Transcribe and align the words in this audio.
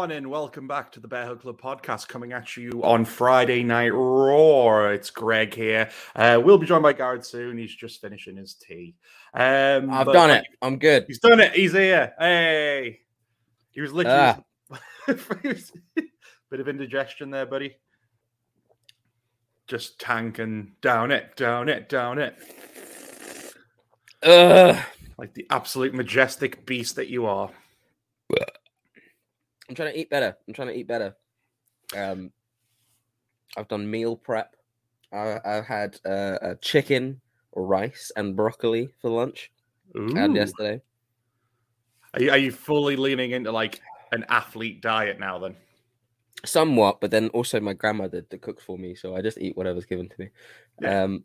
And 0.00 0.30
welcome 0.30 0.66
back 0.66 0.90
to 0.92 1.00
the 1.00 1.08
Bear 1.08 1.26
Hug 1.26 1.42
Club 1.42 1.60
podcast 1.60 2.08
coming 2.08 2.32
at 2.32 2.56
you 2.56 2.80
on 2.82 3.04
Friday 3.04 3.62
Night 3.62 3.90
Raw. 3.90 4.88
It's 4.88 5.10
Greg 5.10 5.52
here. 5.52 5.90
Uh, 6.16 6.40
we'll 6.42 6.56
be 6.56 6.66
joined 6.66 6.84
by 6.84 6.94
Garrod 6.94 7.22
soon. 7.22 7.58
He's 7.58 7.74
just 7.74 8.00
finishing 8.00 8.34
his 8.34 8.54
tea. 8.54 8.94
Um, 9.34 9.90
I've 9.90 10.10
done 10.10 10.30
it. 10.30 10.46
I'm 10.62 10.78
good. 10.78 11.04
He's 11.06 11.18
done 11.18 11.38
it. 11.38 11.52
He's 11.52 11.72
here. 11.72 12.14
Hey. 12.18 13.00
He 13.72 13.82
was 13.82 13.92
literally. 13.92 14.42
Ah. 14.66 14.78
Bit 15.06 16.60
of 16.60 16.66
indigestion 16.66 17.30
there, 17.30 17.44
buddy. 17.44 17.76
Just 19.66 20.00
tanking 20.00 20.72
down 20.80 21.10
it, 21.10 21.36
down 21.36 21.68
it, 21.68 21.90
down 21.90 22.18
it. 22.18 22.36
Ugh. 24.22 24.82
Like 25.18 25.34
the 25.34 25.46
absolute 25.50 25.92
majestic 25.92 26.64
beast 26.64 26.96
that 26.96 27.08
you 27.08 27.26
are. 27.26 27.50
I'm 29.70 29.76
trying 29.76 29.92
to 29.92 29.98
eat 30.00 30.10
better. 30.10 30.36
I'm 30.48 30.52
trying 30.52 30.68
to 30.68 30.74
eat 30.74 30.88
better. 30.88 31.14
Um, 31.96 32.32
I've 33.56 33.68
done 33.68 33.88
meal 33.88 34.16
prep. 34.16 34.56
I, 35.12 35.38
I've 35.44 35.64
had 35.64 35.96
uh, 36.04 36.38
a 36.42 36.56
chicken, 36.56 37.20
rice, 37.54 38.10
and 38.16 38.34
broccoli 38.34 38.88
for 39.00 39.10
lunch. 39.10 39.52
Had 39.94 40.30
Ooh. 40.30 40.34
yesterday. 40.34 40.80
Are 42.14 42.20
you, 42.20 42.30
are 42.32 42.38
you 42.38 42.50
fully 42.50 42.96
leaning 42.96 43.30
into 43.30 43.52
like 43.52 43.80
an 44.10 44.24
athlete 44.28 44.82
diet 44.82 45.20
now 45.20 45.38
then? 45.38 45.54
Somewhat, 46.44 47.00
but 47.00 47.12
then 47.12 47.28
also 47.28 47.60
my 47.60 47.74
grandmother 47.74 48.26
that 48.28 48.42
cooks 48.42 48.64
for 48.64 48.76
me, 48.76 48.96
so 48.96 49.14
I 49.14 49.22
just 49.22 49.38
eat 49.38 49.56
whatever's 49.56 49.84
given 49.84 50.08
to 50.08 50.14
me. 50.18 50.30
Yeah. 50.82 51.04
Um, 51.04 51.24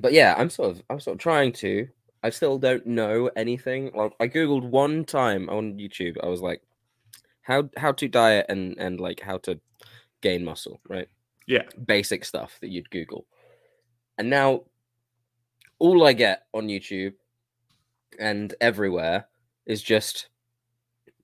but 0.00 0.12
yeah, 0.12 0.34
I'm 0.36 0.50
sort 0.50 0.72
of 0.72 0.82
I'm 0.90 1.00
sort 1.00 1.14
of 1.14 1.20
trying 1.20 1.52
to. 1.52 1.88
I 2.22 2.28
still 2.28 2.58
don't 2.58 2.86
know 2.86 3.30
anything. 3.36 3.90
Like 3.94 4.12
I 4.20 4.28
googled 4.28 4.64
one 4.64 5.06
time 5.06 5.48
on 5.48 5.78
YouTube. 5.78 6.16
I 6.22 6.26
was 6.26 6.42
like, 6.42 6.60
how 7.44 7.68
how 7.76 7.92
to 7.92 8.08
diet 8.08 8.46
and 8.48 8.76
and 8.78 8.98
like 9.00 9.20
how 9.20 9.38
to 9.38 9.60
gain 10.20 10.44
muscle, 10.44 10.80
right? 10.88 11.08
Yeah. 11.46 11.62
Basic 11.86 12.24
stuff 12.24 12.58
that 12.60 12.70
you'd 12.70 12.90
Google. 12.90 13.26
And 14.18 14.28
now 14.30 14.62
all 15.78 16.06
I 16.06 16.12
get 16.14 16.46
on 16.52 16.66
YouTube 16.68 17.14
and 18.18 18.54
everywhere 18.60 19.26
is 19.66 19.82
just 19.82 20.28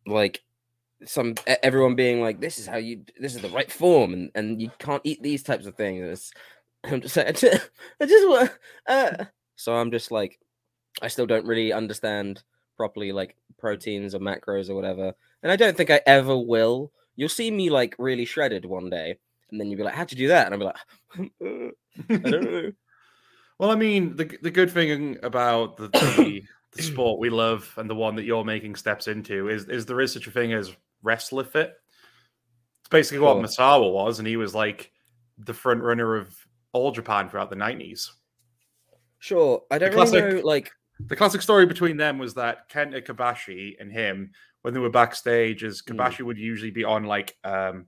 like 0.06 0.42
some 1.04 1.34
everyone 1.62 1.94
being 1.94 2.20
like 2.20 2.40
this 2.40 2.58
is 2.58 2.66
how 2.66 2.76
you 2.76 3.02
this 3.18 3.34
is 3.34 3.40
the 3.40 3.48
right 3.50 3.70
form 3.72 4.12
and 4.12 4.30
and 4.34 4.60
you 4.60 4.70
can't 4.78 5.00
eat 5.04 5.22
these 5.22 5.42
types 5.42 5.66
of 5.66 5.74
things 5.74 6.02
It's- 6.02 6.30
i'm 6.84 7.00
just 7.00 7.16
like 7.16 7.26
i 7.28 7.32
just, 7.32 7.70
I 8.00 8.06
just 8.06 8.28
want 8.28 8.50
uh. 8.86 9.24
so 9.56 9.74
i'm 9.74 9.90
just 9.90 10.10
like 10.10 10.38
i 11.02 11.08
still 11.08 11.26
don't 11.26 11.46
really 11.46 11.72
understand 11.72 12.42
properly 12.80 13.12
like 13.12 13.36
proteins 13.58 14.14
or 14.14 14.20
macros 14.20 14.70
or 14.70 14.74
whatever 14.74 15.12
and 15.42 15.52
i 15.52 15.56
don't 15.56 15.76
think 15.76 15.90
i 15.90 16.00
ever 16.06 16.34
will 16.34 16.90
you'll 17.14 17.28
see 17.28 17.50
me 17.50 17.68
like 17.68 17.94
really 17.98 18.24
shredded 18.24 18.64
one 18.64 18.88
day 18.88 19.18
and 19.50 19.60
then 19.60 19.68
you'll 19.68 19.76
be 19.76 19.84
like 19.84 19.94
how'd 19.94 20.10
you 20.10 20.16
do 20.16 20.28
that 20.28 20.46
and 20.46 20.54
i'll 20.54 20.60
be 20.60 20.64
like 20.64 20.76
"Uh, 21.18 21.70
i 22.14 22.30
don't 22.30 22.42
know 22.42 22.72
Well, 23.60 23.70
I 23.70 23.74
mean, 23.74 24.16
the 24.16 24.24
the 24.40 24.50
good 24.50 24.70
thing 24.70 25.18
about 25.22 25.76
the, 25.76 25.88
the 25.88 26.42
the 26.72 26.82
sport 26.82 27.20
we 27.20 27.28
love 27.28 27.70
and 27.76 27.90
the 27.90 27.94
one 27.94 28.16
that 28.16 28.24
you're 28.24 28.42
making 28.42 28.74
steps 28.74 29.06
into 29.06 29.50
is 29.50 29.66
is 29.66 29.84
there 29.84 30.00
is 30.00 30.14
such 30.14 30.26
a 30.26 30.30
thing 30.30 30.54
as 30.54 30.74
wrestler 31.02 31.44
fit. 31.44 31.74
It's 32.80 32.88
basically 32.88 33.18
what. 33.18 33.36
Misawa 33.36 33.92
was, 33.92 34.18
and 34.18 34.26
he 34.26 34.38
was 34.38 34.54
like 34.54 34.90
the 35.36 35.52
front 35.52 35.82
runner 35.82 36.16
of 36.16 36.34
all 36.72 36.90
Japan 36.90 37.28
throughout 37.28 37.50
the 37.50 37.56
nineties. 37.56 38.10
sure 39.18 39.62
i 39.70 39.76
don't 39.76 39.94
really 39.94 40.36
know 40.36 40.40
like 40.42 40.72
The 41.06 41.16
classic 41.16 41.42
story 41.42 41.66
between 41.66 41.96
them 41.96 42.18
was 42.18 42.34
that 42.34 42.68
Kenta 42.70 43.04
Kobashi 43.04 43.74
and 43.80 43.90
him, 43.90 44.32
when 44.62 44.74
they 44.74 44.80
were 44.80 44.90
backstage, 44.90 45.62
is 45.64 45.82
Mm. 45.82 45.96
Kobashi 45.96 46.22
would 46.22 46.38
usually 46.38 46.70
be 46.70 46.84
on 46.84 47.04
like 47.04 47.36
um 47.44 47.86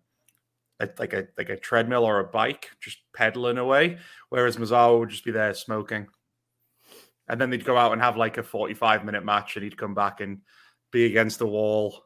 a, 0.81 0.89
like 0.99 1.13
a 1.13 1.29
like 1.39 1.49
a 1.49 1.57
treadmill 1.57 2.05
or 2.05 2.19
a 2.21 2.25
bike, 2.25 2.71
just 2.81 2.99
pedaling 3.15 3.59
away, 3.59 3.99
whereas 4.31 4.57
Misawa 4.57 4.99
would 4.99 5.11
just 5.11 5.25
be 5.25 5.31
there 5.31 5.55
smoking. 5.55 6.09
And 7.29 7.41
then 7.41 7.51
they'd 7.51 7.65
go 7.65 7.77
out 7.77 7.93
and 7.93 8.03
have 8.03 8.17
like 8.17 8.37
a 8.37 8.43
45 8.43 9.05
minute 9.05 9.25
match 9.25 9.57
and 9.57 9.63
he'd 9.65 9.79
come 9.79 9.95
back 9.95 10.21
and 10.21 10.41
be 10.91 11.07
against 11.07 11.39
the 11.39 11.47
wall. 11.47 12.05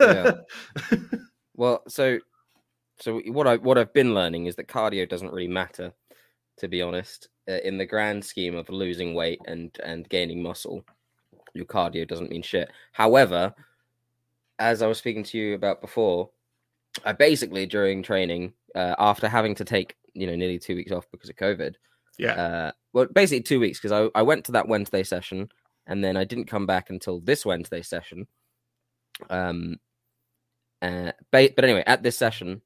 Yeah. 0.00 0.32
Well, 1.56 1.82
so 1.86 2.18
so 3.00 3.20
what 3.26 3.46
I 3.46 3.56
what 3.56 3.78
I've 3.78 3.92
been 3.92 4.12
learning 4.14 4.46
is 4.46 4.56
that 4.56 4.66
cardio 4.66 5.08
doesn't 5.08 5.30
really 5.30 5.48
matter, 5.48 5.92
to 6.58 6.68
be 6.68 6.82
honest, 6.82 7.28
uh, 7.48 7.58
in 7.64 7.78
the 7.78 7.86
grand 7.86 8.24
scheme 8.24 8.54
of 8.54 8.68
losing 8.68 9.14
weight 9.14 9.40
and 9.46 9.76
and 9.82 10.08
gaining 10.08 10.42
muscle. 10.42 10.84
Your 11.54 11.66
cardio 11.66 12.06
doesn't 12.06 12.30
mean 12.30 12.42
shit. 12.42 12.70
However, 12.92 13.54
as 14.58 14.82
I 14.82 14.86
was 14.86 14.98
speaking 14.98 15.22
to 15.24 15.38
you 15.38 15.54
about 15.54 15.80
before, 15.80 16.30
I 17.04 17.12
basically 17.12 17.66
during 17.66 18.02
training, 18.02 18.54
uh, 18.74 18.94
after 18.98 19.28
having 19.28 19.54
to 19.56 19.64
take 19.64 19.96
you 20.14 20.26
know 20.26 20.36
nearly 20.36 20.58
two 20.58 20.76
weeks 20.76 20.92
off 20.92 21.06
because 21.10 21.30
of 21.30 21.36
COVID, 21.36 21.74
yeah. 22.18 22.32
uh, 22.32 22.72
well, 22.92 23.06
basically 23.06 23.42
two 23.42 23.60
weeks 23.60 23.78
because 23.78 23.92
I, 23.92 24.18
I 24.18 24.22
went 24.22 24.44
to 24.46 24.52
that 24.52 24.68
Wednesday 24.68 25.02
session 25.02 25.48
and 25.86 26.02
then 26.02 26.16
I 26.16 26.24
didn't 26.24 26.46
come 26.46 26.66
back 26.66 26.90
until 26.90 27.20
this 27.20 27.44
Wednesday 27.44 27.82
session. 27.82 28.26
Um, 29.30 29.76
uh, 30.80 31.12
ba- 31.30 31.50
but 31.54 31.64
anyway, 31.64 31.84
at 31.86 32.02
this 32.02 32.16
session, 32.16 32.62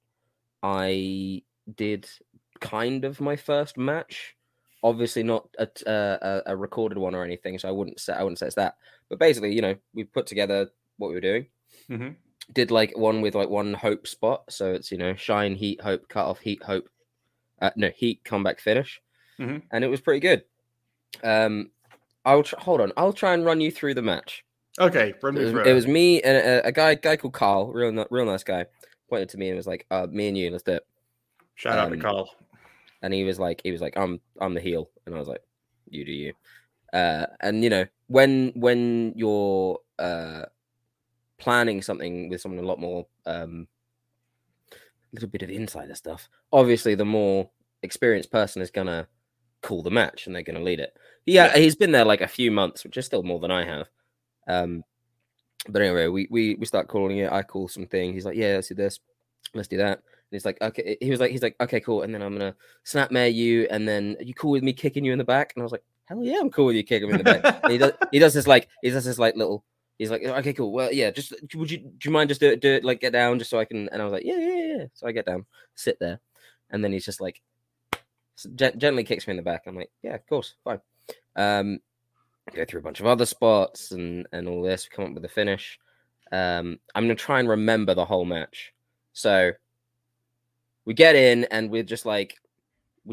I 0.63 1.43
did 1.75 2.09
kind 2.61 3.05
of 3.05 3.21
my 3.21 3.37
first 3.37 3.77
match. 3.77 4.35
Obviously, 4.83 5.23
not 5.25 5.49
a, 5.59 5.69
uh, 5.91 6.41
a, 6.47 6.53
a 6.53 6.57
recorded 6.57 6.99
one 6.99 7.15
or 7.15 7.25
anything, 7.25 7.59
so 7.59 7.69
I 7.69 7.73
wouldn't 7.73 7.99
say 7.99 8.13
I 8.13 8.23
wouldn't 8.23 8.39
say 8.39 8.47
it's 8.47 8.55
that. 8.57 8.77
But 9.09 9.19
basically, 9.19 9.53
you 9.53 9.63
know, 9.63 9.75
we 9.95 10.05
put 10.05 10.27
together 10.27 10.71
what 10.99 11.09
we 11.09 11.15
were 11.15 11.21
doing. 11.21 11.47
Mhm. 11.91 12.15
Did 12.53 12.71
like 12.71 12.97
one 12.97 13.21
with 13.21 13.35
like 13.35 13.49
one 13.49 13.75
hope 13.75 14.07
spot, 14.07 14.45
so 14.51 14.73
it's 14.73 14.93
you 14.93 14.99
know 14.99 15.15
shine, 15.17 15.55
heat, 15.55 15.81
hope, 15.81 16.09
cut 16.09 16.27
off, 16.27 16.39
heat, 16.39 16.63
hope. 16.63 16.89
Uh, 17.61 17.71
no, 17.75 17.91
heat, 17.91 18.23
comeback, 18.25 18.61
finish 18.61 19.03
Mhm. 19.41 19.63
and 19.73 19.83
it 19.83 19.89
was 19.89 20.01
pretty 20.01 20.21
good. 20.21 20.45
Um, 21.25 21.73
I'll 22.25 22.45
tr- 22.45 22.57
hold 22.59 22.81
on. 22.81 22.93
I'll 22.97 23.13
try 23.13 23.35
and 23.35 23.45
run 23.45 23.61
you 23.61 23.73
through 23.73 23.95
the 23.95 24.03
match. 24.03 24.45
Okay, 24.79 25.13
run 25.23 25.35
It 25.37 25.39
me 25.39 25.45
was, 25.45 25.53
through 25.53 25.65
it 25.65 25.75
was 25.75 25.87
me 25.89 26.23
and 26.23 26.37
a, 26.37 26.67
a 26.67 26.73
guy 26.73 26.95
guy 26.95 27.17
called 27.17 27.33
Carl, 27.35 27.73
real 27.73 28.07
real 28.11 28.27
nice 28.27 28.45
guy, 28.45 28.67
pointed 29.11 29.29
to 29.31 29.39
me 29.39 29.49
and 29.49 29.57
was 29.57 29.67
like, 29.67 29.87
"Uh, 29.91 30.07
me 30.09 30.29
and 30.29 30.39
you, 30.39 30.51
let's 30.51 30.63
do 30.63 30.73
it." 30.75 30.87
Shout 31.57 31.77
out 31.79 31.89
to 31.89 31.95
um, 31.95 32.01
Carl. 32.01 32.31
And 33.03 33.15
he 33.15 33.25
was 33.25 33.39
like, 33.39 33.61
he 33.65 33.73
was 33.73 33.81
like, 33.81 33.97
"I'm 33.97 34.21
I'm 34.41 34.55
the 34.55 34.61
heel," 34.61 34.91
and 35.07 35.15
I 35.15 35.19
was 35.19 35.29
like, 35.29 35.43
"You 35.89 36.05
do 36.05 36.13
you." 36.13 36.33
Uh, 36.93 37.27
and 37.41 37.63
you 37.63 37.71
know 37.71 37.87
when 38.09 38.53
when 38.57 39.13
you're 39.17 39.79
uh 39.99 40.45
planning 41.39 41.83
something 41.83 42.29
with 42.29 42.41
someone 42.41 42.63
a 42.65 42.67
lot 42.67 42.81
more 42.81 43.07
um 43.27 43.69
little 45.13 45.29
bit 45.29 45.43
of 45.43 45.51
insider 45.51 45.95
stuff, 45.95 46.29
obviously 46.53 46.95
the 46.95 47.05
more 47.05 47.51
experienced 47.83 48.31
person 48.31 48.63
is 48.63 48.71
gonna 48.71 49.07
call 49.63 49.83
the 49.83 49.91
match 49.91 50.27
and 50.27 50.35
they're 50.35 50.43
gonna 50.43 50.61
lead 50.61 50.81
it. 50.81 50.97
Yeah, 51.27 51.57
he's 51.57 51.77
been 51.77 51.93
there 51.93 52.05
like 52.05 52.21
a 52.21 52.29
few 52.29 52.51
months, 52.51 52.85
which 52.85 52.97
is 52.97 53.07
still 53.07 53.23
more 53.23 53.41
than 53.41 53.51
I 53.51 53.65
have. 53.65 53.89
Um, 54.49 54.85
but 55.69 55.83
anyway, 55.83 56.09
we 56.09 56.29
we 56.31 56.55
we 56.57 56.67
start 56.67 56.89
calling 56.89 57.19
it. 57.19 57.33
I 57.33 57.43
call 57.43 57.69
something. 57.69 58.13
He's 58.13 58.25
like, 58.25 58.37
"Yeah, 58.37 58.57
let's 58.57 58.69
do 58.69 58.75
this, 58.75 59.01
let's 59.55 59.69
do 59.69 59.79
that." 59.79 60.03
And 60.31 60.37
he's 60.37 60.45
like, 60.45 60.61
"Okay." 60.61 60.97
He 61.01 61.11
was 61.11 61.21
like, 61.21 61.31
"He's 61.31 61.43
like, 61.43 61.57
okay, 61.61 61.81
cool." 61.81 62.03
And 62.03 62.15
then 62.15 62.23
I'm 62.23 62.33
gonna 62.33 62.55
snap 62.85 63.11
mare 63.11 63.29
you, 63.29 63.67
and 63.71 63.89
then 63.89 64.17
you 64.21 64.35
cool 64.35 64.51
with 64.51 64.63
me 64.63 64.73
kicking 64.73 65.05
you 65.05 65.13
in 65.13 65.19
the 65.19 65.25
back? 65.25 65.53
And 65.55 65.63
I 65.63 65.65
was 65.65 65.73
like, 65.73 65.85
"Hell 66.05 66.23
yeah, 66.23 66.39
I'm 66.41 66.51
cool 66.51 66.67
with 66.67 66.77
you 66.77 66.85
kicking 66.85 67.09
me 67.09 67.15
in 67.15 67.25
the 67.25 67.25
back." 67.25 67.71
He 67.71 67.79
does 67.79 67.93
he 68.13 68.19
does 68.19 68.35
this 68.35 68.47
like 68.47 68.69
he 68.83 68.91
does 68.91 69.05
this 69.05 69.19
like 69.19 69.37
little. 69.37 69.65
He's 69.99 70.11
like, 70.11 70.23
"Okay, 70.23 70.53
cool. 70.53 70.73
Well, 70.73 70.93
yeah, 70.93 71.11
just 71.11 71.33
would 71.55 71.71
you 71.71 71.79
do 71.79 71.91
you 72.05 72.11
mind 72.11 72.29
just 72.29 72.41
do 72.41 72.51
it 72.51 72.61
do 72.61 72.75
it 72.75 72.85
like 72.85 73.01
get 73.01 73.13
down 73.13 73.39
just 73.39 73.51
so 73.51 73.59
I 73.59 73.65
can?" 73.65 73.89
And 73.89 74.03
I 74.03 74.05
was 74.05 74.13
like, 74.13 74.25
"Yeah, 74.25 74.37
yeah, 74.39 74.77
yeah." 74.77 74.85
So 74.93 75.07
I 75.07 75.13
get 75.13 75.27
down, 75.27 75.47
sit 75.75 75.99
there, 75.99 76.21
and 76.71 76.85
then 76.85 76.93
he's 76.93 77.05
just 77.07 77.21
like 77.21 77.41
s- 78.37 78.47
gen- 78.55 78.79
gently 78.79 79.05
kicks 79.05 79.27
me 79.27 79.33
in 79.33 79.37
the 79.39 79.43
back. 79.43 79.63
I'm 79.67 79.77
like, 79.77 79.91
"Yeah, 80.03 80.15
of 80.15 80.27
course, 80.27 80.55
fine." 80.63 80.81
Um, 81.37 81.81
go 82.55 82.65
through 82.65 82.81
a 82.81 82.83
bunch 82.83 83.01
of 83.01 83.07
other 83.07 83.27
spots 83.27 83.93
and 83.93 84.27
and 84.33 84.47
all 84.47 84.63
this. 84.63 84.89
Come 84.89 85.07
up 85.07 85.15
with 85.15 85.25
a 85.25 85.29
finish. 85.29 85.79
Um, 86.31 86.79
I'm 86.95 87.05
gonna 87.05 87.15
try 87.15 87.41
and 87.41 87.49
remember 87.49 87.95
the 87.95 88.05
whole 88.05 88.27
match. 88.27 88.75
So 89.15 89.53
we 90.89 90.95
get 90.95 91.15
in 91.15 91.45
and 91.51 91.71
we're 91.71 91.83
just 91.83 92.07
like 92.07 92.39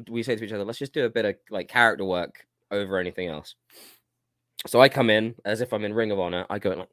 we, 0.10 0.24
say 0.24 0.38
to 0.38 0.44
each 0.45 0.54
other, 0.54 0.63
let's 0.63 0.80
just 0.80 0.94
do 0.94 1.04
a 1.04 1.10
bit 1.10 1.25
of 1.25 1.36
like 1.50 1.68
character 1.68 2.06
work 2.06 2.45
over 2.72 2.98
anything 2.98 3.27
else. 3.27 3.56
So 4.66 4.80
I 4.80 4.88
come 4.88 5.10
in 5.10 5.36
as 5.44 5.60
if 5.60 5.74
I'm 5.74 5.83
in 5.83 5.94
Ring 5.94 6.10
of 6.10 6.19
Honor. 6.19 6.45
I 6.50 6.57
go 6.57 6.72
in 6.72 6.80
like 6.80 6.89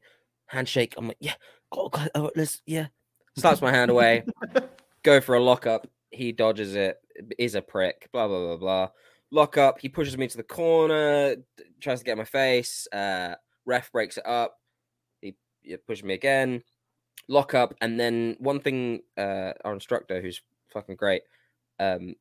handshake. 0.47 0.95
I'm 0.99 1.07
like, 1.07 1.19
yeah, 1.21 1.35
oh, 1.71 1.89
God, 1.89 2.11
oh, 2.17 2.33
let's, 2.35 2.63
yeah. 2.67 2.89
Slaps 3.39 3.63
my 3.63 3.71
hand 3.71 3.93
away. 3.93 4.25
go 5.05 5.21
for 5.21 5.37
a 5.37 5.41
lockup. 5.41 5.87
He 6.11 6.33
dodges 6.33 6.75
it. 6.75 6.99
Is 7.39 7.55
a 7.55 7.63
prick. 7.63 8.09
Blah 8.13 8.27
blah 8.27 8.41
blah 8.41 8.57
blah. 8.57 8.89
Lock 9.31 9.57
up. 9.57 9.79
He 9.79 9.89
pushes 9.89 10.19
me 10.19 10.27
to 10.27 10.37
the 10.37 10.43
corner. 10.43 11.37
Tries 11.81 12.01
to 12.01 12.05
get 12.05 12.19
my 12.19 12.25
face. 12.25 12.89
Uh, 12.93 13.37
ref 13.67 13.93
breaks 13.93 14.17
it 14.17 14.27
up. 14.27 14.59
He, 15.21 15.37
he 15.63 15.77
pushes 15.77 16.05
me 16.05 16.15
again. 16.15 16.63
Lock 17.29 17.55
up. 17.55 17.75
And 17.81 18.01
then 18.01 18.37
one 18.41 18.61
thing, 18.61 19.03
uh, 19.17 19.53
our 19.65 19.73
instructor, 19.73 20.21
who's 20.21 20.43
fucking 20.73 20.97
great, 20.97 21.23
um, 21.79 22.15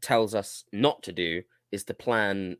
tells 0.00 0.34
us 0.34 0.64
not 0.72 1.02
to 1.04 1.12
do 1.12 1.42
is 1.72 1.84
to 1.84 1.94
plan 1.94 2.56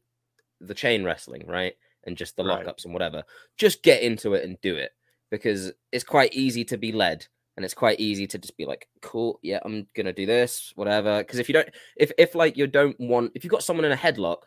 the 0.60 0.74
chain 0.74 1.04
wrestling, 1.04 1.46
right? 1.46 1.74
And 2.04 2.16
just 2.16 2.36
the 2.36 2.44
Right. 2.44 2.64
lockups 2.64 2.84
and 2.84 2.92
whatever. 2.94 3.24
Just 3.56 3.82
get 3.82 4.02
into 4.02 4.34
it 4.34 4.44
and 4.44 4.60
do 4.60 4.76
it 4.76 4.92
because 5.30 5.72
it's 5.92 6.04
quite 6.04 6.32
easy 6.34 6.64
to 6.66 6.76
be 6.78 6.92
led 6.92 7.26
and 7.56 7.64
it's 7.64 7.74
quite 7.74 7.98
easy 8.00 8.26
to 8.28 8.38
just 8.38 8.56
be 8.56 8.64
like, 8.64 8.88
cool, 9.02 9.38
yeah, 9.42 9.58
I'm 9.64 9.88
gonna 9.94 10.12
do 10.12 10.26
this, 10.26 10.72
whatever. 10.76 11.18
Because 11.18 11.38
if 11.38 11.48
you 11.48 11.52
don't, 11.54 11.68
if 11.96 12.12
if 12.18 12.34
like 12.34 12.56
you 12.56 12.66
don't 12.66 12.98
want, 13.00 13.32
if 13.34 13.44
you've 13.44 13.50
got 13.50 13.62
someone 13.64 13.84
in 13.84 13.92
a 13.92 13.96
headlock 13.96 14.42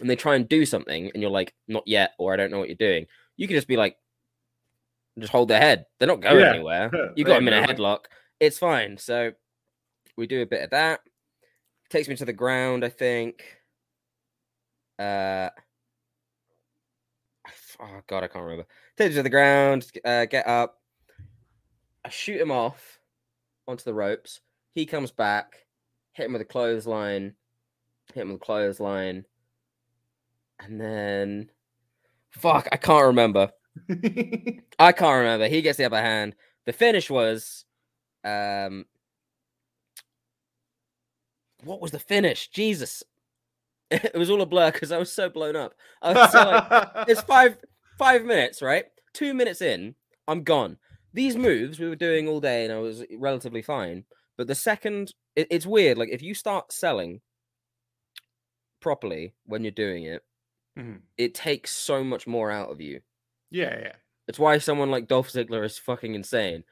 and 0.00 0.08
they 0.10 0.16
try 0.16 0.34
and 0.36 0.48
do 0.48 0.64
something 0.66 1.10
and 1.12 1.22
you're 1.22 1.30
like, 1.30 1.54
not 1.68 1.84
yet, 1.86 2.12
or 2.18 2.32
I 2.32 2.36
don't 2.36 2.50
know 2.50 2.58
what 2.58 2.68
you're 2.68 2.76
doing, 2.76 3.06
you 3.36 3.46
can 3.48 3.56
just 3.56 3.68
be 3.68 3.76
like, 3.76 3.96
just 5.18 5.32
hold 5.32 5.48
their 5.48 5.60
head. 5.60 5.86
They're 5.98 6.08
not 6.08 6.20
going 6.20 6.40
Yeah. 6.40 6.52
anywhere. 6.54 6.90
You 7.16 7.24
got 7.24 7.34
them 7.36 7.48
in 7.48 7.54
a 7.54 7.66
headlock. 7.66 8.04
It's 8.40 8.58
fine. 8.58 8.96
So 8.98 9.32
we 10.16 10.26
do 10.26 10.42
a 10.42 10.46
bit 10.46 10.62
of 10.62 10.70
that. 10.70 11.00
Takes 11.88 12.08
me 12.08 12.16
to 12.16 12.24
the 12.24 12.32
ground, 12.32 12.84
I 12.84 12.88
think. 12.88 13.42
Uh, 14.98 15.50
oh 17.80 18.00
god, 18.06 18.24
I 18.24 18.28
can't 18.28 18.44
remember. 18.44 18.66
Takes 18.96 19.10
me 19.10 19.16
to 19.16 19.22
the 19.22 19.30
ground. 19.30 19.86
Uh, 20.04 20.26
get 20.26 20.46
up. 20.46 20.80
I 22.04 22.08
shoot 22.10 22.40
him 22.40 22.50
off 22.50 23.00
onto 23.66 23.84
the 23.84 23.94
ropes. 23.94 24.40
He 24.74 24.86
comes 24.86 25.10
back. 25.10 25.66
Hit 26.12 26.26
him 26.26 26.32
with 26.32 26.42
a 26.42 26.46
clothesline. 26.46 27.34
Hit 28.14 28.22
him 28.22 28.28
with 28.28 28.40
a 28.40 28.44
clothesline. 28.44 29.24
And 30.60 30.80
then, 30.80 31.50
fuck, 32.30 32.68
I 32.72 32.76
can't 32.76 33.06
remember. 33.06 33.50
I 34.78 34.92
can't 34.92 35.18
remember. 35.18 35.48
He 35.48 35.62
gets 35.62 35.78
the 35.78 35.84
upper 35.84 36.00
hand. 36.00 36.34
The 36.66 36.72
finish 36.72 37.08
was, 37.10 37.64
um, 38.24 38.84
what 41.64 41.80
was 41.80 41.90
the 41.90 41.98
finish? 41.98 42.48
Jesus, 42.48 43.02
it 43.90 44.14
was 44.14 44.30
all 44.30 44.42
a 44.42 44.46
blur 44.46 44.70
because 44.72 44.92
I 44.92 44.98
was 44.98 45.12
so 45.12 45.28
blown 45.28 45.56
up. 45.56 45.74
I 46.02 46.12
was 46.12 46.32
so 46.32 46.38
like, 46.44 47.08
it's 47.08 47.20
five 47.34 47.56
five 47.98 48.24
minutes, 48.24 48.62
right? 48.62 48.86
Two 49.12 49.34
minutes 49.34 49.60
in, 49.60 49.94
I'm 50.28 50.42
gone. 50.42 50.78
These 51.12 51.36
moves 51.36 51.80
we 51.80 51.88
were 51.88 51.96
doing 51.96 52.28
all 52.28 52.40
day, 52.40 52.64
and 52.64 52.72
I 52.72 52.78
was 52.78 53.02
relatively 53.18 53.62
fine. 53.62 54.04
But 54.36 54.46
the 54.46 54.54
second, 54.54 55.12
it, 55.36 55.48
it's 55.50 55.66
weird. 55.66 55.98
Like 55.98 56.10
if 56.10 56.22
you 56.22 56.34
start 56.34 56.72
selling 56.72 57.20
properly 58.80 59.34
when 59.44 59.62
you're 59.64 59.70
doing 59.72 60.04
it, 60.04 60.24
Mhm. 60.78 61.00
it 61.18 61.34
takes 61.34 61.72
so 61.72 62.02
much 62.04 62.26
more 62.26 62.50
out 62.50 62.70
of 62.70 62.80
you. 62.80 63.00
yeah, 63.50 63.78
yeah. 63.80 63.92
It's 64.28 64.38
why 64.38 64.58
someone 64.58 64.92
like 64.92 65.08
Dolph 65.08 65.28
Ziggler 65.28 65.64
is 65.64 65.76
fucking 65.76 66.14
insane. 66.14 66.62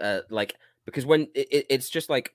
Uh, 0.00 0.22
like 0.28 0.56
because 0.84 1.06
when 1.06 1.28
it, 1.36 1.46
it, 1.52 1.66
it's 1.70 1.88
just 1.88 2.10
like, 2.10 2.34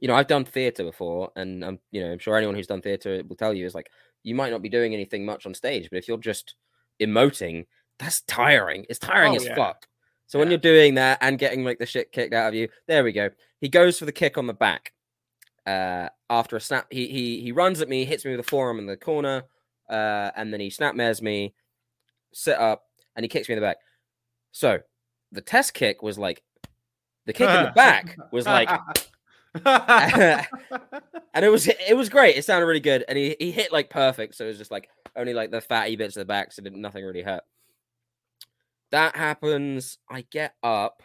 you 0.00 0.08
know, 0.08 0.14
I've 0.14 0.26
done 0.26 0.44
theater 0.44 0.84
before, 0.84 1.30
and 1.36 1.64
I'm 1.64 1.78
you 1.90 2.02
know 2.02 2.12
I'm 2.12 2.18
sure 2.18 2.36
anyone 2.36 2.54
who's 2.54 2.66
done 2.66 2.82
theater 2.82 3.22
will 3.28 3.36
tell 3.36 3.54
you 3.54 3.66
is 3.66 3.74
like 3.74 3.90
you 4.22 4.34
might 4.34 4.50
not 4.50 4.62
be 4.62 4.68
doing 4.68 4.94
anything 4.94 5.24
much 5.24 5.46
on 5.46 5.54
stage, 5.54 5.88
but 5.90 5.98
if 5.98 6.08
you're 6.08 6.18
just 6.18 6.54
emoting, 7.00 7.66
that's 7.98 8.22
tiring. 8.22 8.86
It's 8.88 8.98
tiring 8.98 9.32
Oh, 9.32 9.36
as 9.36 9.44
yeah. 9.44 9.54
fuck. 9.54 9.86
So 10.26 10.38
when 10.38 10.48
you're 10.48 10.58
doing 10.58 10.94
that 10.94 11.18
and 11.20 11.38
getting 11.38 11.64
like 11.64 11.78
the 11.78 11.86
shit 11.86 12.10
kicked 12.10 12.32
out 12.34 12.48
of 12.48 12.54
you, 12.54 12.68
there 12.88 13.04
we 13.04 13.12
go. 13.12 13.30
He 13.60 13.68
goes 13.68 13.98
for 13.98 14.06
the 14.06 14.12
kick 14.12 14.38
on 14.38 14.46
the 14.46 14.54
back. 14.54 14.92
Uh, 15.66 16.08
after 16.30 16.56
a 16.56 16.60
snap, 16.60 16.86
he 16.90 17.06
he 17.08 17.40
he 17.40 17.52
runs 17.52 17.80
at 17.80 17.88
me, 17.88 18.04
hits 18.04 18.24
me 18.24 18.30
with 18.32 18.40
a 18.40 18.48
forearm 18.50 18.78
in 18.78 18.86
the 18.86 18.96
corner, 18.96 19.44
uh, 19.88 20.30
and 20.36 20.52
then 20.52 20.60
he 20.60 20.70
snap 20.70 20.94
mares 20.94 21.22
me, 21.22 21.54
sit 22.32 22.58
up, 22.58 22.84
and 23.16 23.24
he 23.24 23.28
kicks 23.28 23.48
me 23.48 23.54
in 23.54 23.60
the 23.60 23.66
back. 23.66 23.76
So 24.52 24.80
the 25.32 25.40
test 25.40 25.74
kick 25.74 26.02
was 26.02 26.18
like 26.18 26.42
the 27.26 27.32
kick 27.32 27.48
in 27.48 27.64
the 27.64 27.72
back 27.76 28.16
was 28.32 28.46
like, 28.46 28.68
and 29.64 31.44
it 31.44 31.48
was 31.48 31.68
it 31.68 31.96
was 31.96 32.08
great. 32.08 32.36
It 32.36 32.44
sounded 32.44 32.66
really 32.66 32.80
good, 32.80 33.04
and 33.08 33.16
he 33.16 33.36
he 33.38 33.52
hit 33.52 33.72
like 33.72 33.88
perfect. 33.88 34.34
So 34.34 34.44
it 34.44 34.48
was 34.48 34.58
just 34.58 34.72
like 34.72 34.88
only 35.16 35.32
like 35.32 35.52
the 35.52 35.60
fatty 35.60 35.94
bits 35.94 36.16
of 36.16 36.22
the 36.22 36.24
back, 36.24 36.52
so 36.52 36.62
didn't, 36.62 36.80
nothing 36.80 37.04
really 37.04 37.22
hurt. 37.22 37.44
That 38.90 39.14
happens. 39.16 39.98
I 40.10 40.24
get 40.30 40.54
up. 40.62 41.02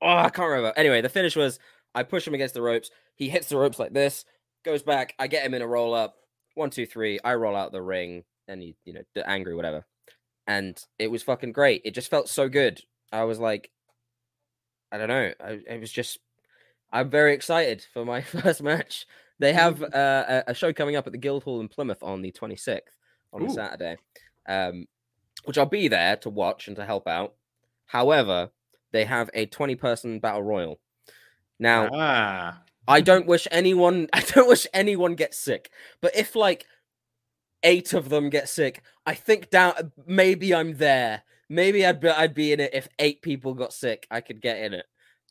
Oh, 0.00 0.08
I 0.08 0.30
can't 0.30 0.48
remember. 0.48 0.72
Anyway, 0.76 1.02
the 1.02 1.10
finish 1.10 1.36
was 1.36 1.58
I 1.94 2.04
push 2.04 2.26
him 2.26 2.34
against 2.34 2.54
the 2.54 2.62
ropes. 2.62 2.90
He 3.16 3.28
hits 3.28 3.48
the 3.48 3.58
ropes 3.58 3.78
like 3.78 3.92
this, 3.92 4.24
goes 4.64 4.82
back. 4.82 5.14
I 5.18 5.26
get 5.26 5.44
him 5.44 5.52
in 5.52 5.62
a 5.62 5.66
roll 5.66 5.92
up. 5.92 6.16
One, 6.54 6.70
two, 6.70 6.86
three. 6.86 7.20
I 7.22 7.34
roll 7.34 7.54
out 7.54 7.70
the 7.72 7.82
ring, 7.82 8.24
and 8.48 8.62
he, 8.62 8.76
you 8.86 8.94
know, 8.94 9.02
angry, 9.26 9.54
whatever. 9.54 9.84
And 10.46 10.82
it 10.98 11.10
was 11.10 11.22
fucking 11.22 11.52
great. 11.52 11.82
It 11.84 11.94
just 11.94 12.10
felt 12.10 12.30
so 12.30 12.48
good. 12.48 12.80
I 13.12 13.24
was 13.24 13.38
like, 13.38 13.70
I 14.92 14.98
don't 14.98 15.08
know. 15.08 15.32
I, 15.40 15.60
it 15.68 15.80
was 15.80 15.92
just, 15.92 16.18
I'm 16.92 17.10
very 17.10 17.34
excited 17.34 17.84
for 17.92 18.04
my 18.04 18.20
first 18.20 18.62
match. 18.62 19.06
They 19.38 19.52
have 19.52 19.82
uh, 19.82 19.86
a, 19.94 20.44
a 20.48 20.54
show 20.54 20.72
coming 20.72 20.96
up 20.96 21.06
at 21.06 21.12
the 21.12 21.18
Guildhall 21.18 21.60
in 21.60 21.68
Plymouth 21.68 22.02
on 22.02 22.22
the 22.22 22.32
26th 22.32 22.80
on 23.32 23.42
a 23.42 23.44
Ooh. 23.46 23.54
Saturday, 23.54 23.96
um, 24.46 24.86
which 25.44 25.56
I'll 25.56 25.66
be 25.66 25.88
there 25.88 26.16
to 26.16 26.30
watch 26.30 26.68
and 26.68 26.76
to 26.76 26.84
help 26.84 27.08
out. 27.08 27.34
However, 27.86 28.50
they 28.92 29.04
have 29.04 29.30
a 29.34 29.46
20 29.46 29.76
person 29.76 30.18
battle 30.18 30.42
royal. 30.42 30.78
Now, 31.58 31.88
ah. 31.92 32.62
I 32.86 33.00
don't 33.00 33.26
wish 33.26 33.46
anyone 33.50 34.08
I 34.12 34.20
don't 34.20 34.48
wish 34.48 34.66
anyone 34.74 35.14
gets 35.14 35.38
sick. 35.38 35.70
But 36.00 36.16
if 36.16 36.34
like 36.34 36.66
eight 37.62 37.92
of 37.92 38.08
them 38.08 38.30
get 38.30 38.48
sick, 38.48 38.82
I 39.06 39.14
think 39.14 39.50
down 39.50 39.92
maybe 40.06 40.54
I'm 40.54 40.76
there. 40.76 41.22
Maybe 41.50 41.84
I'd 41.84 42.00
be 42.00 42.08
I'd 42.08 42.32
be 42.34 42.52
in 42.52 42.60
it 42.60 42.70
if 42.72 42.88
eight 42.98 43.20
people 43.20 43.52
got 43.54 43.72
sick. 43.74 44.06
I 44.10 44.22
could 44.22 44.40
get 44.40 44.58
in 44.62 44.72
it. 44.74 44.86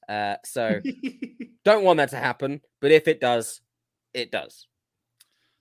Uh, 0.07 0.35
so 0.45 0.79
don't 1.65 1.83
want 1.83 1.97
that 1.97 2.09
to 2.11 2.17
happen. 2.17 2.61
But 2.81 2.91
if 2.91 3.07
it 3.07 3.19
does, 3.19 3.61
it 4.13 4.29
does. 4.29 4.67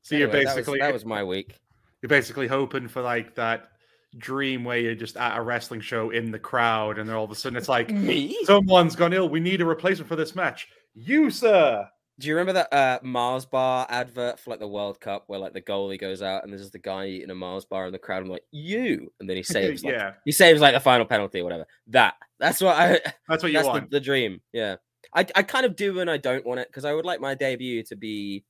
so 0.03 0.17
you're 0.17 0.29
Anyway, 0.29 0.45
that 0.45 0.51
was- 0.51 0.55
basically 0.57 0.79
that 0.81 0.93
was, 0.93 1.05
my 1.05 1.23
week. 1.25 1.55
you're 2.03 2.09
basically 2.09 2.49
hoping 2.49 2.89
for 2.89 3.01
like 3.03 3.35
that 3.37 3.69
dream 4.17 4.65
where 4.65 4.79
you're 4.79 4.95
just 4.95 5.17
at 5.17 5.37
a 5.39 5.43
wrestling 5.43 5.81
show 5.81 6.11
in 6.11 6.31
the 6.33 6.39
crowd, 6.39 6.99
and 6.99 7.09
then 7.09 7.15
all 7.15 7.25
of 7.25 7.31
a 7.31 7.35
sudden 7.35 7.57
it's 7.57 7.69
like 7.69 7.91
Me? 7.91 8.37
someone's 8.45 8.97
gone 8.97 9.13
ill. 9.13 9.29
We 9.29 9.39
need 9.41 9.61
a 9.61 9.65
replacement 9.67 10.09
for 10.09 10.17
this 10.17 10.35
match. 10.35 10.67
You, 10.95 11.31
sir. 11.31 11.87
Do 12.19 12.27
you 12.27 12.35
remember 12.35 12.55
that 12.55 12.73
uh, 12.73 12.99
Mars 13.03 13.47
bar 13.47 13.87
advert 13.89 14.41
for 14.41 14.51
like 14.51 14.59
the 14.59 14.67
World 14.67 15.01
Cup 15.01 15.25
where 15.29 15.39
like 15.39 15.53
the 15.53 15.63
goalie 15.63 16.01
goes 16.01 16.21
out 16.21 16.43
and 16.43 16.53
there's 16.53 16.63
just 16.63 16.73
the 16.73 16.79
guy 16.81 17.07
eating 17.07 17.31
a 17.31 17.35
Mars 17.35 17.65
bar 17.65 17.87
in 17.87 17.93
the 17.93 17.99
crowd 17.99 18.23
and 18.23 18.31
like 18.31 18.43
you, 18.51 19.13
and 19.21 19.29
then 19.31 19.37
he 19.37 19.43
saves 19.45 19.85
like 19.85 19.95
yeah, 19.95 20.13
he 20.25 20.33
saves 20.33 20.61
like 20.61 20.75
the 20.75 20.81
final 20.81 21.07
penalty 21.07 21.41
or 21.41 21.45
whatever. 21.45 21.67
That 21.89 22.15
that's 22.41 22.61
what 22.61 22.77
I 22.77 23.01
that's 23.29 23.43
what 23.43 23.53
you 23.53 23.59
that's 23.59 23.69
the, 23.69 23.73
want. 23.73 23.91
the 23.91 24.01
dream. 24.01 24.41
Yeah, 24.53 24.77
I 25.15 25.27
I 25.37 25.43
kind 25.43 25.65
of 25.65 25.77
do 25.77 26.01
and 26.01 26.11
I 26.11 26.17
don't 26.17 26.45
want 26.45 26.59
it 26.61 26.69
because 26.69 26.85
I 26.85 26.93
would 26.93 27.05
like 27.05 27.21
my 27.21 27.35
debut 27.35 27.83
to 27.85 27.97
be. 27.97 28.45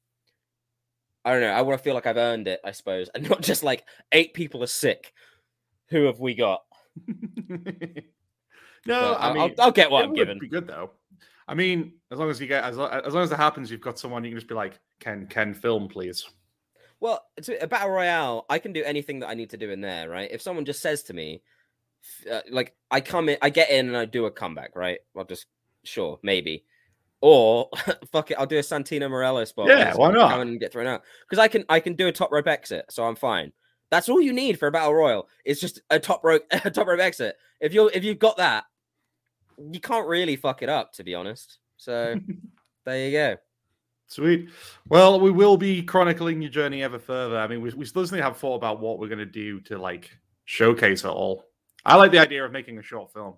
I 1.25 1.33
don't 1.33 1.43
know. 1.43 1.49
I 1.51 1.61
want 1.61 1.79
to 1.79 1.83
feel 1.85 1.95
like 1.95 2.07
I've 2.07 2.17
earned 2.17 2.49
it, 2.49 2.61
I 2.65 2.71
suppose, 2.73 3.11
and 3.15 3.29
not 3.29 3.43
just 3.43 3.63
like 3.63 3.85
eight 4.13 4.33
people 4.33 4.63
are 4.63 4.67
sick. 4.69 5.13
Who 5.91 6.05
have 6.05 6.21
we 6.21 6.35
got? 6.35 6.63
no, 8.87 9.13
But 9.13 9.21
I 9.21 9.29
I'll, 9.29 9.35
mean, 9.35 9.43
I'll, 9.59 9.65
I'll 9.67 9.73
get 9.73 9.91
what 9.91 10.05
I'm 10.05 10.11
would 10.11 10.17
given. 10.17 10.39
Be 10.39 10.49
good 10.49 10.67
though. 10.67 10.91
I 11.49 11.55
mean, 11.55 11.95
as 12.13 12.19
long 12.19 12.31
as 12.31 12.41
you 12.41 12.47
get 12.47 12.63
as, 12.63 12.79
as 12.79 13.15
long 13.15 13.25
as 13.25 13.33
it 13.33 13.37
happens, 13.37 13.71
you've 13.71 13.81
got 13.81 13.99
someone 13.99 14.23
you 14.23 14.31
can 14.31 14.39
just 14.39 14.49
be 14.49 14.55
like, 14.55 14.79
"Can 15.01 15.27
can 15.27 15.55
film, 15.55 15.89
please?" 15.89 16.29
Well, 17.01 17.25
it's 17.37 17.49
a 17.49 17.67
battle 17.67 17.91
royale. 17.91 18.45
I 18.51 18.59
can 18.59 18.73
do 18.73 18.83
anything 18.85 19.21
that 19.21 19.29
I 19.29 19.35
need 19.35 19.51
to 19.51 19.57
do 19.57 19.71
in 19.71 19.81
there, 19.81 20.09
right? 20.09 20.29
If 20.31 20.43
someone 20.43 20.65
just 20.65 20.83
says 20.83 21.05
to 21.05 21.15
me, 21.15 21.43
uh, 22.31 22.41
like, 22.51 22.75
I 22.91 23.01
come 23.01 23.29
in, 23.29 23.39
I 23.41 23.51
get 23.51 23.71
in 23.71 23.87
and 23.87 23.97
I 23.97 24.05
do 24.05 24.27
a 24.27 24.31
comeback, 24.31 24.75
right? 24.75 24.99
I'll 25.17 25.25
just, 25.25 25.47
sure, 25.85 26.19
maybe. 26.23 26.65
Or 27.21 27.69
fuck 28.13 28.31
it, 28.31 28.39
I'll 28.39 28.47
do 28.47 28.59
a 28.59 28.63
Santino 28.63 29.09
Marella 29.09 29.47
spot. 29.47 29.69
Yeah, 29.69 29.95
why 29.95 30.11
not? 30.11 30.31
Come 30.31 30.41
and 30.41 30.61
get 30.61 30.73
thrown 30.73 30.87
out 30.87 31.03
because 31.29 31.41
I 31.41 31.49
can, 31.49 31.65
I 31.69 31.81
can 31.81 31.95
do 31.95 32.09
a 32.09 32.13
top 32.13 32.33
rope 32.33 32.49
exit, 32.49 32.87
so 32.91 33.05
I'm 33.05 33.17
fine. 33.17 33.53
That's 33.91 34.09
all 34.09 34.21
you 34.21 34.33
need 34.33 34.59
for 34.59 34.67
a 34.67 34.73
battle 34.73 34.95
royal. 34.95 35.29
It's 35.45 35.61
just 35.61 35.81
a 35.91 36.01
top 36.01 36.25
rope, 36.25 36.45
a 36.51 36.71
top 36.71 36.87
rope 36.87 37.01
exit. 37.01 37.37
If 37.61 37.73
you're, 37.73 37.91
if 37.93 38.03
you've 38.05 38.19
got 38.19 38.37
that, 38.39 38.65
you 39.71 39.81
can't 39.81 40.07
really 40.07 40.37
fuck 40.37 40.63
it 40.63 40.69
up, 40.69 40.93
to 40.95 41.05
be 41.05 41.15
honest. 41.15 41.59
So 41.77 42.17
there 42.85 43.07
you 43.07 43.13
go. 43.13 43.37
Sweet. 44.07 44.49
Well, 44.89 45.21
we 45.21 45.31
will 45.31 45.59
be 45.59 45.83
chronicling 45.83 46.41
your 46.41 46.51
journey 46.51 46.83
ever 46.83 46.99
further. 46.99 47.39
I 47.39 47.47
mean, 47.47 47.61
we, 47.61 47.71
we 47.71 47.85
still 47.85 48.07
have 48.07 48.39
thought 48.39 48.57
about 48.57 48.81
what 48.81 48.99
we're 48.99 49.09
going 49.09 49.19
to 49.19 49.27
do 49.27 49.61
to 49.63 49.79
like 49.79 50.11
showcase 50.47 51.05
it 51.05 51.09
all. 51.09 51.45
I 51.85 51.97
like 51.97 52.11
the 52.11 52.19
idea 52.19 52.45
of 52.45 52.51
making 52.51 52.79
a 52.79 52.83
short 52.83 53.13
film. 53.13 53.35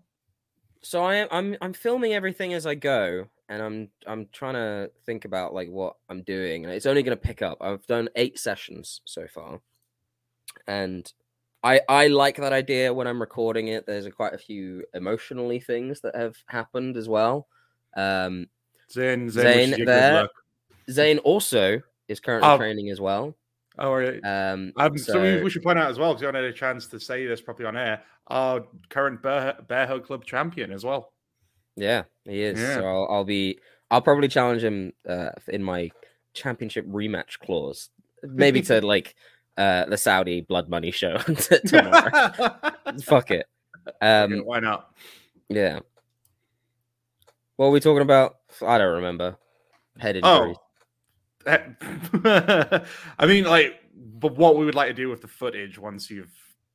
so 0.82 1.02
I 1.04 1.16
am 1.16 1.28
I'm 1.30 1.56
I'm 1.60 1.72
filming 1.72 2.14
everything 2.14 2.54
as 2.54 2.66
I 2.66 2.76
go, 2.76 3.26
and 3.48 3.62
I'm 3.62 3.88
I'm 4.06 4.28
trying 4.32 4.54
to 4.54 4.90
think 5.04 5.24
about 5.24 5.52
like 5.52 5.68
what 5.68 5.96
I'm 6.08 6.22
doing, 6.22 6.64
and 6.64 6.72
it's 6.72 6.86
only 6.86 7.02
going 7.02 7.16
to 7.16 7.22
pick 7.22 7.42
up. 7.42 7.58
I've 7.60 7.86
done 7.86 8.08
eight 8.14 8.38
sessions 8.38 9.00
so 9.04 9.26
far, 9.26 9.60
and 10.68 11.12
I 11.62 11.80
I 11.88 12.06
like 12.08 12.36
that 12.36 12.52
idea 12.52 12.92
when 12.92 13.06
I'm 13.06 13.20
recording 13.20 13.68
it. 13.68 13.86
There's 13.86 14.06
a, 14.06 14.10
quite 14.10 14.34
a 14.34 14.38
few 14.38 14.84
emotionally 14.94 15.60
things 15.60 16.00
that 16.00 16.14
have 16.16 16.36
happened 16.46 16.96
as 16.96 17.08
well. 17.08 17.46
Um, 17.96 18.46
Zane, 18.90 19.28
Zane, 19.30 19.42
Zane 19.42 19.56
wishes 19.70 19.70
you 19.78 19.84
good 19.84 19.88
there. 19.88 20.28
Zane 20.90 21.18
also 21.18 21.80
is 22.08 22.18
currently 22.20 22.48
Oh. 22.48 22.56
training 22.56 22.90
as 22.90 23.00
well. 23.00 23.36
Oh, 23.78 23.92
are 23.92 24.02
you- 24.14 24.20
Um, 24.24 24.72
Um, 24.76 24.98
so, 24.98 25.20
we, 25.20 25.36
so- 25.38 25.42
we 25.44 25.50
should 25.50 25.62
point 25.62 25.78
out 25.78 25.90
as 25.90 25.98
well, 25.98 26.12
because 26.12 26.22
you 26.22 26.26
haven't 26.26 26.42
had 26.44 26.52
a 26.52 26.56
chance 26.56 26.86
to 26.88 26.98
say 26.98 27.26
this 27.26 27.40
properly 27.40 27.66
on 27.68 27.76
air, 27.76 28.02
our 28.26 28.66
current 28.88 29.22
Bear, 29.22 29.56
Bear 29.68 29.86
Hug 29.86 30.04
Club 30.04 30.24
champion 30.24 30.72
as 30.72 30.84
well. 30.84 31.12
Yeah, 31.76 32.02
he 32.24 32.42
is. 32.42 32.58
Yeah. 32.60 32.74
So 32.74 32.84
I'll, 32.86 33.08
I'll 33.10 33.24
be. 33.24 33.58
I'll 33.90 34.02
probably 34.02 34.28
challenge 34.28 34.62
him 34.62 34.92
uh, 35.08 35.30
in 35.48 35.62
my 35.62 35.90
championship 36.34 36.86
rematch 36.86 37.38
clause, 37.38 37.90
maybe 38.22 38.60
to 38.62 38.80
like 38.86 39.14
uh, 39.60 39.84
the 39.86 39.96
Saudi 39.96 40.40
blood 40.40 40.68
money 40.68 40.90
show 40.90 41.16
tomorrow. 41.66 42.10
Fuck 43.04 43.30
it. 43.30 43.46
Okay, 43.86 43.96
Um, 44.00 44.38
why 44.40 44.60
not? 44.60 44.90
yeah. 45.48 45.80
What 47.56 47.66
were 47.66 47.72
we 47.72 47.80
talking 47.80 48.02
about? 48.02 48.36
I 48.66 48.78
don't 48.78 48.94
remember. 48.94 49.36
Head 49.98 50.16
injuries. 50.16 50.56
Oh, 51.46 51.58
I 53.18 53.26
mean, 53.26 53.44
like, 53.44 53.80
but 53.94 54.36
what 54.36 54.56
we 54.56 54.64
would 54.64 54.74
like 54.74 54.88
to 54.88 54.94
do 54.94 55.08
with 55.08 55.20
the 55.22 55.28
footage 55.28 55.78
once 55.78 56.10
you've 56.10 56.32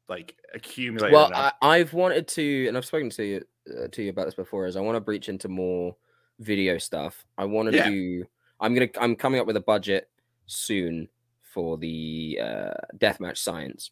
like 0.07 0.35
accumulated. 0.53 1.13
well, 1.13 1.27
enough. 1.27 1.53
I, 1.61 1.77
I've 1.77 1.93
wanted 1.93 2.27
to, 2.29 2.67
and 2.67 2.77
I've 2.77 2.85
spoken 2.85 3.09
to 3.11 3.23
you 3.23 3.41
uh, 3.69 3.87
to 3.91 4.03
you 4.03 4.09
about 4.09 4.25
this 4.25 4.35
before. 4.35 4.67
Is 4.67 4.75
I 4.75 4.81
want 4.81 4.95
to 4.95 5.01
breach 5.01 5.29
into 5.29 5.47
more 5.49 5.95
video 6.39 6.77
stuff. 6.77 7.25
I 7.37 7.45
want 7.45 7.71
to 7.71 7.75
Yeah. 7.77 7.89
do. 7.89 8.25
I'm 8.59 8.73
gonna. 8.73 8.89
I'm 8.99 9.15
coming 9.15 9.39
up 9.39 9.47
with 9.47 9.57
a 9.57 9.61
budget 9.61 10.09
soon 10.47 11.07
for 11.55 11.77
the 11.77 12.37
uh, 12.41 12.73
deathmatch 12.97 13.37
science. 13.37 13.91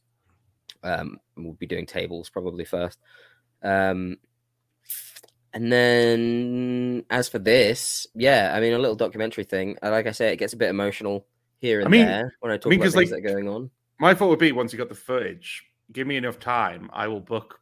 Um, 0.83 1.17
we'll 1.37 1.53
be 1.53 1.65
doing 1.65 1.85
tables 1.85 2.29
probably 2.29 2.65
first. 2.65 2.99
Um, 3.63 4.17
and 5.53 5.71
then 5.71 7.05
as 7.09 7.29
for 7.29 7.39
this, 7.39 8.05
yeah, 8.15 8.51
I 8.53 8.59
mean 8.59 8.73
a 8.73 8.77
little 8.77 8.97
documentary 8.97 9.45
thing. 9.45 9.77
Like 9.81 10.07
I 10.07 10.11
say, 10.11 10.33
it 10.33 10.37
gets 10.37 10.51
a 10.51 10.57
bit 10.57 10.69
emotional 10.69 11.25
here 11.59 11.79
and 11.79 11.89
mean- 11.89 12.05
there 12.05 12.35
when 12.41 12.51
I 12.51 12.57
talk 12.57 12.69
mean, 12.69 12.81
about 12.81 12.91
things 12.91 13.11
like, 13.11 13.23
that 13.23 13.29
are 13.29 13.33
going 13.33 13.47
on. 13.47 13.71
My 13.97 14.13
thought 14.13 14.27
would 14.27 14.39
be 14.39 14.51
once 14.51 14.73
you 14.73 14.77
got 14.77 14.89
the 14.89 14.95
footage, 14.95 15.63
give 15.93 16.05
me 16.05 16.17
enough 16.17 16.39
time. 16.39 16.89
I 16.91 17.07
will 17.07 17.21
book 17.21 17.61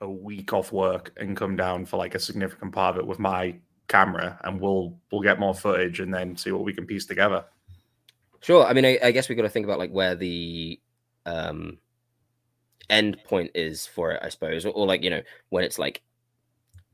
a 0.00 0.08
week 0.08 0.54
off 0.54 0.72
work 0.72 1.12
and 1.18 1.36
come 1.36 1.54
down 1.54 1.84
for 1.84 1.98
like 1.98 2.14
a 2.14 2.18
significant 2.18 2.72
part 2.72 2.96
of 2.96 3.00
it 3.00 3.06
with 3.06 3.18
my 3.18 3.56
camera, 3.88 4.40
and 4.44 4.58
we'll 4.58 4.96
we'll 5.12 5.20
get 5.20 5.38
more 5.38 5.54
footage 5.54 6.00
and 6.00 6.14
then 6.14 6.34
see 6.34 6.50
what 6.50 6.64
we 6.64 6.72
can 6.72 6.86
piece 6.86 7.04
together. 7.04 7.44
Sure. 8.40 8.64
I 8.64 8.72
mean, 8.72 8.84
I, 8.84 8.98
I 9.02 9.10
guess 9.10 9.28
we've 9.28 9.36
got 9.36 9.42
to 9.42 9.48
think 9.48 9.64
about 9.64 9.78
like 9.78 9.90
where 9.90 10.14
the 10.14 10.78
um 11.26 11.78
end 12.90 13.18
point 13.24 13.50
is 13.54 13.86
for 13.86 14.12
it, 14.12 14.20
I 14.22 14.28
suppose, 14.28 14.64
or, 14.64 14.70
or 14.70 14.86
like 14.86 15.02
you 15.02 15.10
know 15.10 15.22
when 15.50 15.64
it's 15.64 15.78
like. 15.78 16.02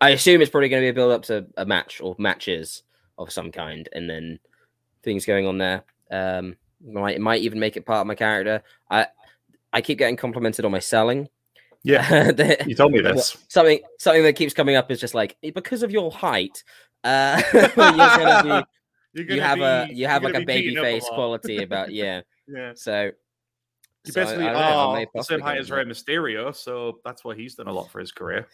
I 0.00 0.10
assume 0.10 0.42
it's 0.42 0.50
probably 0.50 0.68
going 0.68 0.82
to 0.82 0.84
be 0.86 0.90
a 0.90 0.92
build 0.94 1.12
up 1.12 1.22
to 1.24 1.46
a 1.56 1.64
match 1.64 2.00
or 2.00 2.16
matches 2.18 2.82
of 3.16 3.32
some 3.32 3.52
kind, 3.52 3.88
and 3.92 4.10
then 4.10 4.38
things 5.02 5.24
going 5.24 5.46
on 5.46 5.56
there. 5.58 5.84
Um, 6.10 6.56
might 6.84 7.14
it 7.16 7.20
might 7.20 7.40
even 7.42 7.60
make 7.60 7.76
it 7.76 7.86
part 7.86 8.00
of 8.00 8.06
my 8.06 8.14
character. 8.14 8.62
I 8.90 9.06
I 9.72 9.80
keep 9.80 9.98
getting 9.98 10.16
complimented 10.16 10.64
on 10.64 10.72
my 10.72 10.78
selling. 10.80 11.28
Yeah, 11.84 12.32
The- 12.32 12.64
you 12.66 12.74
told 12.74 12.92
me 12.92 13.00
this. 13.00 13.36
something 13.48 13.80
something 13.98 14.24
that 14.24 14.34
keeps 14.36 14.52
coming 14.54 14.74
up 14.76 14.90
is 14.90 15.00
just 15.00 15.14
like 15.14 15.36
"Eh, 15.42 15.52
because 15.54 15.82
of 15.82 15.90
your 15.90 16.10
height, 16.10 16.64
uh, 17.04 17.40
you're 17.52 17.68
gonna 17.68 18.42
be 18.62 18.66
you 19.14 19.40
have 19.40 19.60
a 19.60 19.88
you 19.92 20.06
have 20.06 20.22
like 20.22 20.34
a 20.34 20.44
baby 20.44 20.76
up 20.76 20.84
a 20.84 20.86
face 20.86 21.08
quality 21.12 21.62
about 21.62 21.92
yeah. 21.92 22.22
Yeah, 22.46 22.72
So 22.74 23.10
you 24.04 24.12
so 24.12 24.22
basically 24.22 24.48
I 24.48 24.52
I 24.52 25.02
are 25.02 25.06
the 25.14 25.22
same 25.22 25.40
height 25.40 25.58
as 25.58 25.70
Rey. 25.70 25.84
Mysterio, 25.84 26.54
so 26.54 26.98
that's 27.04 27.24
why 27.24 27.34
he's 27.34 27.54
done 27.54 27.68
a 27.68 27.72
lot 27.72 27.90
for 27.90 28.00
his 28.00 28.12
career. 28.12 28.46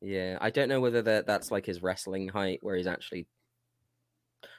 Yeah, 0.00 0.38
I 0.40 0.50
don't 0.50 0.68
know 0.68 0.80
whether 0.80 1.02
that 1.02 1.26
that's 1.26 1.50
like 1.50 1.64
his 1.64 1.82
wrestling 1.82 2.28
height, 2.28 2.60
where 2.62 2.76
he's 2.76 2.86
actually. 2.86 3.26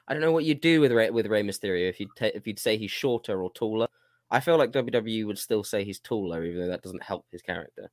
I 0.08 0.14
don't 0.14 0.22
know 0.22 0.32
what 0.32 0.44
you'd 0.44 0.62
do 0.62 0.82
with 0.82 0.92
Rey, 0.92 1.12
with 1.12 1.28
Rey 1.28 1.44
Mysterio 1.44 1.88
if 1.88 2.00
you'd 2.00 2.10
ta- 2.18 2.32
if 2.34 2.48
you'd 2.48 2.60
say 2.60 2.78
he's 2.78 2.92
shorter 2.92 3.42
or 3.42 3.52
taller. 3.52 3.88
I 4.32 4.40
feel 4.40 4.58
like 4.58 4.72
WWE 4.72 5.26
would 5.26 5.38
still 5.38 5.64
say 5.64 5.84
he's 5.84 6.00
taller, 6.00 6.44
even 6.44 6.62
though 6.62 6.70
that 6.70 6.84
doesn't 6.84 7.04
help 7.04 7.26
his 7.32 7.42
character. 7.42 7.90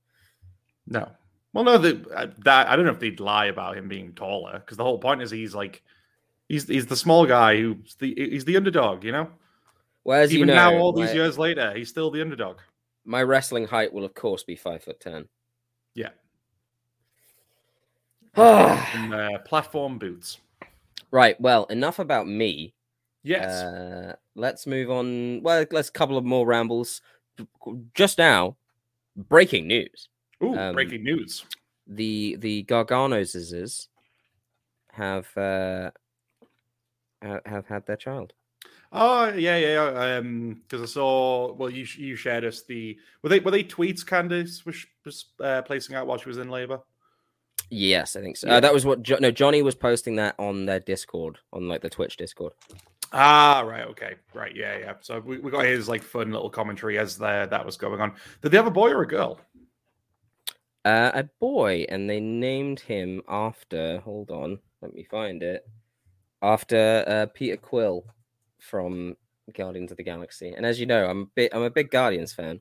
No. 0.87 1.11
Well, 1.53 1.65
no, 1.65 1.79
the, 1.79 2.07
uh, 2.15 2.27
that 2.45 2.69
I 2.69 2.77
don't 2.77 2.85
know 2.85 2.93
if 2.93 3.01
they'd 3.01 3.21
lie 3.21 3.47
about 3.47 3.79
him 3.79 3.89
being 3.89 4.13
taller 4.13 4.59
because 4.59 4.77
the 4.77 4.85
whole 4.85 4.99
point 4.99 5.23
is 5.23 5.31
he's 5.31 5.55
like 5.55 5.83
he's 6.49 6.69
he's 6.69 6.87
the 6.87 6.97
small 6.97 7.27
guy 7.27 7.57
who's 7.59 7.97
the 7.99 8.15
he's 8.17 8.45
the 8.45 8.57
underdog, 8.57 9.05
you 9.05 9.13
know. 9.13 9.29
Whereas 10.03 10.33
Even 10.33 10.49
you 10.49 10.55
know, 10.55 10.71
now, 10.71 10.79
all 10.79 10.93
these 10.93 11.13
years 11.13 11.37
later, 11.37 11.73
he's 11.75 11.89
still 11.89 12.11
the 12.11 12.21
underdog. 12.21 12.59
my 13.05 13.23
wrestling 13.23 13.67
height 13.67 13.93
will 13.93 14.05
of 14.05 14.15
course 14.15 14.45
be 14.45 14.55
five 14.57 14.83
foot 14.83 15.01
ten. 15.01 15.29
Yeah. 15.95 16.11
And, 18.95 19.15
uh, 19.15 19.39
platform 19.47 19.99
boots. 19.99 20.39
Right. 21.11 21.41
Well, 21.41 21.65
enough 21.65 21.99
about 21.99 22.29
me. 22.29 22.75
Yes. 23.23 23.63
Uh, 23.63 24.17
let's 24.35 24.67
move 24.67 24.91
on. 24.91 25.43
Well, 25.43 25.65
let's 25.73 25.91
couple 25.91 26.17
of 26.19 26.25
more 26.25 26.47
rambles. 26.47 27.01
Just 27.95 28.19
now, 28.19 28.57
breaking 29.17 29.67
news. 29.67 30.09
Ooh, 30.45 30.55
um, 30.55 30.75
breaking 30.75 31.03
news. 31.03 31.45
the 31.87 32.37
the 32.37 32.65
Garganos 32.65 33.89
have 34.93 35.37
uh 35.37 35.91
have 37.47 37.67
had 37.67 37.87
their 37.87 37.97
child. 37.97 38.33
Oh 38.93 39.29
yeah, 39.29 39.57
yeah. 39.57 39.91
yeah, 39.93 40.17
Um, 40.19 40.63
because 40.63 40.83
I 40.83 40.87
saw. 40.87 41.53
Well, 41.53 41.71
you 41.71 41.87
you 41.97 42.17
shared 42.17 42.45
us 42.45 42.63
the 42.63 42.99
were 43.23 43.29
they 43.29 43.41
were 43.41 43.51
they 43.51 43.65
tweets 43.65 44.05
Candice 44.05 44.65
was, 44.65 44.87
was 45.05 45.27
uh, 45.41 45.63
placing 45.63 45.97
out 45.97 46.07
while 46.07 46.19
she 46.19 46.29
was 46.29 46.39
in 46.39 46.49
labor. 46.49 46.81
Yes, 47.69 48.15
I 48.15 48.21
think 48.21 48.37
so. 48.37 48.47
Yeah. 48.47 48.55
Uh, 48.55 48.61
that 48.61 48.73
was 48.73 48.87
what 48.87 49.03
jo- 49.03 49.19
no 49.21 49.31
Johnny 49.31 49.63
was 49.63 49.75
posting 49.75 50.17
that 50.17 50.37
on 50.39 50.67
their 50.67 50.81
Discord, 50.81 51.39
on 51.53 51.69
like 51.69 51.83
the 51.83 51.91
Twitch 51.91 52.17
Discord. 52.17 52.53
Ah, 53.13 53.61
right, 53.67 53.87
okay, 53.87 54.15
right, 54.35 54.55
yeah, 54.55 54.79
yeah. 54.79 54.95
So 55.01 55.21
we, 55.21 55.39
we 55.39 55.51
got 55.51 55.65
his 55.65 55.89
like 55.89 56.03
fun 56.03 56.31
little 56.31 56.51
commentary 56.51 56.99
as 56.99 57.17
there 57.17 57.47
that 57.47 57.65
was 57.65 57.77
going 57.77 58.01
on. 58.01 58.13
Did 58.43 58.51
they 58.53 58.57
have 58.57 58.67
a 58.67 58.71
boy 58.71 58.91
or 58.91 59.03
a 59.03 59.09
girl? 59.09 59.41
Uh, 60.85 61.11
a 61.15 61.25
boy, 61.41 61.85
and 61.89 62.09
they 62.09 62.21
named 62.21 62.81
him 62.81 63.23
after. 63.29 63.99
Hold 64.01 64.31
on, 64.31 64.59
let 64.81 64.95
me 64.95 65.05
find 65.11 65.43
it. 65.43 65.67
After 66.43 67.05
uh, 67.07 67.27
Peter 67.33 67.57
Quill 67.57 68.05
from 68.61 69.17
Guardians 69.55 69.91
of 69.91 69.97
the 69.97 70.03
Galaxy, 70.03 70.53
and 70.53 70.67
as 70.67 70.79
you 70.79 70.87
know, 70.87 71.07
I'm 71.07 71.23
a 71.23 71.27
bit 71.35 71.55
I'm 71.55 71.63
a 71.63 71.71
big 71.71 71.91
Guardians 71.91 72.33
fan. 72.33 72.61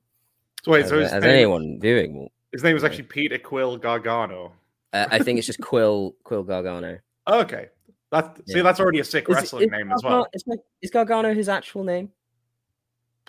So 0.63 0.71
wait, 0.71 0.85
as, 0.85 0.89
so 0.89 0.99
as 0.99 1.11
name, 1.11 1.23
anyone 1.23 1.79
viewing 1.79 2.17
will, 2.17 2.31
his 2.51 2.63
name 2.63 2.73
was 2.73 2.83
yeah. 2.83 2.89
actually 2.89 3.03
Peter 3.03 3.37
Quill 3.37 3.77
Gargano. 3.77 4.53
uh, 4.93 5.07
I 5.11 5.19
think 5.19 5.37
it's 5.37 5.47
just 5.47 5.61
Quill 5.61 6.15
Quill 6.23 6.43
Gargano. 6.43 6.99
Okay, 7.27 7.69
that 8.11 8.39
see 8.47 8.61
that's 8.61 8.79
already 8.79 8.99
a 8.99 9.03
sick 9.03 9.27
Is- 9.27 9.35
wrestling 9.35 9.63
is 9.63 9.71
name 9.71 9.91
as 9.91 10.03
well. 10.03 10.27
Is, 10.31 10.43
is 10.83 10.91
Gargano 10.91 11.33
his 11.33 11.49
actual 11.49 11.83
name? 11.83 12.11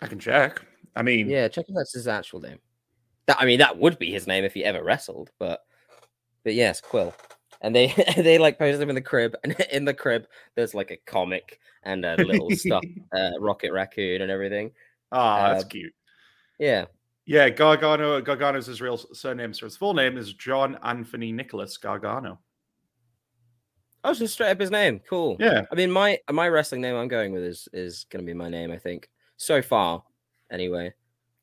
I 0.03 0.07
can 0.07 0.19
check. 0.19 0.61
I 0.95 1.03
mean, 1.03 1.31
Yeah, 1.31 1.49
check 1.49 1.65
if 1.67 1.75
that's 1.75 1.95
his 1.95 2.07
actual 2.07 2.41
name. 2.41 2.59
That 3.27 3.39
I 3.41 3.47
mean, 3.47 3.59
that 3.61 3.79
would 3.79 3.99
be 3.99 4.13
his 4.13 4.27
name 4.27 4.45
if 4.45 4.53
he 4.53 4.65
ever 4.65 4.85
wrestled, 4.85 5.31
but 5.39 5.61
but 6.45 6.55
yes, 6.55 6.83
Quill. 6.83 7.15
And 7.63 7.75
they 7.75 7.87
they 8.17 8.39
like 8.39 8.59
posted 8.59 8.81
them 8.81 8.89
in 8.91 8.95
the 8.95 9.01
crib, 9.03 9.35
and 9.45 9.53
in 9.73 9.85
the 9.85 9.95
crib 9.95 10.27
there's 10.55 10.75
like 10.75 10.91
a 10.91 10.97
comic 11.07 11.59
and 11.83 12.05
a 12.05 12.17
little 12.17 12.51
stuff, 12.51 12.85
uh, 13.17 13.31
Rocket 13.41 13.73
Raccoon 13.73 14.23
and 14.23 14.31
everything. 14.31 14.73
Ah, 15.13 15.51
that's 15.53 15.65
Uh, 15.65 15.69
cute. 15.69 15.93
Yeah, 16.59 16.87
Yeah, 17.27 17.49
Gargano. 17.51 18.21
Gargano's 18.21 18.67
his 18.67 18.81
real 18.81 18.97
surname. 18.97 19.53
So 19.55 19.67
his 19.67 19.77
full 19.77 19.95
name 19.95 20.17
is 20.17 20.33
John 20.35 20.79
Anthony 20.83 21.31
Nicholas 21.33 21.77
Gargano. 21.77 22.39
oh, 24.05 24.13
so 24.13 24.27
straight 24.27 24.51
up 24.51 24.61
his 24.61 24.71
name. 24.71 25.01
Cool. 25.09 25.37
Yeah, 25.39 25.63
I 25.71 25.75
mean, 25.75 25.91
my 25.91 26.19
my 26.31 26.49
wrestling 26.49 26.81
name 26.81 26.97
I'm 26.97 27.09
going 27.09 27.33
with 27.33 27.43
is 27.45 27.69
is 27.73 28.05
gonna 28.11 28.25
be 28.25 28.35
my 28.35 28.49
name. 28.49 28.71
I 28.73 28.79
think 28.79 29.09
so 29.37 29.61
far. 29.63 30.03
Anyway, 30.51 30.93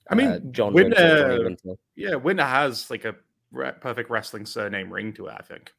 I 0.09 0.15
mean, 0.15 0.27
uh, 0.27 0.39
John 0.51 0.73
Win- 0.73 0.89
Winter, 0.89 1.39
Winter. 1.43 1.73
yeah, 1.95 2.15
Winter 2.15 2.43
has 2.45 2.89
like 2.89 3.05
a 3.05 3.15
re- 3.51 3.73
perfect 3.79 4.09
wrestling 4.09 4.45
surname 4.45 4.91
ring 4.91 5.13
to 5.13 5.27
it. 5.27 5.35
I 5.37 5.43
think. 5.43 5.71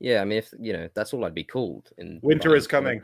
Yeah, 0.00 0.22
I 0.22 0.24
mean, 0.24 0.38
if 0.38 0.52
you 0.58 0.72
know, 0.72 0.88
that's 0.94 1.12
all 1.12 1.24
I'd 1.24 1.34
be 1.34 1.44
called. 1.44 1.90
In 1.98 2.18
Winter 2.22 2.56
is 2.56 2.66
coming. 2.66 3.02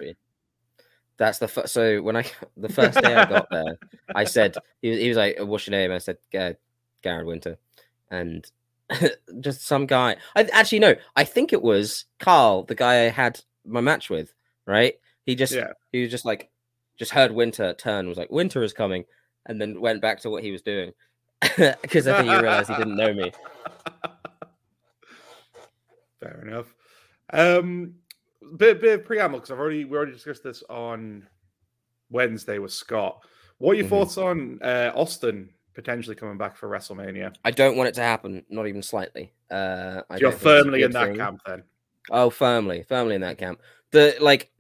That's 1.18 1.38
the 1.38 1.48
first. 1.48 1.72
So 1.72 2.00
when 2.02 2.16
I 2.16 2.24
the 2.56 2.68
first 2.72 3.00
day 3.00 3.14
I 3.14 3.26
got 3.26 3.48
there, 3.50 3.78
I 4.14 4.24
said 4.24 4.56
he 4.82 4.90
was, 4.90 4.98
he 4.98 5.08
was 5.08 5.16
like, 5.16 5.36
oh, 5.38 5.44
"What's 5.44 5.66
your 5.66 5.72
name?" 5.72 5.92
I 5.92 5.98
said, 5.98 6.18
"Ga- 6.32 6.56
"Garrod 7.04 7.26
Winter," 7.26 7.58
and 8.10 8.44
just 9.40 9.66
some 9.66 9.86
guy. 9.86 10.16
I 10.34 10.44
actually 10.52 10.80
no, 10.80 10.94
I 11.14 11.24
think 11.24 11.52
it 11.52 11.62
was 11.62 12.06
Carl, 12.18 12.64
the 12.64 12.74
guy 12.74 13.04
I 13.04 13.08
had 13.10 13.40
my 13.64 13.80
match 13.80 14.10
with. 14.10 14.32
Right? 14.66 14.94
He 15.24 15.34
just 15.36 15.52
Yeah. 15.52 15.72
he 15.92 16.02
was 16.02 16.10
just 16.10 16.24
like 16.24 16.50
just 16.96 17.12
heard 17.12 17.30
Winter 17.30 17.74
turn 17.74 18.08
was 18.08 18.18
like 18.18 18.30
Winter 18.30 18.62
is 18.62 18.72
coming, 18.72 19.04
and 19.44 19.60
then 19.60 19.80
went 19.80 20.00
back 20.00 20.20
to 20.20 20.30
what 20.30 20.42
he 20.42 20.50
was 20.50 20.62
doing 20.62 20.92
because 21.82 22.08
I 22.08 22.16
think 22.16 22.30
he 22.30 22.36
realized 22.36 22.70
he 22.70 22.76
didn't 22.76 22.96
know 22.96 23.12
me. 23.12 23.30
Fair 26.20 26.42
enough. 26.46 26.74
Um, 27.32 27.94
bit 28.56 28.80
bit 28.80 29.00
of 29.00 29.04
preamble 29.06 29.38
because 29.38 29.50
I've 29.50 29.58
already 29.58 29.84
we 29.84 29.96
already 29.96 30.12
discussed 30.12 30.44
this 30.44 30.62
on 30.70 31.26
Wednesday 32.10 32.58
with 32.58 32.72
Scott. 32.72 33.20
What 33.58 33.72
are 33.72 33.74
your 33.76 33.86
Mhm. 33.86 33.90
thoughts 33.90 34.18
on 34.18 34.58
uh, 34.62 34.92
Austin 34.94 35.50
potentially 35.74 36.14
coming 36.16 36.38
back 36.38 36.56
for 36.56 36.68
WrestleMania? 36.68 37.34
I 37.44 37.50
don't 37.50 37.76
want 37.76 37.88
it 37.88 37.94
to 37.96 38.02
happen, 38.02 38.44
not 38.48 38.66
even 38.66 38.82
slightly. 38.82 39.32
Uh, 39.50 40.02
So 40.12 40.16
you're 40.18 40.30
don't 40.30 40.32
think 40.32 40.34
it's 40.34 40.34
a 40.34 40.62
firmly 40.62 40.82
in 40.82 40.90
that 40.92 41.06
thing. 41.08 41.16
camp 41.16 41.40
then. 41.46 41.62
Oh, 42.10 42.30
firmly, 42.30 42.84
firmly 42.84 43.14
in 43.16 43.20
that 43.22 43.38
camp. 43.38 43.60
The 43.90 44.16
like, 44.20 44.50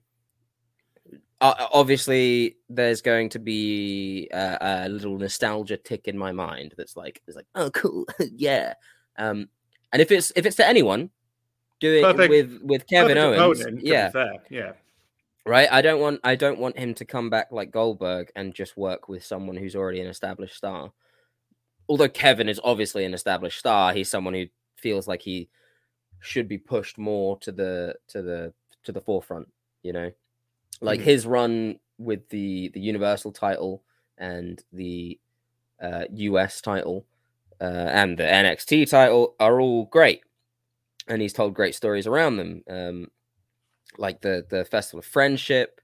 uh, 1.40 1.68
obviously, 1.72 2.56
there's 2.68 3.02
going 3.02 3.28
to 3.28 3.38
be 3.38 4.28
a, 4.32 4.58
a 4.60 4.88
little 4.88 5.18
nostalgia 5.18 5.76
tick 5.76 6.08
in 6.08 6.16
my 6.18 6.32
mind 6.32 6.74
that's 6.76 6.96
like, 6.96 7.22
it's 7.26 7.36
like, 7.36 7.46
oh, 7.54 7.70
cool, 7.70 8.06
yeah. 8.32 8.74
Um, 9.16 9.48
and 9.92 10.02
if 10.02 10.10
it's 10.10 10.32
if 10.34 10.44
it's 10.46 10.56
to 10.56 10.66
anyone, 10.66 11.10
do 11.80 11.92
it 11.94 12.02
Perfect- 12.02 12.30
with 12.30 12.62
with 12.62 12.86
Kevin 12.86 13.18
Owens, 13.18 13.60
opponent, 13.60 13.84
yeah, 13.84 14.10
yeah. 14.50 14.72
right. 15.44 15.68
I 15.70 15.82
don't 15.82 16.00
want 16.00 16.20
I 16.24 16.34
don't 16.34 16.58
want 16.58 16.78
him 16.78 16.94
to 16.94 17.04
come 17.04 17.28
back 17.30 17.48
like 17.52 17.70
Goldberg 17.70 18.30
and 18.36 18.54
just 18.54 18.76
work 18.76 19.08
with 19.08 19.24
someone 19.24 19.56
who's 19.56 19.76
already 19.76 20.00
an 20.00 20.06
established 20.08 20.56
star. 20.56 20.92
Although 21.88 22.08
Kevin 22.08 22.48
is 22.48 22.60
obviously 22.64 23.04
an 23.04 23.14
established 23.14 23.58
star, 23.58 23.92
he's 23.92 24.10
someone 24.10 24.34
who 24.34 24.46
feels 24.76 25.06
like 25.06 25.22
he 25.22 25.48
should 26.20 26.48
be 26.48 26.58
pushed 26.58 26.98
more 26.98 27.38
to 27.40 27.52
the 27.52 27.94
to 28.08 28.22
the 28.22 28.52
to 28.84 28.92
the 28.92 29.00
forefront. 29.00 29.48
You 29.82 29.92
know, 29.92 30.10
like 30.80 31.00
Mhm. 31.00 31.04
his 31.04 31.26
run 31.26 31.78
with 31.98 32.28
the 32.30 32.68
the 32.70 32.80
Universal 32.80 33.32
title 33.32 33.82
and 34.18 34.62
the 34.72 35.18
uh, 35.80 36.04
US 36.10 36.60
title 36.62 37.04
uh, 37.60 37.64
and 37.64 38.18
the 38.18 38.24
NXT 38.24 38.86
title 38.88 39.34
are 39.38 39.60
all 39.60 39.84
great, 39.86 40.22
and 41.08 41.22
he's 41.22 41.32
told 41.32 41.54
great 41.54 41.74
stories 41.74 42.06
around 42.06 42.36
them. 42.36 42.62
Um, 42.68 43.06
like 43.98 44.20
the 44.20 44.44
the 44.48 44.64
Festival 44.64 44.98
of 45.00 45.06
Friendship, 45.06 45.80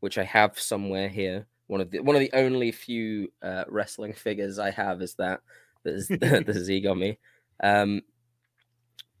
which 0.00 0.18
I 0.18 0.24
have 0.24 0.58
somewhere 0.58 1.08
here. 1.08 1.46
One 1.68 1.80
of 1.80 1.90
the 1.90 2.00
one 2.00 2.14
of 2.16 2.20
the 2.20 2.30
only 2.34 2.70
few 2.72 3.32
uh, 3.42 3.64
wrestling 3.68 4.12
figures 4.26 4.58
I 4.58 4.70
have 4.70 5.02
is 5.02 5.14
that 5.14 5.40
that 5.84 5.94
is 5.94 6.08
the 6.08 6.52
Zeke 6.64 6.86
on 6.86 6.98
me. 6.98 7.18
Um, 7.62 8.02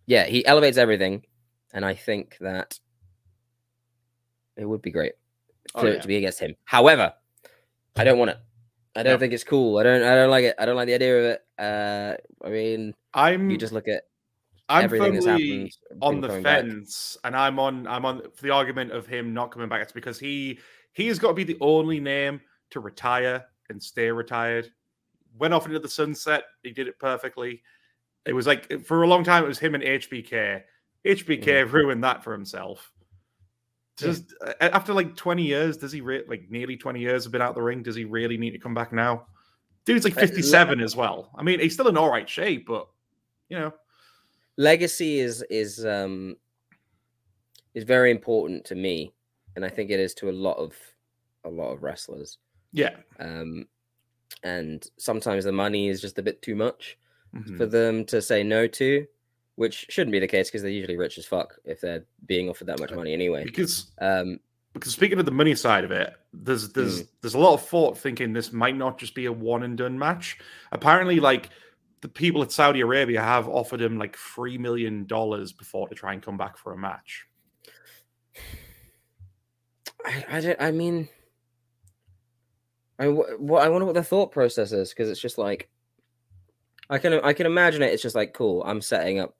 yeah, 0.06 0.24
he 0.26 0.44
elevates 0.46 0.76
everything, 0.78 1.24
and 1.72 1.84
I 1.84 1.94
think 1.94 2.36
that 2.40 2.78
it 4.56 4.64
would 4.64 4.82
be 4.82 4.90
great 4.90 5.12
Oh, 5.74 5.80
for 5.80 5.88
yeah. 5.88 5.94
it 5.94 6.02
to 6.02 6.08
be 6.08 6.16
against 6.16 6.38
him. 6.38 6.54
However, 6.64 7.12
I 7.96 8.04
don't 8.04 8.18
want 8.18 8.30
it. 8.30 8.38
I 8.94 9.02
don't 9.02 9.14
No. 9.14 9.18
think 9.18 9.32
it's 9.32 9.44
cool. 9.44 9.78
I 9.78 9.82
don't. 9.82 10.02
I 10.02 10.14
don't 10.14 10.30
like 10.30 10.44
it. 10.44 10.54
I 10.58 10.64
don't 10.64 10.76
like 10.76 10.86
the 10.86 10.94
idea 10.94 11.18
of 11.18 11.24
it. 11.24 11.44
Uh, 11.58 12.46
I 12.46 12.50
mean, 12.50 12.94
I'm 13.12 13.50
you 13.50 13.58
just 13.58 13.72
look 13.72 13.88
at 13.88 14.04
I'm 14.68 14.84
everything 14.84 15.20
firmly 15.22 15.72
on 16.02 16.20
the 16.20 16.28
coming 16.28 16.42
back. 16.42 16.62
fence, 16.64 17.16
and 17.24 17.36
I'm 17.36 17.58
on 17.58 17.86
I'm 17.86 18.04
on 18.04 18.22
for 18.34 18.42
the 18.42 18.50
argument 18.50 18.92
of 18.92 19.06
him 19.06 19.32
not 19.32 19.50
coming 19.52 19.68
back. 19.68 19.82
It's 19.82 19.92
because 19.92 20.18
he 20.18 20.58
he's 20.92 21.18
got 21.18 21.28
to 21.28 21.34
be 21.34 21.44
the 21.44 21.58
only 21.60 22.00
name 22.00 22.40
to 22.70 22.80
retire 22.80 23.44
and 23.68 23.82
stay 23.82 24.10
retired. 24.10 24.70
Went 25.38 25.54
off 25.54 25.66
into 25.66 25.78
the 25.78 25.88
sunset. 25.88 26.44
He 26.62 26.70
did 26.72 26.88
it 26.88 26.98
perfectly. 26.98 27.62
It 28.24 28.32
was 28.32 28.46
like 28.46 28.84
for 28.84 29.02
a 29.02 29.06
long 29.06 29.22
time 29.22 29.44
it 29.44 29.48
was 29.48 29.58
him 29.58 29.74
and 29.74 29.84
HBK. 29.84 30.62
HBK 31.04 31.44
Mm-hmm. 31.44 31.74
ruined 31.76 32.02
that 32.04 32.24
for 32.24 32.32
himself. 32.32 32.90
Just 33.96 34.34
uh, 34.44 34.52
after 34.60 34.92
like 34.92 35.16
20 35.16 35.42
years, 35.44 35.76
does 35.76 35.92
he 35.92 36.00
re- 36.00 36.24
like 36.28 36.50
nearly 36.50 36.76
20 36.76 37.00
years 37.00 37.24
have 37.24 37.32
been 37.32 37.40
out 37.40 37.54
the 37.54 37.62
ring? 37.62 37.82
Does 37.82 37.94
he 37.96 38.04
really 38.04 38.36
need 38.36 38.50
to 38.50 38.58
come 38.58 38.74
back 38.74 38.92
now? 38.92 39.26
Dude's 39.84 40.04
like 40.04 40.16
Uh, 40.16 40.20
57 40.20 40.80
as 40.80 40.96
well. 40.96 41.30
I 41.36 41.42
mean, 41.42 41.60
he's 41.60 41.74
still 41.74 41.86
in 41.88 41.96
all 41.96 42.10
right 42.10 42.28
shape, 42.28 42.66
but 42.66 42.88
you 43.48 43.58
know, 43.58 43.72
legacy 44.56 45.18
is 45.20 45.42
is 45.50 45.84
um 45.84 46.36
is 47.74 47.84
very 47.84 48.10
important 48.10 48.64
to 48.66 48.74
me, 48.74 49.12
and 49.54 49.64
I 49.64 49.68
think 49.68 49.90
it 49.90 50.00
is 50.00 50.14
to 50.14 50.30
a 50.30 50.32
lot 50.32 50.56
of 50.58 50.74
a 51.44 51.48
lot 51.50 51.72
of 51.72 51.82
wrestlers. 51.82 52.38
yeah. 52.72 52.96
Um, 53.20 53.66
and 54.42 54.84
sometimes 54.98 55.44
the 55.44 55.52
money 55.52 55.88
is 55.88 56.00
just 56.00 56.18
a 56.18 56.22
bit 56.22 56.42
too 56.42 56.56
much 56.56 56.98
Mhm. 57.34 57.56
for 57.56 57.64
them 57.66 58.04
to 58.06 58.20
say 58.20 58.42
no 58.42 58.66
to, 58.66 59.06
which 59.54 59.86
shouldn't 59.88 60.10
be 60.12 60.18
the 60.18 60.26
case 60.26 60.48
because 60.48 60.62
they're 60.62 60.70
usually 60.70 60.96
rich 60.96 61.16
as 61.18 61.24
fuck 61.26 61.58
if 61.64 61.80
they're 61.80 62.04
being 62.26 62.48
offered 62.50 62.66
that 62.66 62.80
much 62.80 62.90
money 62.92 63.12
anyway. 63.12 63.44
Because 63.44 63.92
Um, 63.98 64.40
because 64.72 64.92
speaking 64.92 65.18
of 65.18 65.24
the 65.24 65.30
money 65.30 65.54
side 65.54 65.84
of 65.84 65.90
it, 65.92 66.12
there's 66.32 66.72
there's 66.72 67.02
Mm. 67.04 67.08
there's 67.20 67.34
a 67.34 67.38
lot 67.38 67.54
of 67.54 67.66
thought 67.66 67.96
thinking 67.96 68.32
this 68.32 68.52
might 68.52 68.76
not 68.76 68.98
just 68.98 69.14
be 69.14 69.26
a 69.26 69.32
one 69.32 69.62
and 69.62 69.78
done 69.78 69.98
match. 69.98 70.38
Apparently, 70.72 71.20
like 71.20 71.48
the 72.06 72.12
people 72.12 72.40
at 72.40 72.52
Saudi 72.52 72.82
Arabia 72.82 73.20
have 73.20 73.48
offered 73.48 73.80
him 73.82 73.98
like 73.98 74.16
three 74.16 74.56
million 74.56 75.06
dollars 75.06 75.52
before 75.52 75.88
to 75.88 75.94
try 75.96 76.12
and 76.12 76.22
come 76.22 76.36
back 76.36 76.56
for 76.56 76.72
a 76.72 76.78
match. 76.78 77.26
I, 80.04 80.24
I 80.28 80.40
don't. 80.40 80.60
I 80.62 80.70
mean, 80.70 81.08
I 83.00 83.08
what 83.08 83.64
I 83.64 83.68
wonder 83.68 83.86
what 83.86 83.96
the 83.96 84.04
thought 84.04 84.30
process 84.30 84.70
is 84.70 84.90
because 84.90 85.10
it's 85.10 85.20
just 85.20 85.36
like 85.36 85.68
I 86.88 86.98
can 86.98 87.14
I 87.14 87.32
can 87.32 87.44
imagine 87.46 87.82
it. 87.82 87.92
It's 87.92 88.04
just 88.04 88.14
like 88.14 88.34
cool. 88.34 88.62
I'm 88.62 88.80
setting 88.80 89.18
up 89.18 89.34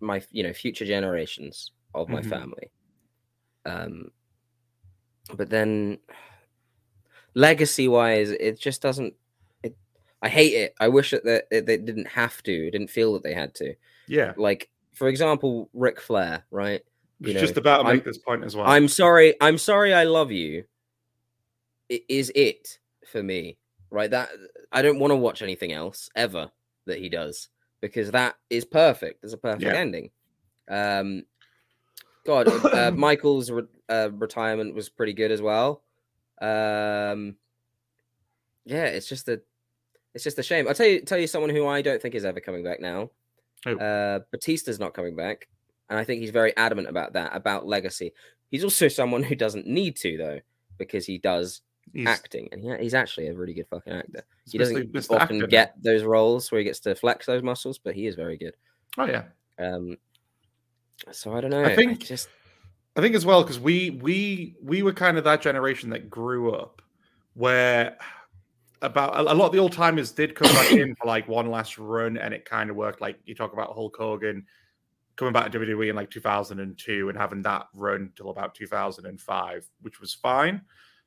my 0.00 0.20
you 0.32 0.42
know 0.42 0.52
future 0.52 0.84
generations 0.84 1.72
of 1.94 2.10
my 2.10 2.20
Mhm. 2.20 2.28
family. 2.28 2.70
Um, 3.64 4.10
but 5.34 5.48
then 5.48 5.96
legacy 7.32 7.88
wise, 7.88 8.32
it 8.32 8.60
just 8.60 8.82
doesn't. 8.82 9.14
It, 10.24 10.26
I 10.26 10.30
hate 10.30 10.54
it. 10.54 10.74
I 10.80 10.88
wish 10.88 11.10
that 11.10 11.24
they, 11.24 11.60
they 11.60 11.76
didn't 11.76 12.08
have 12.08 12.42
to. 12.44 12.70
Didn't 12.70 12.90
feel 12.90 13.12
that 13.14 13.22
they 13.22 13.34
had 13.34 13.54
to. 13.56 13.74
Yeah, 14.06 14.32
Like 14.36 14.68
for 14.92 15.08
example, 15.08 15.68
Ric 15.74 16.00
Flair, 16.00 16.44
right? 16.50 16.82
You 17.20 17.32
just 17.34 17.56
about 17.56 17.78
to 17.82 17.84
I'm- 17.86 17.96
make 17.96 18.04
this 18.04 18.18
point 18.18 18.44
as 18.44 18.54
well. 18.54 18.66
I'm 18.66 18.86
sorry. 18.88 19.34
I'm 19.40 19.58
sorry. 19.58 19.94
I 19.94 20.04
love 20.04 20.30
you. 20.30 20.64
i- 21.90 22.02
Is 22.08 22.30
it 22.34 22.78
for 23.06 23.22
me? 23.22 23.56
Right. 23.90 24.10
That 24.10 24.28
I 24.72 24.82
don't 24.82 24.98
want 24.98 25.10
to 25.12 25.16
watch 25.16 25.40
anything 25.42 25.72
else 25.72 26.10
ever 26.16 26.50
that 26.86 26.98
he 26.98 27.08
does 27.08 27.48
because 27.80 28.10
that 28.10 28.36
is 28.50 28.64
perfect. 28.64 29.22
There's 29.22 29.32
a 29.32 29.38
perfect 29.38 29.62
Yeah. 29.62 29.74
ending. 29.74 30.10
Um, 30.68 31.24
God, 32.26 32.48
uh, 32.48 32.90
Michael's 32.94 33.50
re- 33.50 33.66
uh, 33.88 34.10
retirement 34.12 34.74
was 34.74 34.88
pretty 34.88 35.12
good 35.12 35.30
as 35.30 35.40
well. 35.42 35.82
Um, 36.40 37.36
yeah, 38.64 38.86
it's 38.86 39.08
just 39.08 39.28
a, 39.28 39.40
it's 40.14 40.24
just 40.24 40.38
a 40.38 40.42
shame. 40.42 40.68
I'll 40.68 40.74
tell 40.74 40.86
you, 40.86 41.00
tell 41.00 41.18
you 41.18 41.26
someone 41.26 41.50
who 41.50 41.66
I 41.66 41.82
don't 41.82 42.00
think 42.00 42.14
is 42.14 42.24
ever 42.24 42.40
coming 42.40 42.62
back 42.64 42.80
now. 42.80 43.10
Who? 43.64 43.78
Uh, 43.78 44.20
Batista's 44.30 44.78
not 44.78 44.94
coming 44.94 45.16
back, 45.16 45.48
and 45.88 45.98
I 45.98 46.04
think 46.04 46.20
he's 46.20 46.30
very 46.30 46.56
adamant 46.56 46.88
about 46.88 47.14
that, 47.14 47.34
about 47.34 47.66
legacy. 47.66 48.12
He's 48.50 48.64
also 48.64 48.88
someone 48.88 49.22
who 49.22 49.34
doesn't 49.34 49.66
need 49.66 49.96
to 49.96 50.16
though, 50.16 50.40
because 50.78 51.06
he 51.06 51.18
does 51.18 51.62
he's, 51.92 52.06
acting, 52.06 52.48
and 52.52 52.62
he, 52.62 52.76
he's 52.82 52.94
actually 52.94 53.28
a 53.28 53.34
really 53.34 53.54
good 53.54 53.66
fucking 53.68 53.92
actor. 53.92 54.24
He 54.50 54.58
doesn't 54.58 54.94
often 55.10 55.36
Actor 55.36 55.46
get 55.48 55.74
those 55.82 56.02
roles 56.02 56.52
where 56.52 56.60
he 56.60 56.64
gets 56.64 56.80
to 56.80 56.94
flex 56.94 57.26
those 57.26 57.42
muscles, 57.42 57.78
but 57.78 57.94
he 57.94 58.06
is 58.06 58.14
very 58.14 58.36
good. 58.36 58.54
Oh 58.98 59.06
yeah, 59.06 59.24
Um, 59.58 59.96
so 61.10 61.34
I 61.34 61.40
don't 61.40 61.50
know. 61.50 61.64
I 61.64 61.74
think- 61.74 62.00
just 62.00 62.28
I 62.96 63.00
think 63.00 63.16
as 63.16 63.26
well 63.26 63.42
because 63.42 63.58
we 63.58 63.90
we 63.90 64.54
we 64.62 64.82
were 64.82 64.92
kind 64.92 65.18
of 65.18 65.24
that 65.24 65.42
generation 65.42 65.90
that 65.90 66.08
grew 66.08 66.54
up 66.54 66.80
where 67.34 67.96
about 68.84 69.18
a, 69.18 69.34
lot 69.34 69.46
of 69.46 69.52
the 69.52 69.58
old 69.58 69.72
timers 69.72 70.12
did 70.12 70.34
come 70.34 70.52
back 70.52 70.72
in 70.72 70.94
for 70.94 71.06
like 71.06 71.26
one 71.26 71.50
last 71.50 71.78
run 71.78 72.16
and 72.16 72.34
it 72.34 72.44
kind 72.44 72.70
of 72.70 72.76
worked. 72.76 73.00
Like 73.00 73.18
you 73.24 73.34
talk 73.34 73.52
about 73.52 73.72
Hulk 73.74 73.96
Hogan 73.96 74.44
coming 75.16 75.32
back 75.32 75.50
to 75.50 75.58
WWE 75.58 75.90
in 75.90 75.96
like 75.96 76.10
2002 76.10 77.08
and 77.08 77.18
having 77.18 77.42
that 77.42 77.66
run 77.74 78.10
till 78.16 78.30
about 78.30 78.54
2005, 78.54 79.66
which 79.80 80.00
was 80.00 80.14
fine. 80.14 80.60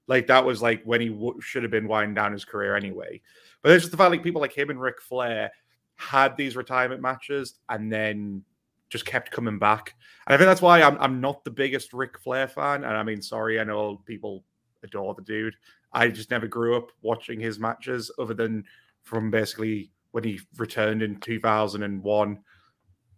Like 0.08 0.28
that 0.28 0.46
was 0.46 0.62
like 0.62 0.82
when 0.84 1.02
he 1.02 1.10
w- 1.10 1.40
should 1.42 1.64
have 1.64 1.72
been 1.72 1.88
winding 1.88 2.16
down 2.16 2.32
his 2.32 2.46
career 2.46 2.76
anyway. 2.76 3.22
But 3.62 3.72
it's 3.72 3.84
just 3.84 3.92
the 3.92 3.98
fact 3.98 4.12
like 4.12 4.24
people 4.24 4.42
like 4.42 4.58
him 4.58 4.70
and 4.70 4.80
Ric 4.80 5.02
Flair 5.02 5.52
had 5.96 6.38
these 6.38 6.56
retirement 6.56 7.02
matches 7.02 7.56
and 7.70 7.92
then 7.92 8.44
just 8.90 9.06
kept 9.06 9.32
coming 9.32 9.60
back. 9.60 9.96
And 10.26 10.34
I 10.34 10.38
think 10.38 10.48
that's 10.48 10.62
why 10.62 10.82
I'm 10.82 10.98
I'm 11.00 11.20
not 11.20 11.44
the 11.44 11.52
biggest 11.52 11.92
Ric 11.94 12.18
Flair 12.20 12.48
fan. 12.48 12.86
And 12.86 12.96
I 12.96 13.04
mean, 13.04 13.22
sorry, 13.22 13.60
I 13.60 13.66
know 13.66 14.02
people 14.06 14.46
adore 14.84 15.14
the 15.14 15.24
dude. 15.24 15.56
I 15.92 16.10
just 16.10 16.32
never 16.32 16.48
grew 16.48 16.78
up 16.78 16.92
watching 17.02 17.40
his 17.40 17.60
matches 17.60 18.12
other 18.20 18.34
than 18.34 18.66
from 19.04 19.32
basically 19.32 19.92
when 20.12 20.24
he 20.24 20.40
returned 20.58 21.02
in 21.02 21.20
2001 21.20 22.40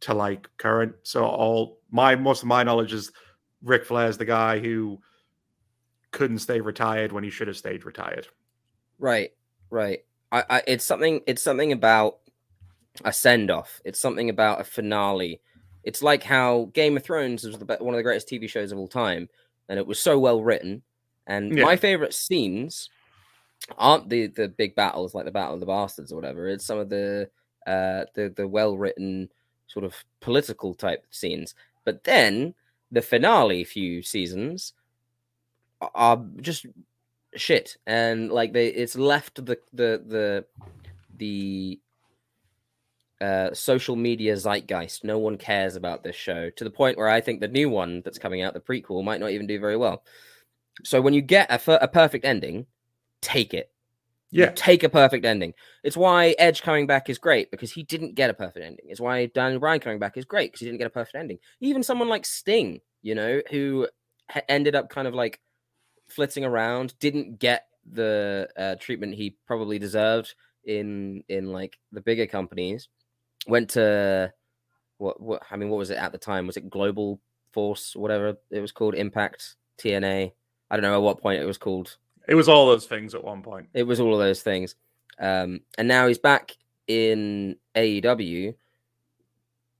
to 0.01 0.13
like 0.13 0.49
current. 0.57 0.95
So 1.03 1.25
all 1.25 1.79
my 1.89 2.15
most 2.15 2.43
of 2.43 2.47
my 2.47 2.63
knowledge 2.63 2.93
is 2.93 3.11
Ric 3.63 3.85
Flair's 3.85 4.17
the 4.17 4.25
guy 4.25 4.59
who 4.59 4.99
couldn't 6.11 6.39
stay 6.39 6.61
retired 6.61 7.11
when 7.11 7.23
he 7.23 7.29
should 7.29 7.47
have 7.47 7.57
stayed 7.57 7.85
retired. 7.85 8.27
Right, 8.97 9.31
right. 9.69 9.99
I, 10.31 10.43
I 10.49 10.63
it's 10.67 10.85
something 10.85 11.21
it's 11.27 11.41
something 11.41 11.71
about 11.71 12.19
a 13.03 13.13
send 13.13 13.51
off. 13.51 13.81
It's 13.85 13.99
something 13.99 14.29
about 14.29 14.61
a 14.61 14.63
finale. 14.63 15.41
It's 15.83 16.03
like 16.03 16.23
how 16.23 16.69
Game 16.73 16.97
of 16.97 17.03
Thrones 17.03 17.43
was 17.43 17.57
the, 17.57 17.65
one 17.79 17.93
of 17.93 17.97
the 17.97 18.03
greatest 18.03 18.27
TV 18.27 18.49
shows 18.49 18.71
of 18.71 18.77
all 18.77 18.87
time, 18.87 19.29
and 19.67 19.79
it 19.79 19.87
was 19.87 19.99
so 19.99 20.19
well 20.19 20.43
written. 20.43 20.83
And 21.29 21.55
Yeah. 21.57 21.63
my 21.63 21.77
favorite 21.77 22.13
scenes 22.13 22.89
aren't 23.77 24.09
the 24.09 24.27
the 24.27 24.47
big 24.49 24.75
battles 24.75 25.13
like 25.13 25.25
the 25.25 25.31
Battle 25.31 25.53
of 25.53 25.59
the 25.61 25.65
Bastards 25.65 26.11
or 26.11 26.15
whatever. 26.15 26.47
It's 26.49 26.65
some 26.65 26.79
of 26.79 26.89
the 26.89 27.29
uh 27.67 28.05
the 28.15 28.33
the 28.35 28.47
well 28.47 28.75
written 28.77 29.29
sort 29.67 29.85
of 29.85 29.95
political 30.19 30.73
type 30.73 31.05
scenes. 31.11 31.55
But 31.85 32.03
then 32.03 32.55
the 32.91 33.01
finale 33.01 33.63
few 33.63 34.01
seasons 34.01 34.73
are- 35.79 36.25
just 36.41 36.65
shit, 37.35 37.77
and 37.85 38.31
like 38.31 38.51
they, 38.53 38.67
it's 38.67 38.95
left 38.95 39.35
the 39.45 39.57
the 39.71 40.03
the 40.07 40.45
the 41.17 41.79
uh, 43.21 43.53
social 43.53 43.95
media 43.95 44.33
zeitgeist. 44.35 45.03
No 45.03 45.19
one 45.19 45.37
cares 45.37 45.75
about 45.75 46.03
this 46.03 46.15
show 46.15 46.49
to 46.51 46.63
the 46.63 46.69
point 46.69 46.97
where 46.97 47.09
I 47.09 47.21
think 47.21 47.39
the 47.39 47.47
new 47.47 47.69
one 47.69 48.01
that's 48.01 48.17
coming 48.17 48.41
out, 48.41 48.53
the 48.53 48.59
prequel, 48.61 49.03
might 49.03 49.19
not 49.19 49.31
even 49.31 49.45
do 49.45 49.59
very 49.59 49.77
well. 49.77 50.03
So 50.83 51.01
when 51.01 51.13
you 51.13 51.21
get 51.21 51.49
a, 51.51 51.83
a 51.83 51.87
perfect 51.87 52.25
ending, 52.25 52.65
take 53.21 53.53
it. 53.53 53.71
You 54.31 54.43
Yeah. 54.43 54.51
take 54.55 54.83
a 54.83 54.89
perfect 54.89 55.25
ending. 55.25 55.53
It's 55.83 55.97
why 55.97 56.35
Edge 56.37 56.61
coming 56.61 56.85
back 56.85 57.09
is 57.09 57.17
great 57.17 57.49
because 57.49 57.71
he 57.71 57.81
didn't 57.83 58.13
get 58.13 58.29
a 58.29 58.33
perfect 58.33 58.63
ending. 58.63 58.85
It's 58.87 58.99
why 59.01 59.25
Daniel 59.27 59.59
Bryan 59.59 59.79
coming 59.79 59.97
back 59.99 60.17
is 60.17 60.25
great 60.25 60.51
because 60.51 60.59
he 60.59 60.65
didn't 60.67 60.77
get 60.77 60.87
a 60.87 60.91
perfect 60.91 61.15
ending. 61.15 61.39
Even 61.61 61.81
someone 61.81 62.09
like 62.09 62.25
Sting, 62.25 62.79
you 63.01 63.15
know, 63.15 63.41
who 63.49 63.87
ha- 64.29 64.41
ended 64.47 64.75
up 64.75 64.89
kind 64.89 65.07
of 65.07 65.15
like 65.15 65.39
flitting 66.09 66.45
around, 66.45 66.93
didn't 66.99 67.39
get 67.39 67.65
the 67.91 68.47
uh, 68.55 68.75
treatment 68.79 69.15
he 69.15 69.35
probably 69.47 69.79
deserved 69.79 70.35
in 70.65 71.23
in 71.27 71.51
like 71.51 71.79
the 71.91 72.01
bigger 72.01 72.27
companies. 72.27 72.87
Went 73.47 73.71
to 73.71 74.31
what 74.99 75.19
what 75.19 75.41
I 75.49 75.55
mean, 75.55 75.69
what 75.69 75.77
was 75.79 75.89
it 75.89 75.97
at 75.97 76.11
the 76.11 76.17
time? 76.19 76.45
Was 76.45 76.57
it 76.57 76.69
Global 76.69 77.19
Force, 77.51 77.95
whatever 77.95 78.37
it 78.51 78.59
was 78.59 78.71
called, 78.71 78.93
Impact, 78.93 79.55
TNA? 79.79 80.33
I 80.69 80.75
don't 80.75 80.83
know 80.83 80.95
at 80.95 81.01
what 81.01 81.19
point 81.21 81.41
it 81.41 81.45
was 81.45 81.57
called 81.57 81.97
It 82.27 82.35
was 82.35 82.47
all 82.49 82.67
those 82.67 82.85
things 82.85 83.15
at 83.15 83.23
one 83.23 83.41
point. 83.41 83.67
it 83.73 83.83
was 83.83 83.99
all 83.99 84.13
of 84.13 84.19
those 84.19 84.41
things. 84.41 84.75
Um, 85.19 85.61
and 85.77 85.87
now 85.87 86.07
he's 86.07 86.19
back 86.19 86.55
in 86.87 87.55
AEW, 87.75 88.53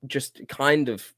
just 0.08 0.42
kind 0.48 0.90
of 0.90 1.14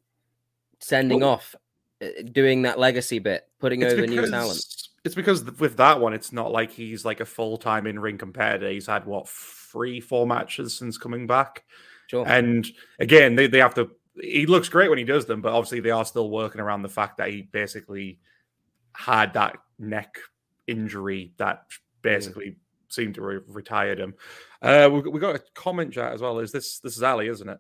sending 0.80 1.22
Well- 1.22 1.30
off, 1.32 1.56
uh, 2.02 2.08
doing 2.32 2.64
that 2.64 2.80
legacy 2.80 3.20
bit, 3.20 3.48
putting 3.60 3.84
over 3.84 4.06
new 4.08 4.30
talent. 4.30 4.66
It's 5.04 5.16
because 5.16 5.44
with 5.60 5.78
that 5.78 6.00
one, 6.00 6.14
it's 6.14 6.32
not 6.32 6.52
like 6.52 6.72
he's 6.72 7.04
like 7.06 7.20
a 7.22 7.26
full 7.26 7.58
time 7.58 7.88
in 7.88 7.98
ring 8.00 8.18
competitor. 8.20 8.70
He's 8.70 8.86
had 8.88 9.06
what 9.06 9.28
three, 9.28 10.00
four 10.00 10.28
matches 10.28 10.76
since 10.78 10.98
coming 10.98 11.26
back, 11.26 11.64
Sure. 12.08 12.28
and 12.28 12.68
again, 13.00 13.36
they, 13.36 13.48
they 13.48 13.58
have 13.60 13.74
to. 13.76 13.90
He 14.22 14.46
looks 14.46 14.70
great 14.70 14.90
when 14.90 15.00
he 15.00 15.04
does 15.06 15.26
them, 15.26 15.42
but 15.42 15.54
obviously 15.54 15.80
they 15.80 15.90
are 15.90 16.06
still 16.06 16.30
working 16.30 16.62
around 16.62 16.84
the 16.84 16.90
fact 16.90 17.18
that 17.18 17.30
he 17.30 17.42
basically 17.44 18.20
had 18.94 19.34
that 19.34 19.58
neck 19.80 20.18
injury 20.68 21.34
that 21.38 21.66
basically 22.02 22.56
seemed 22.88 23.16
to 23.16 23.22
re- 23.22 23.40
retired 23.48 24.00
him. 24.00 24.16
Uh, 24.62 24.90
we, 24.92 25.02
we 25.02 25.20
got 25.20 25.36
a 25.36 25.44
comment 25.54 25.94
chat 25.94 26.14
as 26.14 26.22
well. 26.22 26.40
Is 26.40 26.52
this 26.52 26.80
this 26.80 26.98
is 26.98 27.04
Ali, 27.04 27.28
isn't 27.28 27.50
it? 27.50 27.60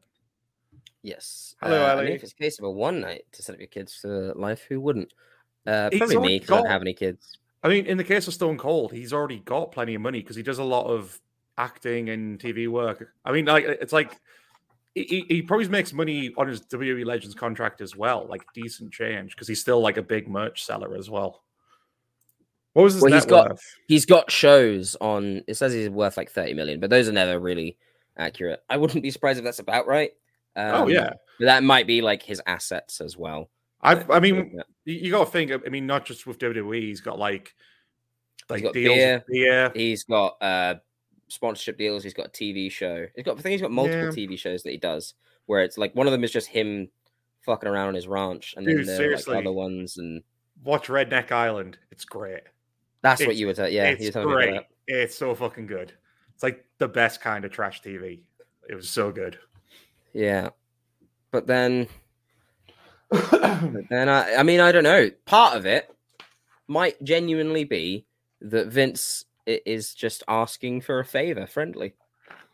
yes. 1.03 1.55
Hello, 1.61 1.81
uh, 1.81 1.87
I 1.87 1.91
Ali. 1.93 2.05
mean, 2.05 2.13
if 2.13 2.23
it's 2.23 2.33
a 2.33 2.35
case 2.35 2.59
of 2.59 2.65
a 2.65 2.71
one 2.71 2.99
night 2.99 3.23
to 3.31 3.41
set 3.41 3.53
up 3.53 3.59
your 3.59 3.67
kids 3.67 3.95
for 3.95 4.33
life, 4.35 4.65
who 4.67 4.79
wouldn't? 4.79 5.13
Uh, 5.65 5.89
probably 5.95 6.17
me 6.17 6.39
because 6.39 6.51
I 6.51 6.61
don't 6.61 6.71
have 6.71 6.81
any 6.81 6.93
kids. 6.93 7.37
I 7.63 7.69
mean, 7.69 7.85
in 7.85 7.97
the 7.97 8.03
case 8.03 8.27
of 8.27 8.33
Stone 8.33 8.57
Cold, 8.57 8.91
he's 8.91 9.13
already 9.13 9.39
got 9.39 9.71
plenty 9.71 9.93
of 9.93 10.01
money 10.01 10.19
because 10.19 10.35
he 10.35 10.43
does 10.43 10.57
a 10.57 10.63
lot 10.63 10.87
of 10.87 11.19
acting 11.57 12.09
and 12.09 12.39
TV 12.39 12.67
work. 12.67 13.09
I 13.23 13.31
mean, 13.31 13.45
like 13.45 13.65
it's 13.65 13.93
like 13.93 14.19
he, 14.95 15.25
he- 15.29 15.41
probably 15.41 15.67
makes 15.69 15.93
money 15.93 16.31
on 16.37 16.47
his 16.47 16.61
WWE 16.61 17.05
Legends 17.05 17.35
contract 17.35 17.81
as 17.81 17.95
well, 17.95 18.25
like 18.29 18.43
decent 18.53 18.91
change 18.91 19.35
because 19.35 19.47
he's 19.47 19.61
still 19.61 19.79
like 19.81 19.97
a 19.97 20.01
big 20.01 20.27
merch 20.27 20.63
seller 20.65 20.95
as 20.95 21.09
well. 21.09 21.43
What 22.73 22.83
was 22.83 22.93
his 22.95 23.03
Well, 23.03 23.13
he's 23.13 23.25
got- 23.25 23.49
worth? 23.51 23.75
He's 23.87 24.05
got 24.05 24.31
shows 24.31 24.95
on. 25.01 25.43
It 25.47 25.55
says 25.55 25.73
he's 25.73 25.89
worth 25.89 26.17
like 26.17 26.29
thirty 26.31 26.53
million, 26.53 26.79
but 26.79 26.89
those 26.89 27.07
are 27.09 27.13
never 27.13 27.39
really 27.39 27.77
accurate. 28.17 28.63
I 28.69 28.77
wouldn't 28.77 29.03
be 29.03 29.11
surprised 29.11 29.39
if 29.39 29.43
that's 29.45 29.59
about 29.59 29.87
right. 29.87 30.11
oh 30.55 30.83
Um, 30.83 30.89
yeah, 30.89 31.11
But 31.39 31.45
that 31.45 31.63
might 31.63 31.87
be 31.87 32.01
like 32.01 32.23
his 32.23 32.41
assets 32.45 33.01
as 33.01 33.17
well. 33.17 33.49
I 33.81 34.03
I 34.09 34.19
mean, 34.19 34.57
at. 34.59 34.67
you, 34.85 35.09
got 35.11 35.25
to 35.25 35.31
think. 35.31 35.51
I 35.51 35.69
mean, 35.69 35.87
not 35.87 36.05
just 36.05 36.27
with 36.27 36.37
WWE, 36.39 36.81
he's 36.81 37.01
got 37.01 37.17
like 37.19 37.53
like 38.49 38.63
got 38.63 38.73
deals 38.73 38.95
beer. 38.95 39.23
beer. 39.29 39.71
he's 39.73 40.03
got 40.03 40.37
uh 40.41 40.75
sponsorship 41.31 41.77
deals. 41.77 42.03
He's 42.03 42.13
got 42.13 42.27
a 42.27 42.29
TV 42.29 42.71
show. 42.71 43.07
He's 43.15 43.25
got. 43.25 43.37
I 43.37 43.41
think 43.41 43.51
he's 43.53 43.61
got 43.61 43.71
multiple 43.71 44.05
Yeah. 44.05 44.09
TV 44.27 44.37
shows 44.37 44.63
that 44.63 44.71
he 44.71 44.77
does. 44.77 45.13
Where 45.45 45.63
it's 45.63 45.77
like 45.77 45.95
one 45.95 46.07
of 46.07 46.11
them 46.11 46.23
is 46.23 46.31
just 46.31 46.47
him 46.47 46.89
fucking 47.45 47.67
around 47.69 47.89
on 47.89 47.93
his 47.95 48.07
ranch, 48.07 48.53
and 48.57 48.65
then 48.67 48.77
Dude, 48.77 48.87
there 48.87 49.11
are 49.13 49.17
like 49.17 49.27
other 49.45 49.51
ones, 49.51 49.97
and 49.97 50.21
Watch 50.63 50.87
Redneck 50.87 51.31
Island. 51.31 51.77
It's 51.91 52.05
great. 52.05 52.41
that's 53.01 53.25
what 53.25 53.35
you 53.35 53.47
were. 53.47 53.53
T- 53.53 53.69
yeah, 53.69 53.85
it's 53.89 54.01
you 54.01 54.07
were 54.07 54.11
telling 54.11 54.27
me 54.29 54.33
about 54.49 54.65
great. 54.87 54.97
It's 55.03 55.15
so 55.15 55.33
fucking 55.33 55.67
good. 55.67 55.93
It's 56.33 56.43
like 56.43 56.65
the 56.77 56.87
best 56.87 57.21
kind 57.21 57.43
of 57.45 57.51
trash 57.51 57.81
TV. 57.81 58.21
It 58.69 58.75
was 58.75 58.89
so 58.89 59.11
good. 59.11 59.39
Yeah, 60.13 60.49
but 61.31 61.47
then, 61.47 61.87
but 63.09 63.31
then 63.89 64.09
I. 64.09 64.35
I 64.35 64.43
mean, 64.43 64.59
I 64.59 64.71
don't 64.71 64.83
know. 64.83 65.09
Part 65.25 65.55
of 65.57 65.65
it 65.65 65.89
might 66.67 67.01
genuinely 67.03 67.63
be 67.63 68.05
that 68.41 68.67
Vince 68.67 69.25
i- 69.47 69.61
is 69.65 69.93
just 69.93 70.23
asking 70.27 70.81
for 70.81 70.99
a 70.99 71.05
favor, 71.05 71.45
friendly, 71.47 71.93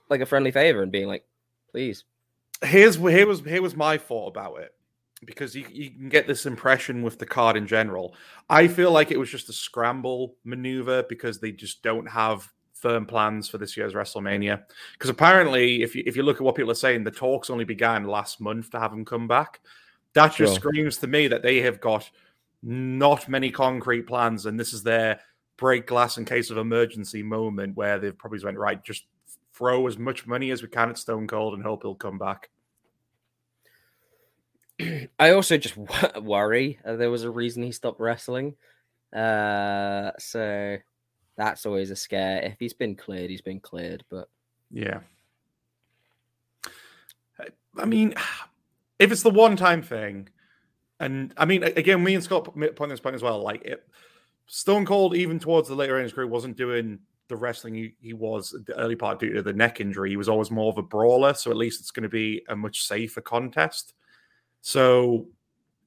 like 0.09 0.21
a 0.21 0.25
friendly 0.25 0.51
favor, 0.51 0.81
and 0.83 0.91
being 0.91 1.07
like, 1.07 1.25
"Please." 1.71 2.03
Here's 2.63 2.95
here 2.95 3.27
was 3.27 3.41
here 3.41 3.61
was 3.61 3.75
my 3.75 3.97
thought 3.97 4.29
about 4.29 4.59
it 4.61 4.73
because 5.25 5.55
you, 5.55 5.65
you 5.71 5.91
can 5.91 6.09
get 6.09 6.27
this 6.27 6.45
impression 6.45 7.01
with 7.03 7.19
the 7.19 7.25
card 7.25 7.55
in 7.57 7.67
general. 7.67 8.15
I 8.49 8.67
feel 8.67 8.91
like 8.91 9.11
it 9.11 9.19
was 9.19 9.29
just 9.29 9.49
a 9.49 9.53
scramble 9.53 10.35
maneuver 10.43 11.03
because 11.03 11.39
they 11.39 11.51
just 11.51 11.83
don't 11.83 12.07
have 12.07 12.51
firm 12.73 13.05
plans 13.07 13.49
for 13.49 13.57
this 13.57 13.75
year's 13.75 13.93
WrestleMania. 13.93 14.63
Because 14.93 15.09
apparently, 15.09 15.81
if 15.83 15.95
you 15.95 16.03
if 16.05 16.15
you 16.15 16.23
look 16.23 16.37
at 16.37 16.41
what 16.43 16.55
people 16.55 16.71
are 16.71 16.75
saying, 16.75 17.03
the 17.03 17.11
talks 17.11 17.49
only 17.49 17.65
began 17.65 18.05
last 18.05 18.39
month 18.41 18.71
to 18.71 18.79
have 18.79 18.91
them 18.91 19.05
come 19.05 19.27
back. 19.27 19.59
That 20.13 20.33
just 20.33 20.53
Sure. 20.53 20.71
screams 20.71 20.97
to 20.97 21.07
me 21.07 21.27
that 21.27 21.43
they 21.43 21.61
have 21.61 21.79
got 21.79 22.09
not 22.63 23.29
many 23.29 23.51
concrete 23.51 24.03
plans, 24.07 24.45
and 24.47 24.59
this 24.59 24.73
is 24.73 24.81
their 24.81 25.19
break 25.57 25.87
glass 25.87 26.17
in 26.17 26.25
case 26.25 26.49
of 26.49 26.57
emergency 26.57 27.23
moment 27.23 27.75
where 27.75 27.99
they've 27.99 28.17
probably 28.17 28.39
went 28.43 28.57
right, 28.57 28.83
just 28.83 29.05
throw 29.53 29.87
as 29.87 29.97
much 29.97 30.27
money 30.27 30.51
as 30.51 30.61
we 30.61 30.67
can 30.67 30.89
at 30.89 30.97
Stone 30.97 31.27
Cold 31.27 31.53
and 31.55 31.63
hope 31.63 31.81
he'll 31.83 31.95
come 31.95 32.17
back. 32.17 32.49
I 35.19 35.31
also 35.31 35.57
just 35.57 35.75
w- 35.85 36.21
worry 36.27 36.79
uh, 36.85 36.95
there 36.95 37.09
was 37.11 37.23
a 37.23 37.31
reason 37.31 37.63
he 37.63 37.71
stopped 37.71 37.99
wrestling. 37.99 38.55
Uh, 39.15 40.11
so 40.19 40.77
that's 41.35 41.65
always 41.65 41.91
a 41.91 41.95
scare. 41.95 42.41
If 42.43 42.57
he's 42.59 42.73
been 42.73 42.95
cleared, 42.95 43.29
he's 43.29 43.41
been 43.41 43.59
cleared. 43.59 44.03
But 44.09 44.29
Yeah. 44.71 44.99
I- 47.77 47.85
mean, 47.85 48.13
if 48.99 49.11
it's 49.11 49.23
the 49.23 49.29
one 49.29 49.55
time 49.55 49.81
thing, 49.81 50.29
and 50.99 51.33
I 51.37 51.45
mean, 51.45 51.63
again, 51.63 52.03
me 52.03 52.15
and 52.15 52.23
Scott 52.23 52.45
point 52.75 52.89
this 52.89 52.99
point 52.99 53.15
as 53.15 53.21
well. 53.21 53.41
Like, 53.43 53.63
it, 53.63 53.87
Stone 54.47 54.85
Cold, 54.85 55.15
even 55.15 55.39
towards 55.39 55.67
the 55.67 55.75
later 55.75 55.97
in 55.97 56.03
his 56.03 56.13
career, 56.13 56.27
wasn't 56.27 56.57
doing 56.57 56.99
the 57.27 57.35
wrestling 57.35 57.75
he, 57.75 57.93
he 57.99 58.13
was 58.13 58.55
the 58.65 58.77
early 58.79 58.95
part 58.95 59.19
due 59.19 59.33
to 59.33 59.41
the 59.41 59.53
neck 59.53 59.81
injury. 59.81 60.09
He 60.09 60.17
was 60.17 60.29
always 60.29 60.49
more 60.49 60.71
of 60.71 60.77
a 60.77 60.83
brawler. 60.83 61.33
So 61.33 61.51
at 61.51 61.57
least 61.57 61.81
it's 61.81 61.91
going 61.91 62.03
to 62.03 62.09
be 62.09 62.43
a 62.47 62.55
much 62.55 62.83
safer 62.83 63.21
contest. 63.21 63.93
So 64.61 65.27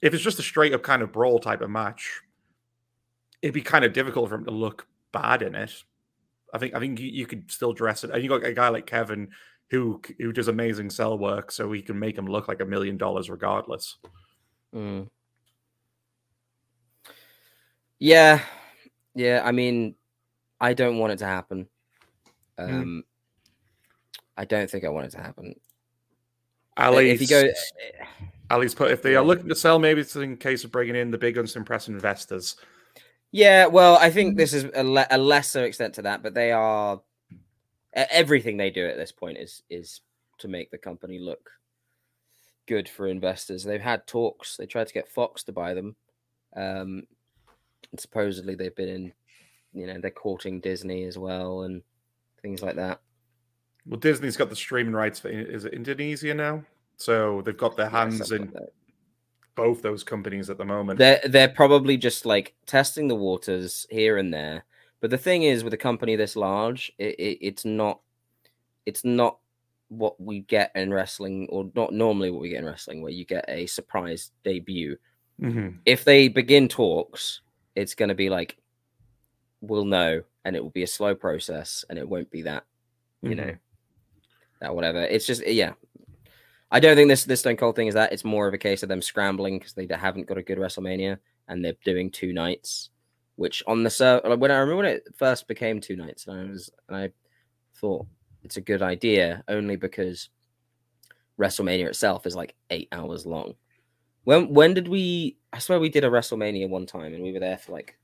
if 0.02 0.14
it's 0.14 0.22
just 0.22 0.38
a 0.38 0.42
straight 0.42 0.74
up 0.74 0.82
kind 0.82 1.02
of 1.02 1.12
brawl 1.12 1.38
type 1.38 1.62
of 1.62 1.70
match, 1.70 2.20
it'd 3.42 3.54
be 3.54 3.62
kind 3.62 3.84
of 3.84 3.92
difficult 3.92 4.28
for 4.28 4.34
him 4.34 4.44
to 4.44 4.50
look 4.50 4.86
bad 5.12 5.42
in 5.42 5.54
it. 5.54 5.72
I 6.52 6.58
think 6.58 6.74
I 6.74 6.80
think 6.80 7.00
you, 7.00 7.08
you 7.08 7.26
could 7.26 7.50
still 7.50 7.72
dress 7.72 8.04
it. 8.04 8.10
And 8.10 8.22
you 8.22 8.28
got 8.28 8.44
a 8.44 8.52
guy 8.52 8.68
like 8.68 8.86
Kevin 8.86 9.28
who 9.70 10.00
who 10.18 10.32
does 10.32 10.48
amazing 10.48 10.90
sell 10.90 11.16
work, 11.16 11.52
so 11.52 11.70
he 11.72 11.80
can 11.80 11.98
make 11.98 12.18
him 12.18 12.26
look 12.26 12.48
like 12.48 12.60
a 12.60 12.66
million 12.66 12.96
dollars 12.96 13.30
regardless. 13.30 13.96
mm. 14.74 15.08
Yeah, 18.00 18.42
yeah. 19.14 19.42
I 19.44 19.52
mean, 19.52 19.94
I 20.60 20.74
don't 20.74 20.98
want 20.98 21.12
it 21.12 21.18
to 21.20 21.26
happen. 21.26 21.68
Mm. 22.58 22.68
Um, 22.68 23.04
I 24.36 24.44
don't 24.44 24.68
think 24.70 24.84
I 24.84 24.88
want 24.88 25.06
it 25.06 25.12
to 25.12 25.22
happen. 25.22 25.54
Ali's, 26.76 27.20
if 27.20 27.20
you 27.20 27.26
go, 27.28 27.48
Ali's 28.50 28.74
put 28.74 28.90
if 28.90 29.02
they 29.02 29.14
are 29.14 29.24
looking 29.24 29.48
to 29.48 29.54
sell, 29.54 29.78
maybe 29.78 30.00
it's 30.00 30.16
in 30.16 30.36
case 30.36 30.64
of 30.64 30.72
bringing 30.72 30.96
in 30.96 31.10
the 31.10 31.18
big 31.18 31.36
impress 31.36 31.88
investors. 31.88 32.56
Yeah, 33.32 33.66
well, 33.66 33.96
I 33.96 34.10
think 34.10 34.36
this 34.36 34.52
is 34.52 34.66
a, 34.74 34.82
le- 34.82 35.06
a 35.10 35.18
lesser 35.18 35.64
extent 35.64 35.94
to 35.94 36.02
that, 36.02 36.22
but 36.22 36.34
they 36.34 36.50
are 36.52 37.00
everything 37.92 38.56
they 38.56 38.70
do 38.70 38.86
at 38.86 38.96
this 38.96 39.12
point 39.12 39.36
is 39.36 39.62
is 39.68 40.00
to 40.38 40.48
make 40.48 40.70
the 40.70 40.78
company 40.78 41.18
look 41.18 41.50
good 42.66 42.88
for 42.88 43.06
investors. 43.08 43.62
They've 43.62 43.80
had 43.80 44.06
talks. 44.06 44.56
They 44.56 44.66
tried 44.66 44.86
to 44.86 44.94
get 44.94 45.10
Fox 45.10 45.44
to 45.44 45.52
buy 45.52 45.74
them. 45.74 45.96
Um, 46.56 47.04
supposedly 47.98 48.54
they've 48.54 48.74
been 48.74 48.88
in, 48.88 49.12
you 49.72 49.86
know, 49.86 49.98
they're 50.00 50.10
courting 50.10 50.60
Disney 50.60 51.04
as 51.04 51.18
well 51.18 51.62
and 51.62 51.82
things 52.42 52.62
like 52.62 52.76
that. 52.76 53.00
Well, 53.86 53.98
Disney's 53.98 54.36
got 54.36 54.50
the 54.50 54.56
streaming 54.56 54.94
rights 54.94 55.20
for 55.20 55.28
is 55.28 55.64
it 55.64 55.72
Indonesia 55.72 56.34
now, 56.34 56.64
so 56.96 57.42
they've 57.42 57.56
got 57.56 57.76
their 57.76 57.88
hands 57.88 58.18
something 58.18 58.48
in 58.48 58.52
like 58.52 58.72
both 59.54 59.82
those 59.82 60.02
companies 60.02 60.50
at 60.50 60.58
the 60.58 60.64
moment. 60.64 60.98
They're 60.98 61.20
they're 61.24 61.48
probably 61.48 61.96
just 61.96 62.26
like 62.26 62.54
testing 62.66 63.08
the 63.08 63.16
waters 63.16 63.86
here 63.90 64.18
and 64.18 64.32
there. 64.32 64.64
But 65.00 65.10
the 65.10 65.18
thing 65.18 65.44
is, 65.44 65.64
with 65.64 65.72
a 65.72 65.78
company 65.78 66.14
this 66.14 66.36
large, 66.36 66.92
it, 66.98 67.18
it, 67.18 67.38
it's 67.40 67.64
not 67.64 68.00
it's 68.86 69.04
not 69.04 69.38
what 69.88 70.20
we 70.20 70.40
get 70.40 70.70
in 70.74 70.92
wrestling, 70.92 71.48
or 71.50 71.70
not 71.74 71.92
normally 71.92 72.30
what 72.30 72.42
we 72.42 72.50
get 72.50 72.60
in 72.60 72.66
wrestling, 72.66 73.02
where 73.02 73.12
you 73.12 73.24
get 73.24 73.44
a 73.48 73.66
surprise 73.66 74.30
debut. 74.44 74.96
Mhm. 75.40 75.78
If 75.86 76.04
they 76.04 76.28
begin 76.28 76.68
talks, 76.68 77.40
it's 77.74 77.94
going 77.94 78.09
to 78.09 78.14
be 78.14 78.30
like, 78.30 78.56
we'll 79.61 79.85
know, 79.85 80.22
and 80.44 80.56
it 80.56 80.62
will 80.62 80.70
be 80.70 80.83
a 80.83 80.87
slow 80.88 81.14
process, 81.14 81.85
and 81.88 81.98
it 81.98 82.09
won't 82.09 82.30
be 82.30 82.42
that, 82.42 82.64
you 83.22 83.35
know, 83.35 83.44
Mhm. 83.44 83.59
that 84.61 84.74
whatever. 84.74 85.02
It's 85.02 85.26
just, 85.26 85.46
yeah. 85.46 85.74
I 86.70 86.80
don't 86.80 86.94
think 86.96 87.09
this 87.09 87.24
this 87.24 87.40
Stone 87.40 87.56
Cold 87.56 87.74
thing 87.76 87.88
is 87.88 87.94
that. 87.94 88.12
It's 88.12 88.24
more 88.24 88.46
of 88.46 88.54
a 88.54 88.59
case 88.59 88.83
of 88.83 88.88
them 88.88 89.02
scrambling 89.02 89.59
because 89.59 89.74
they 89.74 89.88
haven't 89.90 90.26
got 90.26 90.38
a 90.38 90.42
good 90.42 90.59
WrestleMania, 90.59 91.18
and 91.48 91.64
they're 91.64 91.74
doing 91.85 92.11
two 92.11 92.33
nights, 92.33 92.90
which 93.37 93.62
on 93.66 93.83
the 93.83 93.90
ser- 93.90 94.20
like, 94.24 94.38
when 94.38 94.50
I 94.52 94.59
remember 94.59 94.76
when 94.76 94.87
it 94.87 95.04
first 95.16 95.48
became 95.48 95.80
two 95.80 95.96
nights, 95.96 96.26
and 96.26 96.38
I 96.38 96.44
was 96.50 96.70
and 96.88 96.96
I 96.96 97.12
thought 97.74 98.06
it's 98.44 98.56
a 98.56 98.61
good 98.61 98.83
idea 98.83 99.42
only 99.48 99.76
because 99.76 100.30
WrestleMania 101.38 101.87
itself 101.87 102.26
is 102.26 102.37
like 102.37 102.54
eight 102.70 102.88
hours 102.92 103.26
long. 103.26 103.54
When 104.24 104.52
when 104.52 104.74
did 104.74 104.88
we? 104.88 105.38
I 105.52 105.59
swear 105.59 105.80
we 105.80 105.88
did 105.88 106.04
a 106.04 106.11
WrestleMania 106.11 106.68
one 106.68 106.87
time, 106.87 107.14
and 107.14 107.22
we 107.22 107.33
were 107.33 107.40
there 107.40 107.59
for 107.59 107.72
like 107.72 107.98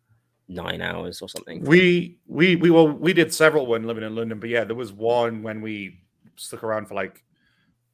nine 0.49 0.81
hours 0.81 1.23
or 1.23 1.29
something. 1.29 1.63
We 1.65 2.19
we 2.27 2.57
we 2.57 2.71
well 2.71 2.89
we 2.89 3.13
did 3.13 3.33
several 3.33 3.67
when 3.67 3.85
living 3.85 4.05
in 4.05 4.15
London, 4.15 4.41
but 4.41 4.49
yeah, 4.49 4.65
there 4.65 4.77
was 4.77 4.93
one 4.93 5.43
when 5.43 5.61
we 5.61 6.01
stuck 6.37 6.65
around 6.65 6.87
for 6.87 6.95
like 6.95 7.23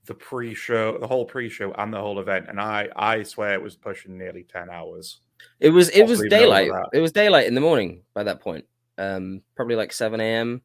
the 0.06 0.14
pre-show, 0.14 0.98
the 0.98 1.06
whole 1.06 1.24
pre-show 1.24 1.72
and 1.72 1.92
the 1.92 2.00
whole 2.00 2.18
event, 2.18 2.46
and 2.48 2.60
I 2.60 2.88
I 2.96 3.22
swear 3.22 3.54
it 3.54 3.62
was 3.62 3.76
pushing 3.76 4.18
nearly 4.18 4.44
ten 4.44 4.70
hours. 4.70 5.20
It 5.60 5.70
was 5.70 5.88
it 5.90 6.02
was 6.02 6.18
Possibly 6.20 6.26
even 6.26 6.50
over 6.50 6.64
daylight. 6.64 6.86
It 6.92 7.00
was 7.00 7.12
daylight 7.12 7.46
in 7.46 7.54
the 7.54 7.60
morning 7.60 8.02
by 8.14 8.22
that 8.24 8.40
point. 8.40 8.64
Um, 8.98 9.42
probably 9.56 9.76
like 9.76 9.92
seven 9.92 10.20
a.m. 10.20 10.62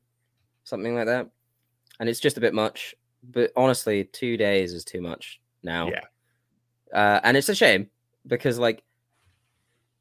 something 0.64 0.96
like 0.96 1.08
that. 1.08 1.30
And 2.00 2.08
it's 2.08 2.20
just 2.20 2.38
a 2.38 2.42
bit 2.42 2.54
much. 2.54 2.94
But 3.24 3.52
honestly, 3.56 4.04
two 4.04 4.38
days 4.38 4.74
is 4.74 4.86
too 4.86 5.02
much 5.02 5.42
now. 5.64 5.90
Yeah. 5.90 6.04
Uh, 6.94 7.20
and 7.24 7.38
it's 7.38 7.50
a 7.50 7.56
shame 7.56 7.90
because 8.26 8.60
like 8.60 8.84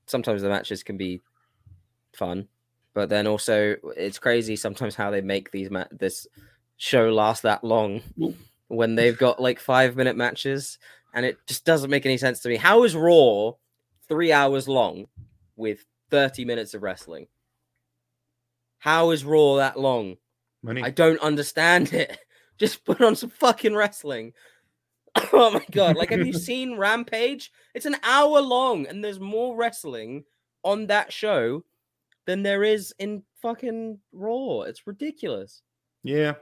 sometimes 0.07 0.43
the 0.43 0.49
matches 0.49 0.83
can 0.83 0.97
be 0.97 1.21
fun, 2.15 2.49
but 2.95 3.09
then 3.09 3.27
also 3.27 3.77
it's 3.97 4.19
crazy 4.19 4.57
sometimes 4.57 4.95
how 4.95 5.11
they 5.11 5.21
make 5.21 5.51
these 5.51 5.71
ma- 5.71 5.85
this 5.91 6.27
show 6.77 7.11
last 7.11 7.43
that 7.43 7.65
long 7.65 8.03
when 8.69 8.95
they've 8.95 9.19
got 9.19 9.41
like 9.41 9.59
five 9.61 9.97
minute 9.97 10.17
matches, 10.17 10.79
and 11.15 11.27
it 11.27 11.39
just 11.47 11.65
doesn't 11.65 11.91
make 11.91 12.07
any 12.07 12.17
sense 12.19 12.41
to 12.41 12.49
me. 12.49 12.57
How 12.57 12.85
is 12.85 12.95
Raw 12.95 13.53
three 14.09 14.33
hours 14.33 14.69
long 14.69 15.07
with 15.57 15.85
thirty 16.11 16.45
minutes 16.45 16.75
of 16.75 16.83
wrestling? 16.83 17.27
How 18.79 19.11
is 19.11 19.25
Raw 19.25 19.57
that 19.57 19.79
long? 19.79 20.17
Money. 20.63 20.83
I 20.83 20.91
don't 20.91 21.21
understand 21.21 21.93
it. 21.93 22.19
Just 22.59 22.85
put 22.85 23.03
on 23.03 23.15
some 23.17 23.31
fucking 23.31 23.75
wrestling. 23.75 24.33
Oh 25.33 25.51
my 25.51 25.65
god! 25.71 25.97
Like, 25.97 26.11
have 26.11 26.27
you 26.27 26.33
seen 26.33 26.77
Rampage? 26.77 27.53
It's 27.75 27.87
an 27.87 27.97
hour 28.03 28.41
long, 28.41 28.87
and 28.87 29.05
there's 29.05 29.21
more 29.21 29.57
wrestling 29.57 30.25
on 30.63 30.87
that 30.87 31.13
show 31.13 31.65
than 32.27 32.43
there 32.43 32.63
is 32.65 32.95
in 32.99 33.23
fucking 33.41 33.99
Raw. 34.13 34.63
It's 34.63 34.87
ridiculous. 34.87 35.63
Yeah. 36.03 36.35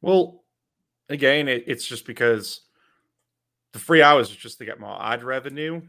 Well, 0.00 0.44
again, 1.08 1.48
it, 1.48 1.64
it's 1.66 1.86
just 1.86 2.06
because 2.06 2.62
the 3.72 3.78
free 3.78 4.02
hours 4.02 4.30
is 4.30 4.36
just 4.36 4.58
to 4.58 4.64
get 4.64 4.80
more 4.80 5.02
ad 5.02 5.22
revenue. 5.22 5.82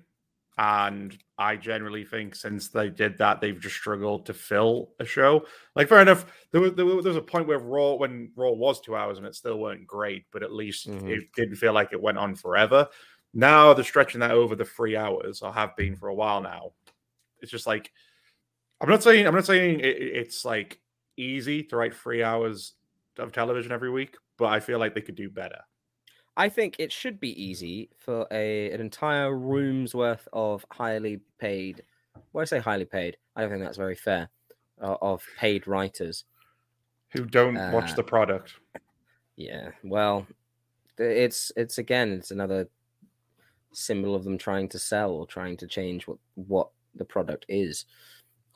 And 0.57 1.17
I 1.37 1.55
generally 1.55 2.05
think 2.05 2.35
since 2.35 2.69
they 2.69 2.89
did 2.89 3.17
that, 3.17 3.41
they've 3.41 3.59
just 3.59 3.75
struggled 3.75 4.27
to 4.27 4.33
fill 4.35 4.91
a 4.99 5.05
show. 5.05 5.47
Like, 5.75 5.89
fair 5.89 6.01
enough. 6.01 6.25
There 6.51 6.61
was, 6.61 6.73
there 6.75 6.85
was 6.85 7.03
there 7.03 7.09
was 7.11 7.17
a 7.17 7.21
point 7.21 7.47
where 7.47 7.57
Raw, 7.57 7.93
when 7.95 8.31
Raw 8.35 8.51
was 8.51 8.79
two 8.79 8.95
hours 8.95 9.17
and 9.17 9.25
it 9.25 9.33
still 9.35 9.57
weren't 9.59 9.87
great, 9.87 10.25
but 10.31 10.43
at 10.43 10.51
least 10.53 10.87
Mhm. 10.87 11.09
it 11.09 11.23
didn't 11.35 11.55
feel 11.55 11.73
like 11.73 11.91
it 11.91 12.01
went 12.01 12.19
on 12.19 12.35
forever. 12.35 12.87
Now 13.33 13.73
they're 13.73 13.83
stretching 13.83 14.19
that 14.19 14.29
over 14.31 14.55
the 14.55 14.63
three 14.65 14.95
hours, 14.95 15.41
or 15.41 15.51
have 15.51 15.75
been 15.75 15.95
for 15.95 16.09
a 16.09 16.13
while 16.15 16.41
now. 16.41 16.73
It's 17.41 17.51
just 17.51 17.65
like, 17.65 17.91
I'm 18.79 18.89
not 18.89 19.01
saying, 19.01 19.25
I'm 19.25 19.33
not 19.33 19.45
saying 19.47 19.79
it- 19.79 19.85
it's 20.01 20.45
like 20.45 20.79
easy 21.17 21.63
to 21.63 21.75
write 21.77 21.95
three 21.95 22.21
hours 22.21 22.73
of 23.17 23.31
television 23.31 23.71
every 23.71 23.89
week, 23.89 24.17
but 24.37 24.45
I 24.49 24.59
feel 24.59 24.77
like 24.77 24.93
they 24.93 25.01
could 25.01 25.15
do 25.15 25.29
better. 25.31 25.61
I 26.35 26.49
think 26.49 26.75
it 26.79 26.91
should 26.91 27.19
be 27.19 27.41
easy 27.41 27.89
for 27.99 28.27
a 28.31 28.71
an 28.71 28.81
entire 28.81 29.35
room's 29.35 29.93
worth 29.93 30.27
of 30.33 30.65
highly 30.71 31.21
paid. 31.39 31.83
When 32.31 32.41
I 32.41 32.45
say 32.45 32.59
highly 32.59 32.85
paid, 32.85 33.17
I 33.35 33.41
don't 33.41 33.51
think 33.51 33.63
that's 33.63 33.77
very 33.77 33.95
fair. 33.95 34.29
Uh, 34.81 34.97
of 35.01 35.23
paid 35.37 35.67
writers. 35.67 36.25
Who 37.11 37.25
don't 37.25 37.55
watch 37.71 37.91
Uh, 37.91 37.95
the 37.95 38.03
product? 38.03 38.55
Yeah, 39.35 39.69
well, 39.83 40.25
it's 40.97 41.51
it's 41.55 41.77
again, 41.77 42.11
it's 42.11 42.31
another 42.31 42.67
symbol 43.71 44.15
of 44.15 44.23
them 44.23 44.37
trying 44.37 44.67
to 44.69 44.79
sell 44.79 45.11
or 45.11 45.27
trying 45.27 45.57
to 45.57 45.67
change 45.67 46.07
what 46.07 46.17
what 46.35 46.69
the 46.95 47.05
product 47.05 47.45
is. 47.47 47.85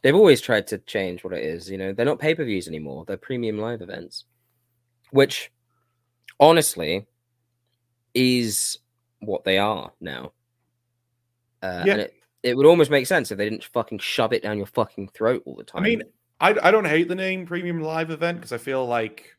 They've 0.02 0.16
always 0.16 0.42
tried 0.42 0.68
to 0.68 0.80
change 0.80 1.24
what 1.24 1.34
it 1.34 1.44
is. 1.44 1.70
You 1.70 1.78
know, 1.78 1.94
they're 1.94 2.06
not 2.06 2.20
pay 2.20 2.34
per 2.34 2.44
views 2.44 2.68
anymore; 2.68 3.06
they're 3.06 3.18
premium 3.18 3.60
live 3.60 3.82
events, 3.82 4.26
which, 5.12 5.52
honestly, 6.40 7.06
is 8.18 8.80
what 9.20 9.44
they 9.44 9.58
are 9.58 9.92
now. 10.02 10.32
Uh, 11.62 11.84
Yeah. 11.86 11.94
and 11.94 12.02
it, 12.02 12.14
it 12.44 12.58
would 12.58 12.66
almost 12.66 12.90
make 12.90 13.08
sense 13.08 13.32
if 13.32 13.38
they 13.38 13.50
didn't 13.50 13.64
fucking 13.64 14.00
shove 14.00 14.34
it 14.34 14.44
down 14.44 14.58
your 14.58 14.66
fucking 14.68 15.10
throat 15.10 15.44
all 15.46 15.56
the 15.56 15.64
time. 15.64 15.84
I 15.84 15.86
mean, 15.86 16.04
I, 16.40 16.56
I 16.62 16.72
don't 16.72 16.86
hate 16.86 17.08
the 17.08 17.16
name 17.16 17.46
premium 17.46 17.82
live 17.82 18.10
event 18.12 18.38
because 18.38 18.52
I 18.52 18.58
feel 18.58 18.86
like 18.86 19.36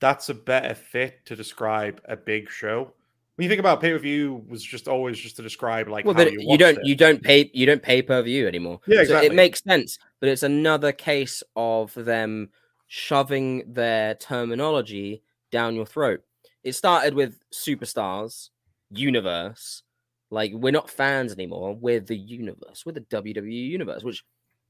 that's 0.00 0.28
a 0.28 0.34
better 0.34 0.74
fit 0.74 1.24
to 1.26 1.36
describe 1.36 2.00
a 2.04 2.16
big 2.16 2.50
show. 2.50 2.92
When 3.36 3.44
you 3.44 3.48
think 3.48 3.60
about 3.60 3.80
pay 3.80 3.92
per 3.92 3.98
view, 3.98 4.44
was 4.48 4.62
just 4.62 4.86
always 4.86 5.18
just 5.18 5.36
to 5.36 5.42
describe 5.42 5.88
like 5.88 6.04
well, 6.04 6.14
how 6.14 6.22
you, 6.22 6.38
you, 6.40 6.58
don't 6.58 6.78
it. 6.78 6.84
you 6.86 6.94
don't 6.94 7.22
pay 7.22 7.50
you 7.54 7.64
don't 7.66 7.82
pay 7.82 8.02
per 8.02 8.20
view 8.22 8.46
anymore. 8.46 8.80
Yeah, 8.86 8.96
So 8.96 9.02
exactly. 9.02 9.26
it 9.28 9.34
makes 9.34 9.62
sense, 9.62 9.98
but 10.20 10.28
it's 10.28 10.42
another 10.42 10.92
case 10.92 11.42
of 11.56 11.94
them 11.94 12.50
shoving 12.86 13.72
their 13.72 14.14
terminology 14.14 15.22
down 15.50 15.74
your 15.74 15.86
throat. 15.86 16.22
It 16.62 16.72
started 16.72 17.14
with 17.14 17.38
superstars, 17.52 18.50
universe. 18.90 19.82
Like 20.30 20.52
we're 20.52 20.72
not 20.72 20.90
fans 20.90 21.32
anymore. 21.32 21.74
We're 21.74 22.00
the 22.00 22.16
universe. 22.16 22.84
We're 22.86 22.92
the 22.92 23.00
WWE 23.02 23.52
universe, 23.68 24.04
which 24.04 24.24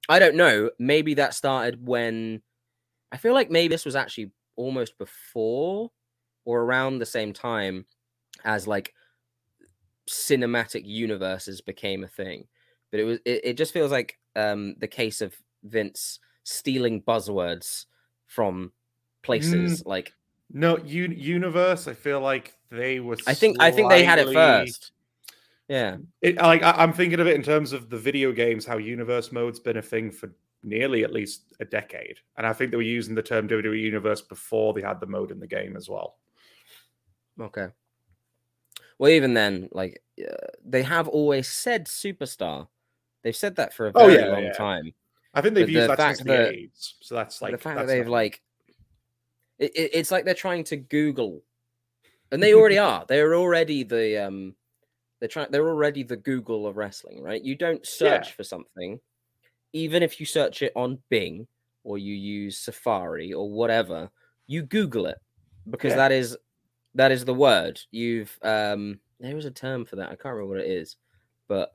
I 0.09 0.19
don't 0.19 0.37
know. 0.37 0.71
Maybe 0.79 1.15
that 1.15 1.35
started 1.35 1.87
when 1.87 2.43
I 3.13 3.17
feel 3.19 3.35
like 3.35 3.51
maybe 3.51 3.69
this 3.69 3.85
was 3.85 3.97
actually 3.97 4.33
almost 4.57 4.99
before 4.99 5.91
or 6.45 6.63
around 6.63 6.99
the 6.99 7.07
same 7.07 7.33
time 7.33 7.87
as 8.45 8.67
like 8.67 8.95
cinematic 10.09 10.83
universes 10.85 11.61
became 11.61 12.03
a 12.03 12.09
thing 12.09 12.49
but 12.91 12.99
it 12.99 13.05
was 13.05 13.19
it, 13.25 13.41
it 13.45 13.57
just 13.57 13.73
feels 13.73 13.93
like 13.93 14.19
um 14.35 14.75
the 14.79 14.89
case 14.89 15.21
of 15.21 15.37
vince 15.63 16.19
stealing 16.43 17.01
buzzwords 17.03 17.87
from 18.27 18.73
places 19.23 19.83
like 19.87 20.13
no 20.53 20.77
un- 20.79 21.15
universe. 21.17 21.87
I 21.89 21.95
feel 21.95 22.21
like 22.21 22.55
they 22.71 23.01
were. 23.01 23.17
i 23.27 23.35
think 23.35 23.57
i 23.61 23.71
think 23.71 23.89
they 23.91 24.05
had 24.05 24.19
it 24.19 24.33
first 24.33 24.93
yeah 25.69 25.97
It, 26.23 26.37
like 26.37 26.63
I, 26.63 26.71
I'm 26.73 26.93
thinking 26.93 27.21
of 27.21 27.27
it 27.27 27.35
in 27.37 27.43
terms 27.43 27.73
of 27.73 27.91
the 27.91 27.97
video 27.99 28.33
games, 28.33 28.65
how 28.67 28.77
universe 28.79 29.33
mode's 29.33 29.59
been 29.61 29.77
a 29.79 29.83
thing 29.83 30.11
for 30.11 30.31
nearly 30.63 31.05
at 31.05 31.13
least 31.13 31.55
a 31.61 31.65
decade, 31.65 32.19
and 32.37 32.47
I 32.47 32.53
think 32.53 32.71
they 32.71 32.77
were 32.77 32.83
using 32.83 33.15
the 33.15 33.23
term 33.23 33.49
WWE 33.49 33.81
Universe 33.81 34.21
before 34.21 34.75
they 34.75 34.83
had 34.83 35.01
the 35.01 35.07
mode 35.07 35.31
in 35.31 35.41
the 35.41 35.47
game 35.47 35.77
as 35.77 35.89
well. 35.89 36.19
okay 37.41 37.69
well 38.99 39.11
even 39.11 39.33
then 39.35 39.69
like 39.73 40.03
uh, 40.21 40.35
they 40.65 40.83
have 40.83 41.09
always 41.09 41.49
said 41.49 41.87
superstar 41.87 42.69
they've 43.23 43.37
said 43.37 43.57
that 43.57 43.73
for 43.73 43.87
a 43.87 43.93
Oh, 43.95 44.07
very 44.09 44.21
yeah, 44.21 44.29
long 44.29 44.45
yeah. 44.45 44.53
time 44.53 44.93
I 45.33 45.41
think 45.41 45.55
they've 45.55 45.67
But 45.67 45.73
used 45.73 45.85
the 45.91 45.97
that 45.97 45.99
since 46.17 46.19
fact 46.19 46.27
the 46.27 46.33
that- 46.37 46.55
AIDS, 46.55 46.95
so 47.01 47.15
that's 47.15 47.41
like 47.41 47.53
the 47.53 47.59
fact 47.59 47.79
that 47.79 47.87
they've 47.87 48.09
like 48.09 48.43
it, 49.61 49.71
it- 49.77 49.91
it's 49.95 50.11
like 50.11 50.25
they're 50.25 50.35
trying 50.35 50.65
to 50.65 50.77
google 50.77 51.43
and 52.33 52.43
they 52.43 52.55
already 52.55 52.79
are. 52.91 53.05
They're 53.07 53.35
already 53.37 53.85
the 53.85 54.27
um 54.27 54.55
they're 55.21 55.29
trying 55.29 55.51
they're 55.51 55.69
already 55.69 56.03
the 56.03 56.17
google 56.17 56.67
of 56.67 56.77
wrestling 56.77 57.23
right? 57.23 57.43
You 57.43 57.55
don't 57.55 57.81
Yeah. 58.01 58.21
search 58.23 58.33
for 58.33 58.43
something. 58.43 58.99
Even 59.73 60.03
if 60.03 60.19
you 60.19 60.27
search 60.27 60.63
it 60.63 60.73
on 60.75 60.99
bing 61.11 61.47
or 61.85 61.97
you 61.99 62.15
use 62.15 62.59
safari 62.59 63.33
or 63.33 63.49
whatever 63.51 64.11
you 64.49 64.63
google 64.63 65.07
it 65.07 65.19
because 65.71 65.91
Yeah. 65.93 65.97
that 66.09 66.13
is 66.13 66.37
that 66.97 67.13
is 67.13 67.25
the 67.25 67.35
word. 67.35 67.81
You've 67.93 68.37
um 68.43 68.99
there 69.21 69.37
is 69.37 69.45
a 69.45 69.51
term 69.51 69.85
for 69.85 69.97
that. 69.97 70.07
I 70.11 70.17
can't 70.17 70.35
remember 70.35 70.55
what 70.57 70.65
it 70.65 70.71
is. 70.71 70.97
But 71.49 71.75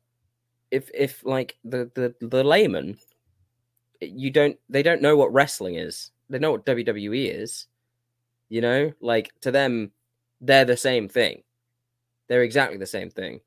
if 0.71 0.89
if 0.93 1.24
like 1.24 1.58
the 1.63 1.89
the 1.95 2.15
the 2.26 2.43
layman 2.43 2.98
you 4.02 4.30
don't 4.32 4.58
they 4.69 4.84
don't 4.84 5.02
know 5.02 5.15
what 5.15 5.32
wrestling 5.34 5.76
is. 5.76 6.12
They 6.30 6.39
know 6.39 6.52
what 6.52 6.65
wwe 6.65 7.30
is 7.32 7.67
you 8.49 8.62
know 8.62 8.91
like 9.01 9.31
to 9.41 9.51
them 9.51 9.91
they're 10.41 10.65
the 10.65 10.77
same 10.77 11.08
thing 11.08 11.41
they're 12.27 12.43
exactly 12.43 12.77
the 12.77 12.86
same 12.86 13.10
thing 13.10 13.39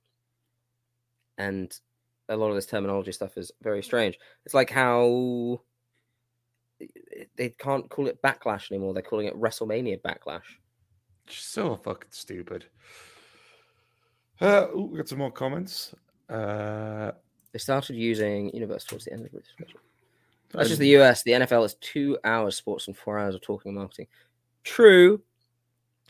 and 1.37 1.78
a 2.28 2.37
lot 2.37 2.48
of 2.48 2.54
this 2.54 2.66
terminology 2.66 3.12
stuff 3.12 3.37
is 3.37 3.52
very 3.62 3.82
strange 3.82 4.18
it's 4.44 4.54
like 4.54 4.70
how 4.70 5.61
they 7.37 7.48
can't 7.58 7.88
call 7.90 8.06
it 8.06 8.22
backlash 8.22 8.70
anymore 8.70 8.92
they're 8.94 9.02
calling 9.02 9.26
it 9.26 9.40
wrestlemania 9.40 10.00
backlash 10.00 10.42
so 11.30 11.76
fucking 11.76 12.11
stupid. 12.11 12.66
Uh, 14.40 14.66
ooh, 14.74 14.88
we 14.90 14.98
got 14.98 15.08
some 15.08 15.18
more 15.18 15.30
comments. 15.30 15.94
Uh, 16.28 17.12
They 17.52 17.58
started 17.58 17.96
using 17.96 18.50
Universe 18.54 18.84
towards 18.84 19.04
the 19.04 19.12
end 19.12 19.26
of 19.26 19.32
the 19.32 19.42
special. 19.42 19.80
That's 20.50 20.68
just 20.68 20.80
the 20.80 20.96
US. 21.00 21.22
The 21.22 21.32
NFL 21.32 21.66
is 21.66 21.74
two 21.80 22.18
hours 22.24 22.56
sports 22.56 22.87
and 22.87 22.96
four 22.96 23.18
hours 23.18 23.34
of 23.34 23.42
talking 23.42 23.70
and 23.70 23.78
marketing. 23.78 24.06
True. 24.68 25.22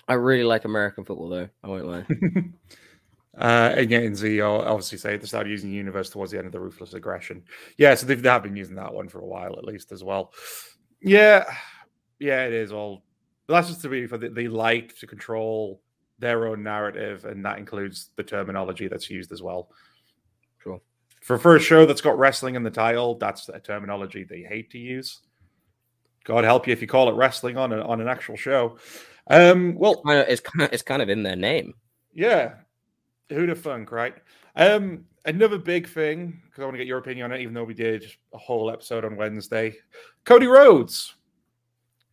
I 0.09 0.15
really 0.15 0.43
like 0.43 0.65
American 0.65 1.05
football, 1.05 1.29
though. 1.29 1.49
I 1.63 1.69
won't 1.69 1.87
lie. 1.87 2.07
uh, 3.39 3.75
and 3.77 3.91
yeah, 3.91 4.13
Z 4.15 4.41
obviously 4.41 4.99
say 4.99 5.17
they 5.17 5.27
started 5.27 5.51
using 5.51 5.71
Universe 5.71 6.11
towards 6.11 6.33
the 6.33 6.39
end 6.39 6.47
of 6.47 6.53
the 6.53 6.61
Ruthless 6.61 6.95
Aggression. 6.95 7.45
Yeah, 7.77 7.95
so 7.95 8.07
they've, 8.07 8.21
they 8.21 8.29
have 8.29 8.43
been 8.43 8.57
using 8.57 8.75
that 8.77 8.93
one 8.93 9.09
for 9.09 9.21
a 9.21 9.27
while 9.27 9.57
at 9.57 9.65
least 9.65 9.93
as 9.93 10.03
well. 10.03 10.33
Yeah, 11.01 11.45
yeah, 12.19 12.47
it 12.47 12.53
is 12.53 12.73
all. 12.73 13.05
But 13.47 13.55
that's 13.55 13.69
just 13.69 13.83
the 13.83 13.89
really 13.89 14.09
for 14.09 14.19
they 14.19 14.49
like 14.49 14.99
to 14.99 15.07
control 15.07 15.81
their 16.19 16.49
own 16.49 16.65
narrative, 16.65 17.25
and 17.25 17.45
that 17.45 17.59
includes 17.59 18.11
the 18.17 18.25
terminology 18.25 18.89
that's 18.89 19.09
used 19.09 19.31
as 19.31 19.41
well. 19.41 19.71
Sure. 20.59 20.81
For 21.23 21.39
for 21.39 21.55
a 21.55 21.61
show 21.61 21.87
that's 21.87 22.01
got 22.01 22.19
wrestling 22.19 22.57
in 22.57 22.65
the 22.65 22.71
title, 22.71 23.15
that's 23.19 23.49
a 23.51 23.61
terminology 23.61 24.25
they 24.25 24.43
hate 24.43 24.71
to 24.73 24.79
use. 24.79 25.21
God 26.29 26.45
help 26.45 26.67
you 26.67 26.75
if 26.75 26.83
you 26.83 26.87
call 26.87 27.09
it 27.09 27.15
wrestling 27.15 27.57
on 27.57 27.73
a, 27.73 27.81
on 27.81 28.03
an 28.03 28.07
actual 28.07 28.37
show. 28.37 28.77
Um, 29.29 29.75
well, 29.77 30.03
it's 30.05 30.43
kind 30.43 30.63
of 30.63 30.73
it's 30.73 30.83
kind 30.83 31.01
of 31.01 31.09
in 31.09 31.23
their 31.23 31.37
name. 31.37 31.73
Yeah, 32.13 32.57
who'd 33.31 33.49
have 33.49 33.59
funk, 33.59 33.91
right? 33.91 34.15
Um, 34.55 35.07
another 35.25 35.57
big 35.57 35.89
thing 35.89 36.43
because 36.45 36.61
I 36.63 36.67
want 36.67 36.75
to 36.75 36.79
get 36.79 36.87
your 36.87 36.99
opinion 36.99 37.25
on 37.25 37.33
it, 37.33 37.41
even 37.41 37.55
though 37.55 37.65
we 37.65 37.73
did 37.73 38.05
a 38.35 38.39
whole 38.39 38.71
episode 38.71 39.07
on 39.07 39.17
Wednesday. 39.17 39.75
Cody 40.25 40.47
Rhodes 40.47 41.15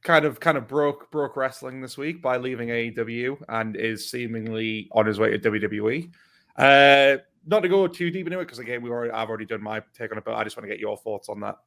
kind 0.01 0.23
of 0.23 0.39
kind 0.39 0.57
of 0.57 0.65
broke 0.65 1.11
broke 1.11 1.35
wrestling 1.35 1.81
this 1.81 1.97
week 1.97 2.21
by 2.21 2.37
leaving 2.37 2.69
AEW 2.69 3.43
and 3.49 3.75
is 3.75 4.09
seemingly 4.09 4.87
on 4.93 5.05
his 5.05 5.19
way 5.19 5.37
to 5.37 5.51
WWE. 5.51 6.09
Uh, 6.55 7.17
not 7.45 7.59
to 7.63 7.67
go 7.67 7.85
too 7.85 8.11
deep 8.11 8.27
into 8.27 8.39
it 8.39 8.45
because 8.45 8.59
again, 8.59 8.81
we 8.81 8.89
already 8.89 9.11
I've 9.11 9.27
already 9.27 9.45
done 9.45 9.61
my 9.61 9.81
take 9.93 10.13
on 10.13 10.17
it, 10.17 10.23
but 10.23 10.35
I 10.35 10.45
just 10.45 10.55
want 10.55 10.63
to 10.63 10.73
get 10.73 10.79
your 10.79 10.95
thoughts 10.95 11.27
on 11.27 11.41
that. 11.41 11.57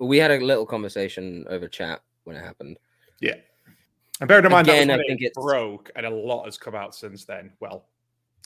We 0.00 0.18
had 0.18 0.30
a 0.30 0.38
little 0.44 0.66
conversation 0.66 1.44
over 1.48 1.68
chat 1.68 2.00
when 2.24 2.36
it 2.36 2.44
happened. 2.44 2.78
Yeah. 3.20 3.34
And 4.20 4.28
bear 4.28 4.44
in 4.44 4.50
mind, 4.50 4.68
Again, 4.68 4.88
that 4.88 5.00
I 5.00 5.04
think 5.04 5.22
it 5.22 5.34
broke, 5.34 5.90
and 5.96 6.04
a 6.04 6.10
lot 6.10 6.44
has 6.44 6.58
come 6.58 6.74
out 6.74 6.94
since 6.94 7.24
then. 7.24 7.52
Well, 7.60 7.86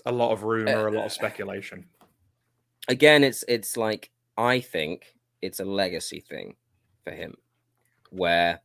a 0.07 0.13
lot 0.13 0.33
of 0.33 0.45
rumor, 0.45 0.87
uh, 0.87 0.91
a 0.91 0.95
lot 0.95 1.07
of 1.07 1.13
speculation. 1.13 1.87
Again, 2.89 3.25
it's 3.25 3.45
it's 3.49 3.77
like 3.77 4.11
I 4.37 4.61
think 4.61 5.15
it's 5.43 5.61
a 5.61 5.65
legacy 5.65 6.21
thing 6.21 6.55
for 7.03 7.11
him, 7.11 7.35
where 8.11 8.61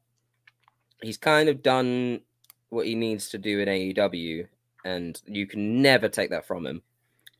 he's 1.01 1.17
kind 1.17 1.49
of 1.49 1.63
done 1.63 2.21
what 2.69 2.85
he 2.85 2.93
needs 2.93 3.29
to 3.29 3.39
do 3.39 3.59
in 3.59 3.67
AEW, 3.67 4.47
and 4.85 5.19
you 5.25 5.47
can 5.47 5.81
never 5.81 6.09
take 6.09 6.29
that 6.29 6.45
from 6.45 6.65
him. 6.65 6.81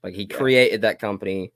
Like 0.03 0.15
he 0.15 0.27
yeah. 0.29 0.35
created 0.35 0.81
that 0.81 0.99
company, 0.99 1.51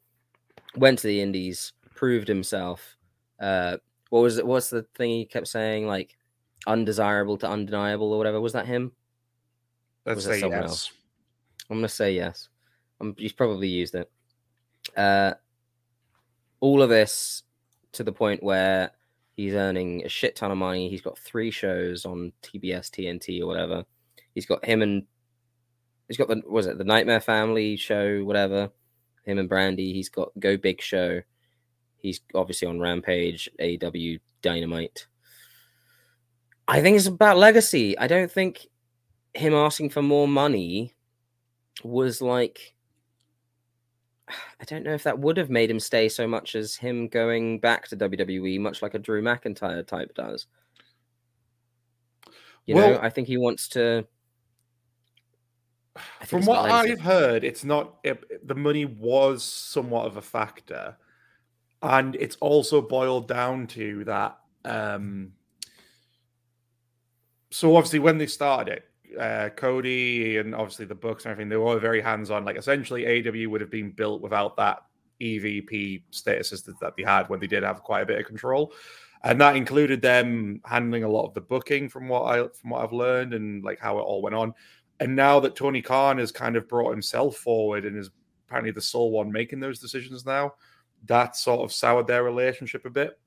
went 0.75 0.99
to 0.99 1.07
the 1.07 1.21
Indies, 1.21 1.73
proved 1.95 2.27
himself. 2.27 2.95
Uh, 3.39 3.77
what 4.09 4.21
was 4.21 4.37
it? 4.37 4.45
What's 4.45 4.69
the 4.69 4.83
thing 4.95 5.09
he 5.09 5.25
kept 5.25 5.47
saying? 5.47 5.87
Like 5.87 6.15
undesirable 6.67 7.37
to 7.37 7.47
undeniable 7.47 8.11
or 8.11 8.17
whatever. 8.17 8.39
Was 8.39 8.53
that 8.53 8.65
him? 8.65 8.91
Let's 10.05 10.25
say 10.25 10.39
yes. 10.39 10.53
Else? 10.53 10.91
I'm 11.69 11.77
gonna 11.77 11.89
say 11.89 12.13
yes. 12.13 12.49
I'm, 12.99 13.15
he's 13.17 13.33
probably 13.33 13.67
used 13.67 13.95
it. 13.95 14.11
Uh, 14.95 15.33
all 16.59 16.81
of 16.81 16.89
this 16.89 17.43
to 17.93 18.03
the 18.03 18.11
point 18.11 18.43
where 18.43 18.91
he's 19.35 19.53
earning 19.53 20.03
a 20.05 20.09
shit 20.09 20.35
ton 20.35 20.51
of 20.51 20.57
money. 20.57 20.89
He's 20.89 21.01
got 21.01 21.17
three 21.17 21.51
shows 21.51 22.05
on 22.05 22.31
TBS, 22.41 22.89
TNT, 22.89 23.41
or 23.41 23.47
whatever. 23.47 23.85
He's 24.35 24.45
got 24.45 24.63
him 24.65 24.81
and 24.81 25.03
he's 26.07 26.17
got 26.17 26.27
the 26.27 26.41
was 26.47 26.67
it 26.67 26.77
the 26.77 26.83
Nightmare 26.83 27.21
Family 27.21 27.75
show, 27.77 28.23
whatever. 28.23 28.69
Him 29.25 29.39
and 29.39 29.49
Brandi. 29.49 29.93
He's 29.93 30.09
got 30.09 30.31
Go 30.39 30.57
Big 30.57 30.81
Show. 30.81 31.21
He's 32.03 32.21
obviously 32.35 32.67
on 32.67 32.79
Rampage, 32.79 33.49
AW 33.59 34.19
Dynamite. 34.41 35.07
I 36.67 36.81
think 36.81 36.97
it's 36.97 37.07
about 37.07 37.37
legacy. 37.37 37.97
I 37.97 38.07
don't 38.07 38.31
think 38.31 38.67
him 39.33 39.53
asking 39.53 39.89
for 39.89 40.01
more 40.03 40.27
money 40.27 40.93
was 41.83 42.21
like 42.21 42.75
I 44.29 44.65
don't 44.65 44.83
know 44.83 44.93
if 44.93 45.03
that 45.03 45.19
would 45.19 45.37
have 45.37 45.49
made 45.49 45.69
him 45.69 45.79
stay 45.79 46.07
so 46.09 46.27
much 46.27 46.55
as 46.55 46.75
him 46.75 47.07
going 47.07 47.59
back 47.59 47.87
to 47.89 47.97
WWE, 47.97 48.59
much 48.59 48.81
like 48.81 48.93
a 48.93 48.99
Drew 48.99 49.21
McIntyre 49.21 49.85
type 49.85 50.13
does. 50.15 50.47
You 52.65 52.75
well, 52.75 52.91
know, 52.91 52.99
I 53.01 53.09
think 53.09 53.27
he 53.27 53.37
wants 53.37 53.67
to. 53.69 54.05
From 56.25 56.45
what 56.45 56.69
I've 56.69 57.01
heard, 57.01 57.43
it's 57.43 57.63
not 57.63 57.95
it, 58.03 58.47
the 58.47 58.55
money 58.55 58.85
was 58.85 59.43
somewhat 59.43 60.07
of 60.07 60.17
a 60.17 60.21
factor, 60.21 60.97
and 61.83 62.15
it's 62.15 62.37
also 62.37 62.81
boiled 62.81 63.27
down 63.27 63.67
to 63.67 64.03
that 64.05 64.39
um, 64.65 65.33
so 67.53 67.75
obviously 67.75 67.99
when 67.99 68.17
they 68.17 68.25
started 68.25 68.79
it, 68.79 69.19
uh, 69.19 69.49
Cody 69.49 70.37
and 70.37 70.55
obviously 70.55 70.85
the 70.85 70.95
Bucks 70.95 71.25
and 71.25 71.31
everything, 71.31 71.49
they 71.49 71.55
were 71.55 71.77
very 71.77 72.01
hands 72.01 72.31
on. 72.31 72.45
Like 72.45 72.57
essentially, 72.57 73.05
AW 73.05 73.49
would 73.49 73.61
have 73.61 73.69
been 73.69 73.91
built 73.91 74.23
without 74.23 74.57
that 74.57 74.83
EVP 75.21 76.01
status 76.09 76.63
that, 76.63 76.79
that 76.79 76.95
they 76.97 77.03
had 77.03 77.29
when 77.29 77.39
they 77.39 77.45
did 77.45 77.61
have 77.61 77.83
quite 77.83 78.01
a 78.01 78.05
bit 78.07 78.19
of 78.19 78.25
control, 78.25 78.73
and 79.23 79.39
that 79.39 79.55
included 79.55 80.01
them 80.01 80.61
handling 80.65 81.03
a 81.03 81.09
lot 81.09 81.27
of 81.27 81.35
the 81.35 81.41
booking 81.41 81.89
from 81.89 82.07
what 82.07 82.23
I 82.23 82.47
from 82.59 82.71
what 82.71 82.83
I've 82.83 82.91
learned 82.91 83.35
and 83.35 83.63
like 83.63 83.79
how 83.79 83.99
it 83.99 84.01
all 84.01 84.23
went 84.23 84.35
on. 84.35 84.55
And 84.99 85.15
now 85.15 85.39
that 85.41 85.55
Tony 85.55 85.83
Khan 85.83 86.17
has 86.17 86.31
kind 86.31 86.55
of 86.55 86.67
brought 86.67 86.89
himself 86.89 87.37
forward 87.37 87.85
and 87.85 87.95
is 87.95 88.09
apparently 88.47 88.71
the 88.71 88.81
sole 88.81 89.11
one 89.11 89.31
making 89.31 89.59
those 89.59 89.79
decisions 89.79 90.25
now, 90.25 90.53
that 91.05 91.35
sort 91.35 91.61
of 91.61 91.73
soured 91.73 92.07
their 92.07 92.23
relationship 92.23 92.85
a 92.85 92.89
bit. 92.89 93.19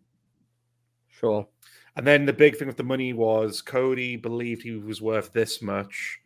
Sure. 1.08 1.46
And 1.96 2.06
then 2.06 2.26
the 2.26 2.32
big 2.32 2.56
thing 2.56 2.68
with 2.68 2.76
the 2.76 2.82
money 2.82 3.12
was 3.12 3.62
Cody 3.62 4.16
believed 4.16 4.62
he 4.62 4.72
was 4.72 5.00
worth 5.00 5.32
this 5.32 5.62
much. 5.62 6.20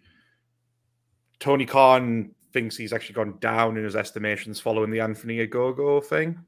Tony 1.38 1.64
Khan 1.64 2.34
thinks 2.52 2.76
he's 2.76 2.92
actually 2.92 3.14
gone 3.14 3.38
down 3.38 3.76
in 3.76 3.84
his 3.84 3.96
estimations 3.96 4.60
following 4.60 4.90
the 4.90 5.00
Anthony 5.00 5.46
Ogogo 5.46 6.04
thing. 6.04 6.38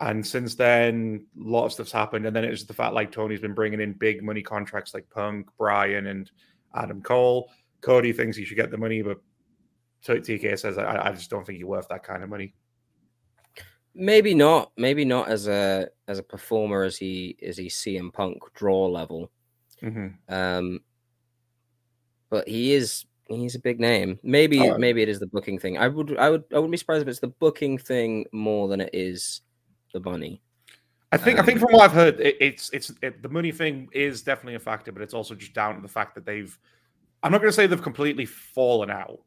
And 0.00 0.26
since 0.26 0.54
then, 0.54 1.26
a 1.38 1.48
lot 1.48 1.66
of 1.66 1.72
stuff's 1.72 1.92
happened. 1.92 2.26
And 2.26 2.34
then 2.34 2.44
it's 2.44 2.64
the 2.64 2.74
fact 2.74 2.94
like 2.94 3.12
Tony's 3.12 3.40
been 3.40 3.54
bringing 3.54 3.80
in 3.80 3.92
big 3.92 4.22
money 4.22 4.42
contracts 4.42 4.94
like 4.94 5.10
Punk, 5.10 5.48
Bryan, 5.58 6.06
and 6.06 6.30
Adam 6.74 7.02
Cole. 7.02 7.50
Cody 7.82 8.12
thinks 8.12 8.36
he 8.36 8.44
should 8.44 8.56
get 8.56 8.70
the 8.70 8.78
money, 8.78 9.02
but 9.02 9.18
TK 10.04 10.58
says, 10.58 10.78
I, 10.78 11.08
I 11.08 11.12
just 11.12 11.30
don't 11.30 11.46
think 11.46 11.58
you're 11.58 11.68
worth 11.68 11.88
that 11.88 12.04
kind 12.04 12.22
of 12.22 12.30
money. 12.30 12.54
Maybe 13.94 14.34
not. 14.34 14.72
Maybe 14.76 15.04
not 15.04 15.28
as 15.28 15.48
a 15.48 15.88
as 16.08 16.18
a 16.18 16.22
performer 16.22 16.82
as 16.82 16.96
he 16.96 17.36
as 17.42 17.56
he 17.56 17.66
CM 17.66 18.12
Punk 18.12 18.38
draw 18.54 18.86
level. 18.86 19.30
Mm-hmm. 19.82 20.08
Um, 20.32 20.80
but 22.30 22.48
he 22.48 22.72
is 22.72 23.04
he's 23.28 23.54
a 23.54 23.60
big 23.60 23.80
name. 23.80 24.18
Maybe 24.22 24.60
oh. 24.60 24.78
maybe 24.78 25.02
it 25.02 25.08
is 25.08 25.20
the 25.20 25.26
booking 25.26 25.58
thing. 25.58 25.78
I 25.78 25.88
would 25.88 26.16
I 26.16 26.30
would 26.30 26.44
I 26.52 26.56
wouldn't 26.56 26.72
be 26.72 26.78
surprised 26.78 27.02
if 27.02 27.08
it's 27.08 27.20
the 27.20 27.28
booking 27.28 27.78
thing 27.78 28.26
more 28.32 28.68
than 28.68 28.80
it 28.80 28.90
is 28.92 29.42
the 29.92 30.00
money. 30.00 30.40
I 31.12 31.18
think 31.18 31.38
um, 31.38 31.42
I 31.42 31.46
think 31.46 31.60
um, 31.60 31.66
from 31.66 31.74
what 31.74 31.84
I've 31.84 31.92
heard, 31.92 32.20
it, 32.20 32.36
it's 32.40 32.70
it's 32.70 32.92
it, 33.02 33.22
the 33.22 33.28
money 33.28 33.52
thing 33.52 33.88
is 33.92 34.22
definitely 34.22 34.54
a 34.54 34.60
factor, 34.60 34.92
but 34.92 35.02
it's 35.02 35.14
also 35.14 35.34
just 35.34 35.52
down 35.52 35.76
to 35.76 35.82
the 35.82 35.88
fact 35.88 36.14
that 36.14 36.24
they've. 36.24 36.58
I'm 37.22 37.30
not 37.30 37.38
going 37.38 37.50
to 37.50 37.54
say 37.54 37.68
they've 37.68 37.80
completely 37.80 38.26
fallen 38.26 38.90
out, 38.90 39.20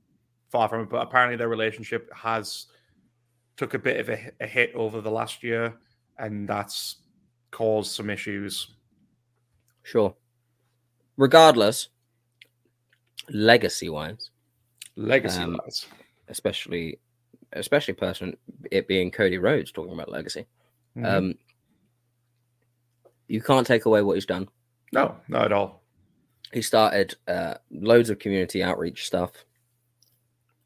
far 0.50 0.68
from 0.68 0.82
it, 0.82 0.90
but 0.90 1.02
apparently 1.02 1.38
their 1.38 1.48
relationship 1.48 2.12
has 2.14 2.68
took 3.58 3.74
a 3.74 3.80
bit 3.80 4.00
of 4.00 4.10
a, 4.10 4.32
a 4.42 4.48
hit 4.48 4.74
over 4.76 5.02
the 5.02 5.12
last 5.12 5.44
year, 5.44 5.76
and 6.18 6.48
that's 6.48 6.98
caused 7.52 7.92
some 7.92 8.10
issues. 8.10 8.72
Sure. 9.84 10.16
Regardless, 11.18 11.90
legacy 13.30 13.90
wise, 13.90 14.32
legacy 14.96 15.42
um, 15.42 15.58
wise, 15.64 15.86
especially 16.28 17.00
especially 17.54 17.94
person 17.94 18.36
it 18.72 18.88
being 18.88 19.12
Cody 19.12 19.38
Rhodes 19.38 19.72
talking 19.72 19.94
about 19.94 20.12
legacy. 20.12 20.46
Mm-hmm. 20.98 21.06
Um, 21.06 21.36
you 23.28 23.42
can't 23.42 23.66
take 23.66 23.86
away 23.86 24.02
what 24.02 24.16
he's 24.16 24.26
done. 24.26 24.48
No, 24.92 25.16
not 25.28 25.46
at 25.46 25.52
all. 25.54 25.82
He 26.52 26.62
started 26.62 27.16
uh, 27.28 27.56
loads 27.72 28.10
of 28.10 28.20
community 28.20 28.64
outreach 28.64 29.08
stuff. 29.08 29.32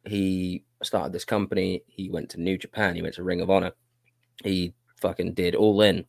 He 0.05 0.63
started 0.89 1.13
this 1.13 1.23
company. 1.23 1.83
He 1.85 2.09
went 2.09 2.29
to 2.31 2.41
New 2.41 2.57
Japan. 2.57 2.95
He 2.95 3.03
went 3.03 3.13
to 3.15 3.23
Ring 3.23 3.41
of 3.41 3.51
Honor. 3.51 3.73
He 4.43 4.73
fucking 4.99 5.33
did 5.35 5.53
all 5.53 5.81
in. 5.81 6.05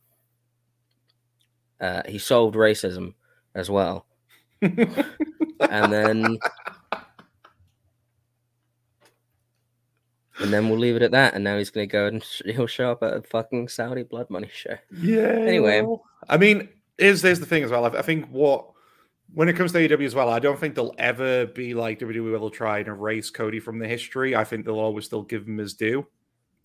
Uh, 1.79 2.01
he 2.07 2.17
solved 2.17 2.55
racism 2.55 3.13
as 3.53 3.69
well. 3.69 4.07
and 4.61 5.93
then 5.93 6.25
and 10.39 10.51
then 10.51 10.67
we'll 10.67 10.79
leave 10.79 10.95
it 10.95 11.03
at 11.03 11.11
that. 11.11 11.35
And 11.35 11.43
now 11.43 11.59
he's 11.59 11.69
going 11.69 11.87
to 11.87 11.91
go 11.91 12.07
and 12.07 12.23
sh- 12.23 12.41
he'll 12.45 12.65
show 12.65 12.91
up 12.91 13.03
at 13.03 13.13
a 13.13 13.21
fucking 13.21 13.67
Saudi 13.67 14.01
blood 14.01 14.31
money 14.31 14.49
show. 14.51 14.77
Yeah. 14.99 15.27
Anyway, 15.27 15.85
I 16.27 16.37
mean, 16.37 16.69
is 16.97 17.21
there's 17.21 17.39
the 17.39 17.45
thing 17.45 17.63
as 17.63 17.69
well. 17.69 17.85
I 17.85 18.01
think 18.01 18.27
what 18.29 18.70
when 19.33 19.49
it 19.49 19.55
comes 19.55 19.71
to 19.71 19.87
AEW 19.87 20.05
as 20.05 20.15
well, 20.15 20.29
I 20.29 20.39
don't 20.39 20.59
think 20.59 20.75
they'll 20.75 20.95
ever 20.97 21.45
be 21.45 21.73
like 21.73 21.99
WWE 21.99 22.39
will 22.39 22.49
try 22.49 22.79
and 22.79 22.87
erase 22.87 23.29
Cody 23.29 23.59
from 23.59 23.79
the 23.79 23.87
history. 23.87 24.35
I 24.35 24.43
think 24.43 24.65
they'll 24.65 24.79
always 24.79 25.05
still 25.05 25.23
give 25.23 25.47
him 25.47 25.57
his 25.57 25.73
due. 25.73 26.05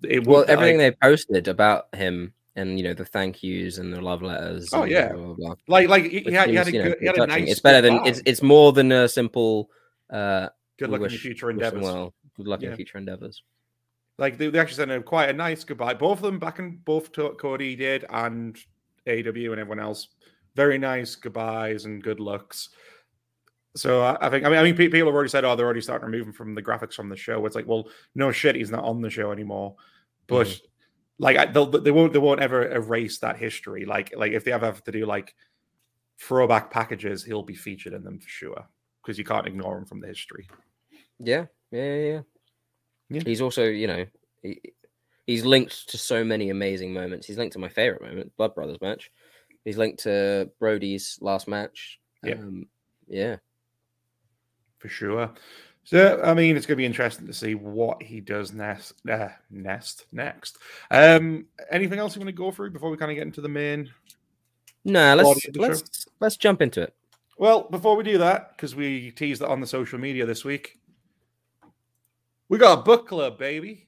it 0.02 0.26
Well, 0.26 0.44
everything 0.48 0.78
like, 0.78 0.98
they 1.00 1.08
posted 1.08 1.48
about 1.48 1.94
him 1.94 2.32
and 2.56 2.78
you 2.78 2.84
know 2.84 2.94
the 2.94 3.04
thank 3.04 3.42
yous 3.42 3.78
and 3.78 3.92
the 3.92 4.00
love 4.00 4.22
letters. 4.22 4.70
Oh, 4.72 4.84
yeah. 4.84 5.12
blah, 5.12 5.24
blah, 5.24 5.34
blah, 5.34 5.54
like 5.68 5.88
like 5.88 6.04
he, 6.04 6.32
had, 6.32 6.48
he 6.48 6.56
had 6.56 6.68
a 6.68 6.72
you 6.72 6.82
know, 6.82 6.88
good, 6.90 6.98
he 7.00 7.06
had 7.06 7.18
a 7.18 7.26
nice. 7.26 7.50
It's 7.50 7.60
better 7.60 7.80
than 7.80 8.04
it's 8.06 8.22
it's 8.24 8.42
more 8.42 8.72
than 8.72 8.90
a 8.92 9.08
simple. 9.08 9.70
uh 10.10 10.48
good 10.78 10.90
luck 10.90 11.02
in 11.02 11.10
future 11.10 11.50
endeavors. 11.50 11.82
Well, 11.82 12.14
good 12.36 12.46
luck 12.46 12.62
in 12.62 12.74
future 12.74 12.98
endeavors. 12.98 13.42
Like 14.18 14.38
they, 14.38 14.48
they 14.48 14.58
actually 14.58 14.76
sent 14.76 14.90
a 14.90 15.02
quite 15.02 15.28
a 15.28 15.34
nice 15.34 15.62
goodbye. 15.62 15.94
Both 15.94 16.18
of 16.18 16.22
them 16.22 16.38
back 16.38 16.58
and 16.58 16.82
both 16.84 17.12
to 17.12 17.30
Cody 17.30 17.76
did 17.76 18.06
and 18.08 18.56
AW 19.06 19.12
and 19.12 19.60
everyone 19.60 19.80
else. 19.80 20.08
Very 20.56 20.78
nice 20.78 21.14
goodbyes 21.14 21.84
and 21.84 22.02
good 22.02 22.18
looks. 22.18 22.70
So 23.76 24.00
I, 24.02 24.26
I 24.26 24.30
think 24.30 24.44
I 24.44 24.48
mean 24.48 24.58
I 24.58 24.62
mean 24.62 24.74
people 24.74 24.98
have 24.98 25.08
already 25.08 25.28
said 25.28 25.44
oh 25.44 25.54
they're 25.54 25.66
already 25.66 25.82
starting 25.82 26.06
to 26.06 26.10
remove 26.10 26.28
him 26.28 26.32
from 26.32 26.54
the 26.54 26.62
graphics 26.62 26.94
from 26.94 27.08
the 27.08 27.16
show. 27.16 27.44
It's 27.44 27.54
like 27.54 27.66
well 27.66 27.88
no 28.14 28.32
shit 28.32 28.56
he's 28.56 28.70
not 28.70 28.84
on 28.84 29.02
the 29.02 29.10
show 29.10 29.30
anymore. 29.30 29.76
But 30.26 30.46
mm-hmm. 30.46 30.66
like 31.18 31.36
I, 31.36 31.46
they'll, 31.46 31.66
they 31.66 31.90
won't 31.90 32.12
they 32.12 32.18
won't 32.18 32.40
ever 32.40 32.72
erase 32.72 33.18
that 33.18 33.36
history. 33.36 33.84
Like 33.84 34.14
like 34.16 34.32
if 34.32 34.44
they 34.44 34.52
ever 34.52 34.66
have 34.66 34.82
to 34.84 34.92
do 34.92 35.04
like 35.04 35.34
throwback 36.18 36.70
packages, 36.70 37.22
he'll 37.22 37.42
be 37.42 37.54
featured 37.54 37.92
in 37.92 38.02
them 38.02 38.18
for 38.18 38.28
sure 38.28 38.66
because 39.02 39.18
you 39.18 39.24
can't 39.24 39.46
ignore 39.46 39.78
him 39.78 39.84
from 39.84 40.00
the 40.00 40.08
history. 40.08 40.48
Yeah, 41.18 41.46
yeah, 41.70 41.94
yeah, 41.94 42.12
yeah. 42.12 42.20
Yeah. 43.08 43.22
He's 43.24 43.40
also, 43.40 43.64
you 43.64 43.86
know, 43.86 44.06
he, 44.42 44.60
he's 45.26 45.44
linked 45.44 45.88
to 45.90 45.98
so 45.98 46.24
many 46.24 46.50
amazing 46.50 46.92
moments. 46.92 47.26
He's 47.26 47.38
linked 47.38 47.52
to 47.52 47.58
my 47.58 47.68
favorite 47.68 48.02
moment, 48.02 48.36
Blood 48.36 48.54
Brothers 48.54 48.80
match. 48.80 49.10
He's 49.66 49.76
linked 49.76 50.04
to 50.04 50.48
Brody's 50.60 51.18
last 51.20 51.48
match. 51.48 51.98
Yeah. 52.22 52.34
Um, 52.34 52.68
yeah. 53.08 53.36
for 54.78 54.88
sure. 54.88 55.32
So 55.82 56.22
I 56.22 56.34
mean, 56.34 56.56
it's 56.56 56.66
going 56.66 56.76
to 56.76 56.80
be 56.80 56.86
interesting 56.86 57.26
to 57.26 57.32
see 57.32 57.56
what 57.56 58.00
he 58.00 58.20
does 58.20 58.52
next. 58.52 58.94
Uh, 59.08 59.28
nest 59.50 60.06
next. 60.12 60.58
Um, 60.90 61.46
anything 61.68 61.98
else 61.98 62.14
you 62.14 62.20
want 62.20 62.28
to 62.28 62.32
go 62.32 62.52
through 62.52 62.70
before 62.70 62.90
we 62.90 62.96
kind 62.96 63.10
of 63.10 63.16
get 63.16 63.26
into 63.26 63.40
the 63.40 63.48
main? 63.48 63.90
No, 64.84 65.16
let's 65.16 65.46
of 65.46 65.52
the 65.52 65.58
show. 65.58 65.68
let's 65.68 66.06
let's 66.20 66.36
jump 66.36 66.62
into 66.62 66.82
it. 66.82 66.94
Well, 67.36 67.68
before 67.68 67.96
we 67.96 68.04
do 68.04 68.18
that, 68.18 68.56
because 68.56 68.76
we 68.76 69.10
teased 69.10 69.42
it 69.42 69.48
on 69.48 69.60
the 69.60 69.66
social 69.66 69.98
media 69.98 70.26
this 70.26 70.44
week, 70.44 70.78
we 72.48 72.56
got 72.58 72.78
a 72.78 72.82
book 72.82 73.08
club, 73.08 73.36
baby. 73.36 73.85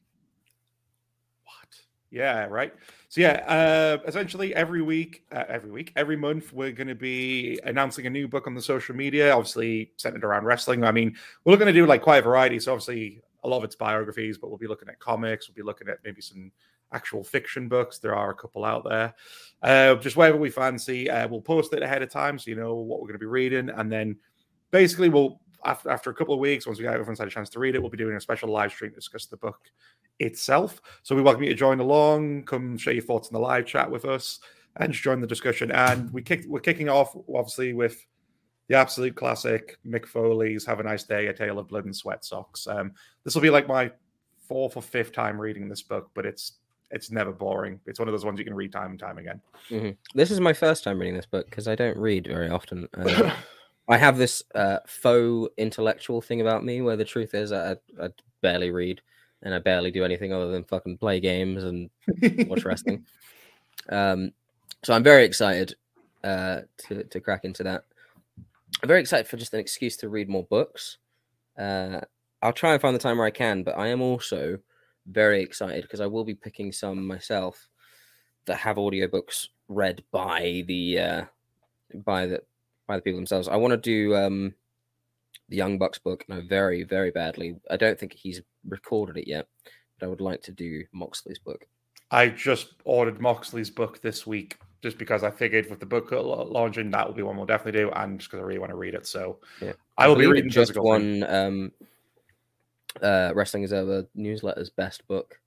Yeah, 2.11 2.47
right. 2.47 2.73
So 3.11 3.21
yeah, 3.21 3.45
uh, 3.47 3.99
essentially 4.07 4.55
every 4.55 4.81
week, 4.81 5.25
uh, 5.31 5.45
every 5.47 5.71
week, 5.71 5.93
every 5.95 6.17
month, 6.17 6.53
we're 6.53 6.73
going 6.73 6.89
to 6.89 6.95
be 6.95 7.59
announcing 7.65 8.07
a 8.07 8.11
new 8.11 8.27
book 8.27 8.47
on 8.47 8.55
the 8.55 8.63
social 8.63 8.95
media. 8.95 9.33
Obviously, 9.33 9.93
centered 9.97 10.25
around 10.25 10.45
wrestling. 10.45 10.85
I 10.85 10.93
mean, 10.93 11.17
we're 11.45 11.57
going 11.57 11.67
to 11.67 11.73
do 11.73 11.85
like 11.85 12.03
quite 12.03 12.19
a 12.19 12.23
variety. 12.23 12.61
So 12.61 12.73
obviously, 12.73 13.21
a 13.45 13.49
lot 13.49 13.59
of 13.59 13.65
it's 13.65 13.77
biographies, 13.77 14.39
but 14.39 14.49
we'll 14.49 14.59
be 14.59 14.67
looking 14.67 14.89
at 14.89 14.99
comics. 15.01 15.49
We'll 15.49 15.55
be 15.55 15.67
looking 15.67 15.89
at 15.89 15.99
maybe 16.03 16.23
some 16.23 16.51
actual 16.93 17.23
fiction 17.23 17.69
books. 17.69 17.99
There 17.99 18.15
are 18.15 18.31
a 18.31 18.35
couple 18.35 18.65
out 18.65 18.85
there. 18.89 19.15
Uh, 19.63 19.97
just 19.97 20.17
whatever 20.17 20.39
we 20.39 20.49
fancy. 20.49 21.11
Uh, 21.11 21.29
we'll 21.29 21.43
post 21.43 21.75
it 21.75 21.83
ahead 21.83 22.03
of 22.03 22.11
time 22.11 22.39
so 22.39 22.51
you 22.51 22.57
know 22.57 22.75
what 22.75 23.01
we're 23.01 23.09
going 23.09 23.15
to 23.15 23.19
be 23.19 23.27
reading, 23.27 23.69
and 23.69 23.93
then 23.93 24.17
basically 24.71 25.11
we'll 25.11 25.41
after 25.65 25.91
after 25.91 26.11
a 26.11 26.15
couple 26.15 26.35
of 26.35 26.41
weeks, 26.41 26.67
once 26.67 26.79
we 26.79 26.85
get 26.85 26.95
everyone's 26.95 27.19
had 27.19 27.29
a 27.29 27.31
chance 27.31 27.51
to 27.51 27.59
read 27.59 27.75
it, 27.75 27.81
we'll 27.81 27.91
be 27.91 27.99
doing 27.99 28.17
a 28.17 28.21
special 28.21 28.49
live 28.49 28.71
stream 28.71 28.91
to 28.91 28.95
discuss 28.95 29.27
the 29.27 29.37
book 29.37 29.59
itself. 30.21 30.81
So 31.03 31.15
we 31.15 31.23
welcome 31.23 31.45
you 31.45 31.51
to 31.51 31.55
join 31.55 31.81
along. 31.81 32.45
Come 32.45 32.77
share 32.77 32.95
your 32.95 33.03
thoughts 33.03 33.29
in 33.29 33.35
the 33.35 33.41
live 33.41 33.67
chat 33.67 33.91
with 33.91 34.05
us 34.05 34.41
and 34.77 34.93
just 34.93 35.05
join 35.05 35.21
the 35.21 35.27
discussion. 35.27 35.71
And 35.71 36.13
we 36.13 36.23
kick, 36.23 36.45
we're 36.47 36.61
kicking 36.61 36.89
off 36.89 37.17
obviously 37.35 37.73
with 37.73 38.05
the 38.69 38.77
absolute 38.77 39.17
classic 39.17 39.79
Mick 39.87 40.07
Foley's 40.07 40.65
"Have 40.67 40.81
a 40.81 40.83
Nice 40.83 41.05
Day: 41.05 41.27
A 41.27 41.33
Tale 41.33 41.59
of 41.59 41.69
Blood 41.69 41.87
and 41.87 41.97
Sweat 41.97 42.25
Socks." 42.25 42.67
Um, 42.67 42.93
this 43.25 43.35
will 43.35 43.43
be 43.43 43.51
like 43.51 43.67
my 43.67 43.91
fourth 44.47 44.77
or 44.77 44.83
fifth 44.83 45.13
time 45.13 45.41
reading 45.41 45.69
this 45.69 45.83
book, 45.83 46.11
but 46.15 46.27
it's 46.27 46.59
it's 46.91 47.11
never 47.11 47.33
boring. 47.33 47.81
It's 47.87 47.99
one 47.99 48.09
of 48.09 48.13
those 48.13 48.25
ones 48.25 48.39
you 48.39 48.45
can 48.45 48.55
read 48.55 48.73
time 48.73 48.91
and 48.91 49.01
time 49.01 49.19
again. 49.19 49.41
This 50.15 50.31
is 50.31 50.41
my 50.41 50.53
first 50.53 50.85
time 50.85 50.99
reading 50.99 51.17
this 51.17 51.27
book 51.27 51.47
because 51.47 51.69
I 51.69 51.75
don't 51.75 51.97
read 51.97 52.27
very 52.27 52.49
often. 52.49 52.89
Uh, 52.97 53.35
I 53.89 53.97
have 53.97 54.19
this 54.19 54.43
uh, 54.55 54.79
faux 54.87 55.51
intellectual 55.57 56.21
thing 56.21 56.43
about 56.43 56.63
me 56.63 56.83
where 56.83 56.97
the 56.97 57.07
truth 57.07 57.35
is 57.35 57.53
I, 57.53 57.77
I 58.01 58.11
barely 58.43 58.71
read 58.71 59.01
and 59.43 59.55
I 59.55 59.59
barely 59.59 59.91
do 59.91 60.05
anything 60.05 60.33
other 60.33 60.51
than 60.51 60.65
fucking 60.65 60.99
play 60.99 61.21
games 61.21 61.65
and 61.65 61.91
watch 62.49 62.65
wrestling. 62.65 63.05
Um, 63.91 64.33
so 64.83 64.93
I'm 64.93 65.03
very 65.03 65.25
excited 65.25 65.75
uh, 66.23 66.61
to 66.89 67.05
to 67.05 67.21
crack 67.21 67.45
into 67.45 67.63
that. 67.63 67.85
I'm 68.83 68.89
very 68.89 69.01
excited 69.01 69.27
for 69.27 69.37
just 69.39 69.55
an 69.55 69.61
excuse 69.61 69.97
to 69.99 70.09
read 70.09 70.29
more 70.29 70.45
books. 70.45 70.99
Uh, 71.59 72.01
I'll 72.43 72.53
try 72.53 72.73
and 72.73 72.83
find 72.83 72.95
the 72.95 73.01
time 73.01 73.19
where 73.19 73.27
I 73.27 73.31
can, 73.31 73.63
but 73.63 73.79
I 73.79 73.89
am 73.89 74.01
also 74.01 74.59
very 75.07 75.43
excited 75.43 75.83
because 75.83 76.01
I 76.01 76.07
will 76.07 76.25
be 76.25 76.35
picking 76.35 76.71
some 76.71 77.07
myself 77.07 77.69
that 78.45 78.57
have 78.57 78.77
audiobooks 78.77 79.49
read 79.69 80.03
by 80.13 80.65
the 80.67 80.99
uh, 80.99 81.25
by 82.05 82.27
the 82.27 82.43
by 82.87 82.97
the 82.97 83.03
people 83.03 83.19
themselves. 83.19 83.49
I 83.49 83.57
want 83.57 83.73
to 83.73 83.77
do 83.77 84.15
um, 84.17 84.55
the 85.49 85.57
Young 85.57 85.79
Bucks 85.79 85.99
book. 85.99 86.25
No, 86.29 86.41
very 86.41 86.85
very 86.85 87.11
badly. 87.11 87.57
I 87.71 87.77
don't 87.77 87.99
think 87.99 88.13
he's 88.13 88.43
recorded 88.69 89.17
it 89.17 89.29
yet, 89.29 89.47
but 89.99 90.07
I 90.07 90.09
would 90.09 90.21
like 90.21 90.43
to 90.43 90.53
do 90.53 90.85
Moxley's 90.93 91.39
book. 91.39 91.67
I 92.11 92.29
just 92.29 92.75
ordered 92.85 93.21
Moxley's 93.21 93.71
book 93.71 94.01
this 94.01 94.27
week 94.27 94.59
just 94.83 94.99
because 94.99 95.25
I 95.25 95.31
figured 95.31 95.69
with 95.69 95.81
the 95.81 95.87
book 95.87 96.09
launching, 96.13 96.91
that 96.91 97.07
will 97.07 97.15
be 97.15 97.23
one 97.23 97.37
we'll 97.37 97.47
definitely 97.47 97.81
do, 97.81 97.91
and 97.91 98.19
just 98.19 98.31
because 98.31 98.43
I 98.43 98.47
really 98.47 98.61
want 98.61 98.71
to 98.71 98.77
read 98.77 98.95
it. 98.95 99.07
So 99.07 99.39
Yeah. 99.61 99.73
I 99.97 100.07
will 100.07 100.17
be 100.17 100.27
reading 100.27 100.51
just 100.51 100.77
one 100.77 101.25
um, 101.25 101.73
uh, 103.03 103.33
Wrestling 103.35 103.65
Observer 103.65 104.07
newsletter's 104.17 104.71
best 104.71 105.07
book. 105.09 105.41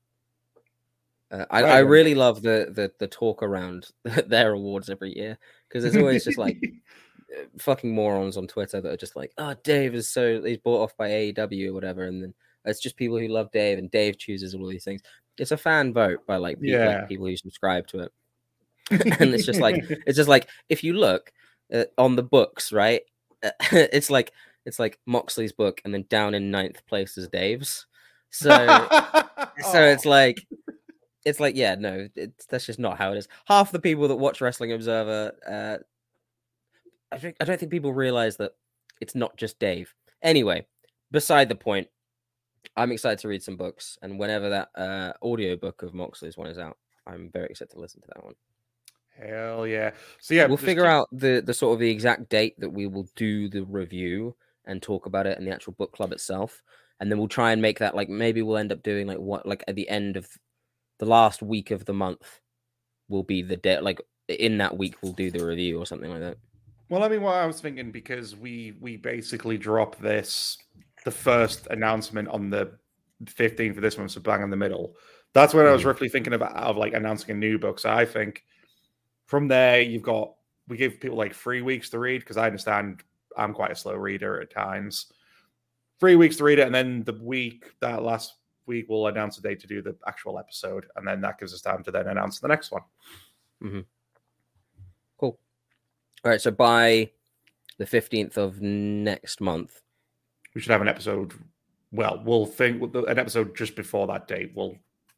Uh, 1.31 1.45
I, 1.49 1.63
I 1.63 1.79
really 1.79 2.13
love 2.13 2.41
the, 2.41 2.67
the 2.71 2.91
the 2.99 3.07
talk 3.07 3.41
around 3.41 3.87
their 4.03 4.51
awards 4.51 4.89
every 4.89 5.15
year 5.17 5.37
because 5.67 5.85
it's 5.85 5.95
always 5.95 6.25
just 6.25 6.37
like 6.37 6.57
uh, 7.39 7.43
fucking 7.57 7.93
morons 7.93 8.35
on 8.35 8.47
Twitter 8.47 8.81
that 8.81 8.91
are 8.91 8.97
just 8.97 9.15
like, 9.15 9.31
oh, 9.37 9.55
Dave 9.63 9.95
is 9.95 10.09
so 10.09 10.41
he's 10.43 10.57
bought 10.57 10.83
off 10.83 10.97
by 10.97 11.09
AEW 11.09 11.69
or 11.69 11.73
whatever, 11.73 12.03
and 12.03 12.21
then 12.21 12.33
it's 12.65 12.79
just 12.79 12.97
people 12.97 13.17
who 13.17 13.27
love 13.27 13.51
Dave, 13.51 13.77
and 13.77 13.89
Dave 13.91 14.17
chooses 14.17 14.53
all 14.53 14.67
these 14.67 14.83
things. 14.83 15.01
It's 15.37 15.51
a 15.51 15.57
fan 15.57 15.93
vote 15.93 16.25
by 16.27 16.37
like 16.37 16.59
people, 16.59 16.85
like, 16.85 17.09
people 17.09 17.25
who 17.25 17.37
subscribe 17.37 17.87
to 17.87 17.99
it, 17.99 18.11
and 19.19 19.33
it's 19.33 19.45
just 19.45 19.59
like 19.59 19.83
it's 20.05 20.17
just 20.17 20.29
like 20.29 20.47
if 20.69 20.83
you 20.83 20.93
look 20.93 21.31
uh, 21.73 21.85
on 21.97 22.15
the 22.15 22.23
books, 22.23 22.71
right? 22.71 23.01
it's 23.71 24.09
like 24.09 24.31
it's 24.65 24.79
like 24.79 24.99
Moxley's 25.05 25.53
book, 25.53 25.81
and 25.85 25.93
then 25.93 26.05
down 26.09 26.33
in 26.33 26.51
ninth 26.51 26.85
place 26.85 27.17
is 27.17 27.27
Dave's. 27.27 27.87
So 28.29 28.49
so 29.71 29.81
it's 29.83 30.05
like 30.05 30.45
it's 31.25 31.39
like 31.39 31.55
yeah 31.55 31.75
no 31.75 32.07
it's 32.15 32.45
that's 32.47 32.65
just 32.65 32.79
not 32.79 32.97
how 32.97 33.11
it 33.11 33.17
is 33.17 33.27
half 33.45 33.71
the 33.71 33.79
people 33.79 34.07
that 34.07 34.15
watch 34.15 34.41
wrestling 34.41 34.71
observer 34.71 35.31
uh 35.47 35.77
i 37.11 37.17
think 37.17 37.35
i 37.39 37.43
don't 37.43 37.59
think 37.59 37.71
people 37.71 37.93
realize 37.93 38.37
that 38.37 38.53
it's 38.99 39.15
not 39.15 39.35
just 39.37 39.59
dave 39.59 39.93
anyway 40.23 40.65
beside 41.11 41.49
the 41.49 41.55
point 41.55 41.87
i'm 42.77 42.91
excited 42.91 43.19
to 43.19 43.27
read 43.27 43.43
some 43.43 43.57
books 43.57 43.97
and 44.01 44.19
whenever 44.19 44.49
that 44.49 44.69
uh 44.75 45.11
audio 45.21 45.55
book 45.55 45.81
of 45.83 45.93
moxley's 45.93 46.37
one 46.37 46.47
is 46.47 46.57
out 46.57 46.77
i'm 47.07 47.29
very 47.31 47.47
excited 47.47 47.71
to 47.71 47.79
listen 47.79 48.01
to 48.01 48.07
that 48.13 48.23
one 48.23 48.33
hell 49.17 49.67
yeah. 49.67 49.91
So 50.19 50.33
yeah, 50.33 50.45
we'll 50.47 50.57
figure 50.57 50.83
keep- 50.83 50.89
out 50.91 51.07
the 51.11 51.43
the 51.45 51.53
sort 51.53 51.73
of 51.73 51.79
the 51.79 51.89
exact 51.89 52.29
date 52.29 52.59
that 52.59 52.69
we 52.69 52.87
will 52.87 53.07
do 53.15 53.49
the 53.49 53.63
review 53.63 54.35
and 54.65 54.81
talk 54.81 55.05
about 55.05 55.27
it 55.27 55.37
in 55.37 55.45
the 55.45 55.51
actual 55.51 55.73
book 55.73 55.91
club 55.91 56.11
itself 56.11 56.63
and 56.99 57.11
then 57.11 57.19
we'll 57.19 57.27
try 57.27 57.51
and 57.51 57.61
make 57.61 57.79
that 57.79 57.95
like 57.95 58.09
maybe 58.09 58.41
we'll 58.41 58.57
end 58.57 58.71
up 58.71 58.83
doing 58.83 59.07
like 59.07 59.17
what 59.17 59.45
like 59.45 59.63
at 59.67 59.75
the 59.75 59.89
end 59.89 60.17
of 60.17 60.27
the 60.99 61.05
last 61.05 61.41
week 61.41 61.71
of 61.71 61.85
the 61.85 61.93
month 61.93 62.39
will 63.09 63.23
be 63.23 63.41
the 63.41 63.57
day 63.57 63.79
like 63.79 63.99
in 64.29 64.57
that 64.59 64.77
week 64.77 64.95
we'll 65.01 65.13
do 65.13 65.29
the 65.29 65.43
review 65.45 65.77
or 65.77 65.85
something 65.85 66.09
like 66.09 66.21
that 66.21 66.37
Well, 66.89 67.03
I 67.03 67.09
mean, 67.09 67.21
what 67.21 67.35
I 67.35 67.45
was 67.45 67.59
thinking 67.61 67.91
because 67.91 68.35
we 68.35 68.73
we 68.79 68.97
basically 68.97 69.57
drop 69.57 69.97
this 69.97 70.57
the 71.03 71.11
first 71.11 71.67
announcement 71.67 72.27
on 72.29 72.49
the 72.49 72.77
15th 73.25 73.75
of 73.77 73.81
this 73.81 73.97
month, 73.97 74.11
so 74.11 74.21
bang 74.21 74.41
in 74.41 74.49
the 74.49 74.57
middle. 74.57 74.95
That's 75.33 75.53
when 75.53 75.65
I 75.65 75.71
was 75.71 75.83
Mhm. 75.83 75.85
roughly 75.85 76.09
thinking 76.09 76.33
about 76.33 76.55
of 76.55 76.77
like 76.77 76.93
announcing 76.93 77.31
a 77.31 77.37
new 77.37 77.57
book. 77.57 77.79
So 77.79 77.89
I 77.89 78.05
think 78.05 78.43
from 79.25 79.47
there 79.47 79.81
you've 79.81 80.03
got 80.03 80.35
we 80.67 80.77
give 80.77 80.99
people 80.99 81.17
like 81.17 81.33
three 81.33 81.61
weeks 81.61 81.89
to 81.89 81.99
read 81.99 82.19
because 82.21 82.37
I 82.37 82.45
understand 82.45 83.03
I'm 83.35 83.53
quite 83.53 83.71
a 83.71 83.75
slow 83.75 83.95
reader 83.95 84.39
at 84.41 84.49
times. 84.51 85.11
Three 85.99 86.15
weeks 86.15 86.37
to 86.37 86.43
read 86.43 86.59
it, 86.59 86.65
and 86.65 86.73
then 86.75 87.03
the 87.03 87.13
week 87.13 87.73
that 87.79 88.03
last 88.03 88.35
week 88.67 88.85
we'll 88.89 89.07
announce 89.07 89.37
a 89.37 89.41
date 89.41 89.59
to 89.61 89.67
do 89.67 89.81
the 89.81 89.95
actual 90.07 90.37
episode, 90.39 90.87
and 90.95 91.07
then 91.07 91.21
that 91.21 91.39
gives 91.39 91.53
us 91.53 91.61
time 91.61 91.83
to 91.83 91.91
then 91.91 92.07
announce 92.07 92.39
the 92.39 92.47
next 92.47 92.71
one. 92.71 92.83
cool 95.19 95.39
all 96.23 96.31
right 96.31 96.41
so 96.41 96.49
by 96.51 97.09
the 97.77 97.85
15th 97.85 98.37
of 98.37 98.59
next 98.61 99.39
month 99.39 99.81
we 100.53 100.61
should 100.61 100.71
have 100.71 100.81
an 100.81 100.87
episode. 100.87 101.33
Well, 101.91 102.21
we'll 102.25 102.45
think 102.45 102.81
an 102.95 103.19
episode 103.19 103.55
just 103.55 103.75
before 103.75 104.07
that 104.07 104.27
date. 104.27 104.51
We'll 104.55 104.75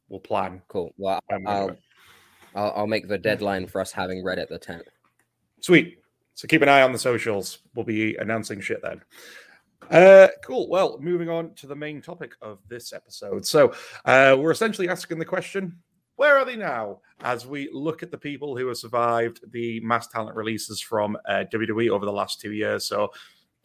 we'll 0.08 0.20
plan. 0.20 0.62
cool 0.68 0.92
well 0.98 1.20
I'll. 1.46 1.76
I'll 2.54 2.72
i'll 2.76 2.86
make 2.86 3.08
the 3.08 3.18
deadline 3.18 3.66
for 3.66 3.80
us 3.80 3.90
having 3.90 4.22
read 4.22 4.38
it 4.38 4.48
the 4.48 4.58
10th 4.58 4.84
Sweet. 5.60 5.98
So 6.34 6.46
keep 6.46 6.60
an 6.60 6.68
eye 6.68 6.82
on 6.82 6.92
the 6.92 6.98
socials. 6.98 7.60
We'll 7.74 7.86
be 7.86 8.16
announcing 8.16 8.60
shit 8.60 8.82
then. 8.82 9.00
Uh, 9.90 10.28
cool. 10.44 10.68
Well, 10.68 10.98
moving 11.00 11.30
on 11.30 11.54
to 11.54 11.66
the 11.66 11.74
main 11.74 12.02
topic 12.02 12.34
of 12.42 12.58
this 12.68 12.92
episode. 12.92 13.46
So, 13.46 13.72
uh, 14.04 14.36
we're 14.38 14.50
essentially 14.50 14.88
asking 14.88 15.18
the 15.18 15.24
question 15.24 15.78
where 16.16 16.38
are 16.38 16.44
they 16.44 16.56
now? 16.56 17.00
As 17.22 17.46
we 17.46 17.70
look 17.72 18.02
at 18.02 18.10
the 18.10 18.18
people 18.18 18.56
who 18.56 18.68
have 18.68 18.76
survived 18.76 19.40
the 19.52 19.80
mass 19.80 20.06
talent 20.06 20.36
releases 20.36 20.80
from 20.80 21.16
uh, 21.26 21.44
WWE 21.52 21.88
over 21.88 22.04
the 22.04 22.12
last 22.12 22.40
two 22.40 22.52
years. 22.52 22.84
So, 22.84 23.10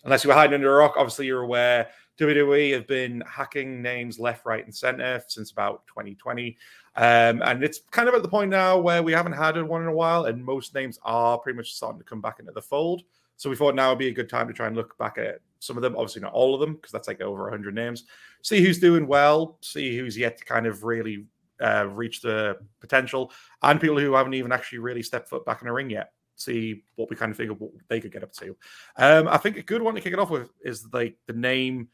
unless 0.04 0.24
you 0.24 0.30
were 0.30 0.34
hiding 0.34 0.56
under 0.56 0.74
a 0.74 0.78
rock, 0.78 0.94
obviously 0.98 1.26
you're 1.26 1.42
aware 1.42 1.90
WWE 2.20 2.74
have 2.74 2.86
been 2.86 3.24
hacking 3.26 3.82
names 3.82 4.20
left, 4.20 4.46
right, 4.46 4.66
and 4.66 4.76
center 4.76 5.24
since 5.28 5.52
about 5.52 5.88
2020. 5.88 6.58
Um, 6.98 7.42
and 7.44 7.64
it's 7.64 7.80
kind 7.92 8.10
of 8.10 8.16
at 8.16 8.22
the 8.22 8.28
point 8.28 8.52
now 8.52 8.78
where 8.78 9.02
we 9.02 9.14
haven't 9.14 9.34
had 9.34 9.62
one 9.62 9.82
in 9.82 9.88
a 9.88 9.94
while, 9.94 10.26
and 10.26 10.44
most 10.44 10.76
names 10.76 11.00
are 11.04 11.38
pretty 11.38 11.56
much 11.56 11.74
starting 11.74 12.00
to 12.00 12.06
come 12.06 12.20
back 12.20 12.40
into 12.40 12.52
the 12.52 12.62
fold. 12.62 13.04
So 13.38 13.50
we 13.50 13.56
thought 13.56 13.74
now 13.74 13.90
would 13.90 14.00
be 14.00 14.10
a 14.10 14.14
good 14.14 14.30
time 14.30 14.48
to 14.50 14.54
try 14.54 14.68
and 14.68 14.76
look 14.76 14.98
back 14.98 15.18
at 15.18 15.40
some 15.60 15.78
of 15.78 15.82
them. 15.82 15.96
Obviously, 15.96 16.22
not 16.22 16.34
all 16.34 16.54
of 16.54 16.60
them, 16.60 16.74
because 16.74 16.92
that's 16.92 17.08
like 17.08 17.22
over 17.22 17.44
100 17.44 17.74
names. 17.74 18.04
See 18.42 18.62
who's 18.62 18.80
doing 18.80 19.08
well, 19.08 19.58
see 19.62 19.98
who's 19.98 20.18
yet 20.18 20.38
to 20.40 20.46
kind 20.46 20.68
of 20.68 20.84
really 20.84 21.26
uh, 21.62 21.88
reach 21.88 22.20
the 22.20 22.58
potential, 22.82 23.32
and 23.64 23.80
people 23.80 23.98
who 23.98 24.14
haven't 24.14 24.34
even 24.34 24.52
actually 24.52 24.80
really 24.80 25.04
stepped 25.04 25.30
foot 25.30 25.46
back 25.46 25.62
in 25.62 25.70
a 25.70 25.74
ring 25.74 25.90
yet. 25.90 26.12
See 26.40 26.84
what 26.96 27.10
we 27.10 27.16
kind 27.16 27.32
of 27.32 27.38
figure 27.38 27.54
what 27.54 27.72
they 27.90 28.00
could 28.00 28.14
get 28.14 28.24
up 28.24 28.32
to. 28.34 28.56
Um, 28.98 29.28
I 29.28 29.38
think 29.38 29.58
a 29.58 29.62
good 29.62 29.82
one 29.82 29.96
to 29.96 30.02
kick 30.02 30.14
it 30.14 30.20
off 30.20 30.30
with 30.30 30.50
is 30.64 30.88
like 30.94 31.18
the 31.28 31.34
name 31.34 31.90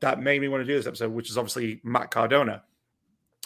that 0.00 0.20
made 0.20 0.40
me 0.40 0.48
want 0.48 0.60
to 0.60 0.66
do 0.66 0.76
this 0.76 0.86
episode, 0.86 1.12
which 1.12 1.30
is 1.30 1.38
obviously 1.38 1.80
Matt 1.82 2.10
Cardona, 2.10 2.62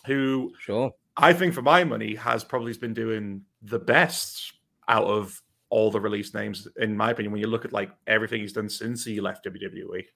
who 0.05 0.53
sure 0.59 0.93
I 1.17 1.33
think 1.33 1.55
for 1.55 1.63
my 1.63 1.85
money 1.85 2.15
has 2.15 2.45
probably 2.45 2.73
been 2.75 2.95
doing 2.95 3.43
the 3.63 3.79
best 3.79 4.55
out 4.89 5.05
of 5.05 5.41
all 5.69 5.91
the 5.91 6.01
release 6.01 6.35
names, 6.35 6.67
in 6.79 6.97
my 6.97 7.11
opinion. 7.11 7.33
When 7.33 7.41
you 7.41 7.47
look 7.47 7.65
at 7.65 7.73
like 7.73 7.91
everything 8.07 8.41
he's 8.41 8.53
done 8.53 8.69
since 8.69 9.05
he 9.05 9.21
left 9.21 9.45
WWE, 9.45 10.07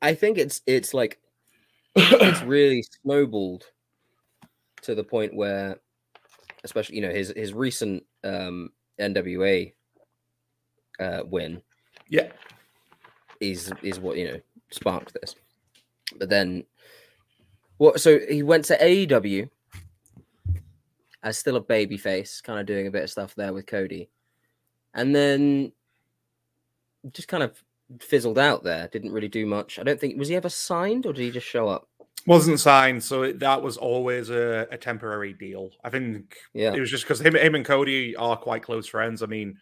I 0.00 0.14
think 0.14 0.38
it's 0.38 0.60
it's 0.66 0.92
like 0.92 1.20
it's 1.94 2.42
really 2.46 2.84
snowballed 3.02 3.64
to 4.82 4.94
the 4.94 5.04
point 5.04 5.34
where, 5.34 5.78
especially 6.64 6.96
you 6.96 7.02
know 7.02 7.12
his 7.12 7.32
his 7.36 7.52
recent 7.52 8.04
um, 8.24 8.70
NWA 9.00 9.72
uh, 11.00 11.22
win, 11.24 11.62
yeah, 12.08 12.28
is 13.40 13.72
is 13.82 14.00
what 14.00 14.16
you 14.16 14.32
know 14.32 14.40
sparked 14.70 15.14
this. 15.20 15.34
But 16.18 16.28
then, 16.28 16.64
what? 17.78 18.00
So 18.00 18.18
he 18.28 18.42
went 18.42 18.64
to 18.66 18.78
AEW 18.78 19.48
as 21.22 21.38
still 21.38 21.56
a 21.56 21.60
baby 21.60 21.96
face, 21.96 22.40
kind 22.40 22.58
of 22.58 22.66
doing 22.66 22.86
a 22.86 22.90
bit 22.90 23.04
of 23.04 23.10
stuff 23.10 23.34
there 23.34 23.52
with 23.52 23.66
Cody, 23.66 24.08
and 24.94 25.14
then 25.14 25.72
just 27.12 27.28
kind 27.28 27.42
of 27.42 27.62
fizzled 28.00 28.38
out 28.38 28.62
there. 28.62 28.88
Didn't 28.88 29.12
really 29.12 29.28
do 29.28 29.46
much. 29.46 29.78
I 29.78 29.82
don't 29.82 29.98
think 29.98 30.18
was 30.18 30.28
he 30.28 30.36
ever 30.36 30.48
signed 30.48 31.06
or 31.06 31.12
did 31.12 31.22
he 31.22 31.30
just 31.30 31.46
show 31.46 31.68
up? 31.68 31.88
Wasn't 32.26 32.60
signed, 32.60 33.02
so 33.02 33.22
it, 33.22 33.40
that 33.40 33.62
was 33.62 33.76
always 33.76 34.30
a, 34.30 34.68
a, 34.70 34.78
temporary 34.78 35.32
deal. 35.32 35.70
I 35.82 35.90
think 35.90 36.36
yeah. 36.54 36.72
it 36.72 36.78
was 36.78 36.90
just 36.90 37.04
because 37.04 37.20
him, 37.20 37.34
him 37.34 37.54
and 37.54 37.64
Cody 37.64 38.14
are 38.14 38.36
quite 38.36 38.62
close 38.62 38.86
friends. 38.86 39.22
I 39.22 39.26
mean, 39.26 39.58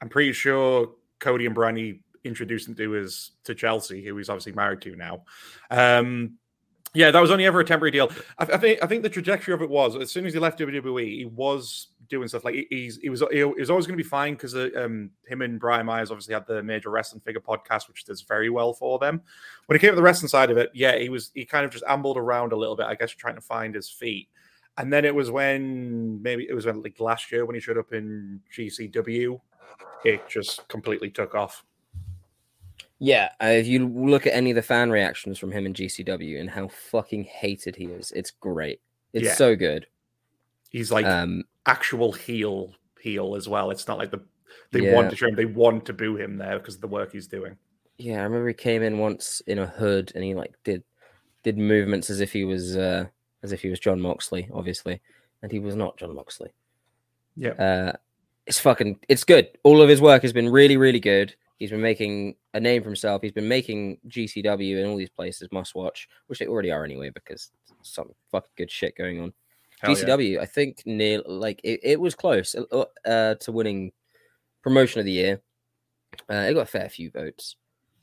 I'm 0.00 0.08
pretty 0.08 0.32
sure 0.32 0.92
Cody 1.18 1.46
and 1.46 1.56
Brandi 1.56 2.00
introduced 2.24 2.68
him 2.68 2.76
to 2.76 2.90
his 2.92 3.32
to 3.44 3.54
Chelsea, 3.54 4.04
who 4.04 4.16
he's 4.16 4.28
obviously 4.28 4.52
married 4.52 4.80
to 4.82 4.94
now. 4.94 5.24
Um, 5.70 6.38
yeah, 6.94 7.10
that 7.10 7.20
was 7.20 7.30
only 7.30 7.46
ever 7.46 7.60
a 7.60 7.64
temporary 7.64 7.90
deal. 7.90 8.10
I, 8.38 8.44
I, 8.44 8.56
think 8.56 8.82
I 8.82 8.86
think 8.86 9.02
the 9.02 9.10
trajectory 9.10 9.54
of 9.54 9.62
it 9.62 9.68
was 9.68 9.96
as 9.96 10.10
soon 10.10 10.24
as 10.24 10.32
he 10.32 10.38
left 10.38 10.58
WWE, 10.58 11.04
he 11.04 11.24
was 11.24 11.88
doing 12.08 12.28
stuff 12.28 12.44
like 12.44 12.54
he, 12.54 12.66
he's 12.70 12.96
he 12.98 13.10
was 13.10 13.22
he 13.30 13.44
was 13.44 13.70
always 13.70 13.86
going 13.86 13.96
to 13.96 14.02
be 14.02 14.08
fine 14.08 14.34
because 14.34 14.54
uh, 14.54 14.68
um, 14.76 15.10
him 15.26 15.42
and 15.42 15.60
Brian 15.60 15.86
Myers 15.86 16.10
obviously 16.10 16.34
had 16.34 16.46
the 16.46 16.62
major 16.62 16.90
wrestling 16.90 17.20
figure 17.20 17.40
podcast, 17.40 17.88
which 17.88 18.04
does 18.04 18.22
very 18.22 18.50
well 18.50 18.72
for 18.72 18.98
them. 18.98 19.20
When 19.66 19.76
it 19.76 19.80
came 19.80 19.90
to 19.90 19.96
the 19.96 20.02
wrestling 20.02 20.28
side 20.28 20.50
of 20.50 20.56
it, 20.56 20.70
yeah, 20.74 20.96
he 20.96 21.08
was 21.08 21.30
he 21.34 21.44
kind 21.44 21.64
of 21.64 21.70
just 21.70 21.84
ambled 21.86 22.16
around 22.16 22.52
a 22.52 22.56
little 22.56 22.76
bit, 22.76 22.86
I 22.86 22.94
guess, 22.94 23.10
trying 23.10 23.34
to 23.36 23.40
find 23.40 23.74
his 23.74 23.88
feet. 23.88 24.28
And 24.76 24.92
then 24.92 25.04
it 25.04 25.14
was 25.14 25.30
when 25.30 26.22
maybe 26.22 26.46
it 26.48 26.54
was 26.54 26.66
when 26.66 26.82
like 26.82 27.00
last 27.00 27.32
year 27.32 27.44
when 27.44 27.54
he 27.54 27.60
showed 27.60 27.78
up 27.78 27.92
in 27.92 28.40
GCW, 28.56 29.40
it 30.04 30.28
just 30.28 30.66
completely 30.68 31.10
took 31.10 31.34
off. 31.34 31.64
Yeah, 33.00 33.30
uh, 33.42 33.46
if 33.46 33.66
you 33.66 33.88
look 33.88 34.26
at 34.26 34.34
any 34.34 34.50
of 34.50 34.56
the 34.56 34.62
fan 34.62 34.90
reactions 34.90 35.38
from 35.38 35.52
him 35.52 35.66
in 35.66 35.74
GCW 35.74 36.40
and 36.40 36.50
how 36.50 36.68
fucking 36.68 37.24
hated 37.24 37.76
he 37.76 37.84
is, 37.84 38.12
it's 38.12 38.32
great. 38.32 38.80
It's 39.12 39.26
yeah. 39.26 39.34
so 39.34 39.54
good. 39.54 39.86
He's 40.70 40.90
like 40.90 41.06
um, 41.06 41.44
actual 41.68 42.12
heel 42.12 42.72
heel 43.00 43.36
as 43.36 43.48
well. 43.48 43.70
It's 43.70 43.86
not 43.86 43.98
like 43.98 44.10
the 44.10 44.20
they 44.72 44.80
yeah. 44.80 44.94
want 44.94 45.10
to 45.10 45.16
show 45.16 45.28
him, 45.28 45.36
they 45.36 45.44
want 45.44 45.84
to 45.86 45.92
boo 45.92 46.16
him 46.16 46.36
there 46.36 46.58
because 46.58 46.74
of 46.74 46.80
the 46.80 46.88
work 46.88 47.12
he's 47.12 47.28
doing. 47.28 47.56
Yeah, 47.98 48.20
I 48.20 48.22
remember 48.24 48.48
he 48.48 48.54
came 48.54 48.82
in 48.82 48.98
once 48.98 49.40
in 49.46 49.58
a 49.58 49.66
hood 49.66 50.12
and 50.14 50.24
he 50.24 50.34
like 50.34 50.54
did 50.64 50.82
did 51.42 51.58
movements 51.58 52.10
as 52.10 52.20
if 52.20 52.32
he 52.32 52.44
was 52.44 52.76
uh 52.76 53.06
as 53.42 53.52
if 53.52 53.62
he 53.62 53.68
was 53.68 53.80
Jon 53.80 54.00
Moxley, 54.00 54.48
obviously, 54.52 55.00
and 55.42 55.52
he 55.52 55.58
was 55.58 55.76
not 55.76 55.96
Jon 55.96 56.14
Moxley. 56.14 56.50
Yeah, 57.36 57.50
uh, 57.50 57.92
it's 58.46 58.58
fucking 58.58 58.98
it's 59.08 59.24
good. 59.24 59.48
All 59.62 59.80
of 59.80 59.88
his 59.88 60.00
work 60.00 60.22
has 60.22 60.32
been 60.32 60.48
really 60.48 60.76
really 60.76 61.00
good. 61.00 61.34
He's 61.58 61.70
been 61.70 61.80
making 61.80 62.36
a 62.54 62.60
name 62.60 62.82
for 62.82 62.88
himself. 62.88 63.20
He's 63.20 63.32
been 63.32 63.48
making 63.48 63.98
GCW 64.08 64.78
and 64.78 64.86
all 64.86 64.96
these 64.96 65.10
places 65.10 65.48
must 65.50 65.74
watch, 65.74 66.08
which 66.28 66.38
they 66.38 66.46
already 66.46 66.70
are 66.70 66.84
anyway, 66.84 67.10
because 67.10 67.50
some 67.82 68.10
fucking 68.30 68.50
good 68.56 68.70
shit 68.70 68.96
going 68.96 69.20
on. 69.20 69.32
Hell 69.80 69.94
GCW, 69.94 70.34
yeah. 70.34 70.40
I 70.40 70.46
think 70.46 70.82
near 70.86 71.22
like 71.26 71.60
it, 71.62 71.80
it 71.82 72.00
was 72.00 72.14
close 72.14 72.54
uh, 72.54 72.84
uh, 73.06 73.34
to 73.36 73.52
winning 73.52 73.92
promotion 74.62 74.98
of 74.98 75.06
the 75.06 75.12
year. 75.12 75.40
Uh, 76.30 76.46
it 76.48 76.54
got 76.54 76.62
a 76.62 76.66
fair 76.66 76.88
few 76.88 77.10
votes. 77.10 77.56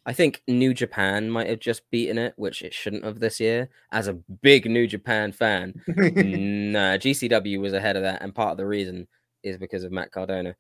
I 0.06 0.14
think 0.14 0.44
New 0.48 0.74
Japan 0.74 1.30
might 1.30 1.50
have 1.50 1.60
just 1.60 1.90
beaten 1.90 2.20
it, 2.20 2.34
which 2.38 2.62
it 2.62 2.74
shouldn't 2.74 3.04
have 3.04 3.20
this 3.20 3.40
year. 3.40 3.70
As 3.92 4.08
a 4.08 4.14
big 4.14 4.70
New 4.70 4.86
Japan 4.86 5.32
fan, 5.32 5.74
nah, 5.88 6.98
GCW 6.98 7.60
was 7.60 7.74
ahead 7.74 7.96
of 7.96 8.04
that, 8.04 8.22
and 8.22 8.34
part 8.34 8.52
of 8.52 8.58
the 8.58 8.68
reason 8.68 9.08
is 9.42 9.58
because 9.58 9.84
of 9.84 9.92
Matt 9.92 10.12
Cardona. 10.12 10.56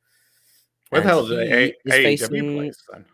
Where 0.90 1.02
the 1.02 1.08
hell 1.08 1.26
is 1.26 1.32
AEW 1.32 1.74
facing... 1.86 2.56
place 2.56 2.84
then? 2.92 3.06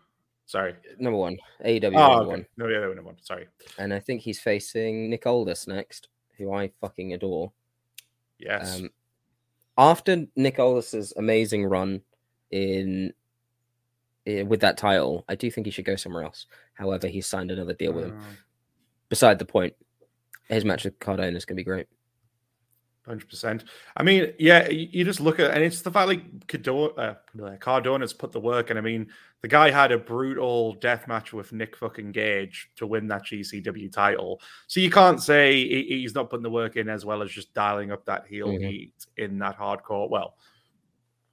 Sorry. 0.46 0.74
Number 0.98 1.18
one. 1.18 1.38
AEW 1.64 1.84
oh, 1.84 1.90
number 1.90 2.02
okay. 2.02 2.26
one. 2.26 2.46
No, 2.56 2.66
yeah, 2.68 2.80
they're 2.80 2.94
number 2.94 3.10
one. 3.10 3.16
Sorry. 3.22 3.48
And 3.78 3.92
I 3.92 4.00
think 4.00 4.22
he's 4.22 4.40
facing 4.40 5.10
Nick 5.10 5.26
Aldis 5.26 5.66
next, 5.66 6.08
who 6.38 6.52
I 6.52 6.70
fucking 6.80 7.12
adore. 7.12 7.52
Yes. 8.42 8.80
Um, 8.80 8.90
after 9.78 10.26
Nick 10.36 10.58
Aldis's 10.58 11.12
amazing 11.16 11.64
run 11.64 12.02
in, 12.50 13.12
in, 14.26 14.48
with 14.48 14.60
that 14.60 14.76
title, 14.76 15.24
I 15.28 15.34
do 15.34 15.50
think 15.50 15.66
he 15.66 15.70
should 15.70 15.84
go 15.84 15.96
somewhere 15.96 16.24
else. 16.24 16.46
However, 16.74 17.06
he's 17.06 17.26
signed 17.26 17.50
another 17.50 17.74
deal 17.74 17.92
with 17.92 18.06
him. 18.06 18.18
Uh. 18.18 18.24
Beside 19.08 19.38
the 19.38 19.44
point, 19.44 19.74
his 20.48 20.64
match 20.64 20.84
with 20.84 20.98
Cardona 20.98 21.36
is 21.36 21.44
going 21.44 21.56
to 21.56 21.60
be 21.60 21.64
great. 21.64 21.86
Hundred 23.04 23.28
percent. 23.28 23.64
I 23.96 24.04
mean, 24.04 24.32
yeah, 24.38 24.68
you 24.68 25.04
just 25.04 25.18
look 25.18 25.40
at, 25.40 25.50
and 25.50 25.64
it's 25.64 25.82
the 25.82 25.90
fact 25.90 26.06
like 26.06 26.46
Cardona, 26.46 27.18
uh, 27.42 27.56
Cardona's 27.58 28.12
put 28.12 28.30
the 28.30 28.38
work, 28.38 28.70
and 28.70 28.78
I 28.78 28.82
mean, 28.82 29.08
the 29.40 29.48
guy 29.48 29.72
had 29.72 29.90
a 29.90 29.98
brutal 29.98 30.74
death 30.74 31.08
match 31.08 31.32
with 31.32 31.52
Nick 31.52 31.76
fucking 31.76 32.12
Gage 32.12 32.70
to 32.76 32.86
win 32.86 33.08
that 33.08 33.24
GCW 33.24 33.90
title. 33.90 34.40
So 34.68 34.78
you 34.78 34.88
can't 34.88 35.20
say 35.20 35.66
he's 35.84 36.14
not 36.14 36.30
putting 36.30 36.44
the 36.44 36.50
work 36.50 36.76
in 36.76 36.88
as 36.88 37.04
well 37.04 37.22
as 37.22 37.30
just 37.32 37.52
dialing 37.52 37.90
up 37.90 38.04
that 38.04 38.26
heel 38.28 38.46
mm-hmm. 38.46 38.68
heat 38.68 38.94
in 39.16 39.36
that 39.40 39.58
hardcore. 39.58 40.08
Well, 40.08 40.36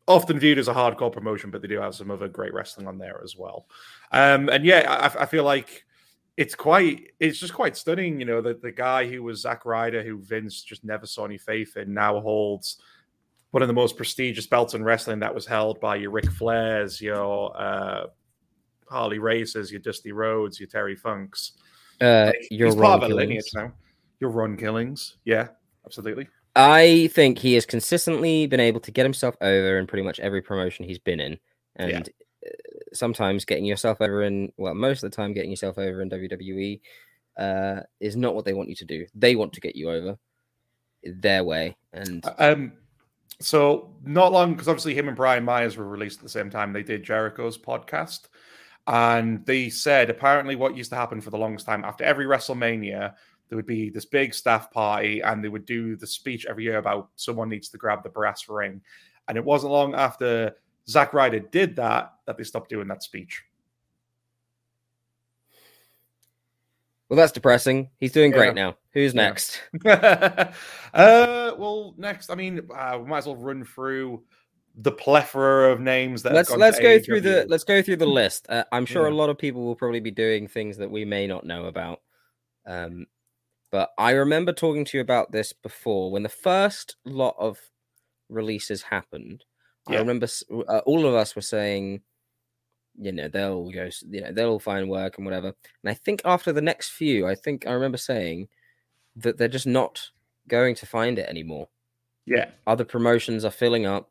often 0.07 0.39
viewed 0.39 0.57
as 0.57 0.67
a 0.67 0.73
hardcore 0.73 1.11
promotion, 1.11 1.51
but 1.51 1.61
they 1.61 1.67
do 1.67 1.79
have 1.79 1.93
some 1.93 2.09
other 2.09 2.27
great 2.27 2.51
wrestling 2.51 2.87
on 2.87 2.97
there 2.97 3.21
as 3.23 3.37
well. 3.37 3.67
Um, 4.11 4.49
and 4.49 4.65
yeah, 4.65 5.11
I, 5.15 5.21
I 5.21 5.25
feel 5.27 5.43
like 5.43 5.85
it's 6.39 6.55
quite 6.55 7.11
it's 7.19 7.37
just 7.37 7.53
quite 7.53 7.75
stunning 7.75 8.17
you 8.17 8.25
know 8.25 8.41
that 8.41 8.61
the 8.61 8.71
guy 8.71 9.05
who 9.05 9.21
was 9.21 9.41
Zack 9.41 9.65
Ryder 9.65 10.01
who 10.01 10.17
vince 10.19 10.63
just 10.63 10.85
never 10.85 11.05
saw 11.05 11.25
any 11.25 11.37
faith 11.37 11.75
in 11.75 11.93
now 11.93 12.21
holds 12.21 12.77
one 13.51 13.61
of 13.61 13.67
the 13.67 13.73
most 13.73 13.97
prestigious 13.97 14.47
belts 14.47 14.73
in 14.73 14.81
wrestling 14.81 15.19
that 15.19 15.35
was 15.35 15.45
held 15.45 15.81
by 15.81 15.97
your 15.97 16.11
Ric 16.11 16.25
Flairs, 16.25 17.01
your 17.01 17.51
uh, 17.59 18.05
Harley 18.87 19.19
Races, 19.19 19.69
your 19.69 19.81
Dusty 19.81 20.11
Rhodes, 20.11 20.59
your 20.59 20.67
Terry 20.69 20.95
Funks. 20.95 21.53
Uh, 21.99 22.31
your 22.51 22.67
He's 22.67 22.75
part 22.75 23.03
of 23.03 23.11
a 23.11 23.13
lineage 23.13 23.49
now. 23.53 23.73
Your 24.19 24.29
Ron 24.29 24.55
Killings, 24.55 25.17
yeah, 25.25 25.47
absolutely. 25.85 26.29
I 26.55 27.09
think 27.13 27.39
he 27.39 27.55
has 27.55 27.65
consistently 27.65 28.45
been 28.47 28.59
able 28.59 28.79
to 28.81 28.91
get 28.91 29.03
himself 29.03 29.35
over 29.41 29.79
in 29.79 29.87
pretty 29.87 30.03
much 30.03 30.19
every 30.19 30.41
promotion 30.41 30.85
he's 30.85 30.99
been 30.99 31.19
in, 31.19 31.39
and 31.75 32.07
sometimes 32.93 33.45
getting 33.45 33.65
yourself 33.65 34.01
over 34.01 34.23
in 34.23 34.51
well 34.57 34.73
most 34.73 35.03
of 35.03 35.11
the 35.11 35.15
time 35.15 35.33
getting 35.33 35.51
yourself 35.51 35.77
over 35.77 36.01
in 36.01 36.09
WWE 36.09 36.79
uh, 37.37 37.81
is 37.99 38.15
not 38.15 38.35
what 38.35 38.45
they 38.45 38.53
want 38.53 38.69
you 38.69 38.75
to 38.75 38.85
do. 38.85 39.05
They 39.15 39.35
want 39.35 39.53
to 39.53 39.61
get 39.61 39.75
you 39.75 39.89
over 39.89 40.17
their 41.03 41.43
way. 41.43 41.77
And 41.93 42.23
um, 42.37 42.73
so 43.39 43.95
not 44.03 44.31
long 44.31 44.53
because 44.53 44.67
obviously 44.67 44.93
him 44.93 45.07
and 45.07 45.15
Brian 45.15 45.45
Myers 45.45 45.77
were 45.77 45.87
released 45.87 46.19
at 46.19 46.23
the 46.23 46.29
same 46.29 46.49
time. 46.49 46.73
They 46.73 46.83
did 46.83 47.03
Jericho's 47.03 47.57
podcast, 47.57 48.27
and 48.87 49.45
they 49.45 49.69
said 49.69 50.09
apparently 50.09 50.55
what 50.55 50.75
used 50.75 50.89
to 50.89 50.97
happen 50.97 51.21
for 51.21 51.29
the 51.29 51.37
longest 51.37 51.65
time 51.65 51.85
after 51.85 52.03
every 52.03 52.25
WrestleMania. 52.25 53.13
There 53.47 53.55
would 53.55 53.65
be 53.65 53.89
this 53.89 54.05
big 54.05 54.33
staff 54.33 54.69
party, 54.69 55.21
and 55.21 55.43
they 55.43 55.49
would 55.49 55.65
do 55.65 55.95
the 55.95 56.05
speech 56.05 56.45
every 56.45 56.65
year 56.65 56.77
about 56.77 57.09
someone 57.15 57.49
needs 57.49 57.69
to 57.69 57.77
grab 57.77 58.03
the 58.03 58.09
brass 58.09 58.47
ring. 58.47 58.81
And 59.27 59.37
it 59.37 59.45
wasn't 59.45 59.71
long 59.71 59.95
after 59.95 60.55
Zack 60.89 61.13
Ryder 61.13 61.39
did 61.39 61.75
that, 61.77 62.13
that 62.25 62.37
they 62.37 62.43
stopped 62.43 62.69
doing 62.69 62.87
that 62.87 63.03
speech. 63.03 63.43
Well, 67.09 67.17
that's 67.17 67.31
depressing. 67.31 67.89
He's 67.99 68.11
doing 68.11 68.31
Yeah. 68.31 68.37
great 68.37 68.55
now. 68.55 68.77
Who's 68.93 69.13
Yeah. 69.13 69.21
next? 69.29 69.61
uh, 69.85 71.55
well, 71.57 71.95
next, 71.97 72.29
I 72.29 72.35
mean, 72.35 72.67
uh, 72.73 72.99
we 73.01 73.07
might 73.09 73.19
as 73.19 73.25
well 73.25 73.35
run 73.35 73.63
through 73.63 74.23
the 74.75 74.91
plethora 74.91 75.71
of 75.71 75.79
names 75.79 76.23
that. 76.23 76.33
let's 76.33 76.55
let's 76.55 76.79
go 76.79 76.99
through 76.99 77.21
the 77.21 77.45
let's 77.49 77.63
go 77.63 77.81
through 77.81 77.97
the 77.97 78.05
list. 78.05 78.45
Uh, 78.49 78.63
I'm 78.71 78.85
sure 78.85 79.07
a 79.07 79.13
lot 79.13 79.29
of 79.29 79.37
people 79.37 79.65
will 79.65 79.75
probably 79.75 79.99
be 79.99 80.11
doing 80.11 80.47
things 80.47 80.77
that 80.77 80.89
we 80.89 81.03
may 81.05 81.27
not 81.27 81.45
know 81.45 81.65
about. 81.65 82.01
Um, 82.65 83.07
but 83.71 83.89
I 83.97 84.11
remember 84.11 84.53
talking 84.53 84.85
to 84.85 84.97
you 84.97 85.01
about 85.01 85.31
this 85.31 85.53
before 85.53 86.11
when 86.11 86.23
the 86.23 86.29
first 86.29 86.95
lot 87.05 87.35
of 87.37 87.59
releases 88.29 88.83
happened. 88.83 89.43
I 89.89 89.99
remember 89.99 90.27
uh, 90.67 90.79
all 90.85 91.05
of 91.05 91.15
us 91.15 91.35
were 91.35 91.41
saying, 91.41 92.01
you 92.99 93.11
know, 93.11 93.27
they'll 93.27 93.69
go, 93.71 93.89
you 94.09 94.21
know, 94.21 94.31
they'll 94.31 94.49
all 94.51 94.59
find 94.59 94.89
work 94.89 95.17
and 95.17 95.25
whatever. 95.25 95.47
And 95.83 95.89
I 95.89 95.93
think 95.93 96.21
after 96.25 96.51
the 96.51 96.61
next 96.61 96.89
few, 96.89 97.27
I 97.27 97.35
think 97.35 97.65
I 97.65 97.71
remember 97.71 97.97
saying 97.97 98.49
that 99.15 99.37
they're 99.37 99.47
just 99.47 99.67
not 99.67 100.09
going 100.47 100.75
to 100.75 100.85
find 100.85 101.19
it 101.19 101.29
anymore 101.29 101.67
Yeah, 102.25 102.51
other 102.67 102.85
promotions 102.85 103.45
are 103.45 103.51
filling 103.51 103.85
up. 103.85 104.09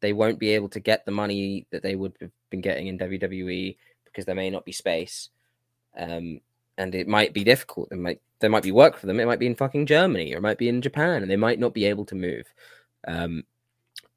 They 0.00 0.12
won't 0.12 0.38
be 0.38 0.50
able 0.50 0.68
to 0.70 0.80
get 0.80 1.04
the 1.06 1.12
money 1.12 1.66
that 1.70 1.82
they 1.82 1.94
would 1.96 2.14
have 2.20 2.30
been 2.50 2.60
getting 2.60 2.86
in 2.88 2.98
WWE 2.98 3.76
because 4.04 4.24
there 4.24 4.34
may 4.34 4.50
not 4.50 4.64
be 4.64 4.72
space. 4.72 5.30
Um, 5.96 6.40
and 6.78 6.94
it 6.94 7.08
might 7.08 7.32
be 7.32 7.44
difficult. 7.44 7.88
There 7.88 7.98
might 7.98 8.20
there 8.40 8.50
might 8.50 8.62
be 8.62 8.72
work 8.72 8.98
for 8.98 9.06
them. 9.06 9.18
It 9.18 9.26
might 9.26 9.38
be 9.38 9.46
in 9.46 9.54
fucking 9.54 9.86
Germany 9.86 10.34
or 10.34 10.38
it 10.38 10.42
might 10.42 10.58
be 10.58 10.68
in 10.68 10.82
Japan, 10.82 11.22
and 11.22 11.30
they 11.30 11.36
might 11.36 11.58
not 11.58 11.72
be 11.74 11.86
able 11.86 12.04
to 12.06 12.14
move. 12.14 12.52
Um, 13.08 13.44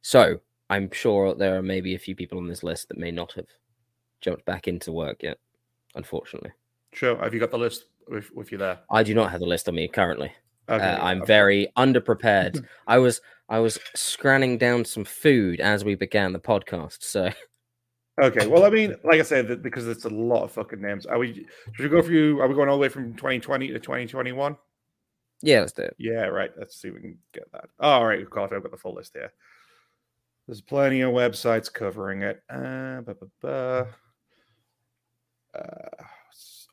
so 0.01 0.41
I'm 0.69 0.91
sure 0.91 1.33
there 1.35 1.57
are 1.57 1.61
maybe 1.63 1.95
a 1.95 1.99
few 1.99 2.15
people 2.15 2.37
on 2.37 2.47
this 2.47 2.63
list 2.63 2.89
that 2.89 2.97
may 2.97 3.11
not 3.11 3.33
have 3.33 3.47
jumped 4.21 4.45
back 4.45 4.67
into 4.67 4.91
work 4.91 5.23
yet. 5.23 5.37
Unfortunately, 5.95 6.51
sure. 6.93 7.17
Have 7.17 7.33
you 7.33 7.39
got 7.39 7.51
the 7.51 7.57
list 7.57 7.85
with, 8.07 8.29
with 8.35 8.51
you 8.51 8.57
there? 8.57 8.79
I 8.91 9.03
do 9.03 9.13
not 9.13 9.31
have 9.31 9.39
the 9.39 9.47
list 9.47 9.67
on 9.67 9.75
me 9.75 9.87
currently. 9.87 10.31
Okay, 10.69 10.83
Uh, 10.83 11.03
I'm 11.03 11.17
I've- 11.21 11.25
very 11.27 11.67
underprepared. 11.77 12.63
I 12.87 12.99
was 12.99 13.21
I 13.49 13.57
was 13.59 13.79
scanning 13.95 14.59
down 14.59 14.85
some 14.85 15.03
food 15.05 15.59
as 15.59 15.83
we 15.83 15.95
began 15.95 16.33
the 16.33 16.39
podcast. 16.39 17.01
So 17.01 17.31
Okay, 18.21 18.47
well, 18.47 18.65
I 18.65 18.69
mean, 18.69 18.95
like 19.05 19.19
I 19.19 19.23
said, 19.23 19.47
that 19.47 19.63
because 19.63 19.87
it's 19.87 20.03
a 20.05 20.09
lot 20.09 20.43
of 20.43 20.51
fucking 20.51 20.81
names. 20.81 21.05
Are 21.05 21.17
we? 21.17 21.47
Should 21.73 21.83
we 21.83 21.89
go 21.89 22.01
through? 22.01 22.41
Are 22.41 22.47
we 22.49 22.53
going 22.53 22.67
all 22.69 22.75
the 22.75 22.81
way 22.81 22.89
from 22.89 23.13
2020 23.15 23.69
to 23.69 23.79
2021? 23.79 24.57
yeah, 25.41 25.61
let's 25.61 25.71
do 25.71 25.83
it. 25.83 25.95
Yeah, 25.97 26.25
right. 26.25 26.51
Let's 26.57 26.75
see 26.79 26.89
if 26.89 26.95
we 26.95 26.99
can 26.99 27.17
get 27.33 27.49
that. 27.53 27.69
Oh, 27.79 27.89
All 27.91 28.05
right, 28.05 28.21
of 28.21 28.29
course, 28.29 28.51
I've 28.53 28.61
got 28.61 28.71
the 28.71 28.77
full 28.77 28.93
list 28.95 29.13
here. 29.13 29.31
There's 30.49 30.61
plenty 30.61 31.01
of 31.01 31.11
websites 31.11 31.71
covering 31.71 32.23
it. 32.23 32.41
Uh. 32.49 33.03
Uh, 33.43 33.85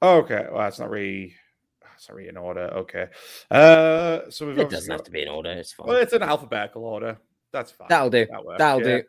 okay, 0.03 0.47
well, 0.51 0.63
that's 0.63 0.79
not 0.79 0.89
really. 0.89 1.35
That's 1.83 2.09
not 2.09 2.17
really 2.17 2.31
in 2.31 2.39
order. 2.39 2.71
Okay. 2.73 3.09
Uh, 3.51 4.21
so 4.31 4.47
we've 4.47 4.59
It 4.59 4.71
doesn't 4.71 4.91
have 4.91 5.03
to 5.03 5.11
be 5.11 5.21
in 5.21 5.29
order. 5.29 5.51
It's 5.51 5.75
fine. 5.75 5.89
Well, 5.89 5.99
it's 5.99 6.15
in 6.15 6.23
alphabetical 6.23 6.85
order. 6.87 7.19
That's 7.53 7.71
fine. 7.71 7.89
That'll 7.91 8.09
do. 8.09 8.25
That 8.31 8.47
works, 8.47 8.59
That'll 8.61 8.81
yeah. 8.81 8.97
do. 8.97 9.03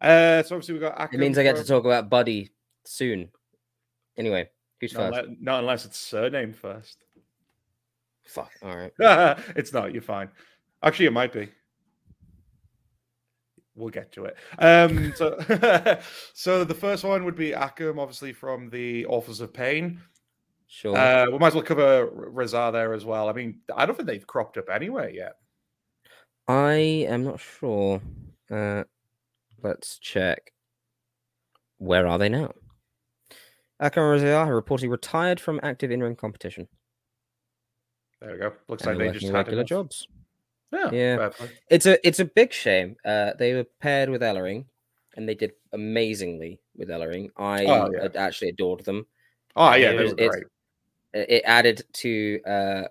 Uh, 0.00 0.42
so 0.42 0.56
obviously 0.56 0.74
we 0.74 0.80
got. 0.80 1.14
It 1.14 1.20
means 1.20 1.38
I 1.38 1.44
get 1.44 1.54
to 1.54 1.64
talk 1.64 1.84
about 1.84 2.10
Buddy 2.10 2.50
soon. 2.82 3.28
Anyway, 4.16 4.50
who's 4.80 4.94
Not, 4.94 5.14
first? 5.14 5.28
unle- 5.28 5.40
not 5.40 5.60
unless 5.60 5.84
it's 5.84 5.96
surname 5.96 6.52
first. 6.52 7.04
Fuck. 8.24 8.50
All 8.64 8.76
right. 8.76 8.92
it's 9.54 9.72
not. 9.72 9.92
You're 9.92 10.02
fine. 10.02 10.28
Actually, 10.82 11.06
it 11.06 11.12
might 11.12 11.32
be. 11.32 11.50
We'll 13.74 13.90
get 13.90 14.12
to 14.12 14.26
it. 14.26 14.36
Um, 14.58 15.14
so, 15.16 15.38
so 16.34 16.64
the 16.64 16.74
first 16.74 17.04
one 17.04 17.24
would 17.24 17.36
be 17.36 17.52
Akam, 17.52 17.98
obviously 17.98 18.32
from 18.32 18.68
the 18.68 19.06
Authors 19.06 19.40
of 19.40 19.52
Pain. 19.52 20.00
Sure. 20.66 20.96
Uh, 20.96 21.30
we 21.30 21.38
might 21.38 21.48
as 21.48 21.54
well 21.54 21.62
cover 21.62 22.06
Rezar 22.12 22.72
there 22.72 22.92
as 22.92 23.04
well. 23.04 23.28
I 23.28 23.32
mean, 23.32 23.60
I 23.74 23.86
don't 23.86 23.94
think 23.94 24.06
they've 24.06 24.26
cropped 24.26 24.58
up 24.58 24.68
anywhere 24.70 25.10
yet. 25.10 25.34
I 26.48 26.74
am 27.08 27.24
not 27.24 27.40
sure. 27.40 28.00
Uh, 28.50 28.84
let's 29.62 29.98
check. 29.98 30.52
Where 31.78 32.06
are 32.06 32.18
they 32.18 32.28
now? 32.28 32.52
Akam 33.82 34.10
Rezar 34.10 34.46
reportedly 34.62 34.90
retired 34.90 35.40
from 35.40 35.60
active 35.62 35.90
in-ring 35.90 36.16
competition. 36.16 36.68
There 38.20 38.32
we 38.32 38.38
go. 38.38 38.52
Looks 38.68 38.84
and 38.84 38.98
like 38.98 39.12
they 39.12 39.18
just 39.18 39.26
had 39.26 39.34
regular 39.34 39.60
enough. 39.60 39.68
jobs. 39.68 40.06
Yeah, 40.72 40.90
Yeah. 40.92 41.30
It's 41.70 41.86
a 41.86 42.06
it's 42.06 42.20
a 42.20 42.24
big 42.24 42.52
shame. 42.52 42.96
Uh, 43.04 43.32
they 43.38 43.54
were 43.54 43.66
paired 43.80 44.08
with 44.08 44.22
Ellering, 44.22 44.64
and 45.16 45.28
they 45.28 45.34
did 45.34 45.52
amazingly 45.72 46.60
with 46.76 46.88
Ellering. 46.88 47.30
I 47.36 47.64
Oh, 47.66 47.90
yeah. 47.92 48.08
actually 48.14 48.48
adored 48.50 48.84
them. 48.84 49.06
Oh 49.56 49.74
yeah, 49.74 49.90
It 49.90 49.96
they 49.96 50.02
was- 50.02 50.12
were 50.14 50.28
great. 50.30 50.44
It 51.14 51.30
it 51.30 51.42
added 51.44 51.82
to 51.94 52.40
uh, 52.46 52.82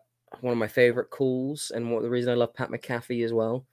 one 0.41 0.51
of 0.53 0.57
my 0.59 0.67
favorite 0.67 1.09
calls, 1.09 1.71
and 1.73 1.91
what 1.91 2.03
the 2.03 2.09
reason 2.09 2.31
I 2.31 2.35
love 2.35 2.53
Pat 2.53 2.69
McAfee 2.69 3.25
as 3.25 3.33
well. 3.33 3.65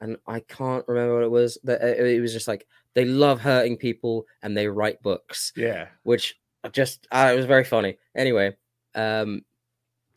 And 0.00 0.18
I 0.26 0.40
can't 0.40 0.86
remember 0.86 1.14
what 1.14 1.24
it 1.24 1.30
was. 1.30 1.58
That 1.64 1.82
uh, 1.82 2.04
it 2.04 2.20
was 2.20 2.32
just 2.32 2.46
like 2.48 2.66
they 2.94 3.04
love 3.06 3.40
hurting 3.40 3.78
people 3.78 4.26
and 4.42 4.56
they 4.56 4.68
write 4.68 5.02
books, 5.02 5.52
Yeah, 5.56 5.88
which 6.04 6.38
I 6.62 6.68
just 6.68 7.06
uh, 7.10 7.30
it 7.32 7.36
was 7.36 7.46
very 7.46 7.64
funny. 7.64 7.98
Anyway, 8.14 8.54
um, 8.94 9.42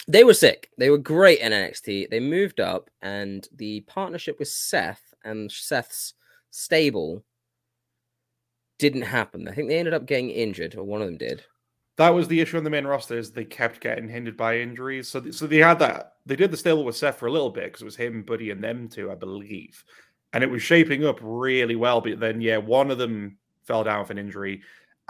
they 0.09 0.23
were 0.23 0.33
sick. 0.33 0.71
They 0.77 0.89
were 0.89 0.97
great 0.97 1.39
in 1.39 1.51
NXT. 1.51 2.09
They 2.09 2.19
moved 2.19 2.59
up, 2.59 2.89
and 3.01 3.47
the 3.55 3.81
partnership 3.81 4.39
with 4.39 4.47
Seth 4.47 5.13
and 5.23 5.51
Seth's 5.51 6.15
stable 6.49 7.23
didn't 8.79 9.03
happen. 9.03 9.47
I 9.47 9.53
think 9.53 9.69
they 9.69 9.77
ended 9.77 9.93
up 9.93 10.07
getting 10.07 10.31
injured, 10.31 10.75
or 10.75 10.83
one 10.83 11.01
of 11.01 11.07
them 11.07 11.17
did. 11.17 11.43
that 11.97 12.09
was 12.09 12.27
the 12.27 12.39
issue 12.41 12.57
on 12.57 12.63
the 12.63 12.69
main 12.71 12.87
roster 12.87 13.17
is 13.17 13.31
they 13.31 13.45
kept 13.45 13.81
getting 13.81 14.09
hindered 14.09 14.35
by 14.37 14.57
injuries. 14.57 15.07
So, 15.07 15.29
so 15.31 15.45
they 15.45 15.57
had 15.57 15.77
that. 15.79 16.13
They 16.25 16.35
did 16.35 16.49
the 16.49 16.57
stable 16.57 16.85
with 16.85 16.97
Seth 16.97 17.17
for 17.17 17.27
a 17.27 17.31
little 17.31 17.49
bit 17.51 17.65
because 17.65 17.81
it 17.81 17.85
was 17.85 17.95
him, 17.95 18.23
Buddy, 18.23 18.49
and 18.49 18.63
them 18.63 18.87
two, 18.87 19.11
I 19.11 19.15
believe, 19.15 19.83
and 20.33 20.43
it 20.43 20.49
was 20.49 20.63
shaping 20.63 21.05
up 21.05 21.19
really 21.21 21.75
well. 21.75 22.01
But 22.01 22.19
then, 22.19 22.41
yeah, 22.41 22.57
one 22.57 22.89
of 22.89 22.97
them 22.97 23.37
fell 23.65 23.83
down 23.83 23.99
with 23.99 24.09
an 24.09 24.17
injury, 24.17 24.61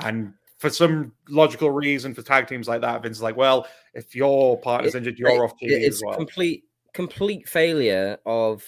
and 0.03 0.33
for 0.59 0.69
some 0.69 1.13
logical 1.29 1.71
reason, 1.71 2.13
for 2.13 2.21
tag 2.21 2.47
teams 2.47 2.67
like 2.67 2.81
that, 2.81 3.01
Vince 3.01 3.17
is 3.17 3.23
like, 3.23 3.37
well, 3.37 3.65
if 3.93 4.13
your 4.13 4.59
partner's 4.59 4.93
It- 4.93 4.99
injured, 4.99 5.17
you're 5.17 5.31
Like, 5.31 5.39
off 5.51 5.53
it- 5.61 5.69
TV 5.71 5.85
it's 5.85 5.95
as 5.97 6.03
well. 6.05 6.15
complete 6.17 6.65
complete 6.93 7.47
failure 7.47 8.17
of 8.25 8.63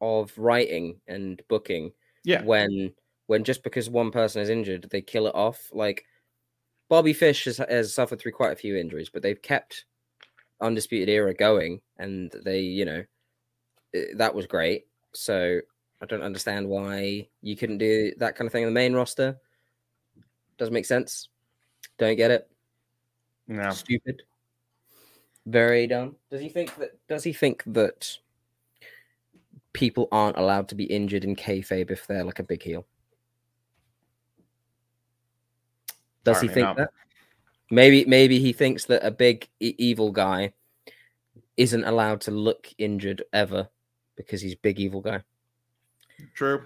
of 0.00 0.32
writing 0.38 1.00
and 1.08 1.42
booking 1.48 1.90
yeah, 2.24 2.42
when 2.44 2.92
when 3.26 3.42
just 3.44 3.62
because 3.64 3.90
one 3.90 4.10
person 4.12 4.40
is 4.40 4.48
injured 4.50 4.86
they 4.90 5.00
kill 5.02 5.26
it 5.26 5.34
off. 5.34 5.68
Like 5.72 6.04
bobby 6.88 7.12
fish 7.12 7.44
has, 7.46 7.56
has 7.58 7.92
suffered 7.92 8.18
through 8.20 8.32
quite 8.32 8.52
a 8.52 8.56
few 8.56 8.74
injuries 8.76 9.10
but 9.10 9.22
they've 9.22 9.42
kept 9.42 9.84
undisputed 10.60 11.08
era 11.08 11.34
going 11.34 11.80
and 11.98 12.32
they 12.44 12.60
you 12.60 12.84
know 12.84 13.04
that 14.16 14.34
was 14.34 14.46
great. 14.46 14.86
So 15.14 15.60
i 16.00 16.06
don't 16.06 16.22
understand 16.22 16.68
why 16.68 17.26
you 17.42 17.56
couldn't 17.56 17.78
do 17.78 18.12
that 18.18 18.36
kind 18.36 18.46
of 18.46 18.52
thing 18.52 18.62
in 18.62 18.68
the 18.68 18.72
main 18.72 18.92
roster 18.94 19.36
doesn't 20.58 20.74
make 20.74 20.86
sense 20.86 21.28
don't 21.98 22.16
get 22.16 22.30
it 22.30 22.50
no. 23.48 23.70
stupid. 23.70 24.22
Very 25.46 25.86
dumb. 25.86 26.16
Does 26.30 26.42
he 26.42 26.50
think 26.50 26.76
that? 26.76 26.90
Does 27.08 27.24
he 27.24 27.32
think 27.32 27.62
that 27.66 28.18
people 29.72 30.08
aren't 30.12 30.36
allowed 30.36 30.68
to 30.68 30.74
be 30.74 30.84
injured 30.84 31.24
in 31.24 31.34
kayfabe 31.34 31.90
if 31.90 32.06
they're 32.06 32.24
like 32.24 32.38
a 32.38 32.44
big 32.44 32.62
heel? 32.62 32.86
Does 36.24 36.42
he 36.42 36.48
think 36.48 36.66
not. 36.66 36.76
that? 36.76 36.90
Maybe, 37.70 38.04
maybe 38.04 38.38
he 38.38 38.52
thinks 38.52 38.84
that 38.86 39.04
a 39.04 39.10
big 39.10 39.48
e- 39.60 39.74
evil 39.78 40.12
guy 40.12 40.52
isn't 41.56 41.84
allowed 41.84 42.20
to 42.22 42.30
look 42.30 42.68
injured 42.76 43.22
ever 43.32 43.68
because 44.16 44.42
he's 44.42 44.54
big 44.54 44.78
evil 44.78 45.00
guy. 45.00 45.22
True. 46.34 46.64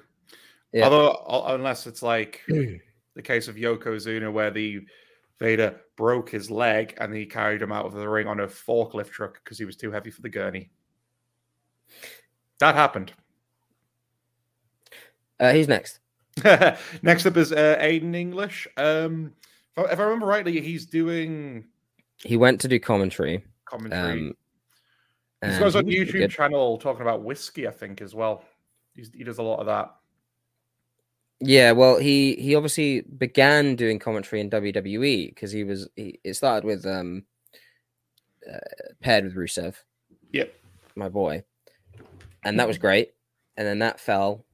Yeah. 0.72 0.84
Although, 0.84 1.55
unless 1.55 1.86
it's 1.86 2.03
like 2.03 2.40
the 3.15 3.23
case 3.23 3.49
of 3.49 3.57
Yokozuna, 3.57 4.33
where 4.33 4.51
the 4.51 4.81
Vader 5.39 5.81
broke 5.97 6.31
his 6.31 6.51
leg 6.51 6.95
and 7.01 7.15
he 7.15 7.27
carried 7.27 7.63
him 7.63 7.73
out 7.73 7.87
of 7.87 7.95
the 7.95 8.09
ring 8.09 8.27
on 8.27 8.41
a 8.41 8.47
forklift 8.47 9.11
truck 9.11 9.43
because 9.43 9.59
he 9.59 9.65
was 9.65 9.77
too 9.77 9.91
heavy 9.91 10.11
for 10.11 10.23
the 10.23 10.29
gurney. 10.29 10.71
That 12.61 12.75
happened. 12.75 13.13
Uh, 15.41 15.53
who's 15.53 15.69
next? 15.69 15.99
Next 17.03 17.27
up 17.27 17.37
is 17.37 17.53
uh, 17.53 17.77
Aiden 17.81 18.15
English. 18.15 18.69
Um, 18.77 19.33
if, 19.77 19.99
I, 19.99 20.03
remember 20.03 20.27
rightly, 20.27 20.61
he's 20.61 20.87
doing 20.87 21.65
He 22.23 22.37
went 22.37 22.61
to 22.61 22.69
do 22.69 22.79
commentary. 22.79 23.45
commentary. 23.65 24.29
Um, 24.29 24.35
he's 25.51 25.59
got 25.59 25.65
his 25.65 25.77
own 25.77 25.87
he 25.87 26.01
was 26.01 26.11
pretty 26.11 26.27
YouTube 26.27 26.31
channel 26.31 26.79
talking 26.79 27.03
about 27.03 27.25
whiskey, 27.25 27.67
I 27.67 27.73
think, 27.73 28.01
as 28.01 28.15
well. 28.15 28.45
He's, 28.95 29.11
he 29.13 29.25
does 29.25 29.39
a 29.39 29.43
lot 29.43 29.59
of 29.59 29.67
that. 29.67 29.95
Yeah, 31.45 31.72
well, 31.72 31.99
he 31.99 32.36
he 32.36 32.55
obviously 32.55 33.01
began 33.01 33.74
doing 33.74 33.99
commentary 33.99 34.40
in 34.40 34.49
WWE 34.49 35.28
because 35.28 35.51
he 35.51 35.64
was 35.64 35.88
he 35.97 36.20
it 36.22 36.34
started 36.34 36.64
with 36.64 36.86
um 36.86 37.24
uh, 38.49 38.59
paired 39.01 39.24
with 39.24 39.34
Rusev. 39.34 39.74
Yep. 40.32 40.55
my 40.95 41.09
boy, 41.09 41.43
and 42.45 42.61
that 42.61 42.68
was 42.68 42.78
great. 42.78 43.11
And 43.57 43.66
then 43.66 43.80
that 43.80 43.99
fell, 43.99 44.45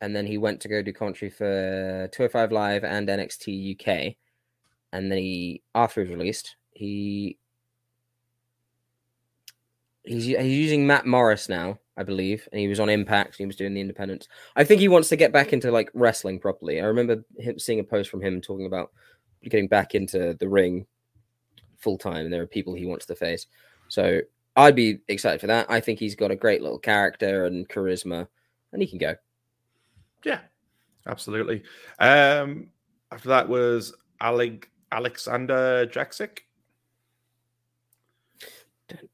and 0.00 0.14
then 0.14 0.24
he 0.24 0.38
went 0.38 0.60
to 0.60 0.68
go 0.68 0.82
do 0.82 0.92
commentary 0.92 1.30
for 1.30 2.08
205 2.12 2.52
Live 2.52 2.84
and 2.84 3.08
NXT 3.08 3.80
UK. 3.80 4.14
And 4.92 5.10
then 5.10 5.18
he, 5.18 5.62
after 5.74 6.04
he 6.04 6.08
was 6.08 6.16
released, 6.16 6.54
he 6.70 7.38
he's 10.04 10.26
he's 10.26 10.58
using 10.58 10.86
Matt 10.86 11.06
Morris 11.06 11.48
now, 11.48 11.80
I 11.96 12.02
believe, 12.02 12.48
and 12.52 12.60
he 12.60 12.68
was 12.68 12.80
on 12.80 12.88
Impact. 12.88 13.36
He 13.36 13.46
was 13.46 13.56
doing 13.56 13.74
the 13.74 13.80
Independents. 13.80 14.28
I 14.54 14.64
think 14.64 14.80
he 14.80 14.88
wants 14.88 15.08
to 15.08 15.16
get 15.16 15.32
back 15.32 15.52
into 15.52 15.70
like 15.70 15.90
wrestling 15.94 16.38
properly. 16.38 16.80
I 16.80 16.84
remember 16.84 17.24
him 17.38 17.58
seeing 17.58 17.80
a 17.80 17.84
post 17.84 18.10
from 18.10 18.22
him 18.22 18.40
talking 18.40 18.66
about 18.66 18.92
getting 19.42 19.68
back 19.68 19.94
into 19.94 20.34
the 20.38 20.48
ring 20.48 20.86
full 21.78 21.98
time, 21.98 22.24
and 22.24 22.32
there 22.32 22.42
are 22.42 22.46
people 22.46 22.74
he 22.74 22.86
wants 22.86 23.06
to 23.06 23.14
face. 23.14 23.46
So 23.88 24.20
I'd 24.56 24.74
be 24.74 24.98
excited 25.08 25.40
for 25.40 25.46
that. 25.48 25.70
I 25.70 25.80
think 25.80 25.98
he's 25.98 26.14
got 26.14 26.30
a 26.30 26.36
great 26.36 26.62
little 26.62 26.78
character 26.78 27.46
and 27.46 27.68
charisma, 27.68 28.26
and 28.72 28.82
he 28.82 28.88
can 28.88 28.98
go. 28.98 29.14
Yeah, 30.24 30.40
absolutely. 31.06 31.62
Um, 31.98 32.68
after 33.12 33.28
that 33.28 33.48
was 33.48 33.94
Alec 34.20 34.70
Alexander 34.92 35.86
Jaksic. 35.86 36.38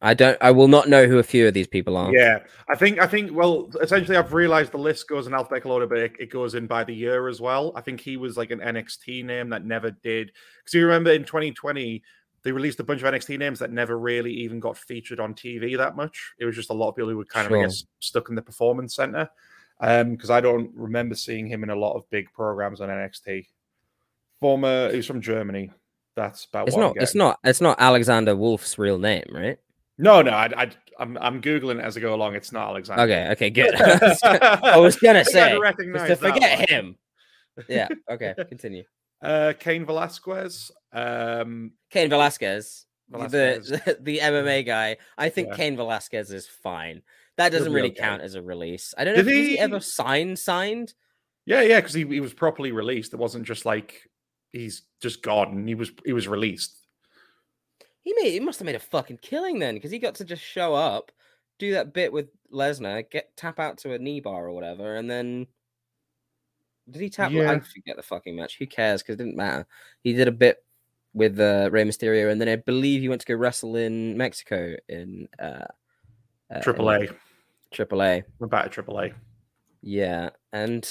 I 0.03 0.15
don't. 0.15 0.37
I 0.41 0.51
will 0.51 0.69
not 0.69 0.89
know 0.89 1.07
who 1.07 1.19
a 1.19 1.23
few 1.23 1.49
of 1.49 1.55
these 1.55 1.67
people 1.67 1.97
are. 1.97 2.13
Yeah, 2.13 2.41
I 2.69 2.75
think. 2.75 2.99
I 2.99 3.07
think. 3.07 3.33
Well, 3.33 3.71
essentially, 3.81 4.17
I've 4.17 4.35
realized 4.35 4.73
the 4.73 4.79
list 4.79 5.09
goes 5.09 5.27
in 5.27 5.35
alphabetical 5.35 5.73
order, 5.73 5.87
but 5.87 5.99
it, 5.99 6.13
it, 6.19 6.31
goes 6.31 6.55
in 6.55 6.67
by 6.67 6.85
the 6.85 6.95
year 6.95 7.29
as 7.29 7.41
well. 7.41 7.73
I 7.75 7.81
think 7.81 8.01
he 8.01 8.17
was 8.17 8.37
like 8.37 8.51
an 8.51 8.61
NXT 8.61 9.25
name 9.25 9.49
that 9.51 9.65
never 9.65 9.91
did. 9.91 10.33
Because 10.59 10.75
you 10.75 10.85
remember 10.85 11.13
in 11.13 11.25
2020, 11.25 12.03
they 12.43 12.53
released 12.53 12.81
a 12.81 12.85
bunch 12.85 13.03
of 13.03 13.13
NXT 13.13 13.39
names 13.39 13.59
that 13.61 13.73
never 13.73 13.99
really 13.99 14.33
even 14.33 14.61
got 14.61 14.77
featured 14.77 15.21
on 15.21 15.35
TV 15.35 15.77
that 15.79 15.97
much. 15.97 16.35
It 16.39 16.45
was 16.45 16.57
just 16.57 16.71
a 16.71 16.75
lot 16.75 16.91
of 16.91 16.97
people 16.97 17.11
who 17.11 17.17
were 17.17 17.25
kind 17.25 17.49
sure. 17.49 17.57
of, 17.57 17.63
I 17.63 17.67
guess, 17.67 17.85
stuck 18.01 18.29
in 18.29 18.35
the 18.35 18.43
performance 18.43 18.95
center. 18.95 19.29
Um 19.81 20.13
because 20.13 20.31
um, 20.31 20.37
I 20.37 20.41
don't 20.41 20.71
remember 20.75 21.15
seeing 21.15 21.47
him 21.47 21.65
in 21.65 21.71
a 21.71 21.77
lot 21.77 21.97
of 21.97 22.09
big 22.11 22.31
programs 22.33 22.81
on 22.81 22.89
NXT. 22.89 23.47
Former, 24.39 24.93
he's 24.93 25.07
from 25.07 25.21
Germany. 25.21 25.71
That's 26.15 26.45
about 26.45 26.69
it's 26.69 26.77
not. 26.77 26.97
It's 26.97 27.15
not. 27.15 27.39
It's 27.45 27.61
not 27.61 27.81
Alexander 27.81 28.37
Wolfe's 28.37 28.79
real 28.79 28.99
name, 28.99 29.25
right? 29.31 29.59
No, 29.99 30.23
no. 30.23 30.33
I, 30.33 30.51
I, 30.57 30.71
I'm, 30.99 31.17
I'm 31.19 31.43
googling 31.43 31.79
it 31.79 31.85
as 31.85 31.97
I 31.97 32.01
go 32.01 32.15
along. 32.15 32.35
It's 32.35 32.53
not 32.53 32.69
Alexander. 32.69 33.03
Okay. 33.03 33.29
Okay. 33.33 33.51
Good. 33.51 33.75
I 34.23 34.77
was 34.79 34.97
gonna 34.97 35.25
say 35.25 35.53
to 35.53 36.17
forget 36.17 36.69
him. 36.69 36.97
Yeah. 37.69 37.89
Okay. 38.09 38.35
Continue. 38.49 38.85
Uh, 39.21 39.53
Cain 39.59 39.85
Velasquez. 39.85 40.71
Um, 40.91 41.73
Cain 41.91 42.09
Velasquez, 42.09 42.87
Velasquez. 43.11 43.69
The, 43.69 43.99
the 44.01 44.19
MMA 44.21 44.65
guy. 44.65 44.97
I 45.19 45.29
think 45.29 45.49
yeah. 45.49 45.57
Cain 45.57 45.77
Velasquez 45.77 46.31
is 46.31 46.47
fine. 46.47 47.03
That 47.37 47.53
doesn't 47.53 47.71
really 47.71 47.91
count 47.91 48.23
as 48.23 48.37
a 48.37 48.43
release. 48.43 48.95
I 48.97 49.05
don't 49.05 49.15
know 49.17 49.23
Did 49.23 49.29
if 49.29 49.35
he... 49.35 49.51
he 49.51 49.59
ever 49.59 49.81
signed 49.81 50.39
signed. 50.39 50.95
Yeah, 51.45 51.61
yeah, 51.61 51.81
because 51.81 51.93
he, 51.93 52.07
he 52.07 52.21
was 52.21 52.33
properly 52.33 52.73
released. 52.73 53.13
It 53.13 53.19
wasn't 53.19 53.45
just 53.45 53.67
like 53.67 54.09
he's 54.53 54.83
just 55.01 55.23
gone. 55.23 55.67
He 55.67 55.75
was 55.75 55.91
he 56.05 56.13
was 56.13 56.29
released. 56.29 56.77
He 58.03 58.15
made 58.15 58.33
he 58.33 58.41
must 58.41 58.59
have 58.59 58.67
made 58.67 58.75
a 58.75 58.81
fucking 58.81 59.19
killing 59.23 59.59
then, 59.59 59.75
because 59.75 59.91
he 59.91 59.99
got 59.99 60.15
to 60.17 60.25
just 60.25 60.43
show 60.43 60.75
up, 60.75 61.11
do 61.59 61.73
that 61.73 61.93
bit 61.93 62.13
with 62.13 62.29
Lesnar, 62.53 63.09
get 63.11 63.37
tap 63.37 63.59
out 63.59 63.79
to 63.79 63.93
a 63.95 63.99
knee 63.99 64.21
bar 64.21 64.47
or 64.47 64.53
whatever, 64.53 64.97
and 64.97 65.11
then 65.11 65.47
did 66.91 67.03
he 67.03 67.11
tap? 67.11 67.31
Yeah. 67.31 67.51
I 67.51 67.61
forget 67.61 67.97
the 67.97 68.03
fucking 68.03 68.37
match. 68.37 68.59
Who 68.59 68.67
cares? 68.67 69.03
Because 69.03 69.15
it 69.15 69.19
didn't 69.19 69.37
matter. 69.37 69.67
He 70.03 70.13
did 70.13 70.29
a 70.29 70.33
bit 70.33 70.65
with 71.15 71.39
uh, 71.39 71.69
Rey 71.71 71.85
Mysterio, 71.85 72.31
and 72.31 72.41
then 72.41 72.49
I 72.49 72.57
believe 72.57 73.01
he 73.01 73.09
went 73.09 73.21
to 73.21 73.27
go 73.27 73.35
wrestle 73.35 73.77
in 73.77 74.17
Mexico 74.17 74.75
in 74.89 75.29
uh, 75.39 75.65
uh 76.53 76.61
Triple 76.61 76.91
A. 76.91 77.09
Triple 77.71 78.03
A. 78.03 78.25
We're 78.39 78.49
back 78.49 78.67
at 78.67 78.73
Triple 78.73 79.01
A. 79.01 79.13
Yeah, 79.83 80.31
and 80.53 80.89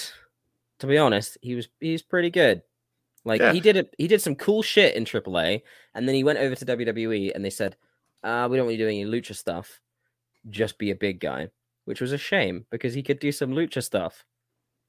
to 0.79 0.87
be 0.87 0.97
honest, 0.97 1.37
he 1.41 1.55
was 1.55 1.67
he's 1.79 2.01
pretty 2.01 2.29
good. 2.29 2.61
Like 3.23 3.41
yeah. 3.41 3.53
he 3.53 3.59
did 3.59 3.77
it, 3.77 3.93
he 3.97 4.07
did 4.07 4.21
some 4.21 4.35
cool 4.35 4.61
shit 4.61 4.95
in 4.95 5.05
AAA, 5.05 5.61
and 5.93 6.07
then 6.07 6.15
he 6.15 6.23
went 6.23 6.39
over 6.39 6.55
to 6.55 6.65
WWE, 6.65 7.33
and 7.35 7.45
they 7.45 7.49
said, 7.49 7.75
uh, 8.23 8.47
"We 8.49 8.57
don't 8.57 8.65
want 8.65 8.77
you 8.77 8.83
doing 8.83 8.99
any 8.99 9.09
lucha 9.09 9.35
stuff. 9.35 9.79
Just 10.49 10.77
be 10.79 10.91
a 10.91 10.95
big 10.95 11.19
guy," 11.19 11.49
which 11.85 12.01
was 12.01 12.11
a 12.11 12.17
shame 12.17 12.65
because 12.71 12.93
he 12.93 13.03
could 13.03 13.19
do 13.19 13.31
some 13.31 13.51
lucha 13.51 13.83
stuff. 13.83 14.25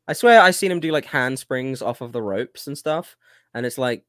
I 0.09 0.14
swear, 0.14 0.41
I 0.41 0.51
seen 0.51 0.72
him 0.72 0.80
do 0.80 0.93
like 0.93 1.05
handsprings 1.05 1.83
off 1.83 2.01
of 2.01 2.12
the 2.12 2.22
ropes 2.22 2.66
and 2.66 2.76
stuff, 2.76 3.16
and 3.55 3.66
it's 3.66 3.78
like, 3.78 4.05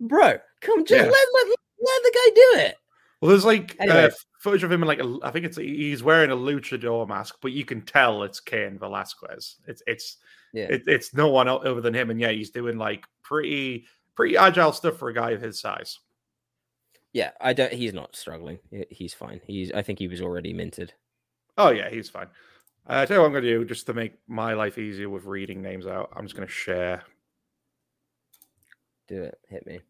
bro, 0.00 0.38
come 0.60 0.84
just 0.84 1.04
yeah. 1.04 1.10
let, 1.10 1.28
let 1.34 1.46
let 1.80 2.02
the 2.02 2.12
guy 2.14 2.34
do 2.34 2.60
it. 2.66 2.76
Well, 3.20 3.28
there's 3.30 3.44
like 3.44 3.76
anyway. 3.78 4.04
uh, 4.04 4.10
footage 4.38 4.62
of 4.62 4.72
him 4.72 4.82
in 4.82 4.88
like 4.88 5.00
a, 5.00 5.18
I 5.22 5.30
think 5.30 5.44
it's 5.44 5.56
he's 5.56 6.02
wearing 6.02 6.30
a 6.30 6.36
luchador 6.36 7.06
mask, 7.06 7.36
but 7.42 7.52
you 7.52 7.64
can 7.64 7.82
tell 7.82 8.22
it's 8.22 8.40
Cain 8.40 8.78
Velasquez. 8.78 9.56
It's 9.66 9.82
it's 9.86 10.16
yeah. 10.52 10.66
It, 10.70 10.84
it's 10.86 11.12
no 11.12 11.28
one 11.28 11.48
other 11.48 11.80
than 11.80 11.94
him, 11.94 12.10
and 12.10 12.20
yeah, 12.20 12.30
he's 12.30 12.50
doing 12.50 12.78
like 12.78 13.04
pretty 13.22 13.86
pretty 14.14 14.36
agile 14.36 14.72
stuff 14.72 14.96
for 14.96 15.08
a 15.08 15.14
guy 15.14 15.32
of 15.32 15.42
his 15.42 15.60
size. 15.60 15.98
Yeah, 17.12 17.30
I 17.40 17.52
don't. 17.52 17.72
He's 17.72 17.94
not 17.94 18.16
struggling. 18.16 18.58
He's 18.90 19.14
fine. 19.14 19.40
He's. 19.46 19.72
I 19.72 19.82
think 19.82 19.98
he 19.98 20.08
was 20.08 20.20
already 20.20 20.52
minted. 20.52 20.94
Oh 21.56 21.70
yeah, 21.70 21.90
he's 21.90 22.08
fine. 22.08 22.28
Uh, 22.88 23.00
I 23.00 23.06
tell 23.06 23.16
you 23.16 23.20
what 23.20 23.26
I'm 23.26 23.32
going 23.32 23.44
to 23.44 23.58
do, 23.58 23.64
just 23.64 23.86
to 23.86 23.94
make 23.94 24.14
my 24.28 24.54
life 24.54 24.78
easier 24.78 25.10
with 25.10 25.24
reading 25.24 25.60
names 25.60 25.86
out. 25.86 26.10
I'm 26.16 26.24
just 26.24 26.36
going 26.36 26.46
to 26.46 26.52
share. 26.52 27.02
Do 29.08 29.22
it. 29.22 29.38
Hit 29.48 29.66
me. 29.66 29.80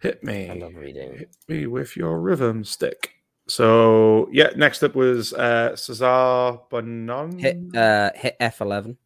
Hit 0.00 0.24
me. 0.24 0.50
I 0.50 0.54
love 0.54 0.74
reading. 0.76 1.18
Hit 1.18 1.36
me 1.48 1.66
with 1.66 1.96
your 1.96 2.20
rhythm 2.20 2.64
stick. 2.64 3.15
So 3.48 4.28
yeah, 4.32 4.50
next 4.56 4.82
up 4.82 4.94
was 4.94 5.32
uh 5.32 5.72
Cezar 5.74 6.68
Bonon. 6.70 7.38
Hit 7.38 7.76
uh 7.76 8.10
hit 8.14 8.36
F11. 8.40 8.96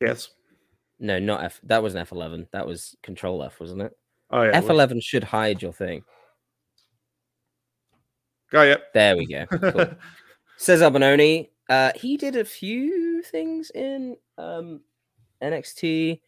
Yes. 0.00 0.28
No, 0.98 1.18
not 1.18 1.44
F. 1.44 1.60
That 1.64 1.82
wasn't 1.82 2.08
F11. 2.08 2.48
That 2.52 2.66
was 2.66 2.96
Control 3.02 3.42
F, 3.42 3.60
wasn't 3.60 3.82
it? 3.82 3.96
Oh 4.30 4.42
yeah. 4.42 4.60
F11 4.60 5.02
should 5.02 5.24
hide 5.24 5.62
your 5.62 5.72
thing. 5.72 6.02
Got 8.50 8.66
oh, 8.66 8.70
it. 8.72 8.82
There 8.94 9.16
we 9.16 9.26
go. 9.26 9.46
Cool. 9.46 9.86
Cezar 10.58 10.90
Bononi. 10.90 11.48
Uh, 11.68 11.92
he 11.96 12.16
did 12.16 12.36
a 12.36 12.44
few 12.44 13.22
things 13.22 13.70
in 13.74 14.16
um, 14.38 14.80
NXT, 15.42 16.20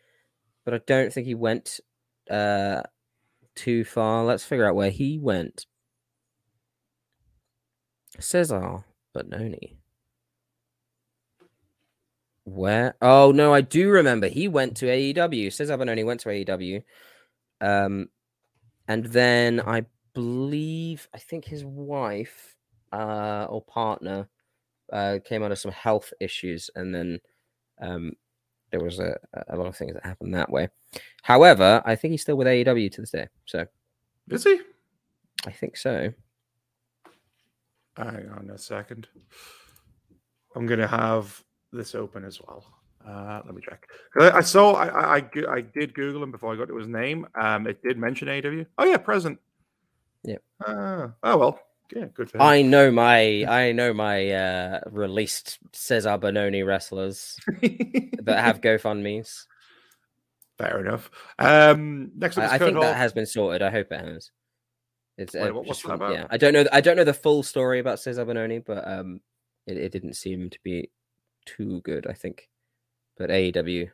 but 0.65 0.75
I 0.75 0.81
don't 0.87 1.13
think 1.13 1.27
he 1.27 1.35
went 1.35 1.81
uh, 2.29 2.83
too 3.59 3.85
far. 3.85 4.25
Let's 4.25 4.45
figure 4.45 4.67
out 4.67 4.77
where 4.77 4.91
he 4.91 5.19
went. 5.19 5.67
Cezar 8.19 8.85
Bononi. 9.15 9.77
Where? 12.45 12.95
Oh 13.03 13.33
no, 13.33 13.53
I 13.53 13.61
do 13.61 13.91
remember. 13.91 14.29
He 14.29 14.49
went 14.49 14.77
to 14.79 14.87
AEW. 14.87 15.53
Says 15.53 15.71
only 15.71 16.05
went 16.05 16.21
to 16.21 16.31
AEW. 16.31 16.83
Um, 17.61 18.09
and 18.87 19.05
then 19.05 19.61
I 19.61 19.85
believe 20.15 21.09
I 21.13 21.19
think 21.19 21.45
his 21.45 21.65
wife 21.65 22.57
uh, 22.93 23.47
or 23.51 23.63
partner 23.63 24.29
uh, 24.93 25.19
came 25.25 25.43
out 25.43 25.53
of 25.53 25.59
some 25.59 25.73
health 25.73 26.13
issues, 26.21 26.71
and 26.75 26.95
then 26.95 27.21
um, 27.81 28.13
there 28.71 28.81
was 28.81 28.99
a, 28.99 29.17
a 29.49 29.57
lot 29.57 29.67
of 29.67 29.77
things 29.77 29.95
that 29.95 30.05
happened 30.05 30.35
that 30.35 30.51
way. 30.51 30.69
However, 31.23 31.83
I 31.85 31.97
think 31.97 32.13
he's 32.13 32.23
still 32.23 32.37
with 32.37 32.47
AEW 32.47 32.93
to 32.93 33.01
this 33.01 33.11
day. 33.11 33.29
So, 33.47 33.67
is 34.31 34.45
he? 34.45 34.61
I 35.47 35.53
think 35.53 35.77
so. 35.77 36.13
Hang 37.97 38.29
on 38.31 38.51
a 38.53 38.59
second. 38.59 39.09
I'm 40.55 40.67
gonna 40.67 40.87
have 40.87 41.43
this 41.73 41.95
open 41.95 42.25
as 42.25 42.41
well. 42.41 42.65
Uh, 43.07 43.41
let 43.45 43.55
me 43.55 43.63
check. 43.63 43.87
I, 44.21 44.41
saw, 44.43 44.75
I, 44.75 45.17
I, 45.19 45.23
I, 45.49 45.61
did 45.61 45.95
Google 45.95 46.23
him 46.23 46.31
before 46.31 46.53
I 46.53 46.57
got 46.57 46.69
to 46.69 46.77
his 46.77 46.89
name. 46.89 47.27
Um, 47.41 47.67
it 47.67 47.83
did 47.83 47.97
mention 47.97 48.29
AW. 48.29 48.65
Oh 48.77 48.85
yeah, 48.85 48.99
present. 48.99 49.39
Yeah. 50.25 50.37
Uh, 50.67 51.09
oh 51.23 51.37
well. 51.39 51.61
Yeah, 51.95 52.07
good 52.15 52.31
for 52.31 52.39
him. 52.39 52.43
I 52.43 52.63
know 52.63 52.91
my, 52.91 53.45
I 53.47 53.73
know 53.73 53.95
my 53.95 54.31
uh, 54.31 54.81
released 54.91 55.59
Cezar 55.73 56.21
Bononi 56.21 56.67
wrestlers 56.67 57.37
that 57.63 58.39
have 58.41 58.61
GoFundmes. 58.63 59.47
Fair 60.59 60.81
enough. 60.81 61.11
Um, 61.39 62.11
next 62.17 62.37
I, 62.37 62.55
I 62.55 62.59
think 62.59 62.73
Hall. 62.73 62.83
that 62.83 62.97
has 62.97 63.13
been 63.13 63.27
sorted. 63.27 63.63
I 63.63 63.71
hope 63.71 63.93
it 63.93 64.01
has. 64.01 64.31
It's 65.17 65.35
Wait, 65.35 65.49
uh, 65.49 65.55
what, 65.55 65.67
what's 65.67 65.81
just, 65.81 65.87
that 65.87 65.95
about? 65.95 66.13
Yeah, 66.13 66.27
I 66.31 66.37
don't 66.37 66.53
know. 66.53 66.65
I 66.73 66.81
don't 66.81 66.97
know 66.97 67.05
the 67.05 67.15
full 67.15 67.43
story 67.43 67.79
about 67.79 67.99
Cezar 67.99 68.27
Bononi, 68.27 68.65
but 68.65 68.87
um, 68.87 69.21
it, 69.67 69.77
it 69.77 69.93
didn't 69.93 70.15
seem 70.15 70.51
to 70.51 70.59
be 70.63 70.91
too 71.45 71.81
good, 71.83 72.07
I 72.07 72.13
think. 72.13 72.49
But 73.17 73.31
AEW 73.31 73.91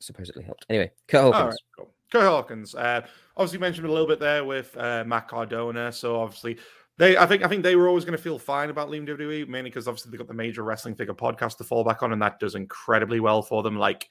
supposedly 0.00 0.44
helped. 0.44 0.66
Anyway, 0.68 0.90
Curt 1.06 1.22
Hawkins. 1.22 1.44
Right, 1.44 1.56
cool. 1.76 1.94
Curt 2.10 2.22
Hawkins. 2.24 2.74
Uh, 2.74 3.02
obviously 3.36 3.58
mentioned 3.58 3.86
a 3.86 3.90
little 3.90 4.06
bit 4.06 4.20
there 4.20 4.44
with 4.44 4.76
uh, 4.76 5.04
Matt 5.06 5.28
Cardona. 5.28 5.92
So 5.92 6.20
obviously 6.20 6.58
they, 7.00 7.16
I 7.16 7.24
think, 7.24 7.42
I 7.42 7.48
think 7.48 7.62
they 7.62 7.76
were 7.76 7.88
always 7.88 8.04
going 8.04 8.16
to 8.16 8.22
feel 8.22 8.38
fine 8.38 8.68
about 8.68 8.90
leaving 8.90 9.08
WWE, 9.08 9.48
mainly 9.48 9.70
because 9.70 9.88
obviously 9.88 10.10
they 10.10 10.18
got 10.18 10.28
the 10.28 10.34
major 10.34 10.62
wrestling 10.64 10.94
figure 10.94 11.14
podcast 11.14 11.56
to 11.56 11.64
fall 11.64 11.82
back 11.82 12.02
on, 12.02 12.12
and 12.12 12.20
that 12.20 12.38
does 12.38 12.54
incredibly 12.54 13.20
well 13.20 13.40
for 13.40 13.62
them. 13.62 13.78
Like 13.78 14.10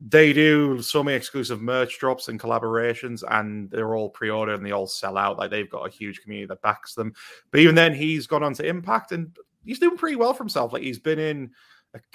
they 0.00 0.32
do 0.32 0.82
so 0.82 1.04
many 1.04 1.16
exclusive 1.16 1.62
merch 1.62 2.00
drops 2.00 2.26
and 2.26 2.40
collaborations, 2.40 3.22
and 3.30 3.70
they're 3.70 3.94
all 3.94 4.10
pre-order 4.10 4.52
and 4.52 4.66
they 4.66 4.72
all 4.72 4.88
sell 4.88 5.16
out. 5.16 5.38
Like 5.38 5.52
they've 5.52 5.70
got 5.70 5.86
a 5.86 5.92
huge 5.92 6.20
community 6.20 6.48
that 6.48 6.60
backs 6.60 6.94
them. 6.94 7.14
But 7.52 7.60
even 7.60 7.76
then, 7.76 7.94
he's 7.94 8.26
gone 8.26 8.42
on 8.42 8.52
to 8.54 8.66
Impact, 8.66 9.12
and 9.12 9.36
he's 9.64 9.78
doing 9.78 9.96
pretty 9.96 10.16
well 10.16 10.34
for 10.34 10.42
himself. 10.42 10.72
Like 10.72 10.82
he's 10.82 10.98
been 10.98 11.20
in 11.20 11.52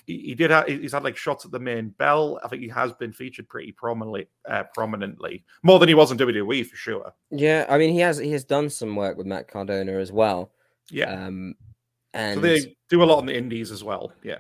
he, 0.06 0.20
he 0.20 0.36
did. 0.36 0.52
Have, 0.52 0.68
he's 0.68 0.94
had 0.94 1.04
like 1.04 1.18
shots 1.18 1.46
at 1.46 1.52
the 1.52 1.60
main 1.60 1.90
bell. 1.90 2.40
I 2.44 2.48
think 2.48 2.62
he 2.62 2.70
has 2.70 2.94
been 2.94 3.12
featured 3.14 3.50
pretty 3.50 3.72
prominently, 3.72 4.28
uh, 4.48 4.64
prominently 4.74 5.44
more 5.64 5.80
than 5.80 5.90
he 5.90 5.96
was 5.96 6.12
in 6.12 6.18
WWE 6.18 6.66
for 6.66 6.76
sure. 6.76 7.14
Yeah, 7.32 7.66
I 7.70 7.78
mean 7.78 7.92
he 7.92 8.00
has 8.00 8.18
he 8.18 8.32
has 8.32 8.44
done 8.44 8.70
some 8.70 8.96
work 8.96 9.18
with 9.18 9.28
Matt 9.28 9.48
Cardona 9.48 9.94
as 9.94 10.12
well. 10.12 10.52
Yeah, 10.92 11.26
Um, 11.26 11.56
and 12.14 12.36
so 12.36 12.42
they 12.42 12.76
do 12.90 13.04
a 13.04 13.06
lot 13.06 13.18
on 13.18 13.26
the 13.26 13.36
indies 13.36 13.72
as 13.72 13.84
well. 13.84 14.14
Yeah, 14.24 14.40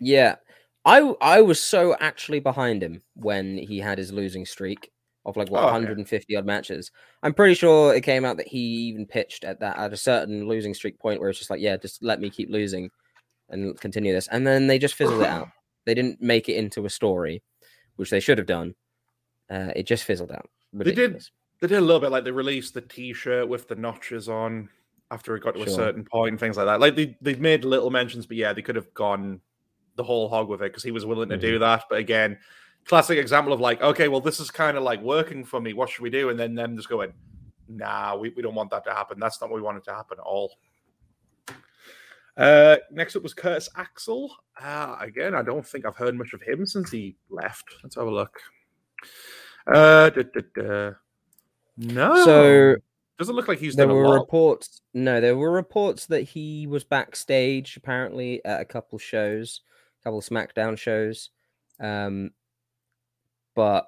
yeah, 0.00 0.36
I 0.84 1.00
I 1.20 1.40
was 1.42 1.60
so 1.60 1.94
actually 2.00 2.40
behind 2.40 2.82
him 2.82 3.02
when 3.14 3.58
he 3.58 3.78
had 3.78 3.98
his 3.98 4.12
losing 4.12 4.46
streak 4.46 4.90
of 5.24 5.36
like 5.36 5.50
what 5.50 5.60
Oh, 5.62 5.66
yeah. 5.66 5.72
150 5.72 6.34
odd 6.36 6.44
matches. 6.46 6.90
I'm 7.22 7.32
pretty 7.34 7.54
sure 7.54 7.94
it 7.94 8.00
came 8.00 8.24
out 8.24 8.38
that 8.38 8.48
he 8.48 8.58
even 8.58 9.06
pitched 9.06 9.44
at 9.44 9.60
that 9.60 9.78
at 9.78 9.92
a 9.92 9.96
certain 9.96 10.48
losing 10.48 10.74
streak 10.74 10.98
point 10.98 11.20
where 11.20 11.30
it's 11.30 11.38
just 11.38 11.50
like, 11.50 11.60
yeah, 11.60 11.76
just 11.76 12.02
let 12.02 12.20
me 12.20 12.28
keep 12.28 12.50
losing 12.50 12.90
and 13.48 13.78
continue 13.80 14.12
this. 14.12 14.28
And 14.28 14.46
then 14.46 14.66
they 14.66 14.78
just 14.78 14.94
fizzled 14.94 15.22
it 15.22 15.28
out. 15.28 15.48
They 15.84 15.94
didn't 15.94 16.20
make 16.20 16.48
it 16.48 16.54
into 16.56 16.86
a 16.86 16.90
story, 16.90 17.42
which 17.96 18.10
they 18.10 18.20
should 18.20 18.38
have 18.38 18.46
done. 18.46 18.74
Uh, 19.50 19.72
it 19.76 19.84
just 19.86 20.04
fizzled 20.04 20.32
out. 20.32 20.48
They 20.72 20.92
did. 20.92 21.22
They 21.60 21.68
did 21.68 21.78
a 21.78 21.80
little 21.80 22.00
bit 22.00 22.10
like 22.10 22.24
they 22.24 22.30
released 22.30 22.74
the 22.74 22.80
T-shirt 22.80 23.48
with 23.48 23.68
the 23.68 23.74
notches 23.76 24.28
on 24.28 24.68
after 25.10 25.36
it 25.36 25.42
got 25.42 25.54
to 25.54 25.62
a 25.62 25.68
certain 25.68 26.04
point 26.04 26.30
and 26.30 26.40
things 26.40 26.56
like 26.56 26.66
that. 26.66 26.80
Like 26.80 26.96
they 26.96 27.16
they 27.20 27.34
made 27.34 27.64
little 27.64 27.90
mentions, 27.90 28.26
but 28.26 28.36
yeah, 28.36 28.52
they 28.52 28.62
could 28.62 28.76
have 28.76 28.92
gone 28.94 29.40
the 29.96 30.02
whole 30.02 30.28
hog 30.28 30.48
with 30.48 30.62
it 30.62 30.70
because 30.72 30.82
he 30.82 30.90
was 30.90 31.04
willing 31.04 31.28
to 31.28 31.34
Mm-hmm. 31.36 31.40
do 31.42 31.58
that. 31.58 31.84
But 31.90 31.98
again, 31.98 32.38
classic 32.86 33.18
example 33.18 33.52
of 33.52 33.60
like, 33.60 33.82
okay, 33.82 34.08
well, 34.08 34.20
this 34.22 34.40
is 34.40 34.50
kind 34.50 34.76
of 34.76 34.82
like 34.82 35.02
working 35.02 35.44
for 35.44 35.60
me. 35.60 35.72
What 35.74 35.90
should 35.90 36.02
we 36.02 36.10
do? 36.10 36.30
And 36.30 36.38
then 36.40 36.54
them 36.54 36.76
just 36.76 36.88
going, 36.88 37.12
nah, 37.68 38.16
we, 38.16 38.30
we 38.30 38.42
don't 38.42 38.54
want 38.54 38.70
that 38.70 38.84
to 38.84 38.92
happen. 38.92 39.20
That's 39.20 39.40
not 39.40 39.50
what 39.50 39.56
we 39.56 39.62
wanted 39.62 39.84
to 39.84 39.92
happen 39.94 40.18
at 40.18 40.24
all. 40.24 40.52
Uh, 42.36 42.76
next 42.90 43.14
up 43.16 43.22
was 43.22 43.34
Curtis 43.34 43.68
Axel. 43.76 44.34
Uh, 44.60 44.96
again, 45.00 45.34
I 45.34 45.42
don't 45.42 45.66
think 45.66 45.84
I've 45.84 45.96
heard 45.96 46.16
much 46.16 46.32
of 46.32 46.42
him 46.42 46.64
since 46.66 46.90
he 46.90 47.16
left. 47.30 47.64
Let's 47.82 47.96
have 47.96 48.06
a 48.06 48.10
look. 48.10 48.38
Uh, 49.66 50.10
duh, 50.10 50.22
duh, 50.22 50.40
duh. 50.54 50.92
no. 51.76 52.24
So 52.24 52.76
doesn't 53.18 53.36
look 53.36 53.48
like 53.48 53.58
he's 53.58 53.76
there 53.76 53.86
were 53.86 54.18
reports. 54.18 54.80
No, 54.94 55.20
there 55.20 55.36
were 55.36 55.52
reports 55.52 56.06
that 56.06 56.22
he 56.22 56.66
was 56.66 56.84
backstage 56.84 57.76
apparently 57.76 58.44
at 58.44 58.60
a 58.60 58.64
couple 58.64 58.98
shows, 58.98 59.60
a 60.00 60.04
couple 60.04 60.18
of 60.18 60.24
SmackDown 60.24 60.78
shows. 60.78 61.30
Um, 61.78 62.30
but 63.54 63.86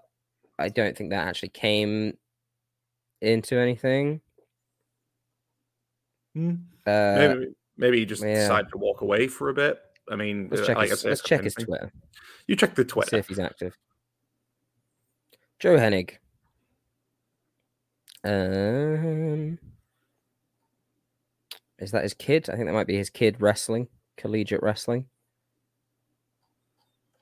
I 0.59 0.69
don't 0.69 0.97
think 0.97 1.11
that 1.11 1.27
actually 1.27 1.49
came 1.49 2.17
into 3.21 3.57
anything. 3.57 4.21
Hmm. 6.35 6.55
Uh, 6.87 7.15
maybe 7.17 7.55
maybe 7.77 7.99
he 7.99 8.05
just 8.05 8.23
yeah. 8.23 8.35
decided 8.35 8.71
to 8.71 8.79
walk 8.79 9.01
away 9.01 9.29
for 9.29 9.49
a 9.49 9.55
bit. 9.55 9.79
I 10.11 10.17
mean, 10.17 10.49
let's 10.51 10.63
uh, 10.63 10.67
check 10.67 10.77
like 10.77 10.87
I 10.87 10.91
his, 10.91 11.05
let's 11.05 11.23
check 11.23 11.43
his 11.43 11.55
Twitter. 11.55 11.93
You 12.47 12.57
check 12.57 12.75
the 12.75 12.83
See 12.83 12.89
Twitter. 12.89 13.17
if 13.17 13.29
he's 13.29 13.39
active. 13.39 13.77
Joe 15.59 15.77
Hennig. 15.77 16.17
Um, 18.23 19.59
is 21.79 21.91
that 21.91 22.03
his 22.03 22.15
kid? 22.15 22.49
I 22.49 22.57
think 22.57 22.67
that 22.67 22.73
might 22.73 22.87
be 22.87 22.97
his 22.97 23.11
kid 23.11 23.41
wrestling, 23.41 23.89
collegiate 24.17 24.63
wrestling. 24.63 25.07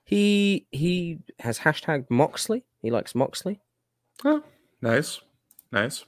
He 0.05 0.67
he 0.71 1.19
has 1.39 1.59
hashtag 1.59 2.05
Moxley. 2.09 2.65
He 2.81 2.91
likes 2.91 3.15
Moxley. 3.15 3.61
Oh, 4.25 4.43
nice, 4.81 5.21
nice. 5.71 6.05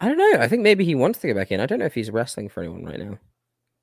I 0.00 0.08
don't 0.08 0.18
know. 0.18 0.40
I 0.40 0.48
think 0.48 0.62
maybe 0.62 0.84
he 0.84 0.94
wants 0.94 1.18
to 1.20 1.26
get 1.26 1.36
back 1.36 1.50
in. 1.50 1.60
I 1.60 1.66
don't 1.66 1.78
know 1.78 1.86
if 1.86 1.94
he's 1.94 2.10
wrestling 2.10 2.48
for 2.48 2.60
anyone 2.60 2.84
right 2.84 2.98
now. 2.98 3.18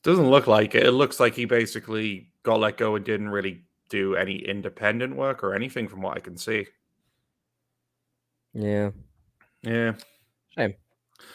Doesn't 0.04 0.30
look 0.30 0.48
like 0.48 0.76
it. 0.76 0.84
It 0.86 0.92
looks 0.92 1.20
like 1.20 1.34
he 1.34 1.46
basically 1.46 2.30
got 2.44 2.60
let 2.60 2.78
go 2.78 2.96
and 2.96 3.04
didn't 3.06 3.30
really 3.30 3.62
do 3.90 4.16
any 4.16 4.36
independent 4.36 5.16
work 5.16 5.44
or 5.44 5.56
anything 5.56 5.88
from 5.88 6.02
what 6.02 6.18
I 6.18 6.20
can 6.20 6.38
see. 6.38 6.68
Yeah, 8.54 8.92
Yeah, 9.64 9.94
I, 10.58 10.76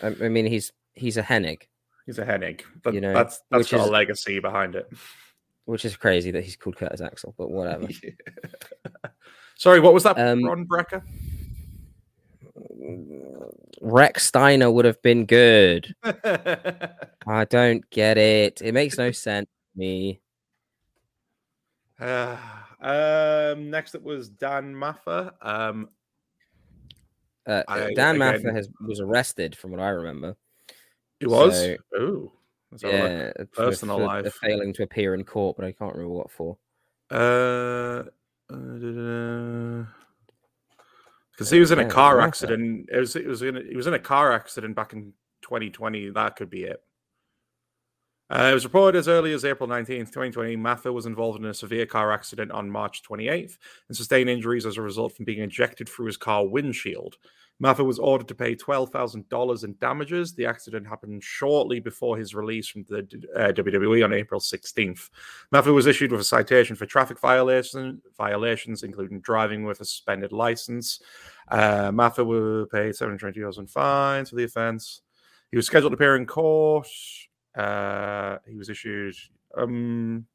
I 0.03 0.11
mean 0.29 0.47
he's 0.47 0.73
he's 0.95 1.17
a 1.17 1.23
Hennig, 1.23 1.63
he's 2.07 2.19
a 2.19 2.25
Hennig. 2.25 2.61
But 2.83 2.95
You 2.95 3.01
know, 3.01 3.13
that's 3.13 3.41
that's 3.51 3.71
got 3.71 3.81
is- 3.81 3.87
a 3.87 3.91
legacy 3.91 4.39
behind 4.39 4.77
it. 4.77 4.89
which 5.65 5.85
is 5.85 5.97
crazy 5.97 6.31
that 6.31 6.45
he's 6.45 6.55
called 6.57 6.77
Curtis 6.77 7.01
Axel, 7.01 7.35
but 7.37 7.51
whatever. 7.51 7.89
Sorry, 9.57 9.81
what 9.81 9.95
was 9.95 10.05
that? 10.05 10.17
Um, 10.19 10.45
Ron 10.45 10.67
Brecker. 10.67 11.03
Rex 13.81 14.25
Steiner 14.27 14.71
would 14.71 14.85
have 14.85 15.01
been 15.03 15.27
good. 15.27 15.95
I 16.05 17.45
don't 17.49 17.89
get 17.91 18.19
it. 18.19 18.61
It 18.63 18.73
makes 18.73 18.97
no 18.99 19.11
sense 19.13 19.47
to 19.75 19.79
me. 19.79 20.21
Uh, 22.01 22.37
um, 22.81 23.71
next 23.71 23.95
up 23.95 24.03
was 24.03 24.29
Dan 24.29 24.75
Matha. 24.75 25.35
Um, 25.43 25.89
Uh, 27.47 27.63
I- 27.67 27.95
Dan 27.95 28.17
again- 28.17 28.19
Matha 28.19 28.53
has 28.53 28.69
was 28.81 29.01
arrested, 29.01 29.57
from 29.57 29.71
what 29.73 29.81
I 29.81 29.89
remember. 29.89 30.37
he 31.19 31.27
was. 31.27 31.55
So, 31.59 31.77
Ooh, 32.01 32.33
let's 32.71 32.83
have 32.85 32.93
a 32.93 32.97
look. 32.97 33.11
Yeah, 33.11 33.33
for- 33.53 33.65
Personal 33.65 33.99
for 33.99 34.05
life. 34.07 34.35
failing 34.43 34.73
to 34.75 34.83
appear 34.85 35.15
in 35.15 35.25
court, 35.25 35.57
but 35.57 35.65
I 35.67 35.73
can't 35.73 35.95
remember 35.95 36.15
what 36.15 36.31
for. 36.31 36.59
Uh, 37.11 38.05
because 41.39 41.51
he 41.51 41.61
was 41.61 41.71
in 41.71 41.79
a 41.79 41.89
car 41.89 42.17
Matha. 42.17 42.27
accident. 42.27 42.89
It 42.93 42.99
was 42.99 43.15
it 43.15 43.27
was 43.27 43.43
in 43.43 43.57
a, 43.57 43.63
he 43.63 43.77
was 43.77 43.87
in 43.87 43.95
a 43.95 43.99
car 43.99 44.33
accident 44.33 44.75
back 44.75 44.93
in 44.93 45.13
2020. 45.43 46.11
That 46.11 46.35
could 46.35 46.51
be 46.51 46.65
it. 46.65 46.83
Uh, 48.29 48.49
it 48.51 48.55
was 48.55 48.65
reported 48.65 48.99
as 48.99 49.09
early 49.09 49.33
as 49.33 49.45
April 49.45 49.69
19th, 49.69 50.09
2020. 50.09 50.57
Matha 50.57 50.93
was 50.93 51.07
involved 51.07 51.39
in 51.39 51.47
a 51.47 51.55
severe 51.55 51.87
car 51.87 52.13
accident 52.13 52.51
on 52.51 52.69
March 52.69 53.03
28th 53.03 53.57
and 53.89 53.97
sustained 53.97 54.29
injuries 54.29 54.67
as 54.67 54.77
a 54.77 54.83
result 54.83 55.15
from 55.15 55.25
being 55.25 55.41
ejected 55.41 55.89
through 55.89 56.07
his 56.07 56.17
car 56.17 56.47
windshield. 56.47 57.17
Matha 57.61 57.83
was 57.83 57.99
ordered 57.99 58.29
to 58.29 58.35
pay 58.35 58.55
$12,000 58.55 59.65
in 59.65 59.75
damages. 59.81 60.33
The 60.33 60.47
accident 60.47 60.87
happened 60.87 61.25
shortly 61.25 61.81
before 61.81 62.17
his 62.17 62.35
release 62.35 62.69
from 62.69 62.85
the 62.85 62.99
uh, 63.37 63.53
WWE 63.53 64.05
on 64.05 64.13
April 64.13 64.41
16th. 64.41 65.11
Matha 65.51 65.73
was 65.73 65.87
issued 65.87 66.13
with 66.13 66.21
a 66.21 66.25
citation 66.25 66.77
for 66.77 66.87
traffic 66.87 67.19
violation, 67.19 68.01
violations, 68.17 68.85
including 68.85 69.21
driving 69.21 69.65
with 69.65 69.81
a 69.81 69.85
suspended 69.85 70.33
license. 70.33 71.01
Uh, 71.49 71.91
Matha 71.93 72.25
will 72.25 72.67
pay 72.67 72.91
$720 72.91 73.59
in 73.59 73.67
fines 73.67 74.31
for 74.31 74.37
the 74.37 74.45
offense. 74.45 75.03
He 75.51 75.57
was 75.57 75.67
scheduled 75.67 75.93
to 75.93 75.95
appear 75.95 76.15
in 76.15 76.27
court. 76.27 76.89
Uh, 77.57 78.39
he 78.47 78.57
was 78.57 78.69
issued. 78.69 79.17
Um, 79.57 80.27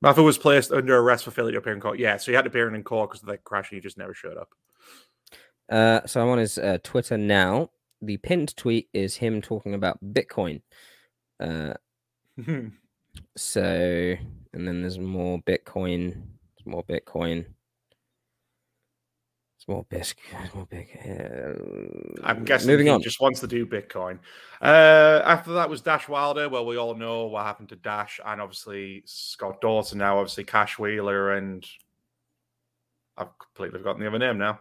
Matha 0.00 0.22
was 0.22 0.38
placed 0.38 0.72
under 0.72 0.96
arrest 0.96 1.24
for 1.24 1.30
failure 1.30 1.52
to 1.52 1.58
appear 1.58 1.74
in 1.74 1.80
court. 1.80 1.98
Yeah, 1.98 2.16
so 2.16 2.32
he 2.32 2.34
had 2.34 2.42
to 2.42 2.48
appear 2.48 2.74
in 2.74 2.82
court 2.82 3.10
because 3.10 3.22
of 3.22 3.28
that 3.28 3.44
crash 3.44 3.70
and 3.70 3.76
he 3.76 3.80
just 3.82 3.98
never 3.98 4.14
showed 4.14 4.38
up. 4.38 4.48
Uh, 5.70 6.00
so 6.06 6.20
I'm 6.22 6.28
on 6.28 6.38
his 6.38 6.58
uh, 6.58 6.78
Twitter 6.82 7.16
now. 7.16 7.70
The 8.00 8.16
pinned 8.16 8.56
tweet 8.56 8.88
is 8.92 9.16
him 9.16 9.40
talking 9.40 9.74
about 9.74 9.98
Bitcoin. 10.04 10.62
Uh, 11.38 11.74
so, 13.36 14.14
and 14.52 14.68
then 14.68 14.80
there's 14.80 14.98
more 14.98 15.38
Bitcoin. 15.42 16.12
There's 16.14 16.66
more 16.66 16.84
Bitcoin. 16.84 17.46
There's 19.66 19.76
more 19.76 19.84
bisc. 19.84 20.14
there's 20.32 20.54
More 20.54 20.66
big. 20.66 20.88
Uh, 21.08 22.24
I'm 22.26 22.44
guessing 22.44 22.66
Moving 22.68 22.86
he 22.86 22.92
on. 22.92 23.00
just 23.00 23.20
wants 23.20 23.38
to 23.40 23.46
do 23.46 23.64
Bitcoin. 23.64 24.18
Uh, 24.60 25.22
after 25.24 25.52
that 25.52 25.70
was 25.70 25.80
Dash 25.80 26.08
Wilder. 26.08 26.48
Well, 26.48 26.66
we 26.66 26.76
all 26.76 26.96
know 26.96 27.26
what 27.26 27.44
happened 27.44 27.68
to 27.68 27.76
Dash, 27.76 28.18
and 28.26 28.40
obviously 28.40 29.04
Scott 29.06 29.60
Dawson. 29.60 29.98
Now, 29.98 30.18
obviously 30.18 30.42
Cash 30.42 30.80
Wheeler, 30.80 31.34
and 31.34 31.64
I've 33.16 33.38
completely 33.38 33.78
forgotten 33.78 34.00
the 34.02 34.08
other 34.08 34.18
name 34.18 34.38
now. 34.38 34.58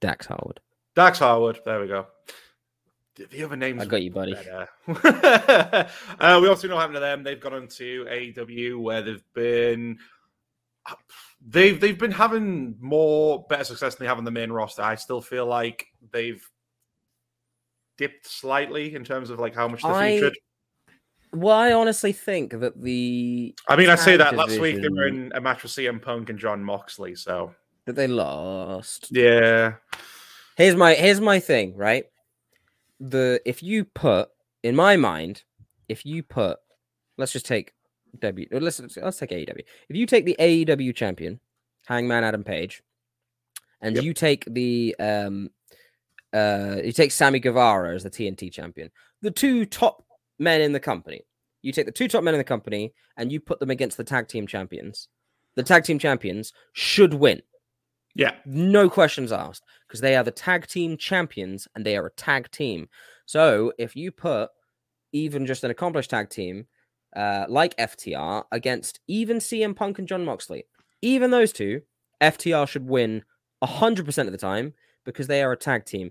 Dax 0.00 0.26
Harwood. 0.26 0.60
Dax 0.96 1.18
Harwood. 1.18 1.60
There 1.64 1.80
we 1.80 1.86
go. 1.88 2.06
The- 3.16 3.26
The 3.26 3.44
other 3.44 3.56
names. 3.56 3.82
I 3.82 3.86
got 3.86 4.02
you, 4.02 4.10
buddy. 4.10 4.34
uh, 4.88 5.84
we 6.40 6.48
also 6.48 6.68
know 6.68 6.74
what 6.76 6.80
happened 6.80 6.96
to 6.96 7.00
them. 7.00 7.22
They've 7.22 7.40
gone 7.40 7.54
on 7.54 7.68
to 7.68 8.04
AEW 8.10 8.80
where 8.80 9.02
they've 9.02 9.22
been 9.34 9.98
they've 11.46 11.80
they've 11.80 11.98
been 11.98 12.12
having 12.12 12.76
more 12.80 13.44
better 13.48 13.64
success 13.64 13.94
than 13.94 14.04
they 14.04 14.08
have 14.08 14.18
on 14.18 14.24
the 14.24 14.30
main 14.30 14.50
roster. 14.50 14.82
I 14.82 14.94
still 14.94 15.20
feel 15.20 15.46
like 15.46 15.86
they've 16.12 16.42
dipped 17.98 18.26
slightly 18.26 18.94
in 18.94 19.04
terms 19.04 19.30
of 19.30 19.38
like 19.38 19.54
how 19.54 19.68
much 19.68 19.82
they're 19.82 19.92
I 19.92 20.12
featured. 20.12 20.38
Well, 21.32 21.56
I 21.56 21.72
honestly 21.72 22.12
think 22.12 22.58
that 22.58 22.80
the 22.80 23.54
I 23.68 23.76
mean, 23.76 23.88
I 23.90 23.94
say 23.94 24.16
that 24.16 24.34
last 24.34 24.58
week 24.58 24.80
they 24.82 24.88
were 24.88 25.06
in 25.06 25.30
a 25.34 25.40
match 25.40 25.62
with 25.62 25.72
CM 25.72 26.02
Punk 26.02 26.28
and 26.30 26.38
Jon 26.38 26.64
Moxley. 26.64 27.14
So 27.14 27.54
that 27.86 27.96
they 27.96 28.06
lost. 28.06 29.08
yeah, 29.10 29.74
Here's 30.56 30.76
my 30.76 30.94
here's 30.94 31.20
my 31.20 31.40
thing, 31.40 31.76
right? 31.76 32.04
The 32.98 33.40
if 33.46 33.62
you 33.62 33.84
put 33.84 34.28
in 34.62 34.76
my 34.76 34.96
mind, 34.96 35.42
if 35.88 36.04
you 36.04 36.22
put 36.22 36.58
let's 37.16 37.32
just 37.32 37.46
take 37.46 37.72
W 38.18 38.46
let's 38.50 38.80
let's 38.96 39.18
take 39.18 39.30
AEW. 39.30 39.64
If 39.88 39.96
you 39.96 40.06
take 40.06 40.24
the 40.26 40.36
AEW 40.38 40.94
champion, 40.94 41.40
Hangman 41.86 42.24
Adam 42.24 42.44
Page, 42.44 42.82
and 43.80 43.96
Yep. 43.96 44.04
you 44.04 44.12
take 44.14 44.44
the 44.46 44.94
um 44.98 45.50
uh 46.34 46.76
you 46.84 46.92
take 46.92 47.12
Sammy 47.12 47.40
Guevara 47.40 47.94
as 47.94 48.02
the 48.02 48.10
TNT 48.10 48.52
champion, 48.52 48.90
the 49.22 49.30
two 49.30 49.64
top 49.64 50.04
men 50.38 50.60
in 50.60 50.72
the 50.72 50.80
company. 50.80 51.22
You 51.62 51.72
take 51.72 51.86
the 51.86 51.92
two 51.92 52.08
top 52.08 52.22
men 52.24 52.34
in 52.34 52.38
the 52.38 52.44
company 52.44 52.92
and 53.16 53.30
you 53.30 53.38
put 53.40 53.60
them 53.60 53.70
against 53.70 53.96
the 53.96 54.04
tag 54.04 54.28
team 54.28 54.46
champions. 54.46 55.08
The 55.56 55.62
tag 55.62 55.84
team 55.84 55.98
champions 55.98 56.52
should 56.72 57.12
win. 57.14 57.42
Yeah. 58.14 58.34
No 58.44 58.90
questions 58.90 59.32
asked 59.32 59.64
because 59.86 60.00
they 60.00 60.16
are 60.16 60.24
the 60.24 60.30
tag 60.30 60.66
team 60.66 60.96
champions 60.96 61.68
and 61.74 61.84
they 61.84 61.96
are 61.96 62.06
a 62.06 62.12
tag 62.12 62.50
team. 62.50 62.88
So 63.26 63.72
if 63.78 63.94
you 63.94 64.10
put 64.10 64.50
even 65.12 65.46
just 65.46 65.64
an 65.64 65.70
accomplished 65.70 66.10
tag 66.10 66.28
team 66.30 66.66
uh, 67.14 67.46
like 67.48 67.76
FTR 67.76 68.44
against 68.52 69.00
even 69.06 69.38
CM 69.38 69.74
Punk 69.74 69.98
and 69.98 70.08
Jon 70.08 70.24
Moxley, 70.24 70.64
even 71.02 71.30
those 71.30 71.52
two, 71.52 71.82
FTR 72.20 72.68
should 72.68 72.88
win 72.88 73.22
100% 73.62 74.26
of 74.26 74.32
the 74.32 74.38
time 74.38 74.74
because 75.04 75.26
they 75.26 75.42
are 75.42 75.52
a 75.52 75.56
tag 75.56 75.84
team. 75.84 76.10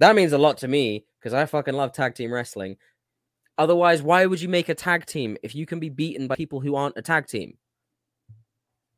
That 0.00 0.16
means 0.16 0.32
a 0.32 0.38
lot 0.38 0.58
to 0.58 0.68
me 0.68 1.04
because 1.20 1.34
I 1.34 1.46
fucking 1.46 1.74
love 1.74 1.92
tag 1.92 2.14
team 2.14 2.32
wrestling. 2.32 2.76
Otherwise, 3.56 4.02
why 4.02 4.26
would 4.26 4.40
you 4.40 4.48
make 4.48 4.68
a 4.68 4.74
tag 4.74 5.06
team 5.06 5.36
if 5.42 5.54
you 5.54 5.66
can 5.66 5.78
be 5.78 5.88
beaten 5.88 6.26
by 6.26 6.34
people 6.34 6.60
who 6.60 6.74
aren't 6.74 6.98
a 6.98 7.02
tag 7.02 7.26
team? 7.26 7.58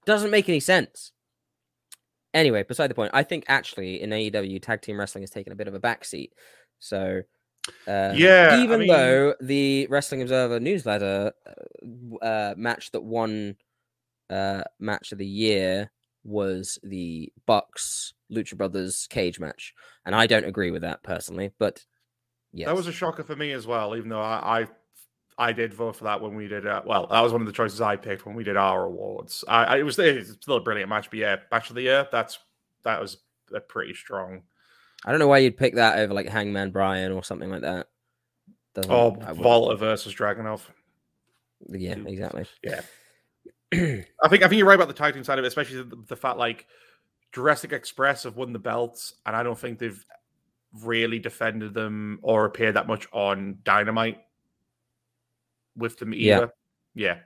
Doesn't 0.06 0.30
make 0.30 0.48
any 0.48 0.60
sense. 0.60 1.12
Anyway, 2.36 2.62
beside 2.64 2.88
the 2.88 2.94
point, 2.94 3.10
I 3.14 3.22
think 3.22 3.44
actually 3.48 4.02
in 4.02 4.10
AEW, 4.10 4.60
tag 4.60 4.82
team 4.82 4.98
wrestling 5.00 5.22
has 5.22 5.30
taken 5.30 5.52
a 5.54 5.56
bit 5.56 5.68
of 5.68 5.74
a 5.74 5.80
backseat. 5.80 6.32
So, 6.78 7.22
uh, 7.88 8.12
Yeah, 8.14 8.50
I 8.52 8.62
even 8.62 8.80
mean- 8.80 8.88
though 8.88 9.34
the 9.40 9.86
Wrestling 9.88 10.20
Observer 10.20 10.60
newsletter 10.60 11.32
uh, 11.46 12.24
uh, 12.24 12.54
match 12.58 12.90
that 12.90 13.02
won 13.02 13.56
uh, 14.28 14.64
match 14.78 15.12
of 15.12 15.18
the 15.18 15.26
year 15.26 15.90
was 16.24 16.78
the 16.82 17.32
Bucks 17.46 18.12
Lucha 18.30 18.54
Brothers 18.56 19.06
cage 19.08 19.40
match, 19.40 19.72
and 20.04 20.14
I 20.14 20.26
don't 20.26 20.44
agree 20.44 20.70
with 20.72 20.82
that 20.82 21.02
personally. 21.02 21.52
But 21.58 21.86
yes, 22.52 22.66
That 22.66 22.76
was 22.76 22.86
a 22.86 22.92
shocker 22.92 23.22
for 23.22 23.36
me 23.36 23.52
as 23.52 23.66
well, 23.66 23.96
even 23.96 24.10
though 24.10 24.20
I 24.20 24.60
I, 24.62 24.66
I 25.38 25.52
did 25.52 25.74
vote 25.74 25.96
for 25.96 26.04
that 26.04 26.20
when 26.20 26.34
we 26.34 26.48
did. 26.48 26.66
Uh, 26.66 26.82
well, 26.86 27.06
that 27.08 27.20
was 27.20 27.32
one 27.32 27.42
of 27.42 27.46
the 27.46 27.52
choices 27.52 27.80
I 27.80 27.96
picked 27.96 28.24
when 28.24 28.34
we 28.34 28.44
did 28.44 28.56
our 28.56 28.84
awards. 28.84 29.44
I, 29.46 29.64
I 29.64 29.78
it 29.78 29.82
was 29.82 29.98
it's 29.98 30.30
still 30.32 30.56
a 30.56 30.60
brilliant 30.60 30.88
match, 30.88 31.10
but 31.10 31.18
yeah, 31.18 31.36
match 31.52 31.68
of 31.68 31.76
the 31.76 31.82
year. 31.82 32.08
That's 32.10 32.38
that 32.84 33.00
was 33.00 33.18
a 33.54 33.60
pretty 33.60 33.94
strong. 33.94 34.42
I 35.04 35.10
don't 35.10 35.20
know 35.20 35.28
why 35.28 35.38
you'd 35.38 35.58
pick 35.58 35.74
that 35.74 35.98
over 35.98 36.14
like 36.14 36.28
Hangman 36.28 36.70
Brian 36.70 37.12
or 37.12 37.22
something 37.22 37.50
like 37.50 37.62
that. 37.62 37.88
Doesn't 38.74 38.90
Oh, 38.90 39.16
Walter 39.34 39.76
versus 39.76 40.14
Dragunov. 40.14 40.62
Yeah, 41.68 41.96
exactly. 42.06 42.46
Yeah, 42.62 42.80
I 43.72 44.28
think 44.28 44.42
I 44.42 44.48
think 44.48 44.54
you're 44.54 44.66
right 44.66 44.74
about 44.74 44.88
the 44.88 44.94
tag 44.94 45.14
team 45.14 45.24
side 45.24 45.38
of 45.38 45.44
it, 45.44 45.48
especially 45.48 45.82
the, 45.82 45.96
the 46.08 46.16
fact 46.16 46.38
like 46.38 46.66
Jurassic 47.32 47.72
Express 47.72 48.22
have 48.22 48.36
won 48.36 48.54
the 48.54 48.58
belts, 48.58 49.14
and 49.26 49.36
I 49.36 49.42
don't 49.42 49.58
think 49.58 49.78
they've 49.78 50.02
really 50.82 51.18
defended 51.18 51.74
them 51.74 52.20
or 52.22 52.44
appeared 52.44 52.76
that 52.76 52.86
much 52.86 53.06
on 53.12 53.58
Dynamite 53.64 54.18
with 55.76 55.98
them 55.98 56.12
Yeah. 56.12 56.36
either. 56.36 56.52
Yeah, 56.94 57.18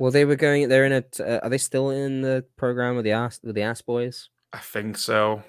well, 0.00 0.10
they 0.10 0.24
were 0.24 0.36
going. 0.36 0.68
They're 0.68 0.84
in 0.84 0.92
it. 0.92 1.18
Uh, 1.20 1.38
are 1.42 1.48
they 1.48 1.58
still 1.58 1.90
in 1.90 2.22
the 2.22 2.44
program 2.56 2.96
with 2.96 3.04
the 3.04 3.12
ass 3.12 3.38
with 3.42 3.54
the 3.54 3.62
ass 3.62 3.80
boys? 3.82 4.28
I 4.52 4.58
think 4.58 4.98
so. 4.98 5.42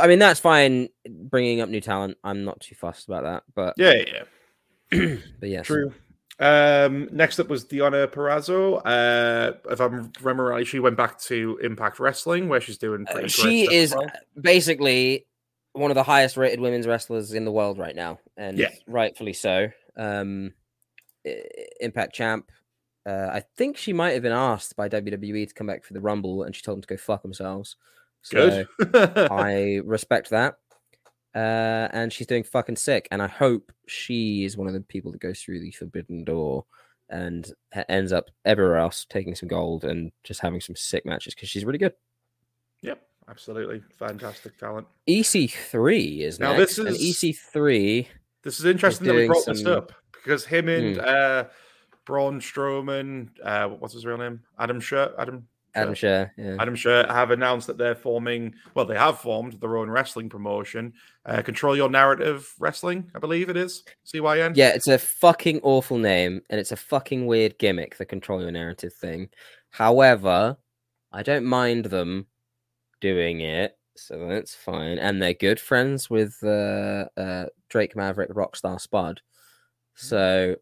I 0.00 0.06
mean, 0.06 0.18
that's 0.18 0.40
fine. 0.40 0.88
Bringing 1.08 1.60
up 1.60 1.68
new 1.68 1.80
talent, 1.80 2.16
I'm 2.24 2.44
not 2.44 2.60
too 2.60 2.74
fussed 2.74 3.06
about 3.08 3.24
that. 3.24 3.42
But 3.54 3.74
Yeah, 3.76 3.92
yeah, 3.94 4.22
yeah. 4.92 5.16
but 5.40 5.48
yes, 5.48 5.66
True. 5.66 5.92
Um, 6.38 7.08
next 7.12 7.38
up 7.38 7.48
was 7.48 7.66
Deonna 7.66 8.06
Purrazzo. 8.06 8.80
Uh, 8.84 9.52
if 9.70 9.80
I 9.80 9.84
remember 10.22 10.44
right, 10.44 10.66
she 10.66 10.78
went 10.78 10.96
back 10.96 11.20
to 11.22 11.58
Impact 11.62 12.00
Wrestling, 12.00 12.48
where 12.48 12.62
she's 12.62 12.78
doing 12.78 13.04
Uh, 13.08 13.12
great 13.12 13.30
she 13.30 13.64
stuff 13.64 13.74
is 13.74 13.94
well. 13.94 14.06
basically 14.40 15.26
one 15.72 15.90
of 15.90 15.96
the 15.96 16.02
highest 16.02 16.36
rated 16.38 16.60
women's 16.60 16.86
wrestlers 16.86 17.34
in 17.34 17.44
the 17.44 17.52
world 17.52 17.78
right 17.78 17.94
now, 17.94 18.20
and 18.38 18.56
Yeah. 18.58 18.70
rightfully 18.86 19.34
so. 19.34 19.68
Um, 19.96 20.54
I- 20.54 20.59
Impact 21.80 22.14
champ. 22.14 22.50
Uh, 23.06 23.28
I 23.32 23.42
think 23.56 23.76
she 23.76 23.92
might 23.92 24.12
have 24.12 24.22
been 24.22 24.32
asked 24.32 24.76
by 24.76 24.88
WWE 24.88 25.48
to 25.48 25.54
come 25.54 25.66
back 25.66 25.84
for 25.84 25.94
the 25.94 26.00
Rumble, 26.00 26.42
and 26.42 26.54
she 26.54 26.62
told 26.62 26.76
them 26.76 26.82
to 26.82 26.88
go 26.88 26.96
fuck 26.96 27.22
themselves. 27.22 27.76
So 28.22 28.64
good. 28.78 29.16
I 29.30 29.80
respect 29.84 30.30
that. 30.30 30.56
Uh, 31.34 31.88
and 31.92 32.12
she's 32.12 32.26
doing 32.26 32.42
fucking 32.44 32.76
sick. 32.76 33.08
And 33.10 33.22
I 33.22 33.26
hope 33.28 33.72
she 33.86 34.44
is 34.44 34.56
one 34.56 34.66
of 34.66 34.74
the 34.74 34.80
people 34.80 35.12
that 35.12 35.20
goes 35.20 35.40
through 35.40 35.60
the 35.60 35.70
forbidden 35.70 36.24
door 36.24 36.66
and 37.08 37.50
ends 37.88 38.12
up 38.12 38.30
everywhere 38.44 38.76
else 38.76 39.06
taking 39.08 39.34
some 39.34 39.48
gold 39.48 39.84
and 39.84 40.12
just 40.24 40.40
having 40.40 40.60
some 40.60 40.76
sick 40.76 41.06
matches 41.06 41.34
because 41.34 41.48
she's 41.48 41.64
really 41.64 41.78
good. 41.78 41.94
yep, 42.82 43.00
absolutely 43.28 43.80
fantastic 43.98 44.58
talent. 44.58 44.86
EC3 45.08 46.20
is 46.20 46.38
Now, 46.40 46.56
next. 46.56 46.76
this 46.76 47.00
is- 47.00 47.16
EC3. 47.16 48.06
This 48.42 48.58
is 48.58 48.64
interesting 48.66 49.06
that 49.06 49.14
we 49.14 49.26
brought 49.26 49.44
this 49.46 49.64
up 49.66 49.92
because 50.22 50.44
him 50.44 50.68
and 50.68 50.96
Hmm. 50.96 51.02
uh, 51.04 51.44
Braun 52.06 52.40
Strowman, 52.40 53.28
uh, 53.42 53.68
what's 53.68 53.94
his 53.94 54.04
real 54.06 54.18
name? 54.18 54.42
Adam 54.58 54.80
Shirt, 54.80 55.14
Adam 55.18 55.46
Adam 55.76 55.94
Scherr. 55.94 56.32
Yeah. 56.36 56.56
Adam 56.58 56.74
Shirt 56.74 57.08
have 57.08 57.30
announced 57.30 57.68
that 57.68 57.78
they're 57.78 57.94
forming. 57.94 58.56
Well, 58.74 58.84
they 58.86 58.96
have 58.96 59.20
formed 59.20 59.52
their 59.60 59.76
own 59.76 59.88
wrestling 59.88 60.28
promotion. 60.28 60.92
Uh, 61.24 61.42
Control 61.42 61.76
Your 61.76 61.88
Narrative 61.88 62.52
Wrestling, 62.58 63.08
I 63.14 63.20
believe 63.20 63.48
it 63.48 63.56
is. 63.56 63.84
CYN. 64.04 64.56
Yeah, 64.56 64.70
it's 64.70 64.88
a 64.88 64.98
fucking 64.98 65.60
awful 65.62 65.96
name 65.98 66.40
and 66.50 66.58
it's 66.58 66.72
a 66.72 66.76
fucking 66.76 67.24
weird 67.24 67.56
gimmick, 67.58 67.96
the 67.98 68.04
control 68.04 68.42
your 68.42 68.50
narrative 68.50 68.92
thing. 68.94 69.28
However, 69.68 70.56
I 71.12 71.22
don't 71.22 71.44
mind 71.44 71.84
them 71.84 72.26
doing 73.00 73.40
it, 73.40 73.78
so 73.96 74.26
that's 74.26 74.56
fine. 74.56 74.98
And 74.98 75.22
they're 75.22 75.34
good 75.34 75.60
friends 75.60 76.10
with 76.10 76.36
uh, 76.42 77.04
uh, 77.16 77.46
Drake 77.68 77.94
Maverick, 77.94 78.30
Rockstar 78.30 78.80
Spud, 78.80 79.20
so 80.00 80.56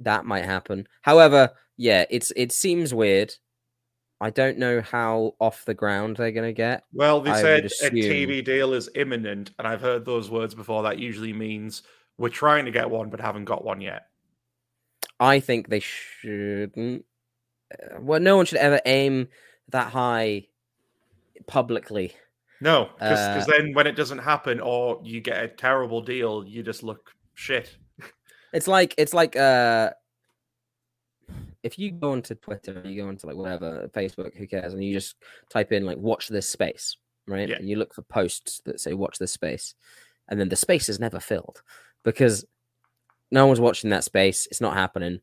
that 0.00 0.24
might 0.24 0.44
happen. 0.44 0.86
However, 1.02 1.50
yeah, 1.76 2.04
it's 2.10 2.32
it 2.36 2.52
seems 2.52 2.92
weird. 2.94 3.34
I 4.20 4.30
don't 4.30 4.56
know 4.58 4.80
how 4.80 5.34
off 5.40 5.64
the 5.66 5.74
ground 5.74 6.16
they're 6.16 6.32
gonna 6.32 6.52
get. 6.52 6.84
Well, 6.92 7.20
they 7.20 7.32
I 7.32 7.42
said 7.42 7.62
would 7.64 7.72
a 7.82 7.90
TV 7.90 8.44
deal 8.44 8.72
is 8.72 8.88
imminent, 8.94 9.50
and 9.58 9.68
I've 9.68 9.80
heard 9.82 10.04
those 10.04 10.30
words 10.30 10.54
before. 10.54 10.82
That 10.84 10.98
usually 10.98 11.32
means 11.32 11.82
we're 12.16 12.28
trying 12.30 12.64
to 12.64 12.70
get 12.70 12.88
one, 12.88 13.10
but 13.10 13.20
haven't 13.20 13.44
got 13.44 13.64
one 13.64 13.80
yet. 13.80 14.06
I 15.20 15.40
think 15.40 15.68
they 15.68 15.80
shouldn't. 15.80 17.04
uh, 17.72 18.00
Well, 18.00 18.20
no 18.20 18.36
one 18.36 18.46
should 18.46 18.58
ever 18.58 18.80
aim 18.86 19.28
that 19.68 19.90
high 19.92 20.46
publicly. 21.46 22.14
No, 22.60 22.88
because 22.98 23.46
Uh, 23.48 23.52
then 23.52 23.74
when 23.74 23.86
it 23.86 23.96
doesn't 23.96 24.18
happen, 24.18 24.60
or 24.60 25.00
you 25.04 25.20
get 25.20 25.44
a 25.44 25.48
terrible 25.48 26.00
deal, 26.00 26.42
you 26.46 26.62
just 26.62 26.82
look 26.82 27.12
shit. 27.34 27.76
It's 28.56 28.66
like 28.66 28.94
it's 28.96 29.12
like 29.12 29.36
uh 29.36 29.90
if 31.62 31.78
you 31.78 31.90
go 31.90 32.12
onto 32.12 32.34
Twitter, 32.34 32.80
you 32.86 33.02
go 33.02 33.08
onto 33.08 33.26
like 33.26 33.36
whatever, 33.36 33.90
Facebook, 33.94 34.34
who 34.34 34.46
cares, 34.46 34.72
and 34.72 34.82
you 34.82 34.94
just 34.94 35.16
type 35.50 35.72
in 35.72 35.84
like 35.84 35.98
watch 35.98 36.28
this 36.28 36.48
space, 36.48 36.96
right? 37.26 37.50
Yeah. 37.50 37.56
And 37.56 37.68
you 37.68 37.76
look 37.76 37.92
for 37.92 38.00
posts 38.00 38.62
that 38.64 38.80
say 38.80 38.94
watch 38.94 39.18
this 39.18 39.32
space, 39.32 39.74
and 40.28 40.40
then 40.40 40.48
the 40.48 40.56
space 40.56 40.88
is 40.88 40.98
never 40.98 41.20
filled 41.20 41.60
because 42.02 42.46
no 43.30 43.46
one's 43.46 43.60
watching 43.60 43.90
that 43.90 44.04
space. 44.04 44.48
It's 44.50 44.62
not 44.62 44.72
happening. 44.72 45.20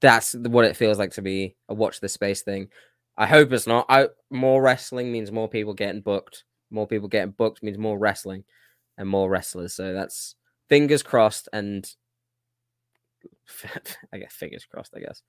That's 0.00 0.34
what 0.34 0.64
it 0.64 0.76
feels 0.76 1.00
like 1.00 1.10
to 1.12 1.22
be 1.22 1.56
a 1.68 1.74
watch 1.74 1.98
this 1.98 2.12
space 2.12 2.42
thing. 2.42 2.68
I 3.16 3.26
hope 3.26 3.52
it's 3.52 3.66
not. 3.66 3.86
I 3.88 4.10
more 4.30 4.62
wrestling 4.62 5.10
means 5.10 5.32
more 5.32 5.48
people 5.48 5.74
getting 5.74 6.02
booked. 6.02 6.44
More 6.70 6.86
people 6.86 7.08
getting 7.08 7.32
booked 7.32 7.64
means 7.64 7.78
more 7.78 7.98
wrestling 7.98 8.44
and 8.96 9.08
more 9.08 9.28
wrestlers. 9.28 9.74
So 9.74 9.92
that's 9.92 10.36
fingers 10.68 11.02
crossed 11.02 11.48
and 11.52 11.92
I 14.12 14.18
guess 14.18 14.32
fingers 14.34 14.66
crossed, 14.66 14.94
I 14.96 15.00
guess. 15.00 15.22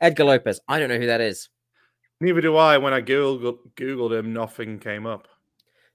Edgar 0.00 0.24
Lopez. 0.24 0.60
I 0.68 0.78
don't 0.78 0.88
know 0.88 0.98
who 0.98 1.06
that 1.06 1.20
is. 1.20 1.48
Neither 2.20 2.40
do 2.40 2.56
I. 2.56 2.78
When 2.78 2.92
I 2.92 3.00
Googled, 3.00 3.58
Googled 3.76 4.18
him, 4.18 4.32
nothing 4.32 4.78
came 4.78 5.06
up. 5.06 5.28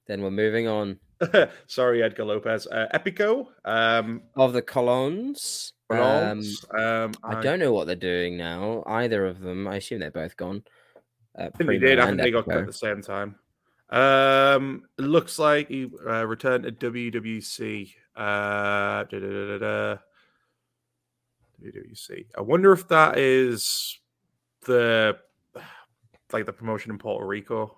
Then 0.06 0.22
we're 0.22 0.30
moving 0.30 0.68
on. 0.68 0.98
Sorry, 1.66 2.02
Edgar 2.02 2.24
Lopez. 2.24 2.66
Uh, 2.66 2.86
Epico. 2.94 3.46
Um, 3.64 4.22
Of 4.36 4.52
the 4.52 4.62
Colons. 4.62 5.72
Um, 5.90 6.42
um, 6.78 7.12
I 7.24 7.40
don't 7.40 7.58
know 7.58 7.72
what 7.72 7.86
they're 7.86 7.96
doing 7.96 8.36
now. 8.36 8.82
Either 8.86 9.26
of 9.26 9.40
them. 9.40 9.66
I 9.66 9.76
assume 9.76 10.00
they're 10.00 10.10
both 10.10 10.36
gone. 10.36 10.62
Uh, 11.38 11.48
I 11.52 11.56
think 11.56 11.70
they 11.70 11.78
did. 11.78 11.98
I 11.98 12.06
think 12.06 12.20
they 12.20 12.30
got 12.30 12.46
cut 12.46 12.58
at 12.58 12.66
the 12.66 12.72
same 12.72 13.02
time. 13.02 13.36
Um, 13.90 14.84
looks 14.98 15.38
like 15.38 15.68
he 15.68 15.90
uh, 16.06 16.26
returned 16.26 16.64
to 16.64 16.72
WWC. 16.72 17.92
Uh, 18.16 19.04
da, 19.04 19.04
da, 19.04 19.58
da, 19.58 19.96
da, 21.62 21.70
da. 21.70 21.80
WWC. 21.80 22.26
I 22.36 22.40
wonder 22.40 22.72
if 22.72 22.88
that 22.88 23.18
is 23.18 23.98
the 24.66 25.16
like 26.32 26.46
the 26.46 26.52
promotion 26.52 26.90
in 26.90 26.98
Puerto 26.98 27.26
Rico. 27.26 27.76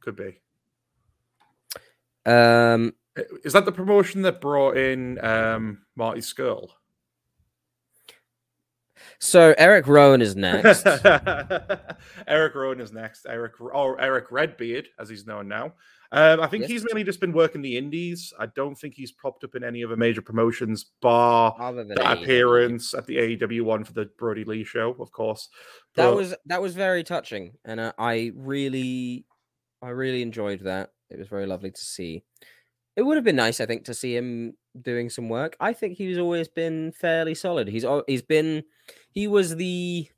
Could 0.00 0.16
be. 0.16 0.40
Um, 2.24 2.94
Is 3.44 3.52
that 3.52 3.64
the 3.64 3.72
promotion 3.72 4.22
that 4.22 4.40
brought 4.40 4.76
in 4.76 5.22
um, 5.24 5.82
Marty 5.96 6.20
Scurll? 6.20 6.68
so 9.18 9.54
Eric 9.58 9.86
Rowan 9.86 10.22
is 10.22 10.34
next. 10.36 10.86
Eric 12.26 12.54
Rowan 12.54 12.80
is 12.80 12.92
next. 12.92 13.26
Eric 13.28 13.60
or 13.60 14.00
Eric 14.00 14.30
Redbeard, 14.30 14.88
as 14.98 15.08
he's 15.08 15.26
known 15.26 15.48
now. 15.48 15.74
Um, 16.14 16.40
I 16.40 16.46
think 16.46 16.62
Yes. 16.62 16.70
he's 16.70 16.84
mainly 16.84 17.04
just 17.04 17.20
been 17.20 17.32
working 17.32 17.62
the 17.62 17.78
indies. 17.78 18.34
I 18.38 18.44
don't 18.46 18.74
think 18.76 18.94
he's 18.94 19.10
propped 19.10 19.44
up 19.44 19.54
in 19.54 19.64
any 19.64 19.80
of 19.80 19.90
other 19.90 19.96
major 19.96 20.20
promotions, 20.20 20.84
bar 21.00 21.56
that 21.58 21.88
AEW. 21.98 22.22
appearance 22.22 22.92
at 22.92 23.06
the 23.06 23.16
AEW 23.16 23.62
one 23.62 23.82
for 23.84 23.94
the 23.94 24.04
Brodie 24.18 24.44
Lee 24.44 24.62
show, 24.62 24.90
of 25.00 25.10
course. 25.10 25.48
That 25.96 26.14
was 26.14 26.34
that 26.46 26.60
was 26.60 26.74
very 26.74 27.02
touching, 27.02 27.54
and 27.64 27.80
uh, 27.80 27.92
I 27.98 28.32
really, 28.36 29.24
I 29.80 29.88
really 29.88 30.20
enjoyed 30.20 30.60
that. 30.64 30.90
It 31.08 31.18
was 31.18 31.28
very 31.28 31.46
lovely 31.46 31.70
to 31.70 31.80
see. 31.80 32.24
It 32.94 33.02
would 33.02 33.16
have 33.16 33.24
been 33.24 33.36
nice, 33.36 33.58
I 33.58 33.64
think, 33.64 33.84
to 33.86 33.94
see 33.94 34.14
him 34.14 34.54
doing 34.78 35.08
some 35.08 35.30
work. 35.30 35.56
I 35.60 35.72
think 35.72 35.96
he's 35.96 36.18
always 36.18 36.46
been 36.48 36.92
fairly 36.92 37.34
solid. 37.34 37.68
He's 37.68 37.86
he's 38.06 38.20
been, 38.22 38.64
he 39.12 39.26
was 39.26 39.56
the, 39.56 40.08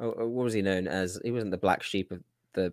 oh, 0.00 0.14
oh, 0.18 0.26
what 0.28 0.44
was 0.44 0.52
he 0.54 0.62
known 0.62 0.88
as? 0.88 1.20
He 1.24 1.30
wasn't 1.30 1.52
the 1.52 1.58
black 1.58 1.84
sheep 1.84 2.10
of 2.10 2.24
the. 2.54 2.72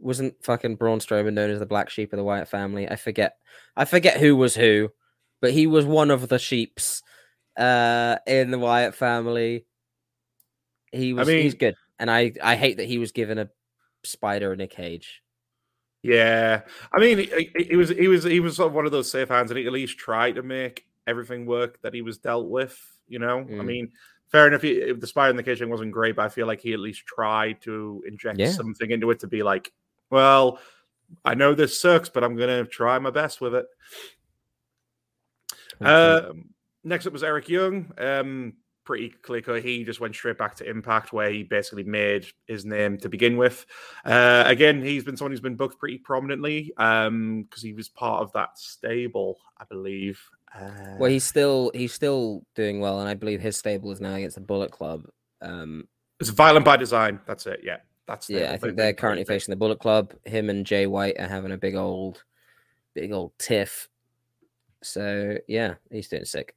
Wasn't 0.00 0.34
fucking 0.42 0.76
Braun 0.76 0.98
Strowman 0.98 1.34
known 1.34 1.50
as 1.50 1.58
the 1.58 1.66
black 1.66 1.90
sheep 1.90 2.12
of 2.12 2.16
the 2.16 2.24
Wyatt 2.24 2.48
family? 2.48 2.88
I 2.88 2.96
forget. 2.96 3.36
I 3.76 3.84
forget 3.84 4.18
who 4.18 4.34
was 4.36 4.54
who, 4.54 4.90
but 5.40 5.52
he 5.52 5.66
was 5.66 5.84
one 5.84 6.10
of 6.10 6.28
the 6.28 6.38
sheeps 6.38 7.02
uh 7.56 8.16
in 8.26 8.50
the 8.50 8.58
Wyatt 8.58 8.94
family. 8.94 9.66
He 10.92 11.12
was 11.12 11.28
he's 11.28 11.34
mean- 11.34 11.42
he's 11.44 11.54
good. 11.54 11.74
And 11.98 12.10
I 12.10 12.32
I 12.42 12.56
hate 12.56 12.78
that 12.78 12.86
he 12.88 12.98
was 12.98 13.12
given 13.12 13.38
a 13.38 13.50
spider 14.04 14.52
in 14.52 14.60
a 14.60 14.66
cage. 14.66 15.22
Yeah, 16.02 16.62
I 16.94 16.98
mean, 16.98 17.18
he, 17.18 17.50
he- 17.68 17.76
was 17.76 17.90
he 17.90 18.08
was 18.08 18.24
he 18.24 18.40
was 18.40 18.56
sort 18.56 18.68
of 18.68 18.74
one 18.74 18.86
of 18.86 18.92
those 18.92 19.10
safe 19.10 19.28
hands, 19.28 19.50
and 19.50 19.58
he 19.58 19.66
at 19.66 19.72
least 19.72 19.98
tried 19.98 20.36
to 20.36 20.42
make 20.42 20.86
everything 21.06 21.44
work 21.44 21.78
that 21.82 21.92
he 21.92 22.00
was 22.00 22.16
dealt 22.16 22.48
with. 22.48 22.74
You 23.06 23.18
know, 23.18 23.40
I 23.40 23.42
Mm. 23.42 23.64
mean, 23.66 23.92
fair 24.32 24.46
enough. 24.46 24.62
He, 24.62 24.70
if 24.78 24.98
the 25.00 25.06
spider 25.06 25.28
in 25.30 25.36
the 25.36 25.42
kitchen 25.42 25.68
wasn't 25.68 25.92
great, 25.92 26.16
but 26.16 26.24
I 26.24 26.28
feel 26.30 26.46
like 26.46 26.60
he 26.62 26.72
at 26.72 26.78
least 26.80 27.04
tried 27.06 27.60
to 27.62 28.02
inject 28.08 28.38
Yeah. 28.38 28.50
something 28.52 28.90
into 28.90 29.10
it 29.10 29.18
to 29.20 29.26
be 29.26 29.42
like, 29.42 29.72
well, 30.10 30.58
I 31.24 31.34
know 31.34 31.54
this 31.54 31.80
sucks, 31.80 32.08
but 32.08 32.24
I'm 32.24 32.36
gonna 32.36 32.64
try 32.64 32.98
my 32.98 33.10
best 33.10 33.40
with 33.40 33.54
it. 33.54 33.66
Um, 35.80 36.50
next 36.84 37.06
up 37.06 37.12
was 37.12 37.24
Eric 37.24 37.48
Young. 37.48 37.92
Um, 37.98 38.54
pretty 38.84 39.10
clear 39.22 39.40
cut. 39.40 39.62
He 39.62 39.84
just 39.84 40.00
went 40.00 40.14
straight 40.14 40.38
back 40.38 40.56
to 40.56 40.68
Impact, 40.68 41.12
where 41.12 41.30
he 41.30 41.42
basically 41.42 41.84
made 41.84 42.26
his 42.46 42.64
name 42.64 42.98
to 42.98 43.08
begin 43.08 43.36
with. 43.36 43.64
Uh, 44.04 44.42
again, 44.46 44.82
he's 44.82 45.04
been 45.04 45.16
someone 45.16 45.32
who's 45.32 45.40
been 45.40 45.56
booked 45.56 45.78
pretty 45.78 45.98
prominently 45.98 46.72
um, 46.76 47.44
because 47.44 47.62
he 47.62 47.72
was 47.72 47.88
part 47.88 48.22
of 48.22 48.32
that 48.32 48.58
stable, 48.58 49.38
I 49.58 49.64
believe. 49.64 50.20
Uh, 50.54 50.96
well, 50.98 51.10
he's 51.10 51.24
still 51.24 51.70
he's 51.74 51.92
still 51.92 52.44
doing 52.54 52.80
well, 52.80 53.00
and 53.00 53.08
I 53.08 53.14
believe 53.14 53.40
his 53.40 53.56
stable 53.56 53.92
is 53.92 54.00
now 54.00 54.14
against 54.14 54.34
the 54.34 54.40
Bullet 54.40 54.72
Club. 54.72 55.06
Um, 55.40 55.86
it's 56.18 56.30
violent 56.30 56.64
by 56.64 56.76
design. 56.76 57.20
That's 57.26 57.46
it. 57.46 57.60
Yeah, 57.62 57.78
that's 58.10 58.28
yeah, 58.28 58.52
I 58.52 58.56
think 58.56 58.76
they're 58.76 58.92
currently 58.92 59.24
facing 59.24 59.52
the 59.52 59.56
Bullet 59.56 59.78
Club. 59.78 60.12
Him 60.24 60.50
and 60.50 60.66
Jay 60.66 60.86
White 60.86 61.18
are 61.20 61.28
having 61.28 61.52
a 61.52 61.56
big 61.56 61.76
old, 61.76 62.22
big 62.94 63.12
old 63.12 63.32
tiff. 63.38 63.88
So 64.82 65.36
yeah, 65.46 65.74
he's 65.90 66.08
doing 66.08 66.24
sick. 66.24 66.54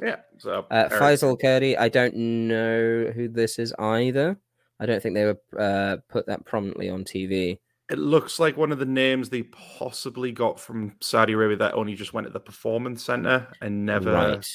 Yeah. 0.00 0.16
So 0.38 0.66
Uh, 0.70 0.88
Faisal 0.88 1.40
Kurdi, 1.40 1.76
I 1.78 1.88
don't 1.88 2.14
know 2.14 3.10
who 3.14 3.28
this 3.28 3.58
is 3.58 3.72
either. 3.78 4.38
I 4.78 4.86
don't 4.86 5.02
think 5.02 5.14
they 5.14 5.24
were 5.24 5.40
uh, 5.58 5.96
put 6.08 6.26
that 6.26 6.44
prominently 6.44 6.88
on 6.90 7.02
TV. 7.04 7.58
It 7.90 7.98
looks 7.98 8.38
like 8.38 8.56
one 8.56 8.72
of 8.72 8.78
the 8.78 8.84
names 8.84 9.28
they 9.30 9.44
possibly 9.44 10.32
got 10.32 10.60
from 10.60 10.94
Saudi 11.00 11.32
Arabia 11.32 11.56
that 11.58 11.74
only 11.74 11.94
just 11.94 12.12
went 12.12 12.26
to 12.26 12.32
the 12.32 12.40
performance 12.40 13.02
center 13.02 13.48
and 13.60 13.86
never. 13.86 14.12
right. 14.12 14.46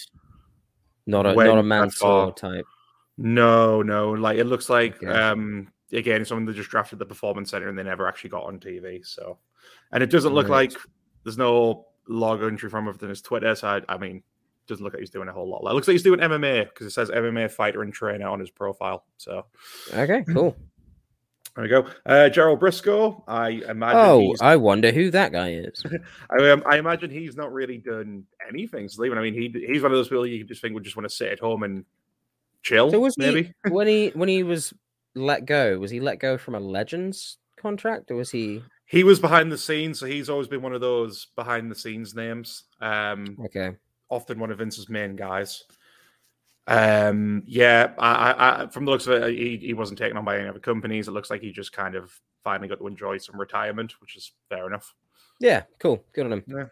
Not 1.07 1.25
a 1.25 1.33
not 1.33 1.57
a 1.57 1.63
that 1.63 2.37
type. 2.37 2.65
No, 3.17 3.81
no. 3.81 4.11
Like 4.11 4.37
it 4.37 4.45
looks 4.45 4.69
like 4.69 5.01
Okay. 5.03 5.07
um 5.11 5.67
again 5.93 6.23
someone 6.25 6.45
that 6.45 6.55
just 6.55 6.69
drafted 6.69 6.99
the 6.99 7.05
performance 7.05 7.51
center 7.51 7.67
and 7.69 7.77
they 7.77 7.83
never 7.83 8.07
actually 8.07 8.29
got 8.31 8.43
on 8.45 8.59
TV. 8.59 9.05
So, 9.05 9.37
and 9.91 10.01
it 10.03 10.09
doesn't 10.09 10.33
look 10.33 10.47
Right. 10.49 10.71
like 10.71 10.81
there's 11.23 11.37
no 11.37 11.87
log 12.07 12.41
entry 12.43 12.69
from 12.69 12.87
him 12.87 12.95
than 12.97 13.09
his 13.09 13.21
Twitter. 13.21 13.53
So 13.55 13.67
I, 13.67 13.81
I 13.87 13.97
mean, 13.97 14.23
doesn't 14.67 14.83
look 14.83 14.93
like 14.93 15.01
he's 15.01 15.09
doing 15.09 15.27
a 15.27 15.33
whole 15.33 15.49
lot. 15.49 15.69
It 15.69 15.73
looks 15.73 15.87
like 15.87 15.93
he's 15.93 16.03
doing 16.03 16.19
MMA 16.19 16.65
because 16.69 16.87
it 16.87 16.91
says 16.91 17.09
MMA 17.09 17.51
fighter 17.51 17.81
and 17.81 17.93
trainer 17.93 18.27
on 18.27 18.39
his 18.39 18.49
profile. 18.49 19.05
So 19.17 19.45
Okay, 19.93 20.23
cool. 20.33 20.55
there 21.55 21.63
we 21.63 21.69
go. 21.69 21.87
Uh, 22.05 22.29
Gerald 22.29 22.59
Briscoe. 22.61 23.23
I 23.27 23.49
imagine. 23.67 23.99
Oh, 23.99 24.35
I 24.39 24.55
wonder 24.55 24.91
who 24.91 25.11
that 25.11 25.31
guy 25.33 25.53
is. 25.53 25.83
I, 26.29 26.49
um, 26.51 26.63
I 26.65 26.77
imagine 26.77 27.09
he's 27.09 27.35
not 27.35 27.51
really 27.51 27.77
done 27.77 28.25
anything. 28.47 28.87
So 28.87 29.03
even 29.03 29.17
I 29.17 29.21
mean, 29.21 29.33
he 29.33 29.49
he's 29.67 29.81
one 29.83 29.91
of 29.91 29.97
those 29.97 30.07
people 30.07 30.25
you 30.25 30.43
just 30.45 30.61
think 30.61 30.73
would 30.75 30.83
just 30.83 30.95
want 30.95 31.09
to 31.09 31.13
sit 31.15 31.31
at 31.31 31.39
home 31.39 31.63
and 31.63 31.83
chill. 32.63 32.91
So 32.91 32.99
was 32.99 33.17
maybe. 33.17 33.53
he 33.65 33.69
when 33.71 33.87
he 33.87 34.09
when 34.13 34.29
he 34.29 34.43
was 34.43 34.73
let 35.15 35.45
go? 35.45 35.77
Was 35.79 35.91
he 35.91 35.99
let 35.99 36.19
go 36.19 36.37
from 36.37 36.55
a 36.55 36.59
Legends 36.59 37.37
contract, 37.57 38.11
or 38.11 38.15
was 38.15 38.31
he 38.31 38.63
He 38.85 39.03
was 39.03 39.19
behind 39.19 39.51
the 39.51 39.57
scenes, 39.57 39.99
so 39.99 40.05
he's 40.05 40.29
always 40.29 40.47
been 40.47 40.61
one 40.61 40.73
of 40.73 40.81
those 40.81 41.27
behind 41.35 41.71
the 41.71 41.75
scenes 41.75 42.15
names. 42.15 42.63
Um, 42.79 43.37
okay? 43.45 43.75
often 44.09 44.39
one 44.39 44.51
of 44.51 44.57
Vince's 44.57 44.89
main 44.89 45.15
guys. 45.15 45.63
Um, 46.67 47.43
yeah, 47.45 47.93
I, 47.97 48.63
I, 48.63 48.67
from 48.67 48.85
the 48.85 48.91
looks 48.91 49.07
of 49.07 49.23
it, 49.23 49.37
he, 49.37 49.57
he 49.57 49.73
wasn't 49.73 49.97
taken 49.97 50.17
on 50.17 50.25
by 50.25 50.37
any 50.37 50.47
other 50.49 50.59
companies. 50.59 51.07
It 51.07 51.11
looks 51.11 51.29
like 51.29 51.41
he 51.41 51.51
just 51.51 51.71
kind 51.71 51.95
of 51.95 52.13
finally 52.43 52.67
got 52.67 52.79
to 52.79 52.87
enjoy 52.87 53.17
some 53.17 53.39
retirement, 53.39 53.93
which 54.01 54.15
is 54.15 54.33
fair 54.49 54.67
enough. 54.67 54.93
Yeah, 55.39 55.63
cool. 55.79 56.03
Good 56.13 56.25
on 56.27 56.33
him. 56.33 56.69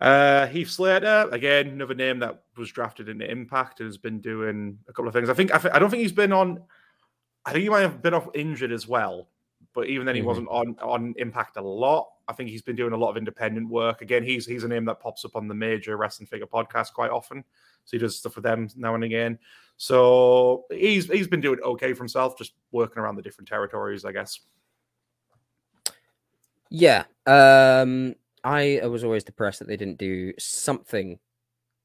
Uh, 0.00 0.46
Heath 0.46 0.70
Slater, 0.70 1.28
again, 1.30 1.68
another 1.68 1.94
name 1.94 2.18
that 2.20 2.42
was 2.56 2.70
drafted 2.72 3.08
into 3.08 3.30
Impact 3.30 3.80
and 3.80 3.86
has 3.86 3.98
been 3.98 4.20
doing 4.20 4.78
a 4.88 4.92
couple 4.92 5.08
of 5.08 5.14
things. 5.14 5.28
I 5.28 5.34
think 5.34 5.54
I, 5.54 5.58
thi- 5.58 5.70
I 5.70 5.78
don't 5.78 5.90
think 5.90 6.02
he's 6.02 6.12
been 6.12 6.32
on. 6.32 6.62
I 7.46 7.52
think 7.52 7.62
he 7.62 7.68
might 7.68 7.80
have 7.80 8.02
been 8.02 8.14
off 8.14 8.28
injured 8.34 8.72
as 8.72 8.86
well, 8.86 9.28
but 9.72 9.86
even 9.88 10.04
then, 10.06 10.14
he 10.14 10.20
Mhm. 10.22 10.26
wasn't 10.26 10.48
on 10.48 10.78
on 10.80 11.14
Impact 11.16 11.56
a 11.56 11.62
lot. 11.62 12.10
I 12.28 12.32
think 12.32 12.50
he's 12.50 12.62
been 12.62 12.76
doing 12.76 12.92
a 12.92 12.96
lot 12.96 13.10
of 13.10 13.16
independent 13.16 13.68
work. 13.68 14.02
Again, 14.02 14.22
he's 14.22 14.46
he's 14.46 14.64
a 14.64 14.68
name 14.68 14.84
that 14.86 15.00
pops 15.00 15.24
up 15.24 15.34
on 15.36 15.48
the 15.48 15.54
major 15.54 15.96
wrestling 15.96 16.26
figure 16.26 16.46
podcast 16.46 16.92
quite 16.92 17.10
often. 17.10 17.44
So 17.86 17.96
he 17.96 17.98
does 17.98 18.16
stuff 18.18 18.36
with 18.36 18.44
them 18.44 18.68
now 18.76 18.94
and 18.94 19.04
again. 19.04 19.38
So 19.78 20.66
he's 20.70 21.06
he's 21.10 21.26
been 21.28 21.40
doing 21.40 21.60
okay 21.60 21.92
for 21.94 22.02
himself, 22.02 22.36
just 22.36 22.52
working 22.72 22.98
around 23.02 23.16
the 23.16 23.22
different 23.22 23.48
territories, 23.48 24.04
I 24.04 24.12
guess. 24.12 24.40
Yeah. 26.68 27.04
Um, 27.26 28.14
I 28.44 28.80
was 28.86 29.02
always 29.04 29.24
depressed 29.24 29.58
that 29.58 29.68
they 29.68 29.76
didn't 29.76 29.98
do 29.98 30.32
something 30.38 31.18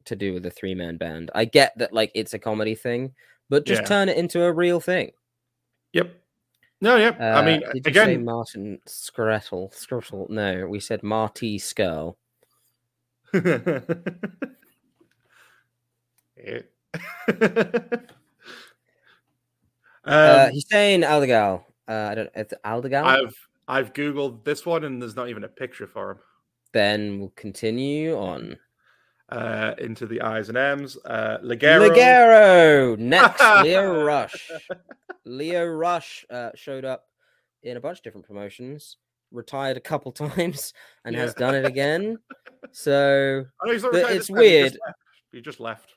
to 0.06 0.16
do 0.16 0.34
with 0.34 0.44
the 0.44 0.52
three 0.52 0.76
man 0.76 0.98
band. 0.98 1.32
I 1.34 1.46
get 1.46 1.76
that 1.78 1.92
like 1.94 2.12
it's 2.14 2.34
a 2.34 2.40
comedy 2.40 2.76
thing, 2.76 3.16
but 3.50 3.66
just 3.66 3.82
Yeah. 3.82 3.88
turn 3.88 4.10
it 4.10 4.18
into 4.18 4.44
a 4.44 4.52
real 4.54 4.80
thing. 4.80 5.12
Yep. 5.96 6.14
No, 6.82 6.98
yep. 6.98 7.22
Uh, 7.22 7.24
I 7.24 7.46
mean, 7.46 7.62
did 7.74 7.88
you 7.88 7.94
say 7.94 8.02
again, 8.02 8.26
Martin 8.26 8.80
Skrettel? 8.86 9.74
Skrettel? 9.74 10.30
No, 10.30 10.68
we 10.68 10.82
said 10.82 11.04
Marty 11.04 11.58
Scurll. 11.58 12.18
Yeah. 13.34 13.80
Uh, 20.08 20.50
um, 20.50 20.54
Hussein 20.54 21.02
Aldegal. 21.02 21.64
Uh, 21.88 22.10
I 22.12 22.14
don't. 22.14 22.30
It's 22.36 22.54
Aldegal. 22.64 23.06
I've 23.06 23.36
I've 23.68 23.92
googled 23.92 24.44
this 24.44 24.64
one 24.64 24.84
and 24.84 25.02
there's 25.02 25.16
not 25.16 25.30
even 25.30 25.44
a 25.44 25.48
picture 25.48 25.88
for 25.88 26.12
him. 26.12 26.18
Then 26.74 27.20
we'll 27.20 27.34
continue 27.36 28.16
on. 28.16 28.56
Uh, 29.30 29.74
into 29.80 30.06
the 30.06 30.22
I's 30.22 30.50
and 30.50 30.58
M's. 30.58 30.98
Uh, 31.04 31.40
Ligero. 31.44 31.90
Ligero 31.90 32.98
next. 33.00 33.42
Lio 33.64 34.04
Rush. 34.04 34.52
Lio 35.26 35.66
Rush 35.66 36.26
uh, 36.30 36.52
showed 36.54 36.86
up 36.86 37.08
in 37.64 37.76
a 37.78 37.80
bunch 37.82 37.98
of 37.98 38.04
different 38.04 38.28
promotions, 38.28 38.98
retired 39.32 39.78
a 39.78 39.82
couple 39.82 40.12
times, 40.12 40.74
and 41.06 41.16
has 41.16 41.34
done 41.34 41.56
it 41.56 41.66
again. 41.66 42.18
So 42.72 43.46
Oh, 43.62 43.66
no, 43.66 43.74
he's 43.74 43.82
not 43.84 43.92
But 43.94 43.98
retired 44.04 44.18
it's 44.18 44.28
time, 44.28 44.38
he 44.38 44.44
just 44.44 44.52
weird. 44.52 44.78
He 45.32 45.42
just 45.42 45.60
left. 45.60 45.96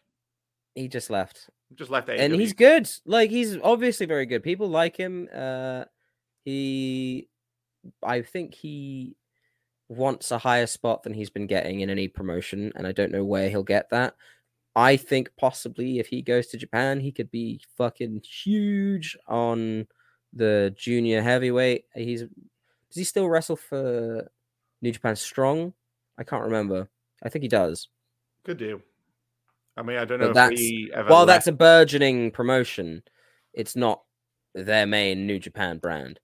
he 0.75 0.89
just 0.89 1.11
left, 1.11 1.51
He 1.69 1.75
just 1.75 1.91
left. 1.91 2.09
and 2.09 2.33
he's 2.35 2.55
good. 2.55 2.89
Like 3.05 3.29
he's 3.31 3.59
obviously 3.63 4.07
very 4.07 4.25
good. 4.25 4.43
People 4.43 4.69
like 4.69 4.97
him. 4.97 5.29
Uh, 5.35 5.85
he, 6.47 7.29
I 8.03 8.23
think 8.23 8.55
he 8.55 9.17
wants 9.89 10.31
a 10.31 10.39
higher 10.39 10.67
spot 10.67 11.03
than 11.03 11.15
he's 11.15 11.31
been 11.31 11.47
getting 11.47 11.81
in 11.81 11.91
any 11.91 12.09
promotion, 12.09 12.73
and 12.77 12.87
I 12.87 12.93
don't 12.93 13.13
know 13.13 13.25
where 13.25 13.49
he'll 13.49 13.63
get 13.63 13.91
that. 13.91 14.15
I 14.77 14.97
think 14.97 15.31
possibly 15.37 15.99
if 15.99 16.07
he 16.07 16.23
goes 16.23 16.47
to 16.49 16.57
Japan, 16.59 17.01
he 17.01 17.11
could 17.11 17.31
be 17.31 17.61
fucking 17.77 18.23
huge 18.23 19.17
on 19.27 19.87
the 20.33 20.73
junior 20.77 21.23
heavyweight. 21.23 21.87
He's 21.95 22.21
does 22.23 22.97
he 22.97 23.05
still 23.05 23.29
wrestle 23.29 23.57
for 23.57 24.31
New 24.83 24.93
Japan 24.93 25.17
Strong? 25.17 25.73
I 26.19 26.25
can't 26.25 26.45
remember. 26.45 26.89
I 27.23 27.29
think 27.29 27.43
he 27.43 27.49
does. 27.49 27.89
Could 28.45 28.59
do. 28.59 28.81
I 29.77 29.83
mean, 29.83 29.97
I 29.99 30.05
don't 30.05 30.19
But 30.19 30.25
know 30.25 30.31
if 30.31 30.35
that's- 30.35 30.59
he 30.61 30.91
ever. 30.95 31.09
While 31.09 31.25
left. 31.25 31.29
that's 31.29 31.47
a 31.49 31.53
burgeoning 31.53 32.31
promotion, 32.31 33.03
it's 33.53 33.75
not 33.77 34.03
their 34.55 34.87
main 34.87 35.27
New 35.27 35.39
Japan 35.39 35.79
brand. 35.79 36.21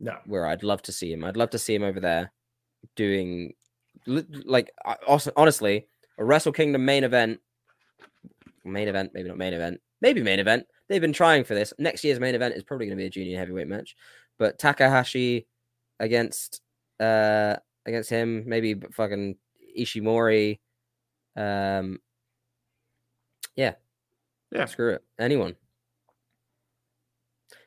no. 0.00 0.16
Where 0.26 0.46
I'd 0.46 0.62
love 0.64 0.82
to 0.82 0.92
see 0.92 1.12
him. 1.12 1.22
I'd 1.24 1.36
love 1.36 1.50
to 1.50 1.58
see 1.58 1.74
him 1.74 1.82
over 1.84 2.00
there 2.00 2.32
doing 2.96 3.54
like 4.06 4.70
honestly 5.36 5.86
a 6.18 6.24
Wrestle 6.24 6.52
Kingdom 6.52 6.84
main 6.84 7.04
event. 7.04 7.40
Main 8.64 8.88
event, 8.88 9.10
maybe 9.12 9.28
not 9.28 9.38
main 9.38 9.54
event, 9.54 9.80
maybe 10.00 10.22
main 10.22 10.38
event. 10.38 10.66
They've 10.88 11.00
been 11.00 11.12
trying 11.12 11.44
for 11.44 11.54
this. 11.54 11.72
Next 11.78 12.04
year's 12.04 12.20
main 12.20 12.34
event 12.34 12.54
is 12.54 12.62
probably 12.62 12.86
going 12.86 12.96
to 12.96 13.02
be 13.02 13.06
a 13.06 13.10
junior 13.10 13.38
heavyweight 13.38 13.66
match, 13.66 13.96
but 14.38 14.58
Takahashi 14.58 15.46
against 15.98 16.60
uh, 17.00 17.56
against 17.86 18.10
him. 18.10 18.44
Maybe 18.46 18.74
fucking 18.92 19.36
Ishimori. 19.78 20.60
Um, 21.36 21.98
yeah, 23.56 23.74
Yeah. 24.50 24.66
Screw 24.66 24.94
it. 24.94 25.02
Anyone. 25.18 25.56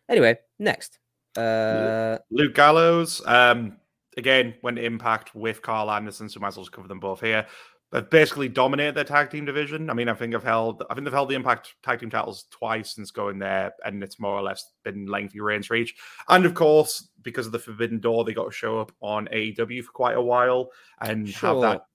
Anyway, 0.07 0.37
next. 0.59 0.99
Uh, 1.35 2.19
Luke 2.29 2.53
Gallows, 2.53 3.21
um, 3.25 3.77
again, 4.17 4.55
went 4.61 4.77
to 4.77 4.83
Impact 4.83 5.35
with 5.35 5.61
Karl 5.61 5.91
Anderson, 5.91 6.29
so 6.29 6.39
might 6.39 6.49
as 6.49 6.57
well 6.57 6.65
just 6.65 6.71
cover 6.71 6.87
them 6.87 6.99
both 6.99 7.21
here. 7.21 7.45
They've 7.91 8.09
basically 8.09 8.49
dominated 8.49 8.95
their 8.95 9.03
tag 9.03 9.29
team 9.29 9.45
division. 9.45 9.89
I 9.89 9.93
mean, 9.93 10.09
I 10.09 10.15
think 10.15 10.33
I've 10.35 10.43
held, 10.43 10.83
I 10.89 10.93
think 10.93 11.05
they've 11.05 11.13
held 11.13 11.29
the 11.29 11.35
Impact 11.35 11.75
tag 11.83 11.99
team 11.99 12.09
titles 12.09 12.45
twice 12.49 12.95
since 12.95 13.11
going 13.11 13.39
there, 13.39 13.73
and 13.85 14.03
it's 14.03 14.19
more 14.19 14.33
or 14.33 14.41
less 14.41 14.71
been 14.83 15.05
lengthy 15.05 15.39
reigns 15.39 15.67
for 15.67 15.75
each. 15.75 15.95
And 16.27 16.45
of 16.45 16.55
course, 16.55 17.09
because 17.21 17.45
of 17.45 17.51
the 17.51 17.59
Forbidden 17.59 17.99
Door, 17.99 18.25
they 18.25 18.33
got 18.33 18.45
to 18.45 18.51
show 18.51 18.79
up 18.79 18.91
on 19.01 19.27
AEW 19.31 19.83
for 19.83 19.91
quite 19.91 20.17
a 20.17 20.21
while 20.21 20.71
and 20.99 21.29
have 21.29 21.61
that 21.61 21.85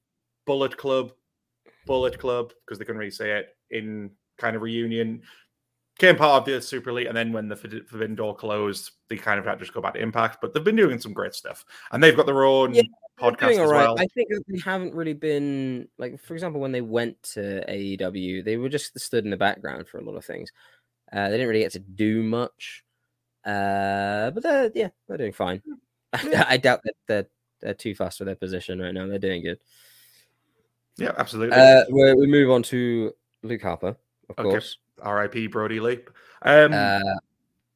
Bullet 0.47 0.77
Club, 0.77 1.13
Bullet 1.87 2.19
Club, 2.19 2.53
because 2.65 2.79
they 2.79 2.85
couldn't 2.85 3.01
really 3.01 3.11
say 3.11 3.33
it 3.33 3.49
in 3.71 4.11
kind 4.39 4.57
of 4.57 4.63
reunion. 4.63 5.23
Came 6.01 6.17
part 6.17 6.41
of 6.41 6.45
the 6.47 6.63
Super 6.63 6.89
Elite, 6.89 7.09
and 7.09 7.17
then 7.17 7.31
when 7.31 7.47
the 7.47 7.55
Forbid- 7.57 7.87
Forbidden 7.87 8.17
Door 8.17 8.37
closed, 8.37 8.93
they 9.11 9.19
kind 9.19 9.39
of 9.39 9.45
had 9.45 9.57
to 9.57 9.59
just 9.61 9.75
go 9.75 9.83
back 9.83 9.93
to 9.93 10.01
Impact. 10.01 10.39
But 10.41 10.55
they've 10.55 10.65
been 10.65 10.75
doing 10.75 10.99
some 10.99 11.13
great 11.13 11.35
stuff, 11.35 11.63
and 11.93 12.03
they've 12.03 12.17
got 12.17 12.25
their 12.25 12.43
own 12.45 12.73
Yeah, 12.75 12.85
podcast 13.21 13.51
as 13.51 13.59
right. 13.59 13.83
well. 13.85 13.97
I 13.99 14.07
think 14.07 14.31
they 14.31 14.59
haven't 14.61 14.95
really 14.95 15.13
been 15.13 15.89
like, 15.99 16.19
for 16.19 16.33
example, 16.33 16.59
when 16.59 16.73
they 16.73 16.81
went 16.81 17.23
to 17.35 17.63
AEW, 17.69 18.43
they 18.43 18.57
were 18.57 18.71
just 18.71 18.99
stood 18.99 19.25
in 19.27 19.31
the 19.31 19.37
background 19.37 19.89
for 19.89 19.99
a 19.99 20.03
lot 20.03 20.17
of 20.17 20.25
things. 20.25 20.51
Uh, 21.13 21.27
they 21.29 21.33
didn't 21.37 21.49
really 21.49 21.61
get 21.61 21.73
to 21.73 21.81
do 21.81 22.23
much, 22.23 22.83
uh, 23.45 24.31
but 24.31 24.43
they're 24.43 24.71
yeah, 24.75 24.89
they're 25.07 25.19
doing 25.19 25.33
fine. 25.33 25.63
Yeah. 26.25 26.47
I 26.49 26.57
doubt 26.57 26.81
that 26.85 26.95
they're 27.07 27.27
they're 27.61 27.75
too 27.75 27.95
fast 27.95 28.17
for 28.19 28.25
their 28.25 28.37
position 28.37 28.81
right 28.81 28.95
now. 28.95 29.07
They're 29.07 29.19
doing 29.19 29.43
good. 29.43 29.59
Yeah, 30.97 31.13
absolutely. 31.19 31.59
Uh, 31.59 31.85
we 31.91 32.15
we 32.15 32.27
move 32.27 32.51
on 32.51 32.63
to 32.65 33.13
Luke 33.43 33.61
Harper, 33.63 33.97
of 34.31 34.39
Okay. 34.39 34.43
course. 34.43 34.79
R.I.P. 35.03 35.49
Brodie 35.49 35.81
Lee. 35.81 36.01
Um, 36.43 36.73
Uh, 36.73 37.01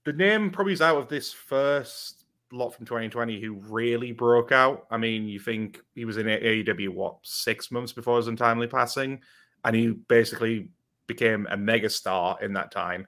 the 0.05 0.13
name 0.13 0.51
probably 0.51 0.73
is 0.75 0.83
out 0.83 0.99
of 0.99 1.09
this 1.09 1.33
first 1.33 2.25
lot 2.53 2.71
from 2.71 2.87
2020 2.87 3.41
who 3.41 3.55
really 3.55 4.13
broke 4.13 4.53
out. 4.53 4.87
I 4.91 4.97
mean, 4.97 5.27
you 5.27 5.41
think 5.41 5.81
he 5.95 6.05
was 6.05 6.19
in 6.19 6.27
AEW 6.27 6.91
what 6.91 7.17
six 7.23 7.71
months 7.71 7.93
before 7.93 8.19
his 8.19 8.29
untimely 8.29 8.67
passing, 8.67 9.21
and 9.65 9.75
he 9.75 9.89
basically 9.89 10.69
became 11.07 11.47
a 11.51 11.57
megastar 11.57 12.41
in 12.43 12.53
that 12.53 12.71
time. 12.71 13.07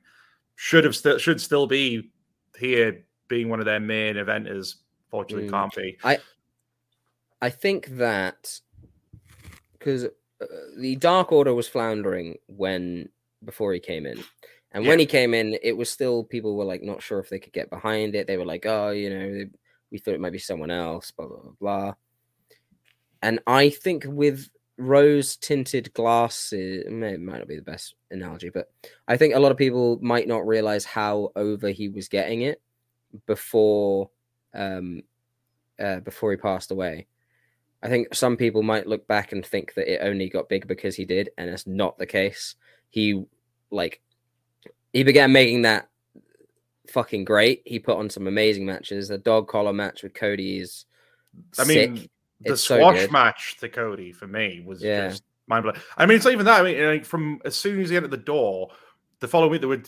Should 0.57 0.85
have 0.85 0.97
still 0.97 1.19
should 1.19 1.41
still 1.41 1.67
be 1.67 2.11
here 2.59 3.05
being 3.29 3.49
one 3.49 3.61
of 3.61 3.67
their 3.67 3.81
main 3.81 4.17
eventers. 4.17 4.77
Fortunately, 5.11 5.49
Mm. 5.49 5.51
can't 5.51 5.75
be. 5.75 5.99
I 6.03 6.19
I 7.43 7.51
think 7.51 7.89
that 7.99 8.59
because 9.73 10.05
uh, 10.07 10.47
the 10.79 10.97
Dark 10.97 11.31
Order 11.31 11.55
was 11.55 11.69
floundering 11.69 12.39
when 12.47 13.11
before 13.45 13.73
he 13.73 13.81
came 13.81 14.07
in, 14.07 14.23
and 14.73 14.87
when 14.87 14.99
he 14.99 15.07
came 15.07 15.35
in, 15.35 15.57
it 15.63 15.77
was 15.77 15.91
still 15.91 16.25
people 16.25 16.57
were 16.57 16.65
like 16.65 16.83
not 16.83 17.03
sure 17.03 17.19
if 17.19 17.29
they 17.29 17.39
could 17.39 17.53
get 17.53 17.71
behind 17.71 18.15
it. 18.15 18.27
They 18.27 18.37
were 18.37 18.45
like, 18.45 18.67
oh, 18.67 18.91
you 18.91 19.11
know, 19.11 19.45
we 19.91 19.99
thought 19.99 20.15
it 20.15 20.21
might 20.21 20.33
be 20.33 20.39
someone 20.39 20.71
else, 20.71 21.11
blah 21.11 21.27
blah 21.27 21.39
blah. 21.39 21.53
blah. 21.61 21.95
And 23.23 23.41
I 23.47 23.71
think 23.71 24.05
with 24.07 24.49
rose 24.79 25.37
tinted 25.37 25.93
glasses, 25.95 26.85
it 26.85 26.93
may- 26.93 27.17
might 27.17 27.39
not 27.39 27.49
be 27.49 27.57
the 27.57 27.63
best 27.63 27.95
analogy, 28.11 28.51
but 28.51 28.71
I 29.09 29.17
think 29.17 29.35
a 29.35 29.41
lot 29.41 29.51
of 29.53 29.57
people 29.57 29.99
might 30.03 30.29
not 30.29 30.47
realize 30.47 30.85
how 30.85 31.33
over 31.35 31.71
he 31.71 31.89
was 31.89 32.09
getting 32.09 32.43
it 32.43 32.61
before 33.27 34.11
um 34.55 35.03
uh, 35.79 36.01
before 36.01 36.31
he 36.31 36.37
passed 36.37 36.71
away. 36.71 37.07
I 37.83 37.89
think 37.89 38.15
some 38.15 38.37
people 38.37 38.63
might 38.63 38.87
look 38.87 39.07
back 39.07 39.33
and 39.33 39.45
think 39.45 39.75
that 39.75 39.93
it 39.93 40.01
only 40.03 40.29
got 40.29 40.49
big 40.49 40.67
because 40.67 40.97
he 40.97 41.05
did, 41.05 41.31
and 41.39 41.49
it's 41.49 41.67
not 41.67 41.99
the 41.99 42.07
case. 42.07 42.57
He 42.91 43.25
like 43.71 44.01
he 44.93 45.03
began 45.05 45.33
making 45.33 45.63
that 45.63 45.89
fucking 46.91 47.25
great. 47.25 47.63
He 47.65 47.79
put 47.79 47.99
on 47.99 48.09
some 48.09 48.27
amazing 48.27 48.65
matches. 48.65 49.09
The 49.09 49.19
dog 49.19 49.49
collar 49.49 49.73
match 49.73 50.03
with 50.03 50.15
Cody 50.15 50.59
is 50.59 50.87
I 51.59 51.65
sick. 51.65 51.91
mean, 51.91 52.09
the 52.41 52.53
It's 52.53 52.63
squash 52.63 53.01
good. 53.01 53.13
match 53.13 53.57
to 53.61 53.69
Cody 53.69 54.13
for 54.13 54.27
me 54.27 54.63
was 54.65 54.83
Yeah. 54.83 55.09
just 55.09 55.25
mind 55.49 55.65
blowing. 55.65 55.79
I 55.97 56.07
mean, 56.07 56.17
it's 56.17 56.25
not 56.25 56.33
even 56.33 56.47
that. 56.47 56.61
I 56.61 56.65
mean, 56.65 56.87
like, 56.87 57.05
from 57.05 57.41
as 57.45 57.57
soon 57.57 57.81
as 57.81 57.91
he 57.91 57.97
entered 57.97 58.11
the 58.11 58.17
door, 58.17 58.71
the 59.21 59.29
following 59.29 59.51
week 59.53 59.61
they 59.61 59.67
were 59.67 59.83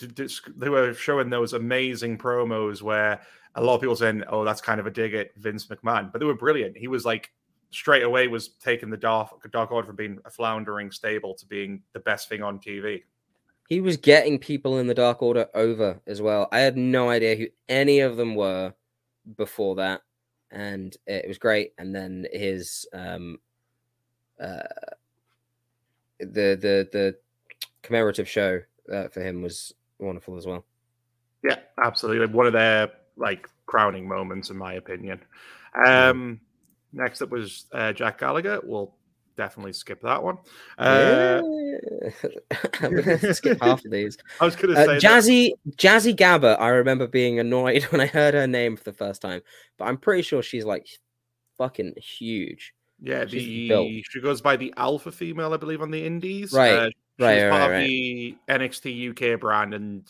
they 0.56 0.68
were 0.68 0.94
showing 0.94 1.30
those 1.30 1.52
amazing 1.52 2.18
promos 2.18 2.82
where 2.82 3.20
a 3.54 3.62
lot 3.62 3.74
of 3.76 3.80
people 3.80 3.96
saying, 3.96 4.24
"Oh, 4.28 4.44
that's 4.44 4.60
kind 4.60 4.80
of 4.80 4.86
a 4.86 4.90
dig 4.90 5.14
at 5.14 5.34
Vince 5.36 5.66
McMahon," 5.66 6.12
but 6.12 6.18
they 6.18 6.26
were 6.26 6.34
brilliant. 6.34 6.76
He 6.76 6.88
was 6.88 7.04
like 7.04 7.30
straight 7.70 8.02
away 8.02 8.28
was 8.28 8.48
taking 8.48 8.90
the 8.90 8.96
dark 8.96 9.30
dark 9.50 9.70
order 9.70 9.86
from 9.86 9.96
being 9.96 10.18
a 10.24 10.30
floundering 10.30 10.90
stable 10.90 11.34
to 11.34 11.46
being 11.46 11.82
the 11.92 12.00
best 12.00 12.28
thing 12.28 12.42
on 12.42 12.58
TV. 12.58 13.02
he 13.68 13.80
was 13.80 13.96
getting 13.96 14.38
people 14.38 14.78
in 14.78 14.86
the 14.86 14.94
Dark 14.94 15.22
Order 15.22 15.46
over 15.54 16.00
as 16.06 16.22
well. 16.22 16.48
I 16.50 16.60
had 16.60 16.76
no 16.76 17.10
idea 17.10 17.36
who 17.36 17.46
any 17.68 18.00
of 18.00 18.16
them 18.16 18.34
were 18.34 18.72
before 19.36 19.76
that, 19.76 20.00
and 20.50 20.96
it 21.06 21.28
was 21.28 21.38
great. 21.38 21.74
And 21.78 21.94
then 21.94 22.26
his 22.32 22.86
um, 22.92 23.38
uh, 24.40 24.62
the 26.18 26.56
the 26.56 26.88
the 26.92 27.16
commemorative 27.82 28.28
show 28.28 28.60
uh, 28.92 29.08
for 29.08 29.20
him 29.20 29.42
was 29.42 29.74
wonderful 29.98 30.36
as 30.36 30.46
well. 30.46 30.64
Yeah, 31.44 31.58
absolutely. 31.82 32.26
One 32.26 32.46
of 32.46 32.52
their 32.52 32.90
like 33.16 33.48
crowning 33.66 34.08
moments, 34.08 34.50
in 34.50 34.56
my 34.56 34.74
opinion. 34.74 35.20
Um, 35.86 36.40
next 36.92 37.22
up 37.22 37.30
was 37.30 37.66
uh, 37.72 37.92
Jack 37.92 38.18
Gallagher. 38.18 38.60
We'll 38.62 38.94
definitely 39.36 39.72
skip 39.72 40.00
that 40.02 40.22
one. 40.22 40.38
Uh, 40.78 41.40
Yeah. 41.42 43.32
Skip 43.32 43.60
half 43.62 43.84
of 43.84 43.90
these. 43.90 44.18
I 44.40 44.44
was 44.44 44.56
going 44.56 44.74
to 44.74 44.80
Uh, 44.80 44.84
say 44.86 44.92
that- 44.94 45.02
Jazzy 45.02 45.52
Jazzy 45.76 46.14
Gabert. 46.16 46.58
I 46.60 46.68
remember 46.68 47.06
being 47.06 47.38
annoyed 47.38 47.82
when 47.90 48.00
I 48.00 48.06
heard 48.06 48.34
her 48.34 48.46
name 48.46 48.76
for 48.76 48.84
the 48.84 48.92
first 48.92 49.22
time, 49.22 49.42
but 49.78 49.84
I'm 49.86 49.96
pretty 49.96 50.22
sure 50.22 50.42
she's 50.42 50.64
like 50.64 50.88
fucking 51.56 51.94
huge. 51.96 52.74
Yeah, 53.00 53.24
the 53.24 54.02
she 54.10 54.20
goes 54.20 54.40
by 54.40 54.56
the 54.56 54.74
Alpha 54.76 55.12
female, 55.12 55.54
I 55.54 55.56
believe, 55.56 55.82
on 55.82 55.92
the 55.92 56.04
Indies. 56.04 56.52
Right, 56.52 56.72
Uh, 56.72 56.90
right, 57.20 57.42
right, 57.44 57.50
part 57.50 57.62
of 57.62 57.70
right. 57.70 57.86
the 57.86 58.36
NXT 58.48 59.10
UK 59.34 59.38
brand, 59.40 59.72
and 59.72 60.02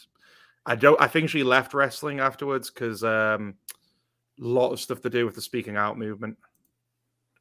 I 0.65 0.75
don't. 0.75 0.99
I 0.99 1.07
think 1.07 1.29
she 1.29 1.43
left 1.43 1.75
wrestling 1.75 2.19
afterwards 2.21 2.71
because 2.71 3.05
um, 3.05 3.57
a 4.41 4.45
lot 4.45 4.73
of 4.73 4.81
stuff 4.81 5.03
to 5.03 5.11
do 5.11 5.27
with 5.27 5.35
the 5.35 5.43
speaking 5.43 5.77
out 5.77 5.99
movement. 5.99 6.39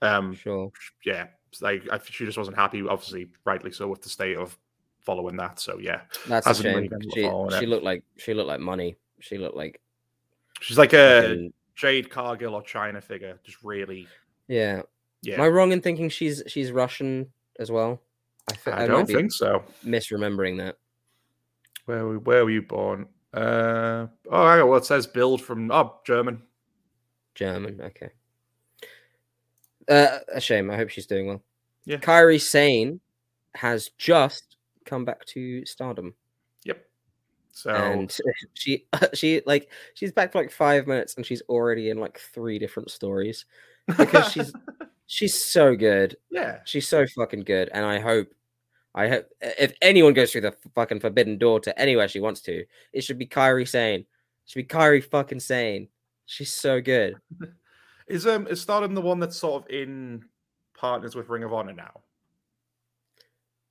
Um, 0.02 0.36
Sure. 0.36 0.72
yeah, 1.06 1.28
like 1.62 1.88
I, 1.92 2.00
she 2.04 2.26
just 2.26 2.38
wasn't 2.38 2.58
happy. 2.58 2.82
Obviously, 2.88 3.28
rightly 3.46 3.72
so, 3.72 3.88
with 3.88 4.02
the 4.02 4.10
state 4.10 4.38
of 4.38 4.58
following 5.00 5.38
that. 5.38 5.60
So 5.60 5.80
yeah, 5.80 6.02
That's 6.28 6.46
a 6.46 6.50
hasn't 6.50 6.66
shame. 6.66 6.76
really 6.92 7.10
She, 7.14 7.60
she 7.60 7.66
looked 7.66 7.84
like 7.84 8.04
she 8.18 8.34
looked 8.34 8.48
like 8.48 8.60
money. 8.60 8.98
She 9.20 9.38
looked 9.38 9.56
like 9.56 9.82
she's 10.62 10.78
like 10.78 10.94
a 10.94 11.22
fucking- 11.22 11.54
Jade 11.76 12.10
Cargill 12.10 12.56
or 12.56 12.62
Chyna 12.64 13.02
figure. 13.04 13.40
Just 13.44 13.64
really, 13.64 14.08
yeah. 14.48 14.82
yeah. 15.22 15.36
Am 15.36 15.42
I 15.42 15.48
wrong 15.48 15.72
in 15.72 15.82
thinking 15.82 16.10
she's 16.10 16.44
she's 16.48 16.72
Russian 16.72 17.32
as 17.60 17.72
well? 17.72 18.02
I, 18.50 18.54
thi- 18.54 18.72
I, 18.72 18.80
might 18.82 18.88
don't 18.88 19.06
think 19.06 19.32
so. 19.32 19.64
misremembering 19.86 20.58
that. 20.58 20.78
Where 21.86 22.06
were, 22.06 22.20
where 22.20 22.46
were 22.46 22.52
you 22.52 22.62
born? 22.62 23.08
Uh, 23.34 24.08
oh, 24.32 24.66
well, 24.66 24.76
it 24.78 24.86
says 24.86 25.06
build 25.08 25.42
from 25.42 25.72
oh 25.72 26.00
German. 26.06 26.42
German. 27.36 27.80
Okay. 27.82 28.10
Uh, 29.90 30.20
a 30.34 30.42
shame. 30.42 30.70
I 30.70 30.76
hope 30.76 30.90
she's 30.90 31.08
doing 31.08 31.28
well. 31.28 31.42
Yeah. 31.86 31.98
Kairi 31.98 32.42
Sane 32.42 33.00
has 33.56 33.90
just 33.98 34.58
come 34.86 35.06
back 35.06 35.26
to 35.26 35.66
stardom. 35.66 36.14
Yep. 36.66 36.86
So 37.52 37.72
and 37.72 38.16
she 38.54 38.86
she 39.14 39.42
like 39.46 39.72
she's 39.94 40.12
back 40.12 40.32
for 40.32 40.40
like 40.40 40.52
five 40.52 40.88
minutes 40.88 41.16
and 41.16 41.26
she's 41.26 41.42
already 41.50 41.90
in 41.90 41.98
like 41.98 42.20
three 42.20 42.60
different 42.60 42.92
stories 42.92 43.46
because 43.98 44.32
she's 44.32 44.54
she's 45.08 45.44
so 45.44 45.76
good 45.76 46.18
yeah, 46.30 46.60
she's 46.66 46.88
so 46.88 47.06
fucking 47.16 47.44
good 47.44 47.70
and 47.74 47.86
i 47.86 47.98
hope 47.98 48.28
i 48.94 49.08
hope 49.08 49.26
if 49.40 49.74
anyone 49.82 50.14
goes 50.14 50.32
through 50.32 50.42
the 50.42 50.54
fucking 50.76 51.00
forbidden 51.00 51.38
door 51.38 51.62
to 51.62 51.80
anywhere 51.80 52.10
she 52.10 52.20
wants 52.20 52.42
to 52.42 52.66
it 52.92 53.02
should 53.02 53.18
be 53.18 53.26
Kairi 53.26 53.66
Sane. 53.66 54.02
it 54.02 54.06
should 54.46 54.68
be 54.68 54.76
Kairi 54.76 55.02
fucking 55.02 55.40
Sane. 55.40 55.88
she's 56.26 56.54
so 56.54 56.82
good 56.82 57.16
is 58.08 58.26
um 58.28 58.48
is 58.48 58.62
Stardom 58.62 58.94
the 58.94 59.02
one 59.02 59.20
that's 59.20 59.38
sort 59.38 59.64
of 59.64 59.70
in 59.70 60.24
partners 60.76 61.16
with 61.16 61.30
Ring 61.30 61.44
of 61.44 61.54
Honor 61.54 61.74
now? 61.74 62.02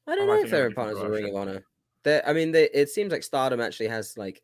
i 0.08 0.14
don't 0.14 0.28
know 0.28 0.34
if 0.40 0.48
they're 0.50 0.66
in 0.68 0.74
partners 0.74 1.02
with 1.02 1.10
ring 1.10 1.28
of 1.30 1.34
honor 1.34 1.64
they 2.04 2.22
i 2.24 2.32
mean 2.32 2.52
they, 2.52 2.68
it 2.70 2.88
seems 2.88 3.10
like 3.10 3.24
stardom 3.24 3.60
actually 3.60 3.88
has 3.88 4.16
like 4.16 4.40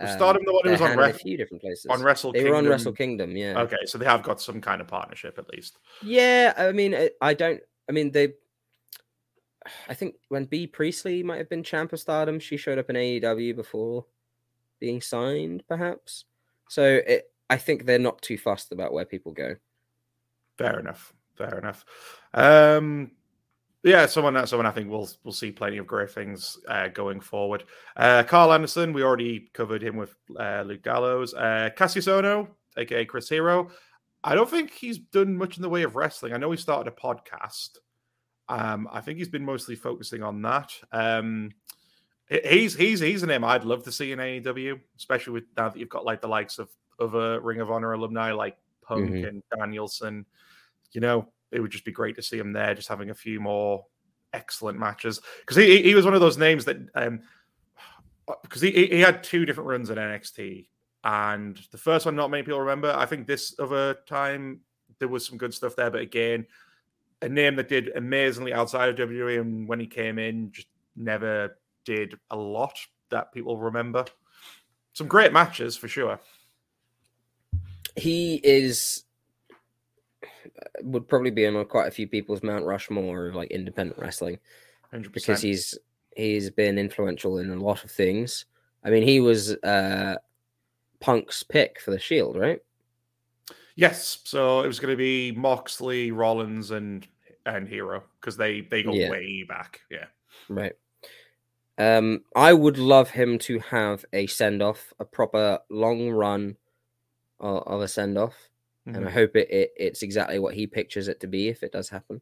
Was 0.00 0.10
um, 0.10 0.16
Stardom 0.16 0.42
the 0.46 0.52
one 0.52 0.62
who 0.64 0.70
was 0.70 0.80
on 0.80 0.92
in 0.92 0.98
a 1.00 1.12
few 1.12 1.36
different 1.36 1.60
places 1.60 1.86
On 1.90 2.00
Wrestle 2.02 2.30
they 2.32 2.38
Kingdom. 2.38 2.52
were 2.52 2.58
on 2.58 2.66
wrestle 2.68 2.92
kingdom 2.92 3.36
yeah 3.36 3.58
Okay, 3.58 3.78
so 3.86 3.98
they 3.98 4.04
have 4.04 4.22
got 4.22 4.40
some 4.40 4.60
kind 4.60 4.80
of 4.80 4.86
partnership 4.86 5.38
at 5.38 5.48
least. 5.50 5.78
Yeah, 6.04 6.54
I 6.56 6.70
mean, 6.70 6.94
I- 6.94 7.10
I 7.20 7.34
don't. 7.34 7.60
I 7.88 7.92
mean, 7.92 8.12
they. 8.12 8.34
I 9.88 9.94
think 9.94 10.14
when 10.28 10.44
Bea 10.44 10.68
Priestley 10.68 11.22
might 11.24 11.38
have 11.38 11.48
been 11.48 11.64
champ 11.64 11.92
of 11.92 11.98
Stardom, 12.00 12.38
she 12.38 12.56
showed 12.56 12.78
up 12.78 12.88
in 12.90 12.96
AEW 12.96 13.56
before 13.56 14.06
being 14.78 15.00
signed, 15.00 15.64
perhaps. 15.68 16.24
So 16.68 17.00
it, 17.06 17.31
I 17.52 17.58
think 17.58 17.84
they're 17.84 17.98
not 17.98 18.22
too 18.22 18.38
fussed 18.38 18.72
about 18.72 18.94
where 18.94 19.04
people 19.04 19.32
go. 19.32 19.56
Fair 20.56 20.80
enough. 20.80 21.12
Fair 21.36 21.58
enough. 21.58 21.84
Um, 22.32 23.10
yeah, 23.84 24.06
someone 24.06 24.32
that 24.34 24.48
someone 24.48 24.64
I 24.64 24.70
think 24.70 24.88
we'll 24.88 25.10
we'll 25.22 25.34
see 25.34 25.52
plenty 25.52 25.76
of 25.76 25.86
great 25.86 26.10
things 26.10 26.56
uh, 26.66 26.88
going 26.88 27.20
forward. 27.20 27.64
Uh, 27.94 28.22
Karl 28.22 28.54
Anderson, 28.54 28.94
we 28.94 29.02
already 29.02 29.50
covered 29.52 29.82
him 29.82 29.96
with 29.96 30.16
uh, 30.38 30.62
Luke 30.66 30.82
Gallows. 30.82 31.34
Uh, 31.34 31.68
Kassius 31.76 32.08
Ohno, 32.08 32.48
aka 32.78 33.04
Chris 33.04 33.28
Hero. 33.28 33.68
I 34.24 34.34
don't 34.34 34.48
think 34.48 34.70
he's 34.70 34.98
done 34.98 35.36
much 35.36 35.56
in 35.56 35.62
the 35.62 35.68
way 35.68 35.82
of 35.82 35.94
wrestling. 35.94 36.32
I 36.32 36.38
know 36.38 36.52
he 36.52 36.56
started 36.56 36.90
a 36.90 36.96
podcast. 36.98 37.76
Um, 38.48 38.88
I 38.90 39.02
think 39.02 39.18
he's 39.18 39.28
been 39.28 39.44
mostly 39.44 39.74
focusing 39.74 40.22
on 40.22 40.40
that. 40.42 40.72
Um, 40.90 41.50
he's 42.30 42.74
he's 42.74 43.00
he's 43.00 43.22
a 43.22 43.26
name 43.26 43.44
I'd 43.44 43.64
love 43.64 43.84
to 43.84 43.92
see 43.92 44.12
in 44.12 44.20
AEW, 44.20 44.80
especially 44.96 45.34
with 45.34 45.44
now 45.54 45.68
that 45.68 45.78
you've 45.78 45.90
got 45.90 46.06
like 46.06 46.22
the 46.22 46.28
likes 46.28 46.58
of 46.58 46.70
other 47.00 47.40
Ring 47.40 47.60
of 47.60 47.70
Honor 47.70 47.92
alumni 47.92 48.32
like 48.32 48.56
Punk 48.82 49.10
Mhm. 49.10 49.28
and 49.28 49.42
Danielson. 49.56 50.26
You 50.92 51.00
know, 51.00 51.32
it 51.50 51.60
would 51.60 51.70
just 51.70 51.84
be 51.84 51.92
great 51.92 52.16
to 52.16 52.22
see 52.22 52.38
him 52.38 52.52
there, 52.52 52.74
just 52.74 52.88
having 52.88 53.10
a 53.10 53.14
few 53.14 53.40
more 53.40 53.86
excellent 54.32 54.78
matches. 54.78 55.20
Because 55.40 55.56
he 55.56 55.82
he 55.82 55.94
was 55.94 56.04
one 56.04 56.14
of 56.14 56.20
those 56.20 56.38
names 56.38 56.64
that 56.64 56.76
um 56.94 57.20
because 58.42 58.60
he 58.60 58.70
he 58.70 59.00
had 59.00 59.22
two 59.22 59.44
different 59.44 59.68
runs 59.68 59.90
in 59.90 59.98
NXT, 59.98 60.68
and 61.04 61.56
the 61.70 61.78
first 61.78 62.06
one 62.06 62.16
not 62.16 62.30
many 62.30 62.42
people 62.42 62.60
remember. 62.60 62.92
I 62.96 63.06
think 63.06 63.26
this 63.26 63.54
other 63.58 63.94
time 64.06 64.60
there 64.98 65.08
was 65.08 65.26
some 65.26 65.38
good 65.38 65.52
stuff 65.54 65.74
there, 65.76 65.90
but 65.90 66.00
again, 66.00 66.46
a 67.22 67.28
name 67.28 67.56
that 67.56 67.68
did 67.68 67.88
amazingly 67.96 68.52
outside 68.52 68.88
of 68.88 68.96
WWE, 68.96 69.40
and 69.40 69.66
when 69.66 69.80
he 69.80 69.86
came 69.86 70.18
in, 70.18 70.52
just 70.52 70.68
never 70.94 71.58
did 71.84 72.18
a 72.30 72.36
lot 72.36 72.78
that 73.10 73.32
people 73.32 73.58
remember. 73.58 74.04
Some 74.92 75.08
great 75.08 75.32
matches 75.32 75.76
for 75.76 75.88
sure. 75.88 76.20
He 77.96 78.40
is 78.42 79.04
would 80.82 81.08
probably 81.08 81.30
be 81.30 81.46
on 81.46 81.64
quite 81.66 81.88
a 81.88 81.92
few 81.92 82.06
people's 82.06 82.42
Mount 82.42 82.64
Rushmore 82.64 83.28
of 83.28 83.34
like 83.34 83.50
independent 83.50 83.98
wrestling. 83.98 84.38
Hundred 84.90 85.12
because 85.12 85.40
he's 85.40 85.78
he's 86.16 86.50
been 86.50 86.78
influential 86.78 87.38
in 87.38 87.50
a 87.50 87.56
lot 87.56 87.84
of 87.84 87.90
things. 87.90 88.44
I 88.84 88.90
mean, 88.90 89.02
he 89.02 89.20
was 89.20 89.54
uh 89.56 90.16
Punk's 91.00 91.42
pick 91.42 91.80
for 91.80 91.90
the 91.90 91.98
Shield, 91.98 92.36
right? 92.36 92.60
Yes, 93.74 94.20
so 94.24 94.60
it 94.60 94.66
was 94.66 94.78
going 94.78 94.92
to 94.92 94.96
be 94.96 95.32
Moxley, 95.32 96.12
Rollins, 96.12 96.70
and 96.70 97.06
and 97.46 97.68
Hero 97.68 98.04
because 98.20 98.36
they 98.36 98.60
they 98.60 98.82
go 98.82 98.92
Yeah. 98.92 99.10
way 99.10 99.44
back. 99.48 99.80
Yeah, 99.90 100.06
Right. 100.48 100.74
Um, 101.78 102.22
I 102.36 102.52
would 102.52 102.76
love 102.78 103.10
him 103.10 103.38
to 103.40 103.58
have 103.58 104.04
a 104.12 104.26
send 104.26 104.62
off, 104.62 104.92
a 105.00 105.04
proper 105.04 105.58
long 105.70 106.10
run 106.10 106.56
of, 107.42 107.80
a 107.80 107.88
send 107.88 108.16
off, 108.16 108.34
and 108.86 108.96
I 108.96 109.00
Mhm. 109.00 109.12
hope 109.12 109.36
it, 109.36 109.50
it 109.50 109.72
it's 109.76 110.02
exactly 110.02 110.38
what 110.38 110.54
he 110.54 110.66
pictures 110.66 111.08
it 111.08 111.20
to 111.20 111.26
be 111.26 111.48
if 111.48 111.62
it 111.62 111.72
does 111.72 111.88
happen. 111.88 112.20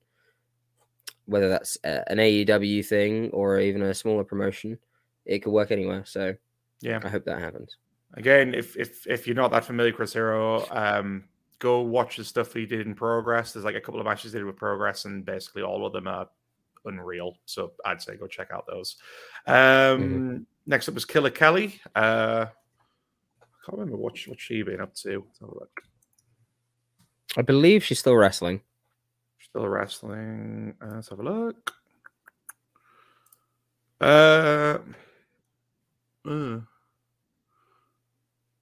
Whether 1.26 1.48
that's 1.48 1.78
uh, 1.84 2.02
an 2.08 2.18
AEW 2.18 2.84
thing 2.84 3.30
or 3.30 3.60
even 3.60 3.82
a 3.82 3.94
smaller 3.94 4.24
promotion, 4.24 4.78
it 5.24 5.40
could 5.40 5.52
work 5.52 5.70
anywhere. 5.70 6.04
So 6.04 6.34
yeah. 6.80 7.00
I 7.04 7.08
hope 7.08 7.24
that 7.26 7.38
happens. 7.38 7.76
Again, 8.14 8.54
if 8.54 8.76
if 8.76 9.06
if 9.06 9.26
you're 9.26 9.36
not 9.36 9.52
that 9.52 9.64
familiar, 9.64 9.90
with 9.92 9.96
Chris 9.96 10.12
Hero, 10.12 10.66
um, 10.70 11.24
go 11.60 11.82
watch 11.82 12.16
the 12.16 12.24
stuff 12.24 12.52
he 12.52 12.66
did 12.66 12.86
in 12.86 12.94
Progress. 12.94 13.52
There's 13.52 13.64
like 13.64 13.76
a 13.76 13.80
couple 13.80 14.00
of 14.00 14.06
matches 14.06 14.32
he 14.32 14.38
did 14.38 14.44
with 14.46 14.56
Progress, 14.56 15.04
and 15.04 15.24
basically 15.24 15.62
all 15.62 15.86
of 15.86 15.92
them 15.92 16.08
are 16.08 16.28
unreal. 16.86 17.36
So 17.44 17.72
I'd 17.84 18.02
say 18.02 18.16
go 18.16 18.26
check 18.26 18.50
out 18.50 18.66
those. 18.66 18.96
Um, 19.46 20.46
Next 20.66 20.88
up 20.88 20.94
was 20.94 21.04
Killer 21.04 21.30
Kelly. 21.30 21.80
Uh, 21.94 22.46
can't 23.64 23.78
remember 23.78 23.96
what 23.96 24.16
she- 24.16 24.30
what 24.30 24.40
she 24.40 24.62
been 24.62 24.80
up 24.80 24.94
to. 24.96 25.24
Let's 25.26 25.40
have 25.40 25.48
a 25.50 25.54
look. 25.54 25.82
I 27.36 27.42
believe 27.42 27.84
she's 27.84 27.98
still 27.98 28.16
wrestling. 28.16 28.62
Still 29.40 29.68
wrestling. 29.68 30.74
Uh, 30.80 30.94
let's 30.96 31.08
have 31.10 31.20
a 31.20 31.22
look. 31.22 31.72
Uh, 34.00 34.78
uh, 36.26 36.60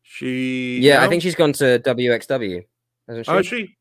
she. 0.03 0.79
Yeah, 0.81 1.03
I 1.05 1.09
think 1.09 1.23
she's 1.23 1.35
gone 1.35 1.53
to 1.55 1.79
WXW, 1.81 2.65
hasn't 3.07 3.27
she? 3.27 3.33
Oh, 3.33 3.43
she? 3.43 3.77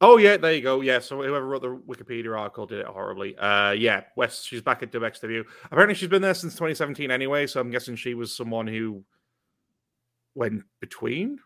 Oh, 0.00 0.16
yeah, 0.16 0.36
there 0.36 0.52
you 0.52 0.60
go. 0.62 0.80
Yeah, 0.80 0.98
so 0.98 1.16
whoever 1.16 1.46
wrote 1.46 1.62
the 1.62 1.68
Wikipedia 1.76 2.36
article 2.38 2.66
did 2.66 2.80
it 2.80 2.86
horribly. 2.86 3.36
Uh, 3.36 3.70
yeah, 3.72 4.04
West, 4.16 4.46
she's 4.46 4.60
back 4.62 4.82
at 4.82 4.90
WXW. 4.92 5.44
Apparently, 5.66 5.94
she's 5.94 6.08
been 6.08 6.22
there 6.22 6.34
since 6.34 6.54
2017 6.54 7.10
anyway, 7.10 7.46
so 7.46 7.60
I'm 7.60 7.70
guessing 7.70 7.96
she 7.96 8.14
was 8.14 8.34
someone 8.34 8.66
who 8.66 9.02
went 10.34 10.64
between. 10.80 11.38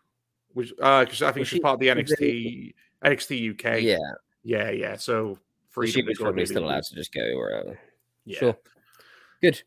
Which, 0.54 0.72
uh, 0.80 1.04
because 1.04 1.22
I 1.22 1.26
think 1.32 1.40
Was 1.42 1.48
she's 1.48 1.56
she- 1.58 1.60
part 1.62 1.74
of 1.74 1.80
the 1.80 1.90
was 1.90 2.10
it- 2.12 2.18
NXT, 2.20 2.74
NXT 3.04 3.50
UK. 3.50 3.82
yeah, 3.82 3.98
yeah, 4.42 4.70
yeah. 4.70 4.96
So 4.96 5.38
freedom 5.68 5.92
she 5.92 6.02
was 6.02 6.18
probably 6.18 6.46
still 6.46 6.64
allowed 6.64 6.84
to 6.84 6.94
just 6.94 7.12
go 7.12 7.20
wherever. 7.36 7.78
Yeah. 8.24 8.38
Sure, 8.38 8.56
good. 9.40 9.62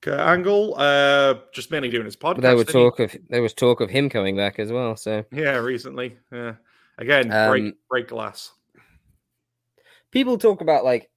Kurt 0.00 0.20
Angle, 0.20 0.74
uh, 0.78 1.34
just 1.52 1.72
mainly 1.72 1.88
doing 1.88 2.04
his 2.04 2.14
podcast. 2.16 2.36
But 2.36 2.40
there 2.42 2.56
was 2.56 2.66
didn't 2.66 2.80
he? 2.80 2.84
talk 2.90 3.00
of 3.00 3.16
there 3.30 3.42
was 3.42 3.52
talk 3.54 3.80
of 3.80 3.90
him 3.90 4.08
coming 4.08 4.36
back 4.36 4.58
as 4.60 4.70
well. 4.70 4.94
So 4.96 5.24
Yeah, 5.32 5.56
recently. 5.56 6.16
Yeah. 6.30 6.54
Again, 6.98 7.32
Um, 7.32 7.50
break 7.50 7.74
break 7.88 8.08
glass. 8.08 8.52
people 10.10 10.38
talk 10.38 10.60
about 10.60 10.84
like 10.84 11.10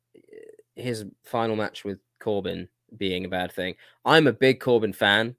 his 0.75 1.05
final 1.23 1.55
match 1.55 1.83
with 1.85 1.99
Corbin 2.19 2.69
being 2.97 3.25
a 3.25 3.29
bad 3.29 3.51
thing. 3.51 3.75
I'm 4.05 4.25
a 4.27 4.33
big 4.33 4.59
Corbin 4.59 4.93
fan, 4.93 5.35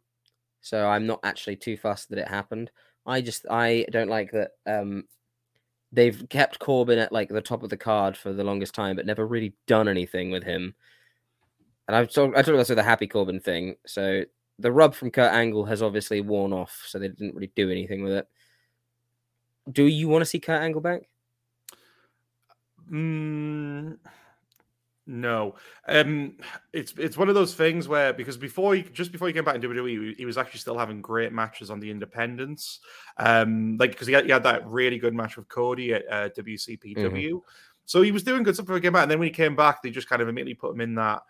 so 0.62 0.89
I'm 0.89 1.06
not 1.06 1.20
actually 1.22 1.56
too 1.56 1.76
fussed 1.76 2.09
that 2.10 2.18
it 2.18 2.28
happened. 2.28 2.70
I 3.05 3.20
just 3.20 3.44
I 3.51 3.84
don't 3.90 4.09
like 4.09 4.30
that 4.32 4.52
um 4.66 5.05
they've 5.93 6.24
kept 6.30 6.59
Corbin 6.59 6.98
at 6.98 7.12
like 7.12 7.28
the 7.28 7.43
top 7.43 7.62
of 7.62 7.68
the 7.68 7.76
card 7.76 8.16
for 8.16 8.32
the 8.32 8.44
longest 8.44 8.74
time, 8.74 8.97
but 8.97 9.05
never 9.05 9.26
really 9.26 9.52
done 9.66 9.89
anything 9.89 10.30
with 10.30 10.44
him. 10.44 10.74
And 11.86 11.97
I've 11.97 12.10
talked 12.10 12.36
I 12.36 12.43
talked 12.43 12.55
about 12.55 12.74
the 12.74 12.82
happy 12.82 13.06
Corbin 13.06 13.40
thing. 13.40 13.76
So 13.86 14.24
the 14.59 14.72
rub 14.72 14.94
from 14.94 15.10
Kurt 15.10 15.32
Angle 15.32 15.66
has 15.66 15.82
obviously 15.82 16.20
worn 16.20 16.52
off, 16.52 16.82
so 16.86 16.98
they 16.98 17.09
didn't 17.09 17.34
really 17.34 17.52
do 17.55 17.70
anything 17.70 18.02
with 18.02 18.12
it. 18.12 18.28
Do 19.70 19.84
you 19.84 20.09
want 20.09 20.22
to 20.22 20.26
see 20.26 20.40
Kurt 20.40 20.62
Angle 20.62 20.80
back? 20.80 21.02
Mm, 22.90 23.98
no, 25.07 25.57
um, 25.89 26.37
it's 26.73 26.95
it's 26.97 27.16
one 27.16 27.29
of 27.29 27.35
those 27.35 27.55
things 27.55 27.89
where 27.89 28.12
because 28.12 28.37
before 28.37 28.74
he 28.77 28.83
just 28.83 29.11
before 29.11 29.27
he 29.29 29.35
came 29.35 29.45
back 29.45 29.57
in 29.57 29.61
WWE, 29.62 30.15
he- 30.16 30.24
was 30.24 30.39
actually 30.39 30.61
still 30.61 30.79
having 30.79 31.01
great 31.03 31.33
matches 31.33 31.70
on 31.70 31.81
the 31.81 31.91
Independents, 31.91 32.81
um, 33.16 33.77
like 33.79 33.91
because 33.91 34.07
he, 34.07 34.12
had- 34.12 34.27
he 34.27 34.31
had 34.31 34.45
that 34.45 34.66
really 34.66 34.99
good 34.99 35.15
match 35.15 35.37
with 35.37 35.49
Cody 35.49 35.95
at 35.95 36.05
uh, 36.11 36.29
WCPW, 36.31 37.41
so 37.85 38.03
he 38.03 38.12
was 38.12 38.23
doing 38.23 38.43
good 38.45 38.55
stuff 38.55 38.66
before 38.66 38.77
he 38.77 38.83
came 38.83 38.93
back, 38.93 39.03
and 39.03 39.11
then 39.11 39.19
when 39.19 39.27
he 39.27 39.33
came 39.35 39.57
back, 39.57 39.83
they 39.83 39.91
just 39.91 40.09
kind 40.09 40.23
of 40.23 40.29
immediately 40.29 40.55
put 40.55 40.73
him 40.74 40.81
in 40.81 40.95
that 40.95 41.23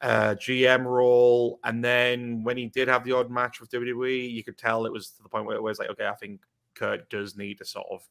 uh, 0.00 0.34
GM 0.36 0.84
role, 0.84 1.60
and 1.64 1.84
then 1.84 2.42
when 2.42 2.56
he 2.56 2.66
did 2.66 2.88
have 2.88 3.04
the 3.04 3.12
odd 3.12 3.30
match 3.30 3.60
with 3.60 3.70
WWE, 3.70 4.32
you 4.32 4.42
could 4.42 4.56
tell 4.56 4.86
it 4.86 4.92
was 4.92 5.10
to 5.10 5.22
the 5.22 5.28
point 5.28 5.44
where 5.44 5.56
it 5.56 5.62
was 5.62 5.78
like, 5.78 5.90
okay, 5.90 6.06
I 6.06 6.14
think 6.14 6.40
Kurt 6.74 7.10
does 7.10 7.36
need 7.36 7.58
to 7.58 7.66
sort 7.66 7.86
of 7.90 8.02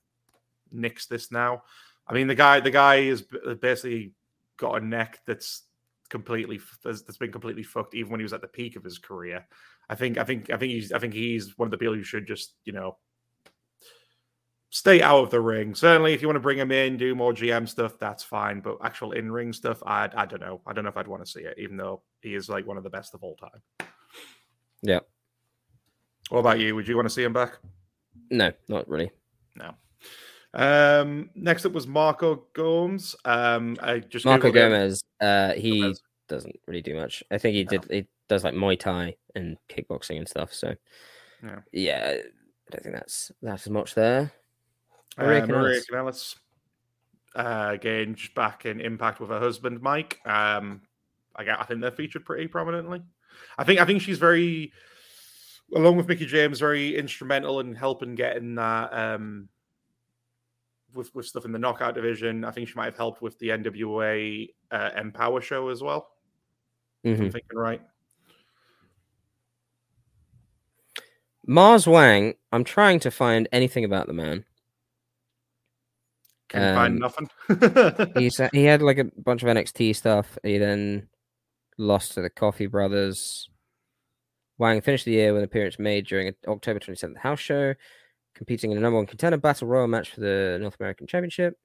nix 0.71 1.07
this 1.07 1.31
now. 1.31 1.63
I 2.07 2.13
mean, 2.13 2.27
the 2.27 2.35
guy, 2.35 2.59
the 2.59 2.69
guy 2.71 2.97
is 2.97 3.23
basically 3.59 4.11
got 4.59 4.81
a 4.81 4.85
neck 4.85 5.19
that's 5.25 5.63
completely 6.09 6.59
that's 6.83 7.17
been 7.17 7.31
completely 7.31 7.63
fucked, 7.63 7.95
even 7.95 8.11
when 8.11 8.19
he 8.19 8.23
was 8.23 8.33
at 8.33 8.41
the 8.41 8.47
peak 8.47 8.75
of 8.75 8.83
his 8.83 8.97
career. 8.97 9.45
I 9.89 9.95
think, 9.95 10.17
I 10.17 10.23
think, 10.23 10.51
I 10.51 10.57
think 10.57 10.73
he's, 10.73 10.91
I 10.91 10.99
think 10.99 11.13
he's 11.13 11.57
one 11.57 11.67
of 11.67 11.71
the 11.71 11.77
people 11.77 11.95
who 11.95 12.03
should 12.03 12.27
just, 12.27 12.53
you 12.63 12.73
know, 12.73 12.97
stay 14.69 15.01
out 15.01 15.23
of 15.23 15.31
the 15.31 15.41
ring. 15.41 15.73
Certainly, 15.73 16.13
if 16.13 16.21
you 16.21 16.27
want 16.27 16.35
to 16.35 16.41
bring 16.41 16.59
him 16.59 16.71
in, 16.71 16.97
do 16.97 17.15
more 17.15 17.33
GM 17.33 17.67
stuff, 17.67 17.97
that's 17.99 18.23
fine. 18.23 18.59
But 18.59 18.77
actual 18.83 19.13
in 19.13 19.31
ring 19.31 19.53
stuff, 19.53 19.81
I, 19.85 20.09
I 20.15 20.25
don't 20.25 20.41
know. 20.41 20.61
I 20.67 20.73
don't 20.73 20.83
know 20.83 20.89
if 20.89 20.97
I'd 20.97 21.07
want 21.07 21.25
to 21.25 21.31
see 21.31 21.41
it, 21.41 21.57
even 21.57 21.77
though 21.77 22.03
he 22.21 22.35
is 22.35 22.49
like 22.49 22.67
one 22.67 22.77
of 22.77 22.83
the 22.83 22.89
best 22.89 23.13
of 23.13 23.23
all 23.23 23.35
time. 23.35 23.87
Yeah. 24.81 24.99
What 26.29 26.39
about 26.39 26.59
you? 26.59 26.75
Would 26.75 26.87
you 26.87 26.95
want 26.95 27.07
to 27.07 27.13
see 27.13 27.23
him 27.23 27.33
back? 27.33 27.57
No, 28.29 28.51
not 28.67 28.87
really. 28.87 29.11
No. 29.55 29.73
Um, 30.53 31.29
next 31.35 31.65
up 31.65 31.73
was 31.73 31.87
Marco 31.87 32.43
Gomes. 32.53 33.15
Um, 33.25 33.77
I 33.81 33.99
just 33.99 34.25
Marco. 34.25 34.51
Gomez, 34.51 35.03
uh, 35.21 35.53
he 35.53 35.81
Gomez. 35.81 36.01
doesn't 36.27 36.59
really 36.67 36.81
do 36.81 36.95
much. 36.95 37.23
I 37.31 37.37
think 37.37 37.55
he 37.55 37.63
No. 37.65 37.69
did. 37.69 37.91
He 37.91 38.07
does 38.27 38.43
like 38.43 38.53
Muay 38.53 38.79
Thai 38.79 39.15
and 39.35 39.57
kickboxing 39.69 40.17
and 40.17 40.27
stuff. 40.27 40.53
So, 40.53 40.75
Yeah. 41.43 41.59
yeah, 41.71 42.13
I 42.17 42.71
don't 42.71 42.83
think 42.83 42.95
that's 42.95 43.31
that's 43.41 43.67
as 43.67 43.69
much 43.71 43.93
there. 43.95 44.31
Uh, 45.17 45.23
Maria 45.25 45.45
Maria 45.47 45.81
Kanellis. 45.81 45.89
Kanellis. 45.91 46.35
Uh, 47.35 47.69
again, 47.73 48.15
just 48.15 48.33
back 48.33 48.65
in 48.65 48.81
Impact 48.81 49.19
with 49.19 49.29
her 49.29 49.39
husband 49.39 49.81
Mike. 49.81 50.19
Um, 50.25 50.81
I, 51.35 51.47
I 51.47 51.63
think 51.65 51.81
they're 51.81 51.91
featured 51.91 52.25
pretty 52.25 52.47
prominently. 52.47 53.03
I 53.57 53.63
think 53.63 53.79
I 53.79 53.85
think 53.85 54.01
she's 54.01 54.17
very, 54.17 54.73
along 55.75 55.97
with 55.97 56.07
Mickie 56.07 56.25
James, 56.25 56.59
very 56.59 56.95
instrumental 56.97 57.59
in 57.59 57.75
helping 57.75 58.15
getting 58.15 58.55
that 58.55 58.91
um, 58.91 59.47
with 60.93 61.13
with 61.15 61.25
stuff 61.25 61.45
in 61.45 61.51
the 61.51 61.59
knockout 61.59 61.95
division. 61.95 62.43
I 62.43 62.51
think 62.51 62.67
she 62.67 62.75
might 62.75 62.85
have 62.85 62.97
helped 62.97 63.21
with 63.21 63.37
the 63.39 63.49
NWA 63.49 64.49
uh, 64.71 64.89
Empower 64.97 65.41
show 65.41 65.69
as 65.69 65.81
well. 65.81 66.09
If 67.03 67.19
I'm 67.19 67.31
thinking 67.31 67.57
right. 67.57 67.81
Mars 71.47 71.87
Wang. 71.87 72.35
I'm 72.51 72.63
trying 72.63 72.99
to 73.01 73.11
find 73.11 73.47
anything 73.51 73.83
about 73.85 74.07
the 74.07 74.13
man. 74.13 74.45
Can 76.49 76.75
find 76.75 76.93
Um, 76.95 76.99
nothing. 76.99 78.11
He's 78.21 78.39
he 78.51 78.63
had 78.65 78.81
like 78.81 78.97
a 78.97 79.05
bunch 79.05 79.43
of 79.43 79.49
NXT 79.49 79.95
stuff. 79.95 80.37
He 80.43 80.57
then 80.57 81.07
lost 81.77 82.13
to 82.13 82.21
the 82.21 82.29
Coffee 82.29 82.67
Brothers. 82.67 83.49
Wang 84.57 84.81
finished 84.81 85.05
the 85.05 85.11
year 85.11 85.31
with 85.31 85.39
an 85.41 85.45
appearance 85.45 85.79
made 85.79 86.05
during 86.05 86.27
an 86.27 86.35
October 86.47 86.79
27th 86.79 87.17
house 87.17 87.39
show, 87.39 87.73
competing 88.39 88.71
in 88.71 88.77
a 88.77 88.81
number 88.81 88.95
one 88.95 89.05
contender 89.05 89.35
battle 89.35 89.67
royal 89.67 89.85
match 89.85 90.11
for 90.11 90.21
the 90.21 90.57
North 90.61 90.77
American 90.79 91.05
Championship. 91.05 91.57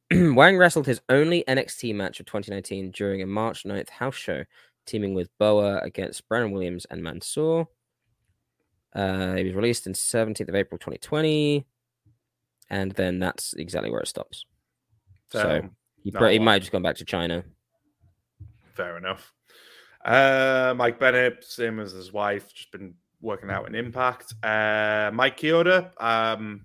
Wang 0.12 0.56
wrestled 0.56 0.86
his 0.86 1.00
only 1.08 1.42
NXT 1.48 1.92
match 1.96 2.20
of 2.20 2.26
2019 2.26 2.92
during 2.92 3.20
a 3.20 3.26
March 3.26 3.64
9th 3.64 3.90
house 3.90 4.14
show, 4.14 4.44
teaming 4.86 5.12
with 5.12 5.28
Boa 5.40 5.80
against 5.80 6.28
Brandon 6.28 6.52
Williams 6.52 6.86
and 6.88 7.02
Mansoor. 7.02 7.66
Uh, 8.94 9.34
he 9.34 9.42
was 9.42 9.54
released 9.54 9.88
in 9.88 9.92
17th 9.92 10.48
of 10.48 10.54
April 10.54 10.78
2020, 10.78 11.66
and 12.70 12.92
then 12.92 13.18
that's 13.18 13.54
exactly 13.54 13.90
where 13.90 14.02
it 14.02 14.08
stops. 14.08 14.46
So, 15.32 15.68
He, 16.04 16.12
not 16.12 16.20
pro- 16.20 16.30
he 16.30 16.38
might 16.38 16.52
have 16.52 16.62
just 16.62 16.72
gone 16.72 16.82
back 16.82 16.96
to 16.96 17.04
China. 17.04 17.42
Fair 18.74 18.98
enough. 18.98 19.32
Uh, 20.04 20.74
Mike 20.76 21.00
Bennett, 21.00 21.42
same 21.42 21.80
as 21.80 21.90
his 21.90 22.12
wife, 22.12 22.54
just 22.54 22.70
been 22.70 22.94
working 23.22 23.50
out 23.50 23.66
an 23.66 23.74
Impact. 23.74 24.34
Uh, 24.42 25.10
Mike 25.14 25.38
Chioda, 25.38 25.90
um, 26.02 26.64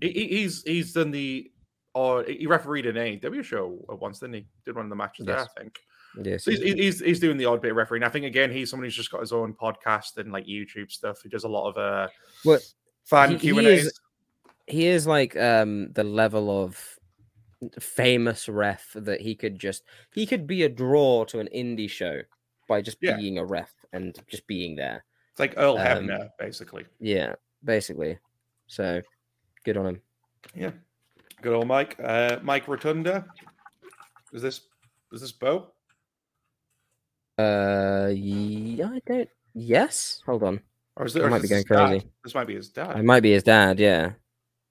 he, 0.00 0.08
he- 0.10 0.28
he's 0.28 0.62
he's 0.64 0.92
done 0.92 1.10
the 1.12 1.50
or 1.94 2.24
he 2.24 2.46
refereed 2.46 2.86
an 2.86 2.96
AEW 2.96 3.44
show 3.44 3.78
once, 3.88 4.18
didn't 4.20 4.34
he? 4.34 4.46
Did 4.64 4.74
one 4.76 4.86
of 4.86 4.90
the 4.90 4.96
matches 4.96 5.26
there, 5.26 5.38
I 5.40 5.46
think. 5.58 5.78
Yes, 6.24 6.44
So 6.44 6.50
he's, 6.50 6.60
he's 6.62 7.00
he's 7.00 7.20
doing 7.20 7.36
the 7.36 7.44
odd 7.44 7.62
bit 7.62 7.70
of 7.72 7.76
refereeing. 7.76 8.02
I 8.02 8.08
think 8.08 8.24
again 8.26 8.50
he's 8.50 8.68
someone 8.70 8.84
who's 8.86 8.96
just 8.96 9.10
got 9.12 9.20
his 9.20 9.32
own 9.32 9.54
podcast 9.54 10.16
and 10.16 10.32
like 10.32 10.46
YouTube 10.46 10.90
stuff. 10.90 11.20
He 11.22 11.28
does 11.28 11.44
a 11.44 11.48
lot 11.48 11.68
of 11.70 11.76
uh 11.78 12.08
Well, 12.44 12.58
fan 13.04 13.38
Q 13.38 13.58
and 13.58 13.66
is- 13.68 13.86
A's. 13.86 14.00
he 14.66 14.86
is 14.86 15.06
like 15.06 15.36
um 15.36 15.92
the 15.92 16.02
level 16.04 16.62
of 16.64 16.98
famous 17.78 18.48
ref 18.48 18.90
that 18.94 19.20
he 19.20 19.34
could 19.34 19.58
just 19.58 19.84
he 20.14 20.26
could 20.26 20.46
be 20.46 20.62
a 20.62 20.68
draw 20.68 21.24
to 21.26 21.38
an 21.40 21.48
indie 21.54 21.90
show 21.90 22.20
by 22.68 22.80
just 22.80 22.96
Yeah. 23.00 23.16
being 23.16 23.38
a 23.38 23.44
ref 23.44 23.72
and 23.92 24.16
just 24.28 24.46
being 24.46 24.76
there. 24.76 25.04
Like 25.40 25.54
Earl 25.56 25.78
um, 25.78 25.86
Hebner, 25.86 26.30
basically. 26.38 26.84
Yeah, 27.00 27.34
basically. 27.64 28.18
So 28.66 29.00
good 29.64 29.76
on 29.76 29.86
him. 29.86 30.00
Yeah, 30.54 30.70
good 31.42 31.54
old 31.54 31.66
Mike. 31.66 31.96
Uh, 32.02 32.38
Mike 32.42 32.68
Rotunda. 32.68 33.26
Is 34.32 34.42
this 34.42 34.60
is 35.12 35.22
this 35.22 35.32
Bo? 35.32 35.72
Uh, 37.38 38.10
yeah, 38.12 38.90
I 38.90 39.00
don't. 39.06 39.28
Yes, 39.54 40.22
hold 40.26 40.42
on. 40.42 40.60
Or 40.96 41.06
is 41.06 41.16
I 41.16 41.20
it, 41.20 41.22
or 41.24 41.30
might 41.30 41.42
be 41.42 41.48
going 41.48 41.62
his 41.62 41.64
dad? 41.64 41.88
crazy. 41.88 42.06
This 42.22 42.34
might 42.34 42.46
be 42.46 42.54
his 42.54 42.68
dad. 42.68 42.98
It 42.98 43.04
might 43.04 43.20
be 43.20 43.32
his 43.32 43.42
dad. 43.42 43.80
Yeah, 43.80 44.12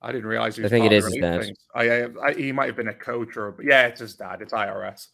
I 0.02 0.12
didn't 0.12 0.28
realize 0.28 0.56
he 0.56 0.64
I 0.64 0.70
think 0.70 0.86
it 0.86 0.94
is 0.94 1.06
his 1.06 1.18
dad. 1.18 1.52
I, 1.76 1.90
I, 1.90 2.08
I, 2.28 2.34
he 2.34 2.52
might 2.52 2.68
have 2.68 2.76
been 2.76 2.88
a 2.88 2.94
coach 2.94 3.36
or 3.36 3.56
yeah, 3.62 3.88
it's 3.88 4.00
his 4.00 4.16
dad. 4.16 4.42
It's 4.42 4.54
IRS. 4.54 5.08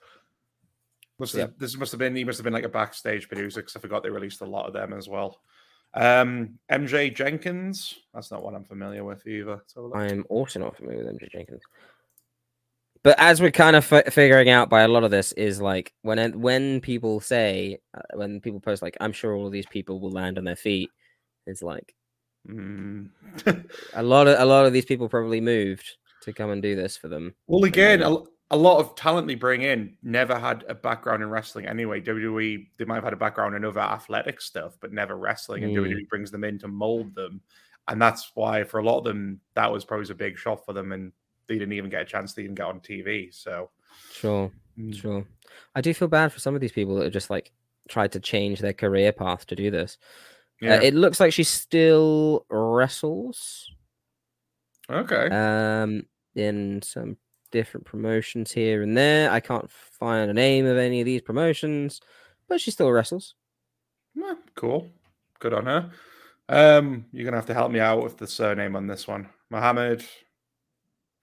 Must 1.20 1.34
have, 1.34 1.40
Yep. 1.40 1.54
This 1.60 1.78
must 1.78 1.92
have 1.92 2.00
been 2.00 2.16
he 2.16 2.24
must 2.24 2.38
have 2.38 2.44
been 2.44 2.54
like 2.54 2.64
a 2.66 2.70
backstage 2.70 3.28
producer 3.28 3.62
because 3.62 3.76
I 3.76 3.80
forgot 3.80 4.04
they 4.04 4.10
released 4.10 4.42
a 4.42 4.46
lot 4.46 4.68
of 4.68 4.74
them 4.74 4.94
as 4.94 5.08
well. 5.08 5.40
Um, 5.94 6.60
MJ 6.70 7.16
Jenkins. 7.16 7.96
That's 8.14 8.32
not 8.32 8.44
one 8.44 8.54
I'm 8.56 8.66
familiar 8.66 9.04
with 9.06 9.26
either. 9.26 9.56
Let's 9.56 9.74
have 9.76 9.84
a 9.86 9.88
look. 9.88 9.96
I'm 9.98 10.26
also 10.30 10.60
not 10.60 10.76
familiar 10.76 11.06
with 11.06 11.16
MJ 11.16 11.32
Jenkins. 11.32 11.62
But 13.04 13.20
as 13.20 13.40
we're 13.40 13.52
kind 13.52 13.76
of 13.76 13.86
fi- 13.86 14.02
figuring 14.04 14.50
out 14.50 14.70
by 14.70 14.82
a 14.82 14.88
lot 14.88 15.04
of 15.04 15.12
this 15.12 15.32
is 15.34 15.62
like 15.62 15.94
when 16.02 16.42
when 16.42 16.82
people 16.82 17.20
say 17.20 17.80
uh, 17.96 18.02
when 18.16 18.42
people 18.42 18.60
post 18.60 18.82
like 18.82 18.98
I'm 19.00 19.14
sure 19.14 19.36
all 19.36 19.46
of 19.46 19.52
these 19.54 19.68
people 19.68 20.00
will 20.00 20.12
land 20.12 20.38
on 20.38 20.44
their 20.44 20.56
feet, 20.56 20.90
it's 21.46 21.62
like 21.62 21.96
Mm. 22.48 23.10
a 23.96 24.04
lot 24.04 24.28
of 24.28 24.40
a 24.40 24.46
lot 24.46 24.68
of 24.68 24.74
these 24.74 24.86
people 24.86 25.10
probably 25.10 25.42
moved 25.42 25.98
to 26.22 26.32
come 26.32 26.52
and 26.52 26.62
do 26.62 26.76
this 26.76 26.96
for 26.96 27.08
them. 27.08 27.34
well, 27.48 27.64
again, 27.64 28.04
a, 28.04 28.18
a 28.56 28.58
lot 28.58 28.80
of 28.80 28.96
talent 28.96 29.28
they 29.28 29.36
bring 29.36 29.62
in 29.62 29.96
never 30.02 30.38
had 30.40 30.64
a 30.68 30.74
background 30.74 31.22
in 31.22 31.30
wrestling 31.30 31.66
anyway. 31.68 32.02
WWE 32.02 32.68
they 32.78 32.86
might 32.86 32.96
have 32.96 33.04
had 33.04 33.14
a 33.14 33.18
background 33.18 33.56
in 33.56 33.64
other 33.66 33.80
athletic 33.80 34.42
stuff, 34.42 34.78
but 34.80 34.92
never 34.94 35.16
wrestling, 35.18 35.64
and 35.64 35.76
Mm. 35.76 35.82
WWE 35.84 36.10
brings 36.10 36.32
them 36.32 36.44
in 36.44 36.58
to 36.60 36.68
mold 36.68 37.14
them, 37.16 37.42
and 37.88 38.02
that's 38.02 38.32
why 38.36 38.64
for 38.64 38.80
a 38.80 38.84
lot 38.84 38.98
of 39.00 39.04
them 39.04 39.40
that 39.54 39.72
was 39.72 39.86
probably 39.86 40.10
a 40.12 40.16
big 40.16 40.38
shot 40.38 40.66
for 40.66 40.74
them, 40.74 40.92
and 40.92 41.12
they 41.48 41.56
didn't 41.60 41.74
even 41.74 41.90
get 41.92 42.02
a 42.02 42.06
chance 42.06 42.34
to 42.34 42.42
even 42.42 42.56
get 42.56 42.66
on 42.66 42.80
TV. 42.80 43.32
So 43.34 43.70
Sure, 44.12 44.52
Mm. 44.80 44.94
sure. 44.96 45.28
I 45.76 45.82
do 45.82 45.94
feel 45.94 46.08
bad 46.08 46.34
for 46.34 46.40
some 46.40 46.56
of 46.56 46.62
these 46.62 46.72
people 46.72 46.96
that 46.96 47.04
have 47.06 47.14
just 47.14 47.30
like 47.30 47.52
tried 47.88 48.12
to 48.14 48.20
change 48.20 48.60
their 48.60 48.74
career 48.74 49.12
path 49.12 49.46
to 49.48 49.56
do 49.56 49.70
this. 49.72 49.98
yeah, 50.62 50.76
Uh, 50.78 50.82
it 50.82 50.94
looks 50.94 51.20
like 51.20 51.32
she 51.34 51.44
still 51.44 52.46
wrestles. 52.50 53.72
okay. 54.90 55.28
um 55.30 56.04
in 56.36 56.82
some 56.82 57.18
different 57.52 57.86
promotions 57.86 58.52
here 58.52 58.82
and 58.82 58.96
there. 58.98 59.30
I 59.32 59.40
can't 59.40 59.70
find 59.72 60.30
a 60.30 60.34
name 60.34 60.66
of 60.66 60.78
any 60.78 61.00
of 61.02 61.06
these 61.06 61.22
promotions, 61.22 62.02
but 62.48 62.60
she 62.62 62.72
still 62.72 62.92
wrestles. 62.92 63.36
Cool. 64.56 64.90
Good 65.40 65.54
on 65.54 65.66
her. 65.66 65.92
Um, 66.48 67.06
you're 67.12 67.26
gonna 67.26 67.38
have 67.38 67.46
to 67.48 67.54
help 67.54 67.72
me 67.72 67.80
out 67.80 68.04
with 68.04 68.18
the 68.18 68.28
surname 68.28 68.76
on 68.76 68.88
this 68.88 69.08
one. 69.08 69.30
Mohammed 69.50 70.04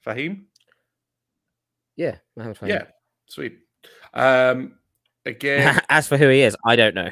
Fahim. 0.06 0.42
Yeah, 1.96 2.16
Mohammed 2.36 2.58
Fahim. 2.58 2.68
Yeah, 2.68 2.84
sweet. 3.26 3.58
Um, 4.12 4.74
again, 5.26 5.80
As 5.88 6.08
for 6.08 6.16
who 6.16 6.28
he 6.28 6.42
is, 6.42 6.56
I 6.66 6.76
don't 6.76 6.94
know. 6.94 7.10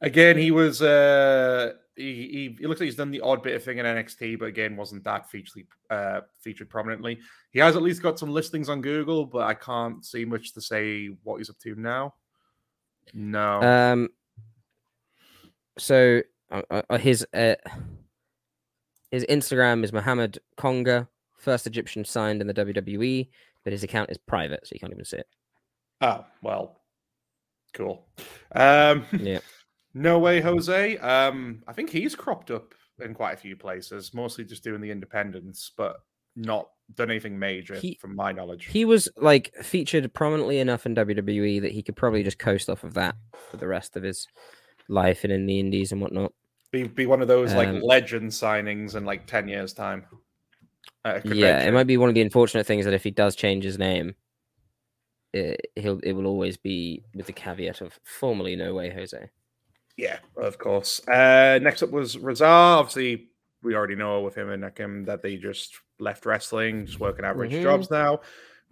again, 0.00 0.36
he 0.36 0.50
was. 0.50 0.82
Uh, 0.82 1.74
he, 2.00 2.28
he 2.32 2.56
he 2.60 2.66
looks 2.66 2.80
like 2.80 2.86
he's 2.86 2.96
done 2.96 3.10
the 3.10 3.20
odd 3.20 3.42
bit 3.42 3.54
of 3.54 3.62
thing 3.62 3.78
in 3.78 3.86
NXT, 3.86 4.38
but 4.38 4.46
again, 4.46 4.76
wasn't 4.76 5.04
that 5.04 5.30
featured 5.30 5.64
uh, 5.90 6.20
featured 6.40 6.70
prominently. 6.70 7.20
He 7.50 7.58
has 7.60 7.76
at 7.76 7.82
least 7.82 8.02
got 8.02 8.18
some 8.18 8.30
listings 8.30 8.68
on 8.68 8.80
Google, 8.80 9.26
but 9.26 9.42
I 9.42 9.54
can't 9.54 10.04
see 10.04 10.24
much 10.24 10.52
to 10.54 10.60
say 10.60 11.08
what 11.22 11.38
he's 11.38 11.50
up 11.50 11.58
to 11.60 11.74
now. 11.74 12.14
No. 13.12 13.60
Um, 13.62 14.08
so 15.78 16.22
uh, 16.50 16.62
uh, 16.70 16.98
his 16.98 17.26
uh, 17.34 17.54
his 19.10 19.24
Instagram 19.24 19.84
is 19.84 19.92
Mohammed 19.92 20.38
Konga, 20.56 21.08
first 21.36 21.66
Egyptian 21.66 22.04
signed 22.04 22.40
in 22.40 22.46
the 22.46 22.54
WWE, 22.54 23.28
but 23.64 23.72
his 23.72 23.82
account 23.82 24.10
is 24.10 24.18
private, 24.18 24.66
so 24.66 24.72
you 24.74 24.80
can't 24.80 24.92
even 24.92 25.04
see 25.04 25.18
it. 25.18 25.28
Oh, 26.00 26.24
well, 26.42 26.80
cool. 27.74 28.06
Um, 28.52 29.04
Yeah. 29.12 29.40
no 29.94 30.18
way, 30.18 30.40
Jose. 30.40 30.96
Um, 30.98 31.62
I 31.66 31.72
think 31.72 31.90
he's 31.90 32.14
cropped 32.14 32.50
up 32.50 32.74
in 33.00 33.14
quite 33.14 33.32
a 33.34 33.36
few 33.38 33.56
places, 33.56 34.12
mostly 34.14 34.44
just 34.44 34.62
doing 34.64 34.80
the 34.80 34.90
independents, 34.90 35.72
but 35.76 35.96
not 36.36 36.68
done 36.94 37.10
anything 37.10 37.38
major 37.38 37.74
He- 37.74 37.98
from 38.00 38.14
my 38.14 38.32
knowledge. 38.32 38.66
He 38.66 38.84
was 38.84 39.08
like 39.16 39.52
featured 39.62 40.12
prominently 40.14 40.58
enough 40.58 40.86
in 40.86 40.94
WWE 40.94 41.60
that 41.62 41.72
he 41.72 41.82
could 41.82 41.96
probably 41.96 42.22
just 42.22 42.38
coast 42.38 42.68
off 42.70 42.84
of 42.84 42.94
that 42.94 43.14
for 43.50 43.56
the 43.56 43.66
rest 43.66 43.96
of 43.96 44.02
his 44.02 44.26
life 44.88 45.24
and 45.24 45.32
in 45.32 45.46
the 45.46 45.58
indies 45.60 45.92
and 45.92 46.00
whatnot. 46.00 46.32
be 46.72 46.84
be 46.84 47.06
one 47.06 47.22
of 47.22 47.28
those 47.28 47.52
like 47.54 47.68
Um, 47.68 47.80
legend 47.80 48.30
signings 48.30 48.94
in 48.94 49.04
like 49.04 49.26
ten 49.26 49.48
years' 49.48 49.72
time. 49.72 50.04
Yeah, 51.24 51.62
it 51.62 51.72
might 51.72 51.86
be 51.86 51.96
one 51.96 52.08
of 52.08 52.14
the 52.14 52.20
unfortunate 52.20 52.66
things 52.66 52.84
that 52.84 52.94
if 52.94 53.02
he 53.02 53.10
does 53.10 53.34
change 53.34 53.64
his 53.64 53.78
name, 53.78 54.14
it, 55.32 55.70
he'll 55.76 55.98
it 56.00 56.12
will 56.12 56.26
always 56.26 56.56
be 56.56 57.04
with 57.14 57.26
the 57.26 57.32
caveat 57.32 57.80
of 57.80 57.98
formerly 58.04 58.54
no 58.56 58.74
way 58.74 58.90
Jose. 58.90 59.30
Yeah, 60.00 60.18
of 60.38 60.56
course. 60.56 61.06
Uh, 61.06 61.58
next 61.60 61.82
up 61.82 61.90
was 61.90 62.16
Rezar. 62.16 62.78
Obviously, 62.78 63.28
we 63.62 63.74
already 63.74 63.96
know 63.96 64.22
with 64.22 64.34
him 64.34 64.48
and 64.48 64.62
Akam 64.64 65.04
that 65.04 65.20
they 65.20 65.36
just 65.36 65.78
left 65.98 66.24
wrestling, 66.24 66.86
just 66.86 66.98
working 66.98 67.26
average 67.26 67.52
Mhm. 67.52 67.62
jobs 67.62 67.90
now. 67.90 68.22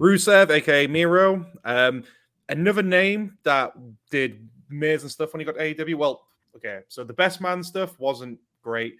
Rusev, 0.00 0.48
aka 0.48 0.86
Miro, 0.86 1.44
um, 1.64 2.04
another 2.48 2.82
name 2.82 3.36
that 3.42 3.74
did 4.10 4.48
amazing 4.70 5.10
stuff 5.10 5.34
when 5.34 5.40
he 5.40 5.44
got 5.44 5.56
to 5.56 5.60
AEW. 5.62 5.98
Well, 5.98 6.26
okay, 6.56 6.80
so 6.88 7.04
the 7.04 7.12
best 7.12 7.42
man 7.42 7.62
stuff 7.62 7.98
wasn't 8.00 8.38
great. 8.62 8.96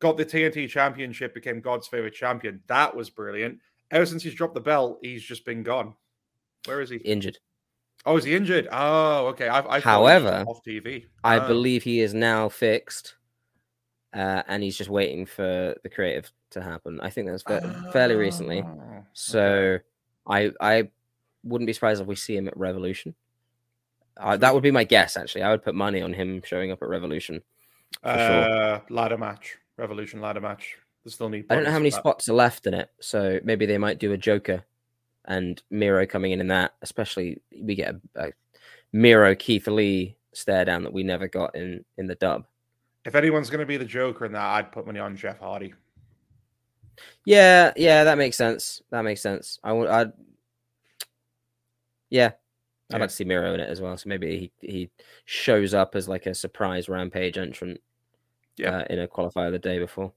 Got 0.00 0.16
the 0.16 0.24
TNT 0.24 0.66
championship, 0.68 1.32
became 1.32 1.60
God's 1.60 1.86
favorite 1.86 2.14
champion. 2.14 2.60
That 2.66 2.96
was 2.96 3.08
brilliant. 3.08 3.60
Ever 3.92 4.04
since 4.04 4.24
he's 4.24 4.34
dropped 4.34 4.54
the 4.54 4.60
belt, 4.60 4.98
he's 5.02 5.22
just 5.22 5.44
been 5.44 5.62
gone. 5.62 5.94
Where 6.64 6.80
is 6.80 6.90
he? 6.90 6.96
Injured. 6.96 7.38
Oh, 8.08 8.16
is 8.16 8.24
he 8.24 8.34
injured? 8.34 8.68
Oh, 8.72 9.26
okay. 9.28 9.48
I, 9.48 9.76
I 9.76 9.80
However, 9.80 10.44
off 10.46 10.60
TV. 10.66 11.04
I 11.22 11.38
Oh. 11.38 11.46
believe 11.46 11.82
he 11.82 12.00
is 12.00 12.14
now 12.14 12.48
fixed, 12.48 13.14
uh, 14.14 14.42
and 14.48 14.62
he's 14.62 14.76
just 14.76 14.90
waiting 14.90 15.26
for 15.26 15.74
the 15.82 15.88
creative 15.88 16.30
to 16.50 16.62
happen. 16.62 17.00
I 17.02 17.10
think 17.10 17.28
that's 17.28 17.42
fa- 17.42 17.90
fairly 17.92 18.14
recently. 18.14 18.62
Oh, 18.66 18.70
okay. 18.70 19.00
So 19.12 19.78
I 20.26 20.50
I 20.60 20.88
wouldn't 21.44 21.66
be 21.66 21.72
surprised 21.72 22.00
if 22.00 22.06
we 22.06 22.16
see 22.16 22.36
him 22.36 22.48
at 22.48 22.56
Revolution. 22.56 23.14
Uh, 24.16 24.36
that 24.36 24.52
would 24.54 24.62
be 24.62 24.70
my 24.72 24.84
guess. 24.84 25.16
Actually, 25.16 25.42
I 25.42 25.50
would 25.50 25.62
put 25.62 25.74
money 25.74 26.02
on 26.02 26.12
him 26.12 26.42
showing 26.44 26.72
up 26.72 26.82
at 26.82 26.88
Revolution. 26.88 27.42
for 28.02 28.08
sure. 28.08 28.18
uh, 28.18 28.80
ladder 28.90 29.16
match, 29.18 29.56
Revolution 29.76 30.20
ladder 30.20 30.40
match. 30.40 30.76
They 31.04 31.10
still 31.10 31.28
need. 31.28 31.44
I 31.50 31.54
don't 31.54 31.64
know 31.64 31.70
how 31.70 31.78
many 31.78 31.90
spots 31.90 32.28
are 32.28 32.34
left 32.34 32.66
in 32.66 32.74
it, 32.74 32.90
so 33.00 33.38
maybe 33.44 33.66
they 33.66 33.78
might 33.78 33.98
do 33.98 34.12
a 34.12 34.16
Joker 34.18 34.64
and 35.28 35.62
Miro 35.70 36.04
coming 36.06 36.32
in 36.32 36.40
in 36.40 36.48
that. 36.48 36.74
Especially 36.82 37.40
we 37.62 37.76
get 37.76 37.94
a, 38.16 38.20
a 38.28 38.32
Miro 38.92 39.34
Keith 39.36 39.68
Lee 39.68 40.16
stare 40.32 40.64
down 40.64 40.82
that 40.82 40.92
we 40.92 41.02
never 41.04 41.28
got 41.28 41.54
in 41.54 41.84
in 41.96 42.06
the 42.08 42.16
dub. 42.16 42.44
If 43.04 43.14
anyone's 43.14 43.48
going 43.48 43.60
to 43.60 43.66
be 43.66 43.76
the 43.76 43.84
Joker 43.84 44.26
in 44.26 44.32
that, 44.32 44.42
I'd 44.42 44.72
put 44.72 44.84
money 44.86 44.98
on 44.98 45.16
Jeff 45.16 45.38
Hardy. 45.38 45.72
Yeah, 47.24 47.72
yeah, 47.76 48.04
that 48.04 48.18
makes 48.18 48.36
sense. 48.36 48.82
That 48.90 49.02
makes 49.02 49.20
sense. 49.22 49.60
I 49.62 49.72
would, 49.72 49.88
I'd, 49.88 50.12
yeah, 52.10 52.26
I'd 52.26 52.34
Yeah. 52.90 52.98
like 52.98 53.08
to 53.10 53.14
see 53.14 53.24
Miro 53.24 53.54
in 53.54 53.60
it 53.60 53.68
as 53.68 53.80
well. 53.80 53.96
So 53.96 54.08
maybe 54.08 54.52
he 54.60 54.66
he 54.66 54.90
shows 55.24 55.74
up 55.74 55.94
as 55.94 56.08
like 56.08 56.26
a 56.26 56.34
surprise 56.34 56.88
rampage 56.88 57.38
entrant. 57.38 57.80
Yeah. 58.56 58.78
uh, 58.78 58.84
in 58.90 58.98
a 58.98 59.06
qualifier 59.06 59.52
the 59.52 59.58
day 59.60 59.78
before. 59.78 60.12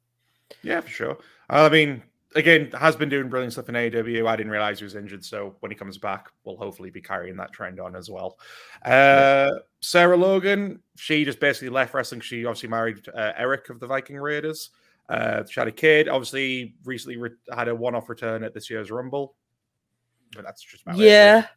Yeah, 0.63 0.81
for 0.81 0.89
sure. 0.89 1.17
I 1.47 1.69
mean, 1.69 2.01
again, 2.35 2.71
has 2.71 2.95
been 2.95 3.09
doing 3.09 3.29
brilliant 3.29 3.53
stuff 3.53 3.69
in 3.69 3.75
AEW. 3.75 4.27
I 4.27 4.35
didn't 4.35 4.51
realize 4.51 4.79
he 4.79 4.85
was 4.85 4.95
injured, 4.95 5.23
so 5.23 5.55
when 5.59 5.71
he 5.71 5.75
comes 5.75 5.97
back, 5.97 6.29
we'll 6.43 6.57
hopefully 6.57 6.89
be 6.89 7.01
carrying 7.01 7.35
that 7.37 7.51
trend 7.51 7.79
on 7.79 7.95
as 7.95 8.09
well. 8.09 8.37
Uh, 8.83 9.51
Sarah 9.81 10.17
Logan, 10.17 10.79
she 10.95 11.25
just 11.25 11.39
basically 11.39 11.69
left 11.69 11.93
wrestling. 11.93 12.21
She 12.21 12.45
obviously 12.45 12.69
married 12.69 13.07
uh, 13.09 13.33
Eric 13.35 13.69
of 13.69 13.79
the 13.79 13.87
Viking 13.87 14.17
Raiders. 14.17 14.69
Uh, 15.09 15.43
she 15.49 15.59
had 15.59 15.67
a 15.67 15.73
kid. 15.73 16.07
Obviously, 16.07 16.75
recently 16.85 17.17
re- 17.17 17.31
had 17.53 17.67
a 17.67 17.75
one-off 17.75 18.07
return 18.07 18.43
at 18.43 18.53
this 18.53 18.69
year's 18.69 18.91
Rumble. 18.91 19.35
But 20.33 20.45
that's 20.45 20.61
just 20.61 20.83
about 20.83 20.95
it. 20.95 21.03
Yeah, 21.03 21.47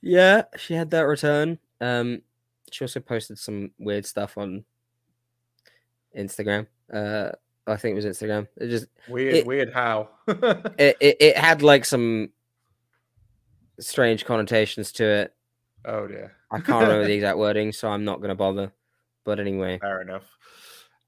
yeah, 0.00 0.42
she 0.56 0.74
had 0.74 0.90
that 0.90 1.02
return. 1.02 1.58
Um, 1.80 2.22
she 2.70 2.84
also 2.84 3.00
posted 3.00 3.38
some 3.38 3.72
weird 3.78 4.06
stuff 4.06 4.38
on 4.38 4.64
Instagram. 6.16 6.66
Uh, 6.92 7.32
I 7.66 7.76
think 7.76 7.92
it 7.92 8.04
was 8.04 8.06
Instagram. 8.06 8.48
It 8.56 8.68
just 8.68 8.86
Weird, 9.08 9.34
It- 9.34 9.46
weird 9.46 9.72
how. 9.72 10.08
it, 10.28 10.96
it, 11.00 11.16
it 11.20 11.36
had 11.36 11.62
like 11.62 11.84
some 11.84 12.30
strange 13.80 14.24
connotations 14.24 14.92
to 14.92 15.04
it. 15.04 15.34
oh 15.84 16.06
dear. 16.06 16.32
I 16.50 16.56
can't 16.60 16.82
remember 16.82 17.06
the 17.06 17.12
exact 17.14 17.38
wording, 17.38 17.72
so 17.72 17.88
I'm 17.88 18.04
not 18.04 18.18
going 18.18 18.28
to 18.28 18.34
bother. 18.34 18.72
But 19.24 19.40
anyway, 19.40 19.78
Fair 19.78 20.02
enough. 20.02 20.24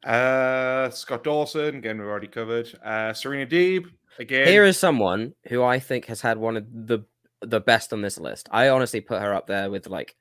Uh, 0.05 0.91
Scott 0.91 1.25
Dawson, 1.25 1.77
again, 1.77 1.99
we've 1.99 2.07
already 2.07 2.27
covered. 2.29 2.69
Uh, 2.85 3.13
Serena 3.13 3.47
Deeb, 3.47 3.87
again. 4.19 4.47
here 4.47 4.65
is 4.65 4.79
someone 4.79 5.35
who 5.49 5.63
I 5.63 5.79
think 5.81 6.07
has 6.07 6.21
had 6.21 6.39
one 6.39 6.57
of 6.57 6.65
the 6.73 7.01
the 7.41 7.61
best 7.61 7.93
on 7.93 8.01
this 8.03 8.19
list. 8.19 8.49
I 8.53 8.69
honestly 8.69 9.01
put 9.01 9.21
her 9.21 9.35
up 9.35 9.47
there 9.47 9.71
with 9.71 9.89
like 9.89 10.15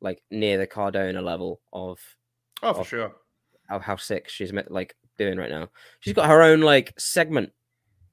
like 0.00 0.22
near 0.30 0.58
the 0.58 0.66
Cardona 0.66 1.22
level 1.22 1.60
of 1.72 1.98
oh, 2.62 2.74
for 2.74 2.80
of- 2.80 2.88
sure. 2.88 3.12
how, 3.68 3.78
how 3.78 3.96
sick 3.96 4.28
she's 4.28 4.52
met, 4.52 4.70
like 4.70 4.94
doing 5.16 5.38
right 5.38 5.50
now. 5.50 5.68
She's 6.00 6.12
got 6.12 6.28
her 6.28 6.42
own 6.42 6.60
like 6.60 6.92
segment. 6.98 7.52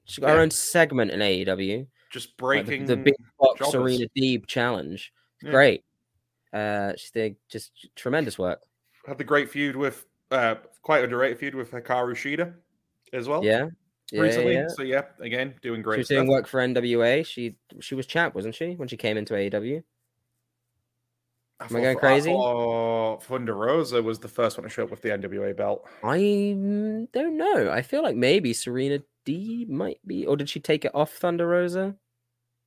She's 0.04 0.18
got 0.18 0.30
her 0.30 0.40
own 0.40 0.50
segment 0.50 1.10
in 1.10 1.20
AEW. 1.20 1.86
Just 2.10 2.28
like, 2.28 2.36
the- 2.36 2.42
breaking 2.64 2.86
the, 2.86 2.96
big 2.96 3.14
box 3.38 3.58
jobbers. 3.58 3.72
Serena 3.72 4.06
Deeb 4.16 4.46
challenge. 4.46 5.12
Yeah. 5.42 5.50
Great. 5.50 5.84
Uh, 6.52 6.92
she's 6.96 7.10
doing 7.10 7.36
just 7.48 7.72
tremendous 7.96 8.38
work. 8.38 8.60
had 9.06 9.18
the 9.18 9.24
great 9.24 9.50
feud 9.50 9.76
with 9.76 10.06
uh 10.30 10.54
quite 10.82 11.00
a 11.00 11.04
underrated 11.04 11.38
feud 11.38 11.54
with 11.54 11.70
Hikaru 11.70 12.12
Shida 12.14 12.54
as 13.12 13.28
well. 13.28 13.44
Yeah. 13.44 13.68
Yeah, 14.12 14.20
recently. 14.20 14.54
yeah. 14.54 14.68
So 14.68 14.82
yeah, 14.82 15.02
again, 15.20 15.54
doing 15.62 15.82
great. 15.82 15.94
She 15.94 15.96
great 15.96 15.98
was 15.98 16.08
doing 16.08 16.26
stuff. 16.26 16.32
work 16.32 16.46
for 16.46 16.60
NWA. 16.60 17.26
She 17.26 17.56
she 17.80 17.94
was 17.94 18.06
champ, 18.06 18.34
wasn't 18.34 18.54
she, 18.54 18.74
when 18.74 18.86
she 18.86 18.96
came 18.96 19.16
into 19.16 19.34
AEW? 19.34 19.82
Am 21.60 21.76
I 21.76 21.80
going 21.80 21.98
crazy? 21.98 22.30
thought 22.30 23.22
Thunder 23.24 23.54
Rosa 23.54 24.02
was 24.02 24.18
the 24.18 24.28
first 24.28 24.58
one 24.58 24.64
to 24.64 24.68
show 24.68 24.84
up 24.84 24.90
with 24.90 25.02
the 25.02 25.10
NWA 25.10 25.56
belt. 25.56 25.86
I 26.02 26.18
mm, 26.18 27.10
don't 27.12 27.36
know. 27.36 27.70
I 27.70 27.82
feel 27.82 28.02
like 28.02 28.16
maybe 28.16 28.52
Serena 28.52 29.00
Deeb 29.24 29.68
might 29.68 29.98
be, 30.06 30.26
or 30.26 30.36
did 30.36 30.48
she 30.50 30.60
take 30.60 30.84
it 30.84 30.94
off 30.94 31.12
Thunder 31.12 31.46
Rosa? 31.46 31.94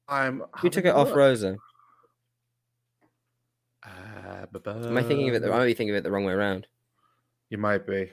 I'm 0.08 0.44
Who 0.60 0.70
took 0.70 0.86
it 0.86 0.96
off. 0.96 1.14
Rosa? 1.14 1.58
Uh, 3.86 4.46
Am 4.66 4.98
I 4.98 5.04
thinking 5.04 5.30
of 5.30 5.36
it? 5.36 5.42
The, 5.42 5.52
I 5.52 5.60
might 5.60 5.66
be 5.66 5.74
thinking 5.74 5.94
of 5.96 6.00
it 6.00 6.04
the 6.04 6.12
wrong 6.12 6.26
way 6.26 6.34
around. 6.34 6.68
You 7.50 7.58
might 7.58 7.86
be. 7.86 8.12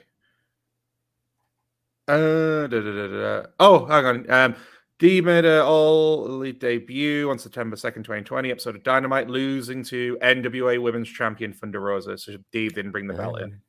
Uh, 2.07 2.67
da, 2.67 2.67
da, 2.67 2.81
da, 2.81 3.07
da, 3.07 3.41
da. 3.41 3.47
Oh, 3.59 3.85
hang 3.85 4.05
on. 4.05 4.29
Um, 4.29 4.55
Deeb 4.99 5.25
made 5.25 5.43
an 5.43 5.61
all 5.61 6.25
elite 6.25 6.59
debut 6.59 7.29
on 7.29 7.37
September 7.37 7.75
2nd, 7.75 7.95
2020, 7.95 8.49
episode 8.49 8.75
of 8.75 8.83
Dynamite, 8.83 9.29
losing 9.29 9.83
to 9.85 10.17
NWA 10.21 10.81
Women's 10.81 11.09
Champion 11.09 11.51
Thunder 11.51 11.81
Rosa. 11.81 12.17
So 12.17 12.37
Deeb 12.53 12.73
didn't 12.73 12.91
bring 12.91 13.07
the 13.07 13.13
belt 13.13 13.41
in. 13.41 13.59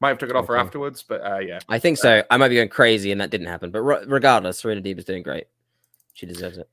Might 0.00 0.10
have 0.10 0.18
took 0.18 0.30
it 0.30 0.36
off 0.36 0.46
her 0.46 0.56
afterwards, 0.56 1.02
but 1.02 1.24
uh, 1.26 1.38
yeah. 1.38 1.58
I 1.68 1.78
think 1.78 1.98
so. 1.98 2.22
I 2.30 2.36
might 2.36 2.48
be 2.48 2.56
going 2.56 2.68
crazy, 2.68 3.10
and 3.12 3.20
that 3.20 3.30
didn't 3.30 3.46
happen. 3.46 3.70
But 3.70 3.80
re- 3.80 4.04
regardless, 4.06 4.58
Serena 4.58 4.80
Deeb 4.80 4.98
is 4.98 5.04
doing 5.04 5.22
great. 5.22 5.46
She 6.14 6.26
deserves 6.26 6.58
it. 6.58 6.68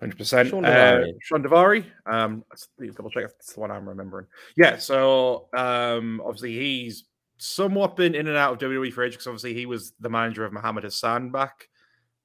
Hundred 0.00 0.16
percent. 0.16 0.48
Sean 0.48 0.64
Uh, 0.64 0.68
Daivari. 0.68 1.12
Sean 1.20 1.42
Daivari. 1.42 1.84
Um, 2.06 2.44
let's 2.50 2.68
double 2.94 3.10
check 3.10 3.24
if 3.24 3.32
it's 3.32 3.52
the 3.52 3.60
one 3.60 3.70
I'm 3.70 3.88
remembering. 3.88 4.26
Yeah. 4.56 4.76
So, 4.78 5.48
um, 5.56 6.22
obviously 6.24 6.54
he's 6.54 7.04
somewhat 7.38 7.96
been 7.96 8.14
in 8.14 8.28
and 8.28 8.36
out 8.36 8.52
of 8.62 8.70
WWE 8.70 8.92
for 8.92 9.02
ages 9.02 9.16
because 9.16 9.26
obviously 9.26 9.54
he 9.54 9.66
was 9.66 9.92
the 10.00 10.08
manager 10.08 10.44
of 10.44 10.52
Muhammad 10.52 10.84
Hassan 10.84 11.30
back, 11.30 11.68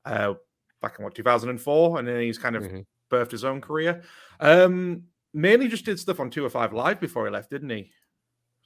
uh, 0.05 0.35
back 0.83 0.99
in 0.99 1.03
what 1.03 1.15
2004, 1.15 1.97
and 1.97 2.07
then 2.07 2.21
he's 2.21 2.37
kind 2.37 2.55
of 2.55 2.63
Mhm. 2.63 2.85
birthed 3.09 3.31
his 3.31 3.43
own 3.43 3.61
career. 3.61 4.03
Um, 4.39 5.05
mainly 5.33 5.67
just 5.67 5.85
did 5.85 5.99
stuff 5.99 6.19
on 6.19 6.29
Two 6.29 6.45
or 6.45 6.49
Five 6.51 6.73
Live 6.73 6.99
before 6.99 7.25
he 7.25 7.31
left, 7.31 7.49
didn't 7.49 7.71
he? 7.71 7.91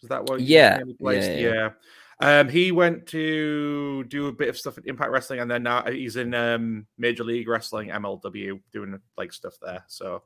Was 0.02 0.10
that 0.10 0.26
what? 0.26 0.41
Yeah, 0.41 0.81
yeah, 0.99 1.11
yeah. 1.11 1.38
yeah. 1.39 1.69
Um, 2.19 2.49
he 2.49 2.72
went 2.72 3.06
to 3.07 4.03
do 4.06 4.27
a 4.27 4.31
bit 4.31 4.49
of 4.49 4.57
stuff 4.57 4.77
at 4.80 4.88
Impact 4.88 5.11
Wrestling, 5.11 5.39
and 5.39 5.49
then 5.49 5.64
now 5.64 5.84
he's 5.89 6.15
in 6.15 6.34
um, 6.34 6.88
Major 6.98 7.23
League 7.23 7.48
Wrestling 7.48 7.89
(MLW) 7.89 8.60
doing 8.73 8.99
like 9.18 9.31
stuff 9.31 9.53
there. 9.61 9.84
So 9.88 10.23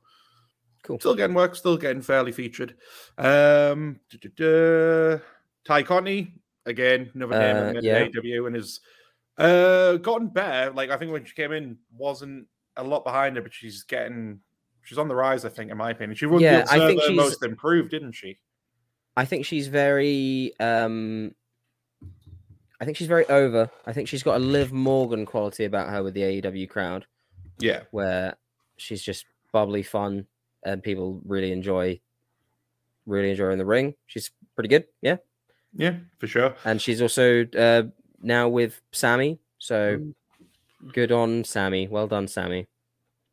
Cool. 0.83 0.99
still 0.99 1.15
getting 1.15 1.35
work, 1.35 1.55
still 1.55 1.77
getting 1.77 2.01
fairly 2.01 2.31
featured. 2.31 2.75
Um. 3.17 3.99
Tay 5.63 5.83
Conti 5.83 6.33
again, 6.65 7.11
another 7.13 7.37
name 7.39 7.75
Uh, 7.75 7.79
in 7.79 7.83
yeah. 7.83 7.99
AEW, 8.07 8.47
and 8.47 8.55
has 8.55 8.79
uh, 9.41 9.97
gotten 9.97 10.27
better. 10.27 10.71
Like 10.71 10.89
I 10.89 10.97
think 10.97 11.11
when 11.11 11.25
she 11.25 11.33
came 11.33 11.51
in, 11.51 11.77
wasn't 11.97 12.47
a 12.77 12.83
lot 12.83 13.03
behind 13.03 13.35
her, 13.35 13.41
but 13.41 13.53
she's 13.53 13.83
getting 13.83 14.39
she's 14.83 14.97
on 14.97 15.07
the 15.07 15.15
rise. 15.15 15.45
I 15.45 15.49
think, 15.49 15.71
in 15.71 15.77
my 15.77 15.91
opinion, 15.91 16.15
she 16.15 16.25
won 16.25 16.41
Yeah, 16.41 16.61
the 16.63 16.71
I 16.73 16.87
think 16.87 17.01
she's- 17.01 17.15
most 17.15 17.43
improved, 17.43 17.91
didn't 17.91 18.13
she? 18.13 18.39
I 19.17 19.25
think 19.25 19.45
she's 19.45 19.67
very. 19.67 20.53
um 20.59 21.35
I 22.79 22.85
think 22.85 22.97
she's 22.97 23.07
very 23.07 23.25
over. 23.29 23.69
I 23.85 23.93
think 23.93 24.07
she's 24.07 24.23
got 24.23 24.37
a 24.37 24.39
Liv 24.39 24.71
Morgan 24.71 25.25
quality 25.25 25.65
about 25.65 25.89
her 25.89 26.01
with 26.01 26.15
the 26.15 26.21
AEW 26.21 26.67
crowd, 26.67 27.05
Yeah, 27.59 27.83
where 27.91 28.35
she's 28.77 29.03
just 29.03 29.25
bubbly, 29.53 29.83
fun, 29.83 30.25
and 30.65 30.81
people 30.81 31.21
really 31.25 31.51
enjoy. 31.51 31.99
Really 33.05 33.31
enjoy 33.31 33.45
her 33.45 33.51
in 33.51 33.59
the 33.59 33.65
ring. 33.65 33.95
She's 34.07 34.31
pretty 34.55 34.69
good, 34.69 34.85
yeah. 35.01 35.17
yeah, 35.73 35.97
for 36.19 36.27
sure. 36.27 36.55
And 36.65 36.81
she's 36.81 37.01
also 37.01 37.45
uh, 37.57 37.83
now 38.21 38.49
with 38.49 38.81
Sammy, 38.91 39.39
so 39.57 39.99
good 40.93 41.11
on 41.11 41.43
Sammy. 41.43 41.87
Well 41.87 42.07
done, 42.07 42.27
Sammy. 42.27 42.67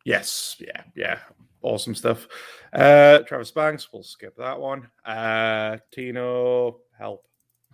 Yes, 0.04 0.56
yeah, 0.58 0.82
yeah. 0.96 1.18
Awesome 1.62 1.94
stuff. 1.94 2.28
Uh 2.72 3.18
Travis 3.20 3.50
Banks, 3.50 3.88
we'll 3.92 4.02
skip 4.02 4.36
that 4.36 4.58
one. 4.58 4.88
Uh 5.04 5.78
Tino, 5.90 6.78
help. 6.96 7.26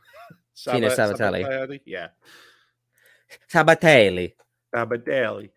Tino 0.56 0.88
Sabbatelli. 0.88 1.44
Sabbatelli, 1.44 1.80
Yeah. 1.84 2.08
Sabbatelli. 3.52 4.34
Sabbatelli. 4.74 5.50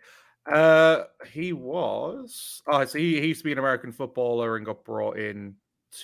Uh 0.45 1.03
he 1.29 1.53
was 1.53 2.61
oh 2.67 2.85
so 2.85 2.97
he, 2.97 3.19
he 3.21 3.27
used 3.27 3.41
to 3.41 3.45
be 3.45 3.51
an 3.51 3.59
American 3.59 3.91
footballer 3.91 4.55
and 4.57 4.65
got 4.65 4.83
brought 4.83 5.17
in 5.17 5.55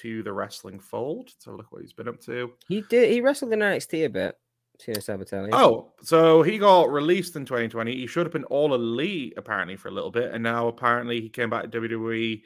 to 0.01 0.23
the 0.23 0.31
wrestling 0.33 0.79
fold. 0.79 1.29
So 1.39 1.51
look 1.51 1.71
what 1.71 1.81
he's 1.81 1.93
been 1.93 2.07
up 2.07 2.19
to. 2.21 2.53
He 2.67 2.81
did. 2.89 3.11
He 3.11 3.21
wrestled 3.21 3.53
in 3.53 3.59
NXT 3.59 4.05
a 4.05 4.09
bit. 4.09 4.37
Tino 4.79 4.99
Sabbatelli. 4.99 5.49
Oh, 5.53 5.93
so 6.01 6.41
he 6.41 6.57
got 6.57 6.91
released 6.91 7.35
in 7.35 7.45
2020. 7.45 7.95
He 7.95 8.07
should 8.07 8.25
have 8.25 8.33
been 8.33 8.43
all 8.45 8.73
elite 8.73 9.33
apparently 9.37 9.75
for 9.75 9.87
a 9.87 9.91
little 9.91 10.11
bit, 10.11 10.31
and 10.33 10.43
now 10.43 10.67
apparently 10.67 11.21
he 11.21 11.29
came 11.29 11.49
back 11.49 11.63
to 11.63 11.81
WWE. 11.81 12.41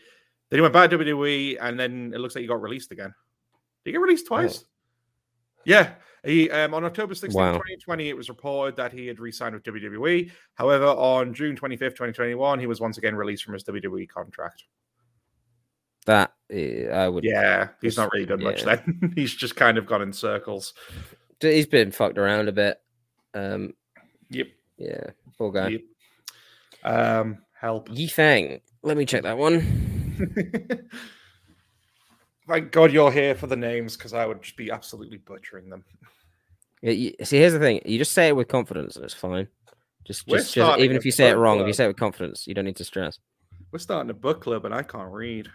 Then 0.49 0.57
he 0.57 0.61
went 0.61 0.73
back 0.73 0.89
to 0.89 0.97
WWE, 0.97 1.57
and 1.59 1.79
then 1.79 2.11
it 2.13 2.19
looks 2.19 2.35
like 2.35 2.41
he 2.41 2.47
got 2.47 2.61
released 2.61 2.91
again. 2.91 3.13
Did 3.83 3.89
he 3.89 3.91
get 3.93 4.01
released 4.01 4.27
twice? 4.27 4.65
Yeah. 5.65 5.93
He 6.25 6.49
um, 6.49 6.73
on 6.73 6.83
October 6.83 7.15
16, 7.15 7.37
Wow. 7.37 7.53
2020, 7.53 8.09
it 8.09 8.17
was 8.17 8.27
reported 8.27 8.75
that 8.77 8.91
he 8.91 9.07
had 9.07 9.19
re-signed 9.19 9.53
with 9.53 9.63
WWE. 9.63 10.31
However, 10.55 10.85
on 10.87 11.33
June 11.33 11.55
25th, 11.55 11.79
2021, 11.79 12.59
he 12.59 12.67
was 12.67 12.81
once 12.81 12.97
again 12.97 13.15
released 13.15 13.43
from 13.43 13.53
his 13.53 13.63
WWE 13.63 14.09
contract. 14.09 14.63
that 16.05 16.33
eh, 16.49 16.87
I 16.87 17.07
would. 17.07 17.23
Yeah, 17.23 17.69
he's 17.81 17.97
not 17.97 18.11
really 18.13 18.25
done 18.25 18.43
much 18.43 18.63
then. 18.63 19.13
he's 19.15 19.33
just 19.35 19.55
kind 19.55 19.77
of 19.77 19.85
gone 19.85 20.01
in 20.01 20.11
circles. 20.11 20.73
He's 21.39 21.67
been 21.67 21.91
fucked 21.91 22.17
around 22.17 22.47
a 22.47 22.51
bit. 22.51 22.81
Um, 23.33 23.73
Yep. 24.29 24.47
yeah, 24.77 25.03
poor 25.37 25.51
guy. 25.51 25.69
yep. 25.69 25.81
Um, 26.83 27.39
help. 27.59 27.89
Yi 27.91 28.07
Fang. 28.07 28.61
Let 28.83 28.97
me 28.97 29.05
check 29.05 29.23
that 29.23 29.37
one. 29.37 29.61
Thank 32.47 32.71
God 32.71 32.91
you're 32.91 33.11
here 33.11 33.35
for 33.35 33.47
the 33.47 33.57
names 33.57 33.97
because 33.97 34.13
I 34.13 34.25
would 34.25 34.41
just 34.41 34.55
be 34.55 34.71
absolutely 34.71 35.17
butchering 35.17 35.69
them. 35.69 35.83
Yeah, 36.81 36.91
you, 36.91 37.13
see, 37.23 37.37
here's 37.37 37.53
the 37.53 37.59
thing: 37.59 37.81
you 37.85 37.97
just 37.97 38.13
say 38.13 38.29
it 38.29 38.35
with 38.35 38.47
confidence, 38.47 38.95
and 38.95 39.03
it's 39.03 39.13
fine. 39.13 39.47
Just, 40.05 40.25
just, 40.27 40.53
just 40.53 40.79
even 40.79 40.95
if 40.95 41.03
you 41.03 41.11
say 41.11 41.29
it 41.29 41.35
wrong, 41.35 41.59
if 41.59 41.67
you 41.67 41.73
say 41.73 41.83
it 41.83 41.89
with 41.89 41.97
confidence, 41.97 42.47
you 42.47 42.53
don't 42.53 42.63
need 42.63 42.77
to 42.77 42.85
stress. 42.85 43.19
We're 43.71 43.79
starting 43.79 44.09
a 44.09 44.13
book 44.13 44.41
club 44.41 44.63
and 44.63 44.73
I 44.73 44.81
can't 44.81 45.11
read. 45.11 45.49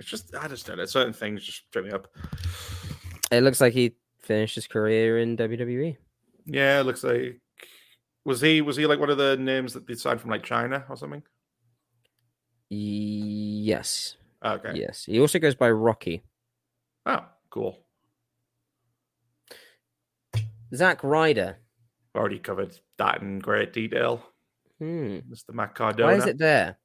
It's 0.00 0.08
just, 0.08 0.34
I 0.34 0.48
just 0.48 0.66
don't 0.66 0.78
know. 0.78 0.84
Certain 0.86 1.12
things 1.12 1.44
just 1.44 1.70
trip 1.70 1.84
me 1.84 1.92
up. 1.92 2.08
It 3.30 3.44
looks 3.44 3.60
like 3.60 3.72
he 3.72 3.94
finished 4.30 4.54
his 4.54 4.68
career 4.68 5.18
in. 5.18 5.36
WWE. 5.36 5.96
Yeah, 6.46 6.78
it 6.80 6.84
looks 6.84 7.02
like 7.02 7.40
Was 8.24 8.40
he 8.40 8.60
was 8.60 8.76
he 8.76 8.86
like 8.86 9.00
one 9.00 9.10
of 9.10 9.18
the 9.18 9.36
names 9.36 9.72
that 9.74 9.88
they 9.88 9.94
signed 9.96 10.20
from 10.20 10.30
like 10.30 10.44
China 10.44 10.84
or 10.88 10.96
something? 10.96 11.22
Yes. 12.68 14.16
Okay. 14.44 14.72
Yes. 14.76 15.04
He 15.04 15.18
also 15.18 15.40
goes 15.40 15.56
by 15.56 15.68
Rocky. 15.70 16.22
Oh, 17.06 17.24
cool. 17.50 17.76
Zack 20.74 21.02
Ryder. 21.02 21.56
Already 22.14 22.38
covered 22.38 22.78
that 22.98 23.20
in 23.22 23.40
great 23.40 23.72
detail. 23.72 24.22
Hmm. 24.78 25.18
Mr. 25.28 25.52
Matt 25.52 25.74
Cardona. 25.74 26.12
Why 26.12 26.18
is 26.18 26.26
it 26.26 26.38
there? 26.38 26.78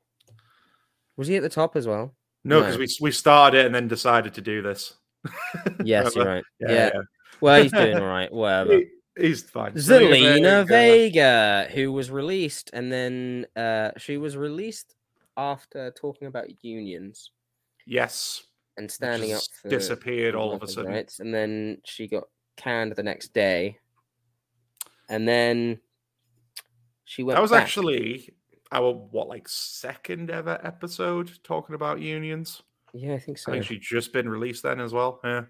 Was 1.18 1.28
he 1.28 1.36
at 1.36 1.44
the 1.44 1.50
top 1.50 1.76
as 1.76 1.88
well? 1.88 2.16
No, 2.44 2.60
because 2.62 2.76
No. 2.76 2.80
we 2.80 2.88
we 3.02 3.12
started 3.12 3.60
it 3.60 3.66
and 3.68 3.76
then 3.76 3.88
decided 3.88 4.34
to 4.34 4.42
do 4.42 4.62
this. 4.64 4.96
Yes, 5.84 6.16
you're 6.16 6.26
right. 6.34 6.44
Yeah, 6.60 6.72
Yeah. 6.72 6.90
yeah. 6.96 7.02
Well, 7.42 7.62
he's 7.64 7.72
doing 7.72 7.98
all 7.98 8.06
right. 8.08 8.32
Whatever. 8.34 8.74
He- 8.78 8.88
he's 9.18 9.44
fine. 9.44 9.74
Zelina 9.74 10.68
Vega. 10.68 11.68
Who 11.74 11.92
was 11.92 12.10
released, 12.12 12.70
and 12.74 12.92
then 12.92 13.46
uh, 13.56 13.92
she 13.98 14.18
was 14.18 14.36
released 14.38 14.96
after 15.38 15.92
talking 15.92 16.28
about 16.28 16.64
unions 16.64 17.32
Yes. 17.86 18.44
and 18.78 18.90
standing 18.90 19.34
up 19.34 19.40
just 19.40 19.52
disappeared 19.68 20.34
all 20.36 20.54
of 20.54 20.64
a 20.64 20.68
sudden. 20.68 20.92
rights, 20.92 21.20
and 21.20 21.34
then 21.34 21.80
she 21.86 22.08
got 22.08 22.24
canned 22.58 22.94
the 22.96 23.04
next 23.04 23.34
day, 23.34 23.78
and 25.10 25.28
then 25.28 25.80
she 27.04 27.24
went. 27.24 27.36
That 27.36 27.42
was 27.42 27.52
back. 27.52 27.64
actually 27.64 28.34
our 28.72 28.92
what 28.94 29.28
like 29.28 29.48
second 29.48 30.32
ever 30.32 30.60
episode 30.64 31.32
talking 31.44 31.76
about 31.76 32.00
unions. 32.02 32.64
yeah, 32.94 33.14
I 33.14 33.20
think 33.20 33.38
so. 33.38 33.52
I 33.52 33.56
think 33.56 33.66
she'd 33.66 33.82
just 33.82 34.12
been 34.12 34.28
released 34.28 34.64
then 34.64 34.80
as 34.80 34.92
well. 34.94 35.20
Yeah. 35.24 35.44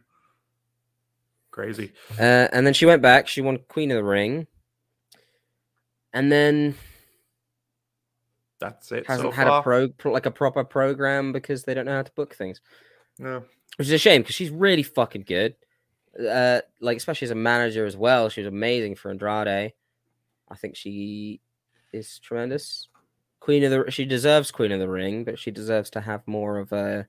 Crazy. 1.55 1.93
Uh, 2.19 2.49
and 2.51 2.67
then 2.67 2.73
she 2.73 2.85
went 2.85 3.01
back. 3.01 3.29
She 3.29 3.39
won 3.39 3.59
Queen 3.69 3.89
of 3.89 3.95
the 3.95 4.03
Ring, 4.03 4.45
and 6.11 6.29
then 6.29 6.75
That's 8.59 8.91
it. 8.91 9.07
hasn't 9.07 9.29
so 9.29 9.31
had 9.31 9.47
far. 9.47 9.59
a 9.59 9.63
pro 9.63 9.87
pro- 9.87 10.11
like 10.11 10.25
a 10.25 10.31
proper 10.31 10.65
program 10.65 11.31
because 11.31 11.63
they 11.63 11.73
don't 11.73 11.85
know 11.85 11.95
how 11.95 12.01
to 12.01 12.11
book 12.11 12.35
things. 12.35 12.59
No. 13.17 13.45
which 13.77 13.87
is 13.87 13.93
a 13.93 13.97
shame 13.97 14.21
because 14.21 14.35
she's 14.35 14.49
really 14.49 14.83
fucking 14.83 15.21
good. 15.25 15.55
Uh, 16.19 16.59
like 16.81 16.97
especially 16.97 17.27
as 17.27 17.31
a 17.31 17.35
manager 17.35 17.85
as 17.85 17.95
well, 17.95 18.27
she 18.27 18.41
was 18.41 18.49
amazing 18.49 18.95
for 18.95 19.09
Andrade. 19.09 19.71
I 20.49 20.55
think 20.57 20.75
she 20.75 21.39
is 21.93 22.19
tremendous. 22.19 22.89
Queen 23.39 23.63
of 23.63 23.71
the, 23.71 23.91
she 23.91 24.03
deserves 24.03 24.51
Queen 24.51 24.73
of 24.73 24.81
the 24.81 24.89
Ring, 24.89 25.23
but 25.23 25.39
she 25.39 25.51
deserves 25.51 25.89
to 25.91 26.01
have 26.01 26.27
more 26.27 26.59
of 26.59 26.73
a, 26.73 27.07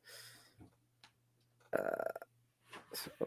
uh, 1.76 2.04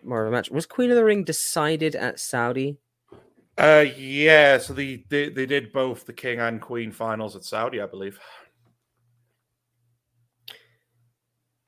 more 0.04 0.24
of 0.24 0.30
a 0.30 0.32
match. 0.32 0.50
Was 0.50 0.66
Queen 0.66 0.90
of 0.90 0.96
the 0.96 1.04
Ring 1.04 1.24
decided 1.24 1.96
at 1.96 2.20
Saudi? 2.20 2.78
Uh 3.58 3.86
yeah, 3.98 4.58
so 4.58 4.74
the 4.74 5.04
they, 5.10 5.30
they 5.30 5.46
did 5.46 5.74
both 5.74 6.06
the 6.06 6.14
King 6.14 6.40
and 6.40 6.62
Queen 6.62 6.91
finals 6.91 7.36
at 7.36 7.44
Saudi, 7.44 7.82
I 7.82 7.86
believe. 7.86 8.20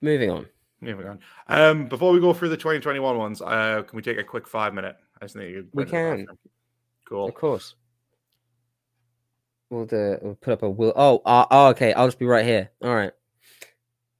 Moving 0.01 0.31
on. 0.31 0.47
Moving 0.81 1.07
on. 1.07 1.19
Um, 1.47 1.87
before 1.87 2.11
we 2.11 2.19
go 2.19 2.33
through 2.33 2.49
the 2.49 2.57
2021 2.57 3.17
ones, 3.17 3.41
uh, 3.41 3.83
can 3.87 3.95
we 3.95 4.01
take 4.01 4.17
a 4.17 4.23
quick 4.23 4.47
five 4.47 4.73
minute? 4.73 4.95
I 5.21 5.25
just 5.25 5.35
need 5.35 5.67
We 5.73 5.83
go 5.83 5.85
to 5.85 5.85
the 5.85 5.91
can. 5.91 6.27
Cool. 7.07 7.27
Of 7.27 7.35
course. 7.35 7.75
We'll, 9.69 9.85
do, 9.85 10.17
we'll 10.21 10.35
put 10.35 10.53
up 10.53 10.63
a 10.63 10.69
will. 10.69 10.91
Oh, 10.95 11.21
uh, 11.25 11.45
oh, 11.51 11.67
okay. 11.67 11.93
I'll 11.93 12.07
just 12.07 12.19
be 12.19 12.25
right 12.25 12.45
here. 12.45 12.71
All 12.83 12.93
right. 12.95 13.11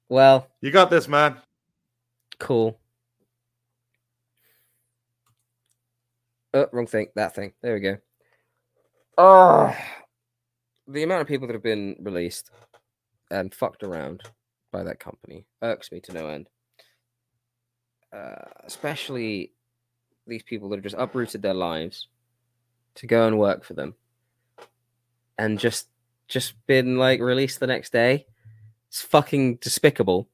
Well, 0.08 0.48
You 0.62 0.72
got 0.72 0.90
this, 0.90 1.08
man. 1.08 1.38
Cool. 2.38 2.80
Oh, 6.54 6.68
wrong 6.72 6.88
thing. 6.88 7.08
That 7.16 7.36
thing. 7.36 7.54
There 7.62 7.74
we 7.74 7.80
go. 7.80 7.98
Oh, 9.18 9.76
the 10.88 11.04
amount 11.04 11.22
of 11.22 11.28
people 11.28 11.48
that 11.48 11.54
have 11.54 11.64
been 11.64 11.96
released 12.00 12.50
and 13.30 13.54
fucked 13.54 13.84
around 13.84 14.24
by 14.72 14.84
that 14.84 15.00
company 15.00 15.46
irks 15.62 15.92
me 15.92 16.00
to 16.02 16.14
no 16.14 16.28
end. 16.28 16.50
Uh, 18.14 18.46
especially 18.66 19.54
these 20.28 20.44
people 20.44 20.70
that 20.70 20.78
have 20.78 20.84
just 20.84 20.96
uprooted 20.98 21.42
their 21.42 21.54
lives 21.54 22.08
to 22.96 23.08
go 23.08 23.28
and 23.28 23.40
work 23.40 23.64
for 23.64 23.74
them, 23.74 23.96
and 25.38 25.60
just 25.60 25.88
just 26.28 26.56
been 26.68 26.98
like 26.98 27.22
released 27.22 27.60
the 27.60 27.68
next 27.68 27.94
day. 27.94 28.26
It's 28.90 29.02
fucking 29.02 29.56
despicable 29.58 30.28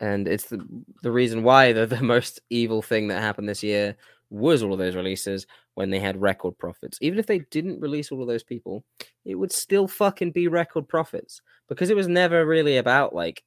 and 0.00 0.28
it's 0.28 0.44
the 0.44 0.66
the 1.02 1.12
reason 1.12 1.42
why 1.42 1.72
the, 1.72 1.86
the 1.86 2.02
most 2.02 2.40
evil 2.50 2.82
thing 2.82 3.08
that 3.08 3.20
happened 3.20 3.48
this 3.48 3.62
year 3.62 3.96
was 4.30 4.62
all 4.62 4.72
of 4.72 4.78
those 4.78 4.96
releases 4.96 5.46
when 5.74 5.90
they 5.90 6.00
had 6.00 6.20
record 6.20 6.58
profits. 6.58 6.98
Even 7.00 7.18
if 7.18 7.26
they 7.26 7.40
didn't 7.50 7.80
release 7.80 8.10
all 8.10 8.22
of 8.22 8.28
those 8.28 8.42
people, 8.42 8.84
it 9.24 9.34
would 9.34 9.52
still 9.52 9.86
fucking 9.86 10.32
be 10.32 10.48
record 10.48 10.88
profits 10.88 11.40
because 11.68 11.90
it 11.90 11.96
was 11.96 12.08
never 12.08 12.46
really 12.46 12.78
about 12.78 13.14
like 13.14 13.42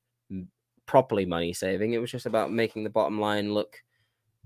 properly 0.86 1.26
money 1.26 1.54
saving. 1.54 1.94
It 1.94 2.02
was 2.02 2.12
just 2.12 2.26
about 2.26 2.52
making 2.52 2.84
the 2.84 2.90
bottom 2.90 3.20
line 3.20 3.54
look, 3.54 3.78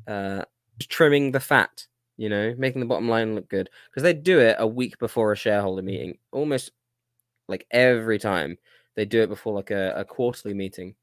uh, 0.08 0.44
trimming 0.80 1.32
the 1.32 1.40
fat. 1.40 1.86
You 2.16 2.30
know, 2.30 2.54
making 2.60 2.80
the 2.80 2.86
bottom 2.86 3.10
line 3.10 3.34
look 3.34 3.50
good 3.50 3.72
because 3.90 4.04
they 4.04 4.14
do 4.14 4.40
it 4.40 4.58
a 4.60 4.68
week 4.68 5.00
before 5.00 5.32
a 5.32 5.36
shareholder 5.36 5.82
meeting, 5.82 6.20
almost 6.32 6.72
like 7.48 7.66
every 7.72 8.20
time 8.20 8.56
they 8.96 9.04
do 9.04 9.22
it 9.22 9.30
before 9.30 9.54
like 9.54 9.72
a, 9.72 9.94
a 9.96 10.06
quarterly 10.06 10.54
meeting 10.54 10.94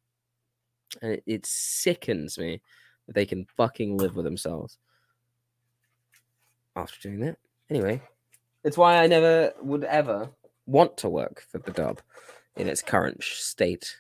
and 1.02 1.12
it, 1.12 1.22
it 1.26 1.46
sickens 1.46 2.38
me 2.38 2.60
that 3.06 3.14
they 3.14 3.26
can 3.26 3.46
fucking 3.56 3.96
live 3.96 4.14
with 4.14 4.24
themselves 4.24 4.78
after 6.76 7.08
doing 7.08 7.20
that. 7.20 7.38
Anyway, 7.68 8.02
it's 8.64 8.76
why 8.76 8.96
I 8.96 9.06
never 9.06 9.52
would 9.62 9.84
ever 9.84 10.30
want 10.66 10.96
to 10.98 11.08
work 11.08 11.44
for 11.50 11.58
the 11.58 11.70
dub 11.70 12.00
in 12.56 12.68
its 12.68 12.82
current 12.82 13.22
state 13.22 13.96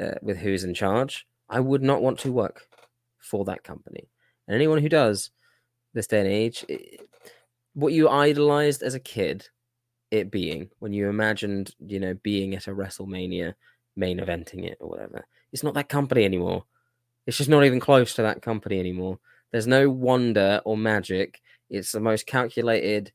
uh, 0.00 0.14
with 0.22 0.38
who's 0.38 0.64
in 0.64 0.74
charge. 0.74 1.26
I 1.48 1.60
would 1.60 1.82
not 1.82 2.02
want 2.02 2.18
to 2.20 2.32
work 2.32 2.66
for 3.18 3.44
that 3.44 3.64
company. 3.64 4.08
And 4.46 4.54
anyone 4.54 4.78
who 4.78 4.88
does 4.88 5.30
this 5.94 6.06
day 6.06 6.20
and 6.20 6.28
age, 6.28 6.64
i 6.70 6.78
what 7.74 7.94
you 7.94 8.06
idolized 8.06 8.82
as 8.82 8.94
a 8.94 9.00
kid, 9.00 9.48
it 10.10 10.30
being 10.30 10.68
when 10.78 10.92
you 10.92 11.08
imagined, 11.08 11.74
you 11.78 11.98
know, 11.98 12.12
being 12.22 12.54
at 12.54 12.66
a 12.66 12.70
WrestleMania, 12.70 13.54
main 13.96 14.18
eventing 14.18 14.64
it 14.64 14.76
or 14.78 14.90
whatever, 14.90 15.24
it's 15.52 15.62
not 15.62 15.72
that 15.74 15.88
company 15.88 16.24
anymore. 16.24 16.64
It's 17.26 17.38
just 17.38 17.48
not 17.48 17.64
even 17.64 17.80
close 17.80 18.14
to 18.14 18.22
that 18.22 18.42
company 18.42 18.78
anymore. 18.78 19.18
There's 19.52 19.66
no 19.66 19.88
wonder 19.88 20.60
or 20.64 20.76
magic. 20.76 21.40
It's 21.72 21.92
the 21.92 22.00
most 22.00 22.26
calculated, 22.26 23.12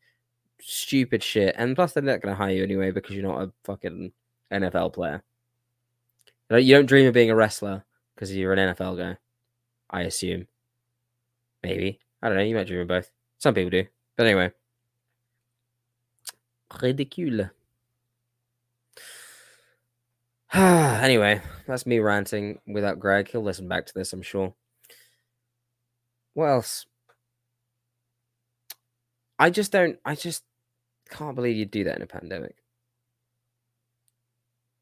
stupid 0.59 1.21
shit. 1.21 1.55
And 1.57 1.75
plus, 1.75 1.93
they're 1.93 2.01
not 2.01 2.21
going 2.21 2.33
to 2.33 2.37
hire 2.37 2.53
you 2.55 2.63
anyway 2.63 2.89
because 2.89 3.15
you're 3.15 3.23
not 3.23 3.43
a 3.43 3.51
fucking 3.63 4.11
NFL 4.51 4.93
player. 4.93 5.21
You 6.49 6.75
don't- 6.75 6.87
dream 6.87 7.07
of 7.07 7.13
being 7.13 7.29
a 7.29 7.35
wrestler 7.35 7.85
because 8.15 8.35
you're 8.35 8.53
an 8.53 8.73
NFL 8.73 8.97
guy. 8.97 9.17
I 9.91 10.01
assume. 10.01 10.47
Maybe. 11.61 11.99
I 12.21 12.29
don't 12.29 12.37
know. 12.37 12.43
You 12.43 12.55
might 12.55 12.65
dream 12.65 12.81
of 12.81 12.87
both. 12.87 13.11
Some 13.37 13.53
people 13.53 13.69
do. 13.69 13.85
But 14.15 14.25
anyway. 14.25 14.51
Ridicule. 16.81 17.51
anyway, 20.53 21.41
that's 21.67 21.85
me 21.85 21.99
ranting 21.99 22.59
without 22.65 22.99
Greg. 22.99 23.29
He'll 23.29 23.43
listen 23.43 23.67
back 23.67 23.85
to 23.85 23.93
this, 23.93 24.13
I'm 24.13 24.23
sure. 24.23 24.55
What 26.33 26.45
else? 26.45 26.85
I 29.39 29.49
just 29.49 29.71
don't. 29.71 29.99
I 30.03 30.15
just 30.15 30.43
can't 31.09 31.35
believe 31.35 31.55
you'd 31.55 31.71
do 31.71 31.83
that 31.85 31.95
in 31.95 32.01
a 32.01 32.07
pandemic. 32.07 32.55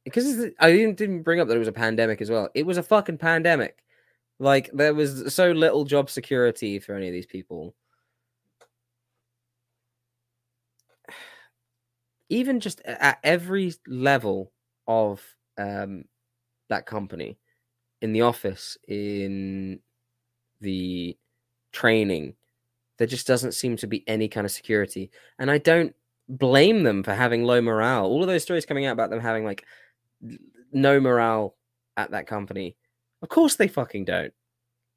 Because 0.04 0.52
I 0.60 0.72
didn't, 0.72 0.98
didn't 0.98 1.24
bring 1.24 1.40
up 1.40 1.48
that 1.48 1.56
it 1.56 1.60
was 1.60 1.68
a 1.68 1.74
pandemic 1.74 2.22
as 2.22 2.30
well. 2.30 2.50
It 2.54 2.66
was 2.66 2.78
a 2.78 2.84
fucking 2.84 3.18
pandemic. 3.18 3.84
Like 4.40 4.70
there 4.74 4.94
was 4.94 5.34
so 5.34 5.52
little 5.52 5.84
job 5.86 6.10
security 6.10 6.80
for 6.80 6.94
any 6.94 7.08
of 7.08 7.14
these 7.14 7.26
people. 7.26 7.74
Even 12.30 12.60
just 12.60 12.82
at 12.82 13.20
every 13.24 13.74
level 13.88 14.52
of 14.88 15.24
um, 15.58 16.06
that 16.70 16.86
company, 16.86 17.40
in 18.02 18.14
the 18.14 18.22
office, 18.22 18.78
in 18.88 19.80
the 20.62 21.18
training, 21.72 22.36
there 22.98 23.08
just 23.08 23.28
doesn't 23.28 23.54
seem 23.54 23.78
to 23.78 23.88
be 23.88 24.04
any 24.08 24.28
kind 24.28 24.46
of 24.46 24.52
security. 24.52 25.12
And 25.40 25.52
I 25.52 25.58
don't 25.58 25.96
blame 26.30 26.84
them 26.84 27.04
for 27.04 27.14
having 27.14 27.44
low 27.44 27.62
morale. 27.62 28.06
All 28.06 28.22
of 28.22 28.28
those 28.28 28.44
stories 28.44 28.66
coming 28.66 28.86
out 28.86 28.94
about 28.94 29.10
them 29.10 29.20
having 29.20 29.46
like 29.46 29.66
no 30.72 31.00
morale 31.00 31.56
at 31.98 32.12
that 32.12 32.28
company. 32.28 32.76
Of 33.22 33.30
course 33.30 33.56
they 33.56 33.68
fucking 33.68 34.06
don't. 34.06 34.34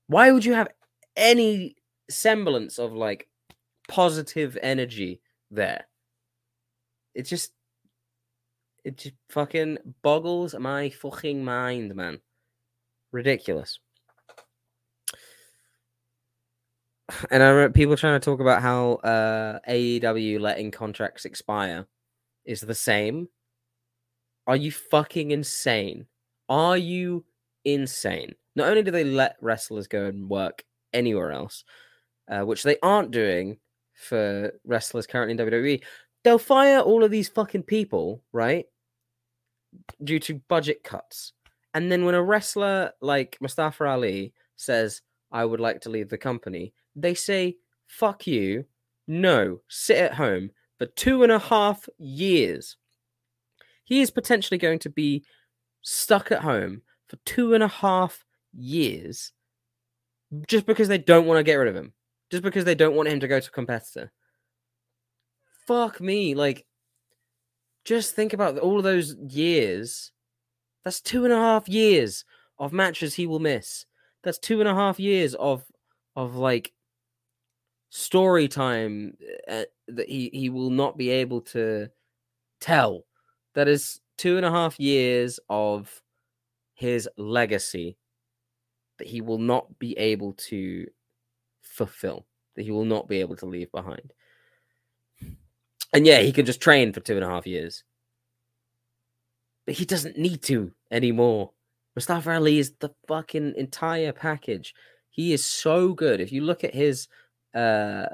Why 0.06 0.30
would 0.30 0.44
you 0.44 0.54
have 0.54 0.68
any 1.16 1.76
semblance 2.10 2.78
of 2.78 2.92
like 2.92 3.28
positive 3.88 4.56
energy 4.62 5.20
there? 5.50 5.86
It 7.14 7.22
just 7.22 7.52
it 8.84 8.96
just 8.96 9.16
fucking 9.28 9.78
boggles 10.02 10.54
my 10.54 10.88
fucking 10.90 11.44
mind, 11.44 11.94
man. 11.94 12.20
Ridiculous. 13.12 13.80
And 17.30 17.42
I 17.42 17.48
remember 17.48 17.72
people 17.72 17.96
trying 17.96 18.18
to 18.18 18.24
talk 18.24 18.40
about 18.40 18.62
how 18.62 18.94
uh, 18.94 19.58
AEW 19.68 20.40
letting 20.40 20.70
contracts 20.70 21.24
expire 21.24 21.86
is 22.44 22.60
the 22.60 22.74
same. 22.74 23.28
Are 24.46 24.56
you 24.56 24.72
fucking 24.72 25.30
insane? 25.30 26.06
Are 26.48 26.76
you 26.76 27.24
insane? 27.64 28.34
Not 28.56 28.68
only 28.68 28.82
do 28.82 28.90
they 28.90 29.04
let 29.04 29.36
wrestlers 29.40 29.86
go 29.86 30.06
and 30.06 30.28
work 30.28 30.64
anywhere 30.92 31.32
else, 31.32 31.64
uh, 32.28 32.40
which 32.40 32.62
they 32.62 32.76
aren't 32.82 33.10
doing 33.10 33.58
for 33.94 34.52
wrestlers 34.64 35.06
currently 35.06 35.32
in 35.32 35.50
WWE, 35.50 35.82
they'll 36.24 36.38
fire 36.38 36.80
all 36.80 37.04
of 37.04 37.10
these 37.10 37.28
fucking 37.28 37.62
people, 37.62 38.22
right? 38.32 38.66
Due 40.02 40.18
to 40.20 40.40
budget 40.48 40.82
cuts. 40.82 41.32
And 41.74 41.92
then 41.92 42.04
when 42.04 42.14
a 42.14 42.22
wrestler 42.22 42.92
like 43.00 43.36
Mustafa 43.40 43.84
Ali 43.84 44.32
says, 44.56 45.02
I 45.30 45.44
would 45.44 45.60
like 45.60 45.82
to 45.82 45.90
leave 45.90 46.08
the 46.08 46.18
company, 46.18 46.72
they 47.02 47.14
say, 47.14 47.56
fuck 47.86 48.26
you. 48.26 48.64
No, 49.06 49.60
sit 49.68 49.96
at 49.96 50.14
home 50.14 50.50
for 50.78 50.86
two 50.86 51.22
and 51.22 51.32
a 51.32 51.38
half 51.38 51.88
years. 51.98 52.76
He 53.84 54.00
is 54.00 54.10
potentially 54.10 54.58
going 54.58 54.78
to 54.80 54.90
be 54.90 55.24
stuck 55.82 56.30
at 56.30 56.42
home 56.42 56.82
for 57.06 57.16
two 57.24 57.54
and 57.54 57.64
a 57.64 57.68
half 57.68 58.24
years 58.52 59.32
just 60.46 60.66
because 60.66 60.88
they 60.88 60.98
don't 60.98 61.26
want 61.26 61.38
to 61.38 61.44
get 61.44 61.54
rid 61.54 61.68
of 61.68 61.76
him, 61.76 61.94
just 62.30 62.42
because 62.42 62.64
they 62.64 62.74
don't 62.74 62.94
want 62.94 63.08
him 63.08 63.20
to 63.20 63.28
go 63.28 63.40
to 63.40 63.48
a 63.48 63.52
competitor. 63.52 64.12
Fuck 65.66 66.00
me. 66.00 66.34
Like, 66.34 66.66
just 67.84 68.14
think 68.14 68.34
about 68.34 68.58
all 68.58 68.76
of 68.76 68.84
those 68.84 69.16
years. 69.28 70.12
That's 70.84 71.00
two 71.00 71.24
and 71.24 71.32
a 71.32 71.36
half 71.36 71.68
years 71.68 72.24
of 72.58 72.72
matches 72.72 73.14
he 73.14 73.26
will 73.26 73.38
miss. 73.38 73.86
That's 74.22 74.38
two 74.38 74.60
and 74.60 74.68
a 74.68 74.74
half 74.74 75.00
years 75.00 75.34
of 75.34 75.64
of 76.16 76.34
like 76.34 76.72
story 77.90 78.48
time 78.48 79.16
uh, 79.48 79.64
that 79.88 80.08
he 80.08 80.30
he 80.32 80.50
will 80.50 80.70
not 80.70 80.96
be 80.96 81.10
able 81.10 81.40
to 81.40 81.88
tell. 82.60 83.04
That 83.54 83.68
is 83.68 84.00
two 84.16 84.36
and 84.36 84.46
a 84.46 84.50
half 84.50 84.78
years 84.78 85.40
of 85.48 86.02
his 86.74 87.08
legacy 87.16 87.96
that 88.98 89.06
he 89.06 89.20
will 89.20 89.38
not 89.38 89.78
be 89.78 89.96
able 89.96 90.32
to 90.34 90.86
fulfill, 91.62 92.26
that 92.56 92.62
he 92.62 92.70
will 92.70 92.84
not 92.84 93.08
be 93.08 93.20
able 93.20 93.36
to 93.36 93.46
leave 93.46 93.70
behind. 93.72 94.12
And 95.92 96.06
yeah, 96.06 96.18
he 96.18 96.32
can 96.32 96.44
just 96.44 96.60
train 96.60 96.92
for 96.92 97.00
two 97.00 97.16
and 97.16 97.24
a 97.24 97.28
half 97.28 97.46
years. 97.46 97.84
But 99.66 99.74
he 99.76 99.84
doesn't 99.84 100.18
need 100.18 100.42
to 100.44 100.72
anymore. 100.90 101.52
Mustafa 101.94 102.34
Ali 102.34 102.58
is 102.58 102.74
the 102.78 102.90
fucking 103.06 103.54
entire 103.56 104.12
package. 104.12 104.74
He 105.10 105.32
is 105.32 105.44
so 105.44 105.94
good. 105.94 106.20
If 106.20 106.30
you 106.30 106.42
look 106.42 106.64
at 106.64 106.74
his 106.74 107.08
uh, 107.54 108.06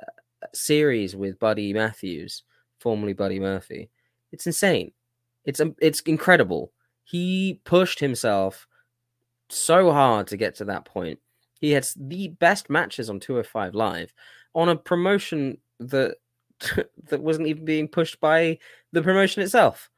series 0.52 1.16
with 1.16 1.38
Buddy 1.38 1.72
Matthews, 1.72 2.42
formerly 2.80 3.12
Buddy 3.12 3.40
Murphy, 3.40 3.90
it's 4.32 4.46
insane. 4.46 4.92
It's 5.44 5.60
um, 5.60 5.76
it's 5.80 6.00
incredible. 6.00 6.72
He 7.04 7.60
pushed 7.64 8.00
himself 8.00 8.66
so 9.48 9.92
hard 9.92 10.26
to 10.28 10.36
get 10.36 10.56
to 10.56 10.64
that 10.66 10.84
point. 10.84 11.18
He 11.60 11.70
had 11.70 11.86
the 11.96 12.28
best 12.28 12.68
matches 12.68 13.08
on 13.08 13.20
205 13.20 13.74
Live 13.74 14.12
on 14.54 14.68
a 14.68 14.76
promotion 14.76 15.58
that 15.80 16.16
that 17.08 17.20
wasn't 17.20 17.46
even 17.46 17.64
being 17.64 17.88
pushed 17.88 18.20
by 18.20 18.58
the 18.92 19.02
promotion 19.02 19.42
itself. 19.42 19.90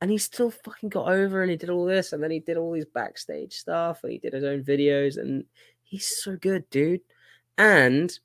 And 0.00 0.10
he 0.10 0.16
still 0.16 0.50
fucking 0.50 0.88
got 0.88 1.08
over 1.08 1.42
and 1.42 1.50
he 1.50 1.58
did 1.58 1.68
all 1.68 1.84
this 1.84 2.12
and 2.12 2.22
then 2.22 2.30
he 2.30 2.40
did 2.40 2.56
all 2.56 2.72
these 2.72 2.86
backstage 2.86 3.52
stuff 3.52 4.02
and 4.02 4.12
he 4.12 4.18
did 4.18 4.32
his 4.32 4.44
own 4.44 4.62
videos 4.62 5.18
and 5.18 5.44
he's 5.82 6.06
so 6.22 6.36
good, 6.36 6.68
dude. 6.70 7.02
And 7.58 8.18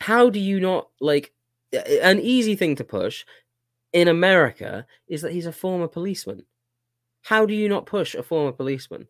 how 0.00 0.30
do 0.30 0.38
you 0.38 0.60
not 0.60 0.88
like 1.00 1.32
an 1.72 2.20
easy 2.20 2.56
thing 2.56 2.76
to 2.76 2.84
push 2.84 3.24
in 3.92 4.08
America 4.08 4.86
is 5.08 5.22
that 5.22 5.32
he's 5.32 5.46
a 5.46 5.52
former 5.52 5.88
policeman. 5.88 6.44
How 7.22 7.46
do 7.46 7.54
you 7.54 7.68
not 7.68 7.86
push 7.86 8.14
a 8.14 8.22
former 8.22 8.52
policeman? 8.52 9.08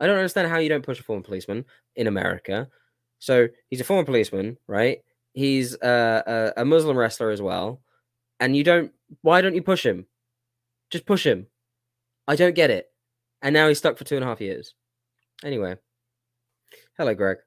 I 0.00 0.06
don't 0.06 0.16
understand 0.16 0.48
how 0.48 0.58
you 0.58 0.68
don't 0.68 0.84
push 0.84 1.00
a 1.00 1.02
former 1.02 1.22
policeman 1.22 1.64
in 1.96 2.06
America. 2.06 2.68
So 3.18 3.48
he's 3.68 3.80
a 3.80 3.84
former 3.84 4.04
policeman, 4.04 4.56
right? 4.66 5.00
He's 5.32 5.74
a, 5.74 6.52
a 6.56 6.64
Muslim 6.64 6.96
wrestler 6.96 7.30
as 7.30 7.42
well, 7.42 7.80
and 8.40 8.56
you 8.56 8.64
don't. 8.64 8.92
Why 9.22 9.40
don't 9.40 9.54
you 9.54 9.62
push 9.62 9.84
him? 9.84 10.06
Just 10.90 11.06
push 11.06 11.26
him. 11.26 11.46
I 12.26 12.36
don't 12.36 12.54
get 12.54 12.70
it. 12.70 12.90
And 13.42 13.52
now 13.52 13.68
he's 13.68 13.78
stuck 13.78 13.98
for 13.98 14.04
two 14.04 14.16
and 14.16 14.24
a 14.24 14.28
half 14.28 14.40
years. 14.40 14.74
Anyway, 15.44 15.76
hello, 16.96 17.14
Greg. 17.14 17.38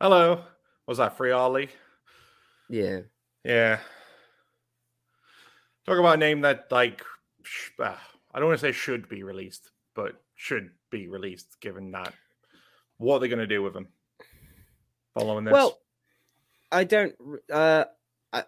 Hello. 0.00 0.44
Was 0.86 0.98
that 0.98 1.16
Free 1.16 1.30
Ali? 1.30 1.68
Yeah. 2.68 3.00
Yeah. 3.44 3.78
Talk 5.86 5.98
about 5.98 6.14
a 6.14 6.18
name 6.18 6.42
that, 6.42 6.66
like, 6.70 7.02
sh- 7.42 7.70
uh, 7.78 7.94
I 8.32 8.38
don't 8.38 8.48
want 8.48 8.60
to 8.60 8.66
say 8.66 8.72
should 8.72 9.08
be 9.08 9.22
released, 9.22 9.70
but 9.94 10.14
should 10.34 10.70
be 10.90 11.08
released 11.08 11.60
given 11.60 11.90
that. 11.92 12.12
What 12.98 13.16
are 13.16 13.20
they 13.20 13.28
going 13.28 13.38
to 13.38 13.46
do 13.46 13.62
with 13.62 13.76
him 13.76 13.88
following 15.14 15.44
this? 15.44 15.52
Well, 15.52 15.78
I 16.72 16.84
don't. 16.84 17.14
Uh, 17.52 17.84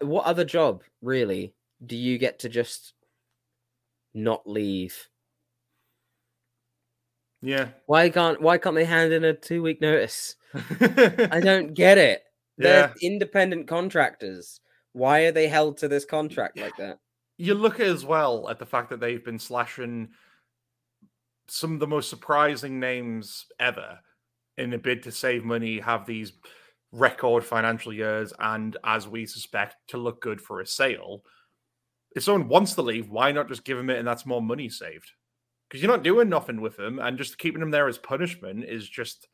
what 0.01 0.25
other 0.25 0.45
job 0.45 0.83
really 1.03 1.55
do 1.85 1.97
you 1.97 2.19
get 2.19 2.41
to 2.41 2.49
just 2.49 2.95
not 4.15 4.49
leave? 4.49 5.09
Yeah. 7.43 7.69
Why 7.87 8.09
can't 8.09 8.41
Why 8.41 8.59
can't 8.59 8.75
they 8.75 8.85
hand 8.85 9.13
in 9.13 9.25
a 9.25 9.35
two 9.35 9.63
week 9.63 9.81
notice? 9.81 10.37
I 10.55 11.41
don't 11.43 11.75
get 11.75 11.99
it. 11.99 12.25
They're 12.59 12.89
Yeah. 12.89 12.95
independent 13.03 13.69
contractors. 13.69 14.61
Why 14.93 15.21
are 15.27 15.33
they 15.33 15.49
held 15.49 15.79
to 15.79 15.89
this 15.89 16.05
contract 16.05 16.59
like 16.59 16.77
that? 16.79 16.99
you 17.39 17.53
look 17.55 17.81
as 17.81 18.03
well 18.03 18.49
at 18.49 18.59
the 18.59 18.65
fact 18.65 18.89
that 18.89 18.99
they've 18.99 19.23
been 19.23 19.39
slashing 19.39 20.09
some 21.49 21.75
of 21.75 21.81
the 21.81 21.87
most 21.87 22.09
surprising 22.09 22.81
names 22.81 23.45
ever 23.61 24.01
in 24.57 24.73
a 24.73 24.79
bid 24.79 25.03
to 25.03 25.13
save 25.13 25.45
money, 25.45 25.79
have 25.79 26.07
these 26.07 26.33
record 26.93 27.45
financial 27.45 27.93
years, 27.93 28.33
and 28.39 28.79
as 28.85 29.07
we 29.07 29.27
suspect, 29.27 29.77
to 29.89 29.99
look 29.99 30.23
good 30.23 30.41
for 30.41 30.61
a 30.63 30.67
sale. 30.67 31.23
If 32.15 32.23
someone 32.23 32.49
wants 32.49 32.73
to 32.77 32.81
leave, 32.83 33.11
why 33.11 33.33
not 33.33 33.49
just 33.49 33.65
give 33.65 33.77
them 33.77 33.91
it 33.91 33.99
and 33.99 34.09
that's 34.09 34.25
more 34.25 34.41
money 34.41 34.71
saved? 34.71 35.13
Because 35.69 35.83
you're 35.83 35.93
not 35.93 36.03
doing 36.05 36.31
nothing 36.31 36.63
with 36.63 36.79
them, 36.79 36.99
and 36.99 37.19
just 37.19 37.37
keeping 37.37 37.61
them 37.61 37.71
there 37.71 37.87
as 37.87 37.99
punishment 37.99 38.65
is 38.65 38.89
just 38.89 39.29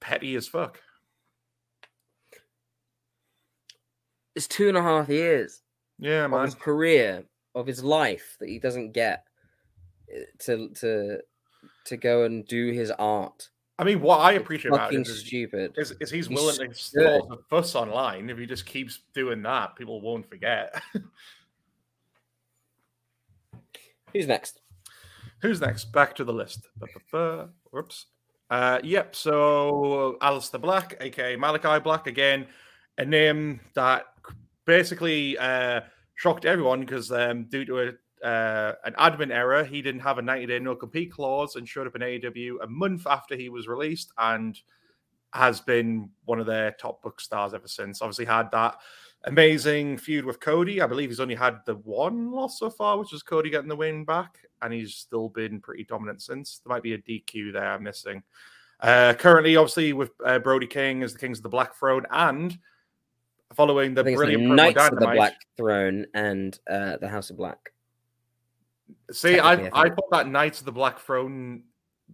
petty 0.00 0.36
as 0.36 0.46
fuck. 0.46 0.80
It's 4.34 4.46
two 4.46 4.68
and 4.68 4.76
a 4.76 4.82
half 4.82 5.08
years 5.08 5.60
Yeah, 5.98 6.24
of 6.24 6.30
man. 6.30 6.44
his 6.44 6.54
career, 6.54 7.24
of 7.54 7.66
his 7.66 7.82
life 7.84 8.36
that 8.40 8.48
he 8.48 8.58
doesn't 8.58 8.92
get 8.92 9.24
uh, 10.14 10.20
to 10.40 10.68
to 10.70 11.18
to 11.86 11.96
go 11.96 12.24
and 12.24 12.46
do 12.46 12.70
his 12.72 12.90
art. 12.92 13.48
I 13.78 13.84
mean, 13.84 14.00
what 14.00 14.18
I 14.20 14.32
It's 14.34 14.42
appreciate 14.42 14.72
about 14.72 14.92
it 14.94 15.00
is, 15.06 15.20
stupid. 15.20 15.72
is, 15.76 15.90
is 16.00 16.10
he's 16.10 16.28
He's 16.28 16.36
willing 16.36 16.56
to 16.70 16.74
start 16.74 17.28
the 17.28 17.38
fuss 17.50 17.74
online. 17.74 18.30
If 18.30 18.38
he 18.38 18.46
just 18.46 18.64
keeps 18.66 19.00
doing 19.14 19.42
that, 19.42 19.74
people 19.76 20.00
won't 20.00 20.28
forget. 20.28 20.80
Who's 24.12 24.26
next? 24.26 24.60
Who's 25.40 25.60
next? 25.60 25.86
Back 25.92 26.14
to 26.16 26.24
the 26.24 26.32
list. 26.32 26.68
Whoops. 27.70 28.06
Uh, 28.50 28.78
yep. 28.84 29.16
So 29.16 30.18
Aleister 30.20 30.60
Black, 30.60 30.96
aka 31.00 31.34
Malachi 31.36 31.80
Black, 31.82 32.06
again, 32.06 32.46
a 32.98 33.04
name 33.04 33.60
that 33.74 34.04
basically 34.64 35.36
uh, 35.38 35.82
shocked 36.14 36.44
everyone 36.44 36.80
because 36.80 37.10
um, 37.12 37.44
due 37.44 37.64
to 37.64 37.80
a, 37.80 38.26
uh, 38.26 38.74
an 38.84 38.94
admin 38.94 39.32
error, 39.32 39.64
he 39.64 39.82
didn't 39.82 40.00
have 40.00 40.18
a 40.18 40.22
90 40.22 40.46
day 40.46 40.58
no 40.58 40.74
compete 40.74 41.12
clause 41.12 41.56
and 41.56 41.68
showed 41.68 41.86
up 41.86 41.96
in 41.96 42.02
AEW 42.02 42.62
a 42.62 42.66
month 42.66 43.06
after 43.06 43.36
he 43.36 43.48
was 43.48 43.66
released 43.68 44.12
and 44.18 44.60
has 45.32 45.60
been 45.60 46.10
one 46.24 46.40
of 46.40 46.46
their 46.46 46.72
top 46.72 47.02
book 47.02 47.20
stars 47.20 47.54
ever 47.54 47.68
since. 47.68 48.02
Obviously, 48.02 48.24
had 48.24 48.50
that 48.52 48.76
amazing 49.24 49.96
feud 49.96 50.24
with 50.24 50.40
Cody. 50.40 50.80
I 50.80 50.86
believe 50.86 51.08
he's 51.08 51.20
only 51.20 51.34
had 51.34 51.60
the 51.64 51.76
one 51.76 52.30
loss 52.30 52.58
so 52.58 52.70
far, 52.70 52.98
which 52.98 53.12
was 53.12 53.22
Cody 53.22 53.50
getting 53.50 53.68
the 53.68 53.76
win 53.76 54.04
back, 54.04 54.38
and 54.60 54.72
he's 54.72 54.94
still 54.94 55.28
been 55.28 55.60
pretty 55.60 55.84
dominant 55.84 56.22
since. 56.22 56.60
There 56.60 56.74
might 56.74 56.82
be 56.82 56.94
a 56.94 56.98
DQ 56.98 57.52
there 57.52 57.78
missing. 57.78 58.22
Uh, 58.80 59.14
currently, 59.14 59.56
obviously, 59.56 59.92
with 59.92 60.10
uh, 60.24 60.38
Brody 60.40 60.66
King 60.66 61.02
as 61.02 61.12
the 61.12 61.18
Kings 61.18 61.38
of 61.38 61.44
the 61.44 61.48
Black 61.48 61.74
Throne, 61.74 62.04
and 62.10 62.58
following 63.54 63.94
the 63.94 64.00
I 64.00 64.04
think 64.04 64.14
it's 64.14 64.20
the 64.20 64.26
brilliant 64.26 64.52
promo 64.52 64.56
Knights 64.56 64.88
of 64.88 64.98
the 64.98 65.06
Black 65.06 65.34
Throne 65.56 66.06
and 66.14 66.58
uh, 66.70 66.96
the 66.98 67.08
House 67.08 67.30
of 67.30 67.36
Black. 67.36 67.58
See, 69.10 69.38
I, 69.38 69.54
I 69.54 69.70
I 69.74 69.88
thought 69.90 70.10
that 70.10 70.28
Knights 70.28 70.60
of 70.60 70.66
the 70.66 70.72
Black 70.72 70.98
Throne 71.00 71.64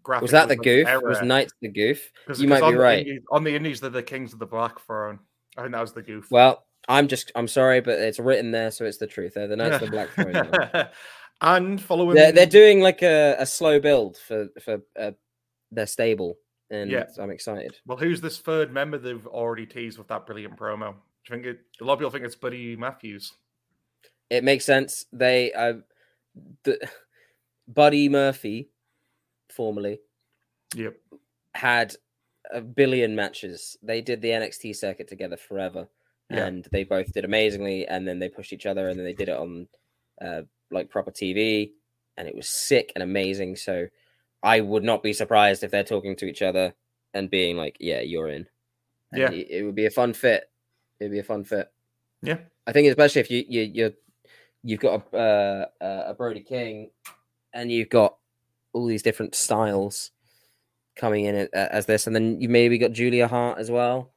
graphic 0.03 0.23
Was 0.23 0.31
that 0.33 0.49
the 0.49 0.57
goof? 0.57 0.87
error. 0.87 1.01
Was 1.09 1.23
Knights 1.23 1.53
the 1.61 1.69
goof? 1.69 2.11
You 2.37 2.49
might 2.49 2.69
be 2.69 2.77
right. 2.77 3.07
Indies- 3.07 3.23
on 3.31 3.45
the 3.45 3.55
Indies, 3.55 3.81
they're 3.81 3.91
the 3.91 4.03
Kings 4.03 4.33
of 4.33 4.39
the 4.39 4.47
Black 4.47 4.81
Throne. 4.81 5.19
I 5.57 5.63
think 5.63 5.73
that 5.73 5.81
was 5.81 5.93
the 5.93 6.03
goof. 6.03 6.31
Well, 6.31 6.65
I'm 6.89 7.09
just 7.09 7.33
I'm 7.35 7.49
sorry, 7.49 7.81
but 7.81 7.99
it's 7.99 8.19
written 8.19 8.51
there, 8.51 8.71
so 8.71 8.85
it's 8.85 8.99
the 8.99 9.07
truth. 9.07 9.35
They're 9.35 9.49
the 9.49 9.57
Knights 9.57 9.77
of 9.77 9.81
the 9.83 9.91
Black 9.91 10.09
Throne. 10.11 10.89
and 11.41 11.81
following 11.81 12.17
they're, 12.17 12.33
they're 12.33 12.47
doing 12.47 12.81
like 12.81 13.03
a, 13.03 13.37
a 13.39 13.47
slow 13.47 13.81
build 13.81 14.17
for 14.17 14.49
for 14.63 14.79
uh, 14.99 15.13
their 15.71 15.87
stable. 15.87 16.37
and 16.71 16.91
Yeah. 16.91 17.05
I'm 17.19 17.31
excited. 17.31 17.77
Well, 17.87 17.99
who's 17.99 18.21
this 18.21 18.39
third 18.39 18.73
member 18.73 18.99
they've 18.99 19.27
already 19.27 19.67
teased 19.67 19.99
with 19.99 20.09
that 20.09 20.27
brilliant 20.27 20.57
promo? 20.57 20.95
You 21.29 21.35
think 21.35 21.47
it? 21.47 21.59
A 21.81 21.85
lot 21.85 21.95
of 21.95 21.99
people 22.01 22.11
think 22.11 22.25
it's 22.25 22.35
Buddy 22.37 22.77
Matthews. 22.77 23.33
It 24.31 24.45
makes 24.45 24.65
sense. 24.65 25.07
They, 25.13 25.53
uh, 25.53 25.75
the 26.65 26.79
Buddy 27.67 28.09
Murphy, 28.09 28.71
formerly, 29.51 30.01
Yep. 30.75 30.97
had 31.55 31.97
a 32.51 32.61
billion 32.61 33.15
matches. 33.15 33.77
They 33.83 34.01
did 34.01 34.21
the 34.23 34.31
NXT 34.33 34.75
circuit 34.75 35.09
together 35.09 35.37
forever, 35.37 35.89
Yeah. 36.31 36.47
and 36.47 36.65
they 36.73 36.85
both 36.85 37.13
did 37.13 37.25
amazingly. 37.25 37.87
And 37.87 38.07
then 38.07 38.19
they 38.19 38.29
pushed 38.29 38.53
each 38.53 38.67
other, 38.67 38.89
and 38.89 38.99
then 38.99 39.05
they 39.05 39.15
did 39.15 39.29
it 39.29 39.37
on 39.37 39.69
uh, 40.21 40.43
like 40.71 40.91
proper 40.91 41.11
TV, 41.11 41.73
and 42.17 42.27
it 42.29 42.35
was 42.35 42.49
sick 42.49 42.93
and 42.95 43.03
amazing. 43.03 43.57
So 43.57 43.89
I 44.43 44.61
would 44.61 44.83
not 44.85 45.03
be 45.03 45.13
surprised 45.13 45.63
if 45.63 45.71
they're 45.71 45.85
talking 45.85 46.17
to 46.17 46.27
each 46.27 46.43
other 46.43 46.75
and 47.15 47.31
being 47.31 47.57
like, 47.57 47.77
"Yeah, 47.81 48.01
you're 48.01 48.29
in." 48.29 48.49
And 49.13 49.21
Yeah. 49.23 49.31
it, 49.31 49.51
it 49.51 49.63
would 49.63 49.75
be 49.75 49.87
a 49.87 49.91
fun 49.91 50.13
fit. 50.13 50.51
It'd 51.01 51.13
be 51.13 51.19
a 51.19 51.25
fun 51.25 51.45
fit. 51.45 51.71
Yeah. 52.23 52.39
I 52.67 52.73
think 52.73 52.89
especially 52.89 53.21
if 53.21 53.31
you 53.31 53.45
you 53.49 53.63
you're 53.63 53.93
you've 54.63 54.81
got 54.81 55.07
a 55.13 55.69
uh, 55.81 56.05
a 56.09 56.15
Brody 56.15 56.41
King, 56.41 56.91
and 57.53 57.71
you've 57.71 57.89
got 57.89 58.17
all 58.73 58.87
these 58.87 59.03
different 59.03 59.35
styles 59.35 60.11
coming 60.97 61.25
in 61.25 61.49
as 61.55 61.87
this, 61.87 62.07
and 62.07 62.15
then 62.15 62.41
you 62.41 62.49
maybe 62.49 62.77
got 62.77 62.93
Julia 62.93 63.29
Hart 63.29 63.59
as 63.59 63.71
well. 63.71 64.13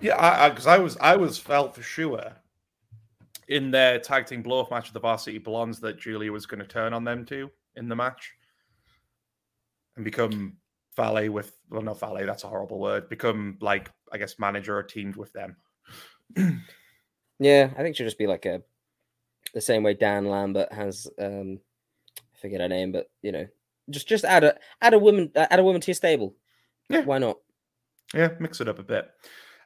Yeah, 0.00 0.16
I 0.18 0.48
because 0.48 0.66
I, 0.66 0.78
was 0.78 0.96
I 1.00 1.16
was 1.16 1.36
felt 1.36 1.74
for 1.74 1.82
sure 1.82 2.32
in 3.48 3.70
their 3.70 3.98
tag 3.98 4.26
team 4.26 4.42
blow 4.42 4.60
off 4.60 4.70
match 4.70 4.88
of 4.88 4.94
the 4.94 5.00
Varsity 5.00 5.38
Blondes 5.38 5.80
that 5.80 5.98
Julia 5.98 6.32
was 6.32 6.46
going 6.46 6.60
to 6.60 6.66
turn 6.66 6.94
on 6.94 7.04
them 7.04 7.26
too 7.26 7.50
in 7.76 7.88
the 7.88 7.96
match 7.96 8.32
and 9.96 10.04
become 10.04 10.56
valet 10.96 11.28
with 11.28 11.52
well 11.68 11.82
not 11.82 12.00
valet 12.00 12.24
that's 12.24 12.44
a 12.44 12.48
horrible 12.48 12.78
word 12.78 13.08
become 13.08 13.56
like 13.60 13.90
I 14.12 14.18
guess 14.18 14.38
manager 14.38 14.78
or 14.78 14.82
teamed 14.82 15.16
with 15.16 15.32
them. 15.32 15.56
Yeah, 17.40 17.70
I 17.76 17.82
think 17.82 17.96
she'll 17.96 18.06
just 18.06 18.18
be 18.18 18.26
like 18.26 18.44
a 18.44 18.62
the 19.54 19.62
same 19.62 19.82
way 19.82 19.94
Dan 19.94 20.26
Lambert 20.26 20.72
has 20.72 21.08
um 21.18 21.58
I 22.18 22.38
forget 22.38 22.60
her 22.60 22.68
name, 22.68 22.92
but 22.92 23.10
you 23.22 23.32
know, 23.32 23.46
just 23.88 24.06
just 24.06 24.24
add 24.24 24.44
a 24.44 24.56
add 24.82 24.94
a 24.94 24.98
woman 24.98 25.32
uh, 25.34 25.46
add 25.50 25.58
a 25.58 25.64
woman 25.64 25.80
to 25.80 25.88
your 25.88 25.94
stable. 25.94 26.36
Yeah. 26.90 27.00
Why 27.00 27.18
not? 27.18 27.38
Yeah, 28.14 28.32
mix 28.38 28.60
it 28.60 28.68
up 28.68 28.78
a 28.78 28.82
bit. 28.82 29.10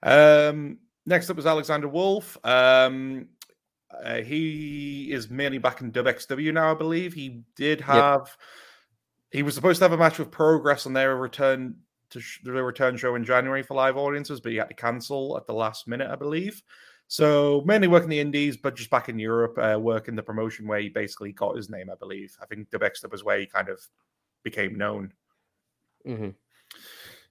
Um, 0.03 0.79
next 1.05 1.29
up 1.31 1.37
was 1.37 1.47
Alexander 1.47 1.89
Wolfe. 1.89 2.39
Um, 2.45 3.29
uh, 4.05 4.21
he 4.21 5.11
is 5.11 5.29
mainly 5.29 5.59
back 5.59 5.81
in 5.81 5.93
WXW 5.93 6.53
now, 6.53 6.71
I 6.71 6.75
believe. 6.75 7.13
He 7.13 7.43
did 7.57 7.81
have. 7.81 8.37
He 9.31 9.43
was 9.43 9.55
supposed 9.55 9.79
to 9.79 9.85
have 9.85 9.93
a 9.93 9.97
match 9.97 10.19
with 10.19 10.31
Progress 10.31 10.87
on 10.87 10.93
their 10.93 11.17
return 11.17 11.77
to 12.15 12.21
sh- 12.21 12.41
their 12.43 12.65
return 12.65 12.97
show 12.97 13.15
in 13.15 13.25
January 13.25 13.63
for 13.63 13.75
live 13.75 13.97
audiences, 13.97 14.41
but 14.41 14.53
he 14.53 14.59
had 14.59 14.69
to 14.69 14.75
cancel 14.75 15.37
at 15.37 15.47
the 15.47 15.53
last 15.55 15.87
minute, 15.87 16.11
I 16.11 16.17
believe. 16.17 16.63
So 17.07 17.63
mainly 17.67 17.87
working 17.87 18.09
the 18.09 18.19
Indies, 18.19 18.57
but 18.57 18.75
just 18.75 18.89
back 18.91 19.09
in 19.11 19.19
Europe, 19.19 19.59
uh, 19.59 19.79
working 19.79 20.17
the 20.17 20.23
promotion 20.23 20.67
where 20.67 20.81
he 20.81 20.89
basically 20.89 21.33
got 21.33 21.55
his 21.57 21.69
name, 21.69 21.91
I 21.91 21.95
believe. 21.97 22.35
I 22.43 22.47
think 22.47 22.71
WXW 22.71 23.13
was 23.13 23.23
where 23.23 23.39
he 23.39 23.47
kind 23.47 23.69
of 23.69 23.79
became 24.43 24.77
known. 24.79 25.13
hmm 26.07 26.31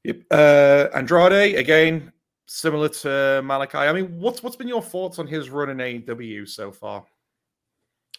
Yep. 0.03 0.17
Uh, 0.29 0.87
Andrade 0.93 1.55
again, 1.55 2.11
similar 2.45 2.89
to 2.89 3.41
Malachi. 3.43 3.77
I 3.77 3.93
mean, 3.93 4.19
what's 4.19 4.43
what's 4.43 4.55
been 4.57 4.67
your 4.67 4.81
thoughts 4.81 5.17
on 5.17 5.27
his 5.27 5.49
run 5.49 5.69
in 5.69 5.77
AEW 5.77 6.47
so 6.47 6.71
far? 6.71 7.05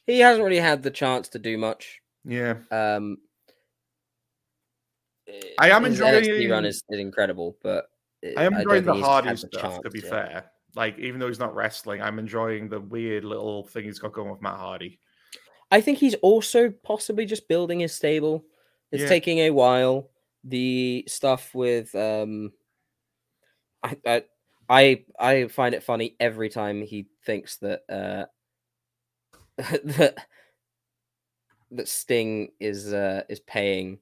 He 0.06 0.20
hasn't 0.20 0.44
really 0.44 0.58
had 0.60 0.82
the 0.82 0.90
chance 0.90 1.28
to 1.30 1.38
do 1.38 1.56
much. 1.58 2.00
Yeah, 2.24 2.56
Um, 2.70 3.18
I 5.58 5.70
am 5.70 5.84
his 5.84 6.00
NXT 6.00 6.18
enjoying- 6.18 6.50
run 6.50 6.64
is, 6.64 6.82
is 6.88 6.98
incredible, 6.98 7.56
but 7.62 7.86
I 8.36 8.44
am 8.44 8.52
don't 8.52 8.62
enjoying 8.62 8.84
the 8.84 8.92
think 8.94 9.04
Hardy 9.04 9.28
had 9.28 9.36
the 9.38 9.48
stuff. 9.58 9.80
To 9.82 9.90
be 9.90 10.00
yet. 10.00 10.10
fair, 10.10 10.50
like 10.74 10.98
even 10.98 11.20
though 11.20 11.28
he's 11.28 11.38
not 11.38 11.54
wrestling, 11.54 12.00
I'm 12.02 12.18
enjoying 12.18 12.68
the 12.68 12.80
weird 12.80 13.24
little 13.24 13.64
thing 13.66 13.84
he's 13.84 13.98
got 13.98 14.12
going 14.12 14.30
with 14.30 14.40
Matt 14.42 14.56
Hardy. 14.56 14.98
I 15.70 15.80
think 15.80 15.98
he's 15.98 16.14
also 16.16 16.70
possibly 16.70 17.26
just 17.26 17.48
building 17.48 17.80
his 17.80 17.94
stable. 17.94 18.44
It's 18.92 19.02
Yeah. 19.02 19.08
taking 19.08 19.38
a 19.40 19.50
while. 19.50 20.10
The 20.44 21.04
stuff 21.08 21.54
with 21.54 21.94
um 21.94 22.52
I, 23.82 23.96
I 24.06 24.24
I 24.68 25.04
I 25.18 25.48
find 25.48 25.74
it 25.74 25.82
funny 25.82 26.16
every 26.20 26.48
time 26.48 26.82
he 26.82 27.06
thinks 27.24 27.56
that 27.58 27.82
uh 27.88 28.26
that 29.56 30.16
that 31.70 31.88
Sting 31.88 32.50
is 32.60 32.92
uh 32.92 33.22
is 33.28 33.40
paying 33.40 33.98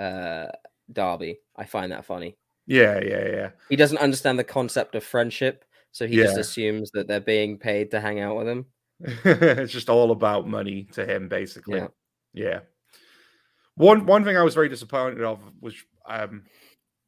uh 0.00 0.46
Darby. 0.92 1.38
I 1.56 1.64
find 1.64 1.92
that 1.92 2.04
funny. 2.04 2.36
Yeah, 2.66 3.00
yeah, 3.02 3.28
yeah. 3.28 3.50
He 3.68 3.76
doesn't 3.76 3.98
understand 3.98 4.38
the 4.38 4.44
concept 4.44 4.94
of 4.94 5.04
friendship, 5.04 5.64
so 5.92 6.06
he 6.06 6.16
just 6.16 6.36
assumes 6.36 6.90
that 6.92 7.08
they're 7.08 7.20
being 7.20 7.58
paid 7.58 7.90
to 7.90 8.00
hang 8.00 8.20
out 8.20 8.36
with 8.36 8.48
him. 8.48 8.66
it's 9.24 9.72
just 9.72 9.88
all 9.88 10.10
about 10.10 10.46
money 10.46 10.84
to 10.92 11.04
him, 11.04 11.28
basically. 11.28 11.78
Yeah. 11.78 11.88
Yeah. 12.32 12.60
One 13.74 14.06
one 14.06 14.24
thing 14.24 14.36
I 14.36 14.42
was 14.42 14.54
very 14.54 14.68
disappointed 14.68 15.22
of 15.22 15.40
was 15.60 15.74
um 16.06 16.44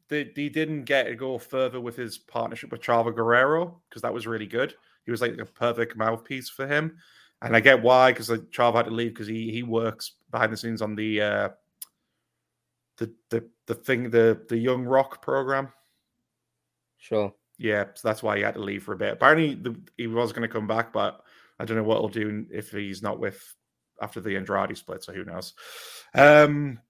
that 0.09 0.32
he 0.35 0.48
didn't 0.48 0.85
get 0.85 1.05
to 1.05 1.14
go 1.14 1.39
further 1.39 1.81
with 1.81 1.97
his 1.97 2.19
partnership 2.19 2.73
with 2.73 2.82
Chavo 2.82 3.14
Guerrero 3.14 3.81
because 3.89 4.02
that 4.02 4.12
was 4.12 4.27
really 4.27 4.47
good. 4.47 4.74
He 5.05 5.10
was 5.10 5.20
like 5.20 5.39
a 5.39 5.44
perfect 5.44 5.97
mouthpiece 5.97 6.48
for 6.48 6.66
him, 6.66 6.97
and 7.40 7.55
I 7.56 7.60
get 7.60 7.82
why 7.82 8.12
because 8.12 8.31
like 8.31 8.51
Chavo 8.51 8.77
had 8.77 8.86
to 8.86 8.90
leave 8.90 9.12
because 9.14 9.27
he 9.27 9.51
he 9.51 9.62
works 9.62 10.12
behind 10.31 10.52
the 10.52 10.56
scenes 10.56 10.82
on 10.82 10.94
the 10.94 11.20
uh 11.20 11.48
the 13.07 13.12
the 13.31 13.49
the 13.66 13.74
thing 13.74 14.11
the 14.11 14.41
the 14.49 14.57
Young 14.57 14.85
Rock 14.85 15.23
program. 15.23 15.69
Sure. 16.99 17.33
Yeah, 17.59 17.85
so 17.95 18.09
that's 18.09 18.23
why 18.23 18.37
he 18.37 18.43
had 18.43 18.55
to 18.55 18.61
leave 18.61 18.83
for 18.83 18.93
a 18.93 18.97
bit. 18.97 19.12
Apparently, 19.12 19.55
the, 19.55 19.77
he 19.97 20.07
was 20.07 20.33
going 20.33 20.49
to 20.49 20.53
come 20.53 20.66
back, 20.66 20.93
but 20.93 21.20
I 21.61 21.65
don't 21.65 21.77
know 21.77 21.83
what 21.83 21.99
he'll 22.01 22.09
do 22.09 22.47
if 22.51 22.70
he's 22.70 23.03
not 23.03 23.19
with 23.20 23.41
after 24.01 24.20
the 24.20 24.37
Andrade 24.37 24.77
split. 24.77 25.05
So 25.05 25.12
who 25.12 25.24
knows? 25.24 25.53
Um, 26.15 26.81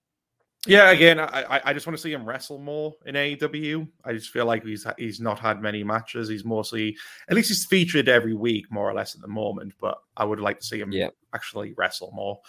yeah, 0.66 0.90
again, 0.90 1.18
I, 1.18 1.60
I- 1.64 1.72
just 1.74 1.86
want 1.86 1.96
to 1.96 2.02
see 2.02 2.12
him 2.12 2.24
wrestle 2.24 2.58
more 2.58 2.94
in 3.04 3.16
AEW. 3.16 3.86
I 4.04 4.12
just 4.12 4.30
feel 4.30 4.46
like 4.46 4.64
he's 4.64 4.86
he's 4.96 5.20
not 5.20 5.38
had 5.40 5.60
many 5.60 5.82
matches. 5.82 6.28
He's 6.28 6.44
mostly, 6.44 6.96
at 7.28 7.34
least 7.36 7.48
he's 7.48 7.66
featured 7.66 8.08
every 8.08 8.34
week, 8.34 8.70
more 8.70 8.88
or 8.88 8.94
less 8.94 9.14
at 9.14 9.20
the 9.20 9.28
moment. 9.28 9.74
But 9.80 9.98
I 10.16 10.24
would 10.24 10.40
like 10.40 10.60
to 10.60 10.66
see 10.66 10.78
him 10.80 10.92
Yeah. 10.92 11.08
actually 11.34 11.74
wrestle 11.76 12.12
more. 12.14 12.40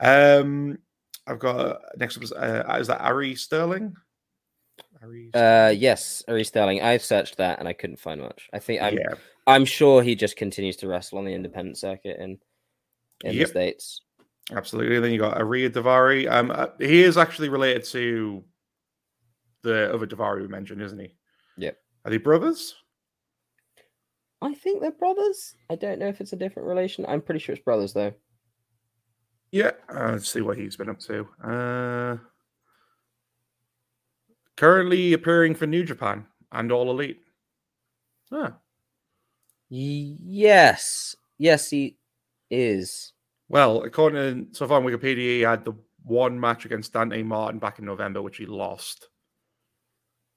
Um, 0.00 0.78
I've 1.26 1.38
got 1.38 1.80
next 1.96 2.16
up 2.16 2.22
is, 2.22 2.32
uh, 2.32 2.76
is 2.80 2.88
that 2.88 3.00
Ari 3.00 3.34
Sterling? 3.34 3.94
Ari 5.02 5.30
Uh, 5.34 5.72
yes, 5.76 6.22
Ari 6.28 6.44
Sterling. 6.44 6.82
I've 6.82 7.02
searched 7.02 7.36
that 7.36 7.58
and 7.58 7.68
I 7.68 7.72
couldn't 7.72 7.98
find 8.00 8.20
much. 8.20 8.48
I 8.52 8.58
think 8.58 8.82
I'm 8.82 8.96
yeah, 8.96 9.14
I'm 9.46 9.64
sure 9.64 10.02
he 10.02 10.14
just 10.14 10.36
continues 10.36 10.76
to 10.78 10.88
wrestle 10.88 11.18
on 11.18 11.24
the 11.24 11.34
independent 11.34 11.78
circuit 11.78 12.18
in 12.18 12.38
in 13.24 13.34
Yep. 13.34 13.46
the 13.46 13.46
states. 13.50 14.02
Absolutely. 14.50 14.98
Then 14.98 15.12
you 15.12 15.18
got 15.18 15.38
Ariya 15.38 15.70
Daivari. 15.70 16.30
Um, 16.30 16.50
uh, 16.50 16.68
he 16.78 17.02
is 17.02 17.16
actually 17.16 17.48
related 17.48 17.84
to 17.84 18.44
the 19.62 19.94
other 19.94 20.06
Daivari 20.06 20.42
we 20.42 20.48
mentioned, 20.48 20.82
isn't 20.82 20.98
he? 20.98 21.14
Yep. 21.58 21.78
Are 22.04 22.10
they 22.10 22.16
brothers? 22.16 22.74
I 24.40 24.54
think 24.54 24.80
they're 24.80 24.90
brothers. 24.90 25.54
I 25.70 25.76
don't 25.76 26.00
know 26.00 26.08
if 26.08 26.20
it's 26.20 26.32
a 26.32 26.36
different 26.36 26.68
relation. 26.68 27.06
I'm 27.06 27.22
pretty 27.22 27.38
sure 27.38 27.54
it's 27.54 27.62
brothers 27.64 27.92
though. 27.92 28.12
Yeah. 29.52 29.72
Uh, 29.88 30.12
let's 30.12 30.30
see 30.30 30.40
what 30.40 30.58
he's 30.58 30.76
been 30.76 30.88
up 30.88 30.98
to. 31.00 31.28
Uh, 31.44 32.16
currently 34.56 35.12
appearing 35.12 35.54
for 35.54 35.66
New 35.66 35.84
Japan 35.84 36.26
and 36.50 36.72
All 36.72 36.90
Elite. 36.90 37.20
Ah, 38.32 38.56
Yes, 39.68 41.16
yes, 41.38 41.70
he 41.70 41.96
is. 42.50 43.12
well, 43.48 43.82
according 43.82 44.48
to 44.50 44.54
so 44.56 44.66
far 44.66 44.78
on 44.78 44.84
Wikipedia, 44.84 45.16
he 45.16 45.40
had 45.40 45.64
the 45.64 45.72
one 46.04 46.38
match 46.38 46.64
against 46.64 46.92
Dante 46.92 47.22
Martin 47.22 47.58
back 47.58 47.78
in 47.78 47.84
November, 47.84 48.20
which 48.20 48.38
he 48.38 48.46
lost. 48.46 49.08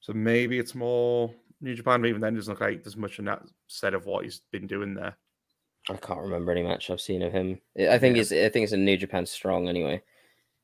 So 0.01 0.13
maybe 0.13 0.59
it's 0.59 0.75
more 0.75 1.33
New 1.61 1.73
Japan, 1.73 2.01
but 2.01 2.07
even 2.07 2.21
then, 2.21 2.33
it 2.33 2.37
doesn't 2.37 2.53
look 2.53 2.61
like 2.61 2.83
there's 2.83 2.95
much 2.97 3.19
in 3.19 3.25
that 3.25 3.43
set 3.67 3.93
of 3.93 4.05
what 4.05 4.23
he's 4.25 4.41
been 4.51 4.67
doing 4.67 4.93
there. 4.93 5.17
I 5.89 5.95
can't 5.97 6.21
remember 6.21 6.51
any 6.51 6.63
match 6.63 6.89
I've 6.89 6.99
seen 7.01 7.21
of 7.21 7.31
him. 7.31 7.59
I 7.79 7.97
think 7.99 8.15
Yeah. 8.15 8.21
it's 8.21 8.31
I 8.31 8.49
think 8.49 8.63
it's 8.63 8.73
in 8.73 8.85
New 8.85 8.97
Japan 8.97 9.25
Strong 9.25 9.67
anyway. 9.69 10.01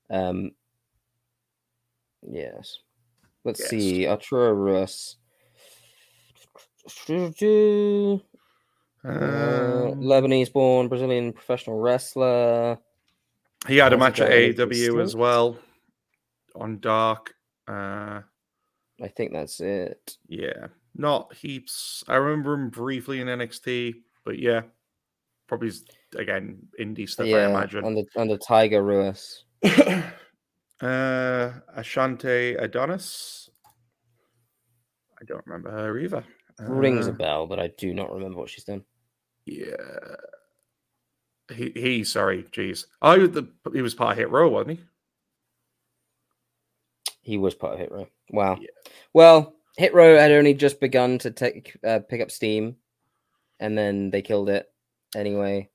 Um. 0.10 0.52
Yes. 2.28 2.80
Let's 3.44 3.60
Yes. 3.60 3.70
see. 3.70 4.08
Arturo 4.08 4.54
Ruas. 4.54 5.16
Uh, 7.14 8.18
Um, 9.04 10.02
Lebanese 10.02 10.52
born 10.54 10.88
Brazilian 10.88 11.34
professional 11.34 11.80
wrestler. 11.80 12.78
He 13.68 13.78
had 13.78 13.94
a 13.94 13.98
match 13.98 14.20
at 14.20 14.32
AEW 14.32 15.00
as 15.02 15.16
well 15.16 15.58
on 16.56 16.80
Dark. 16.80 17.34
Uh, 17.68 18.22
I 19.02 19.08
think 19.08 19.34
that's 19.34 19.60
it. 19.60 20.18
yeah, 20.28 20.68
not 20.96 21.34
heaps. 21.36 22.04
I 22.08 22.16
remember 22.16 22.54
him 22.54 22.70
briefly 22.70 23.22
in 23.22 23.28
NXT, 23.28 23.96
but 24.24 24.38
yeah, 24.40 24.62
probably 25.52 25.70
again 26.16 26.58
indie 26.80 27.10
stuff. 27.10 27.26
I 27.26 27.30
yeah, 27.30 27.50
imagine. 27.50 27.84
under 27.84 28.04
under 28.16 28.38
Tiger 28.38 28.82
Ruiz. 28.82 29.44
uh, 29.66 30.14
Ashante 31.78 32.56
Adonis. 32.58 33.50
I 35.20 35.26
don't 35.26 35.46
remember 35.46 35.70
her 35.70 36.00
either. 36.00 36.24
Rings 36.62 37.08
a 37.08 37.12
Uh, 37.12 37.16
bell, 37.16 37.48
but 37.48 37.60
I 37.60 37.68
do 37.78 37.94
not 37.94 38.14
remember 38.14 38.40
what 38.40 38.50
she's 38.50 38.64
done. 38.64 38.86
Yeah. 39.46 39.76
He, 41.54 41.72
he, 41.76 42.04
sorry, 42.06 42.44
jeez. 42.44 42.86
Oh, 43.02 43.16
he 43.16 43.20
was, 43.20 43.32
the, 43.32 43.48
he 43.74 43.82
was 43.82 43.94
part 43.94 44.14
of 44.14 44.18
Hit 44.20 44.32
Row, 44.32 44.48
wasn't 44.48 44.80
he? 44.80 44.86
He 47.24 47.38
was 47.38 47.56
part 47.56 47.74
of 47.74 47.80
Hit 47.80 47.92
Row. 47.92 48.08
Wow. 48.30 48.58
Yeah. 48.62 48.70
Well, 49.14 49.56
Hit 49.78 49.94
Row 49.94 50.18
had 50.18 50.32
only 50.32 50.54
just 50.54 50.80
begun 50.80 51.18
to 51.20 51.30
take 51.32 51.78
uh, 51.86 52.00
pick 52.08 52.22
up 52.22 52.32
steam, 52.32 52.78
and 53.60 53.78
then 53.78 54.12
they 54.12 54.22
killed 54.22 54.50
it 54.50 54.71
anyway. 55.16 55.70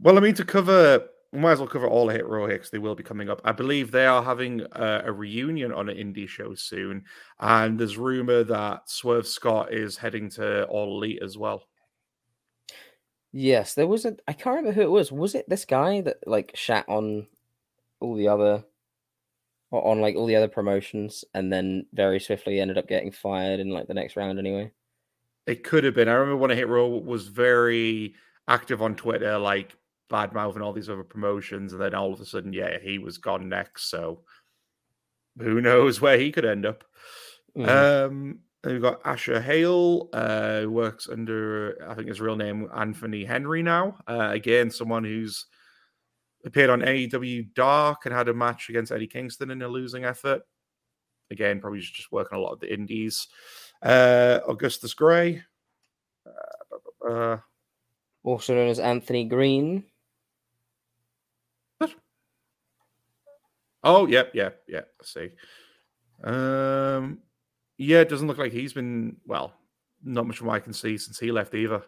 Well, 0.00 0.16
I 0.16 0.20
mean, 0.20 0.34
to 0.34 0.44
cover, 0.44 1.06
we 1.32 1.40
might 1.40 1.52
as 1.52 1.58
well 1.58 1.68
cover 1.68 1.86
all 1.86 2.06
the 2.06 2.12
Hit 2.12 2.26
Row 2.26 2.46
hits. 2.46 2.70
They 2.70 2.78
will 2.78 2.94
be 2.94 3.02
coming 3.02 3.28
up. 3.28 3.40
I 3.44 3.52
believe 3.52 3.90
they 3.90 4.06
are 4.06 4.22
having 4.22 4.62
a, 4.72 5.02
a 5.06 5.12
reunion 5.12 5.72
on 5.72 5.88
an 5.88 5.96
indie 5.96 6.28
show 6.28 6.54
soon, 6.54 7.04
and 7.40 7.78
there's 7.78 7.96
rumor 7.96 8.44
that 8.44 8.88
Swerve 8.88 9.26
Scott 9.26 9.72
is 9.72 9.96
heading 9.96 10.30
to 10.30 10.64
All 10.64 10.96
Elite 10.96 11.22
as 11.22 11.38
well. 11.38 11.64
Yes, 13.32 13.74
there 13.74 13.88
was 13.88 14.04
a. 14.04 14.16
I 14.28 14.32
can't 14.32 14.56
remember 14.56 14.72
who 14.72 14.82
it 14.82 14.90
was. 14.90 15.10
Was 15.10 15.34
it 15.34 15.48
this 15.48 15.64
guy 15.64 16.00
that 16.02 16.18
like 16.26 16.52
shat 16.54 16.88
on 16.88 17.26
all 17.98 18.14
the 18.14 18.28
other, 18.28 18.64
on 19.72 20.00
like 20.00 20.14
all 20.14 20.26
the 20.26 20.36
other 20.36 20.46
promotions, 20.46 21.24
and 21.34 21.52
then 21.52 21.86
very 21.92 22.20
swiftly 22.20 22.60
ended 22.60 22.78
up 22.78 22.86
getting 22.86 23.10
fired 23.10 23.58
in 23.58 23.70
like 23.70 23.88
the 23.88 23.94
next 23.94 24.14
round 24.16 24.38
anyway? 24.38 24.70
It 25.48 25.64
could 25.64 25.82
have 25.82 25.94
been. 25.94 26.08
I 26.08 26.12
remember 26.12 26.36
when 26.36 26.50
Hit 26.50 26.68
Row 26.68 26.86
was 26.86 27.26
very 27.26 28.14
active 28.48 28.82
on 28.82 28.94
Twitter, 28.94 29.38
like 29.38 29.76
bad 30.10 30.32
mouthing 30.32 30.62
all 30.62 30.72
these 30.72 30.90
other 30.90 31.04
promotions, 31.04 31.72
and 31.72 31.80
then 31.82 31.94
all 31.94 32.12
of 32.12 32.20
a 32.20 32.24
sudden, 32.26 32.52
yeah, 32.52 32.78
he 32.82 32.98
was 32.98 33.18
gone 33.18 33.48
next. 33.48 33.90
So 33.90 34.22
who 35.38 35.60
knows 35.60 36.00
where 36.00 36.18
he 36.18 36.32
could 36.32 36.44
end 36.44 36.66
up? 36.66 36.84
Mhm. 37.56 37.68
Um, 37.68 38.38
and 38.62 38.72
we've 38.72 38.82
got 38.82 39.00
Asher 39.04 39.40
Hale, 39.40 40.08
uh, 40.12 40.60
who 40.62 40.70
works 40.70 41.08
under, 41.08 41.76
I 41.86 41.94
think 41.94 42.08
his 42.08 42.20
real 42.20 42.36
name, 42.36 42.68
Anthony 42.74 43.24
Henry 43.24 43.62
now. 43.62 43.98
Uh, 44.08 44.30
again, 44.32 44.70
someone 44.70 45.04
who's 45.04 45.46
appeared 46.46 46.70
on 46.70 46.80
AEW 46.80 47.52
Dark 47.54 48.06
and 48.06 48.14
had 48.14 48.28
a 48.28 48.34
match 48.34 48.70
against 48.70 48.90
Eddie 48.90 49.06
Kingston 49.06 49.50
in 49.50 49.60
a 49.60 49.68
losing 49.68 50.04
effort. 50.04 50.42
Again, 51.30 51.60
probably 51.60 51.80
just 51.80 52.10
working 52.10 52.38
a 52.38 52.40
lot 52.40 52.52
of 52.52 52.60
the 52.60 52.72
indies. 52.72 53.28
Uh, 53.82 54.40
Augustus 54.48 54.94
Gray. 54.94 55.42
Uh, 57.06 57.36
also 58.24 58.54
known 58.54 58.68
as 58.68 58.80
Anthony 58.80 59.24
Greene. 59.24 59.84
What? 61.78 61.94
oh, 63.84 64.06
yep, 64.06 64.34
yep, 64.34 64.62
yep. 64.66 64.88
I 65.00 65.04
see. 65.04 65.30
Um, 66.24 67.18
yeah, 67.76 68.00
it 68.00 68.08
doesn't 68.08 68.26
look 68.26 68.38
like 68.38 68.52
he's 68.52 68.72
been 68.72 69.16
well. 69.26 69.52
Not 70.02 70.26
much 70.26 70.38
from 70.38 70.48
what 70.48 70.56
I 70.56 70.60
can 70.60 70.72
see 70.72 70.98
since 70.98 71.18
he 71.18 71.30
left 71.30 71.54
either. 71.54 71.82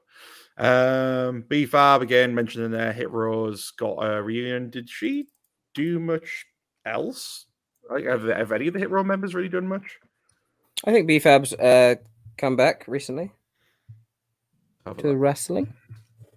Um, 0.58 1.44
B 1.48 1.66
Fab 1.66 2.02
again 2.02 2.34
mentioned 2.34 2.64
in 2.64 2.70
there. 2.70 2.92
Hit 2.92 3.10
Rose 3.10 3.72
got 3.72 3.98
a 3.98 4.22
reunion. 4.22 4.70
Did 4.70 4.88
she 4.88 5.26
do 5.74 5.98
much 5.98 6.46
else? 6.86 7.46
Like, 7.90 8.04
have, 8.04 8.24
have 8.24 8.52
any 8.52 8.68
of 8.68 8.74
the 8.74 8.80
Hit 8.80 8.90
Row 8.90 9.04
members 9.04 9.34
really 9.34 9.48
done 9.48 9.66
much? 9.66 9.98
I 10.84 10.92
think 10.92 11.08
BFAB's 11.08 11.54
uh 11.54 11.96
come 12.36 12.56
back 12.56 12.84
recently 12.86 13.32
to 14.98 15.16
wrestling. 15.16 15.72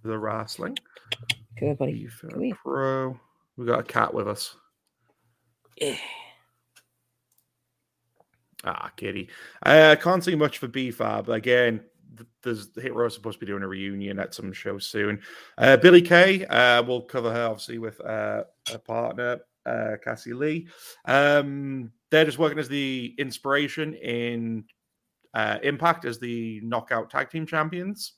The 0.03 0.17
wrestling. 0.17 0.77
Come 1.57 1.67
here, 1.67 1.75
buddy. 1.75 2.07
Fab 2.07 2.31
come 2.31 2.41
here. 2.41 2.55
Pro. 2.63 3.19
We 3.57 3.65
got 3.65 3.79
a 3.79 3.83
cat 3.83 4.13
with 4.13 4.27
us. 4.27 4.55
Yeah. 5.75 5.95
Ah, 8.63 8.91
kitty. 8.95 9.29
Uh, 9.65 9.95
I 9.97 10.01
can't 10.01 10.23
see 10.23 10.35
much 10.35 10.57
for 10.57 10.67
BFAB. 10.67 11.29
Again, 11.29 11.81
th- 12.17 12.29
there's 12.43 12.69
Hit 12.75 12.93
Row 12.93 13.07
supposed 13.09 13.39
to 13.39 13.45
be 13.45 13.49
doing 13.49 13.63
a 13.63 13.67
reunion 13.67 14.19
at 14.19 14.33
some 14.33 14.51
show 14.51 14.77
soon. 14.77 15.21
Uh, 15.57 15.77
Billy 15.77 16.01
Kay, 16.01 16.45
uh, 16.45 16.83
we'll 16.83 17.01
cover 17.01 17.31
her 17.31 17.45
obviously 17.45 17.77
with 17.77 17.99
uh, 18.01 18.43
a 18.73 18.79
partner, 18.79 19.39
uh, 19.65 19.95
Cassie 20.03 20.33
Lee. 20.33 20.67
Um, 21.05 21.91
they're 22.11 22.25
just 22.25 22.39
working 22.39 22.59
as 22.59 22.67
the 22.67 23.15
inspiration 23.17 23.93
in 23.93 24.65
uh, 25.33 25.59
Impact 25.63 26.05
as 26.05 26.19
the 26.19 26.59
knockout 26.63 27.09
tag 27.09 27.29
team 27.29 27.45
champions. 27.45 28.13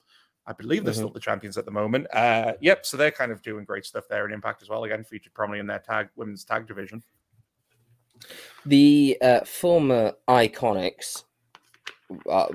I 0.48 0.54
believe 0.54 0.84
they're 0.84 0.94
Mhm. 0.94 0.98
still 0.98 1.10
the 1.12 1.20
champions 1.20 1.58
at 1.58 1.66
the 1.66 1.72
moment. 1.72 2.08
Uh, 2.14 2.54
yep, 2.62 2.86
so 2.86 2.98
they're 2.98 3.12
kind 3.12 3.32
of 3.32 3.42
doing 3.42 3.64
great 3.64 3.86
stuff 3.86 4.08
there 4.08 4.26
in 4.26 4.34
Impact 4.34 4.62
as 4.62 4.70
well. 4.70 4.84
Again, 4.84 5.04
featured 5.04 5.34
prominently 5.34 5.60
in 5.60 5.68
their 5.68 5.80
tag 5.80 6.10
women's 6.16 6.44
tag 6.44 6.68
division. 6.68 7.04
The 8.66 9.18
uh, 9.22 9.42
former 9.46 10.14
Iconics 10.28 11.24
uh, 12.30 12.48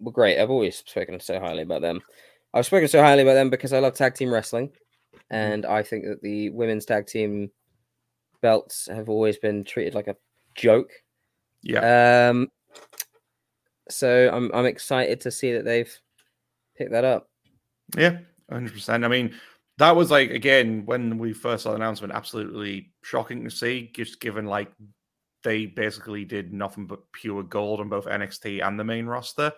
were 0.00 0.12
great. 0.12 0.40
I've 0.40 0.50
always 0.50 0.76
spoken 0.76 1.20
so 1.20 1.38
highly 1.40 1.62
about 1.62 1.82
them. 1.82 2.00
I've 2.54 2.66
spoken 2.66 2.88
so 2.88 3.02
highly 3.02 3.22
about 3.22 3.34
them 3.34 3.50
because 3.50 3.72
I 3.72 3.78
love 3.78 3.94
tag 3.94 4.14
team 4.14 4.32
wrestling, 4.32 4.72
and 5.30 5.66
I 5.66 5.82
think 5.82 6.04
that 6.06 6.22
the 6.22 6.50
women's 6.50 6.86
tag 6.86 7.06
team 7.06 7.50
belts 8.40 8.86
have 8.86 9.08
always 9.08 9.38
been 9.38 9.64
treated 9.64 9.94
like 9.94 10.08
a 10.08 10.16
joke. 10.54 10.90
Yeah. 11.62 12.28
Um, 12.30 12.50
so 13.90 14.30
I'm 14.32 14.50
I'm 14.52 14.66
excited 14.66 15.20
to 15.22 15.30
see 15.30 15.52
that 15.52 15.64
they've 15.64 16.00
picked 16.78 16.92
that 16.92 17.04
up. 17.04 17.28
Yeah, 17.96 18.18
hundred 18.50 18.72
percent. 18.72 19.04
I 19.04 19.08
mean, 19.08 19.34
that 19.78 19.94
was 19.94 20.10
like 20.10 20.30
again 20.30 20.84
when 20.86 21.18
we 21.18 21.32
first 21.32 21.64
saw 21.64 21.70
the 21.70 21.76
announcement, 21.76 22.12
absolutely 22.12 22.92
shocking 23.02 23.44
to 23.44 23.50
see. 23.50 23.90
Just 23.94 24.20
given 24.20 24.46
like 24.46 24.70
they 25.44 25.66
basically 25.66 26.24
did 26.24 26.52
nothing 26.52 26.86
but 26.86 27.00
pure 27.12 27.42
gold 27.42 27.80
on 27.80 27.88
both 27.88 28.06
NXT 28.06 28.66
and 28.66 28.78
the 28.78 28.84
main 28.84 29.06
roster. 29.06 29.52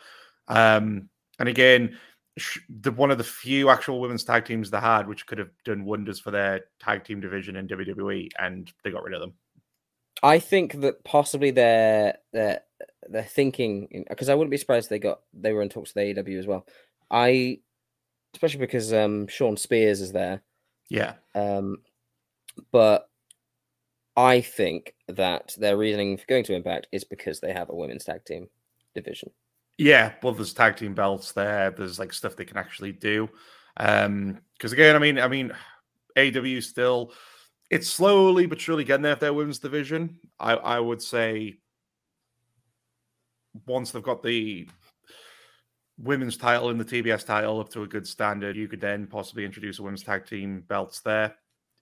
Um, 0.48 1.08
and 1.38 1.48
again, 1.48 1.96
sh- 2.38 2.58
the 2.68 2.92
one 2.92 3.10
of 3.10 3.18
the 3.18 3.24
few 3.24 3.70
actual 3.70 4.00
women's 4.00 4.24
tag 4.24 4.44
teams 4.44 4.70
they 4.70 4.80
had, 4.80 5.08
which 5.08 5.26
could 5.26 5.38
have 5.38 5.50
done 5.64 5.84
wonders 5.84 6.20
for 6.20 6.30
their 6.30 6.62
tag 6.80 7.04
team 7.04 7.20
division 7.20 7.56
in 7.56 7.68
WWE, 7.68 8.28
and 8.38 8.70
they 8.84 8.90
got 8.90 9.02
rid 9.02 9.14
of 9.14 9.20
them. 9.20 9.34
I 10.22 10.38
think 10.38 10.80
that 10.80 11.02
possibly 11.04 11.50
they're 11.50 12.18
they're 12.32 12.60
they're 13.08 13.22
thinking 13.22 14.04
because 14.08 14.28
I 14.28 14.34
wouldn't 14.34 14.50
be 14.50 14.58
surprised 14.58 14.86
if 14.86 14.90
they 14.90 14.98
got 14.98 15.20
they 15.32 15.52
were 15.52 15.62
in 15.62 15.68
talks 15.68 15.94
with 15.94 16.16
AEW 16.16 16.38
as 16.38 16.46
well. 16.46 16.66
I 17.10 17.58
especially 18.34 18.60
because 18.60 18.92
um 18.92 19.26
Shawn 19.26 19.56
Spears 19.56 20.00
is 20.00 20.12
there. 20.12 20.42
Yeah, 20.88 21.14
Um 21.34 21.78
but 22.72 23.08
I 24.16 24.40
think 24.40 24.94
that 25.08 25.54
their 25.58 25.76
reasoning 25.76 26.18
for 26.18 26.26
going 26.26 26.44
to 26.44 26.54
Impact 26.54 26.88
is 26.92 27.04
because 27.04 27.40
they 27.40 27.52
have 27.52 27.70
a 27.70 27.74
women's 27.74 28.04
tag 28.04 28.24
team 28.24 28.48
division. 28.94 29.30
Yeah, 29.78 30.12
well, 30.22 30.34
there's 30.34 30.52
tag 30.52 30.76
team 30.76 30.94
belts 30.94 31.32
there. 31.32 31.70
There's 31.70 31.98
like 31.98 32.12
stuff 32.12 32.36
they 32.36 32.44
can 32.44 32.58
actually 32.58 32.92
do. 32.92 33.30
Um, 33.78 34.40
because 34.52 34.72
again, 34.72 34.94
I 34.94 34.98
mean, 34.98 35.18
I 35.18 35.28
mean, 35.28 35.52
AW 36.16 36.60
still 36.60 37.12
it's 37.70 37.88
slowly 37.88 38.46
but 38.46 38.60
surely 38.60 38.84
getting 38.84 39.02
there. 39.02 39.12
If 39.12 39.20
their 39.20 39.32
women's 39.32 39.60
division, 39.60 40.18
I 40.38 40.54
I 40.54 40.80
would 40.80 41.00
say 41.00 41.58
once 43.66 43.90
they've 43.90 44.02
got 44.02 44.22
the 44.22 44.68
women's 46.02 46.36
title 46.36 46.70
and 46.70 46.80
the 46.80 46.84
TBS 46.84 47.24
title 47.26 47.60
up 47.60 47.68
to 47.70 47.82
a 47.82 47.86
good 47.86 48.06
standard, 48.06 48.56
you 48.56 48.68
could 48.68 48.80
then 48.80 49.06
possibly 49.06 49.44
introduce 49.44 49.78
a 49.78 49.82
women's 49.82 50.02
tag 50.02 50.26
team 50.26 50.64
belts 50.68 51.00
there 51.00 51.34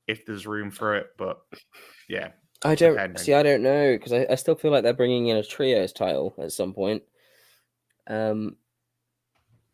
if 0.07 0.25
there's 0.27 0.47
room 0.47 0.71
for 0.71 0.97
it. 0.97 1.09
But 1.17 1.41
yeah, 2.09 2.29
I 2.65 2.75
don't 2.75 2.93
Depending. 2.95 3.19
see. 3.19 3.35
I 3.35 3.43
don't 3.43 3.63
know 3.63 3.93
because 3.95 4.13
I, 4.13 4.27
I 4.31 4.35
still 4.35 4.55
feel 4.57 4.71
like 4.71 4.83
they're 4.83 4.93
bringing 4.93 5.29
in 5.29 5.37
a 5.37 5.43
trios 5.45 5.93
title 5.93 6.35
at 6.39 6.53
some 6.53 6.73
point. 6.73 7.03
Um, 8.09 8.57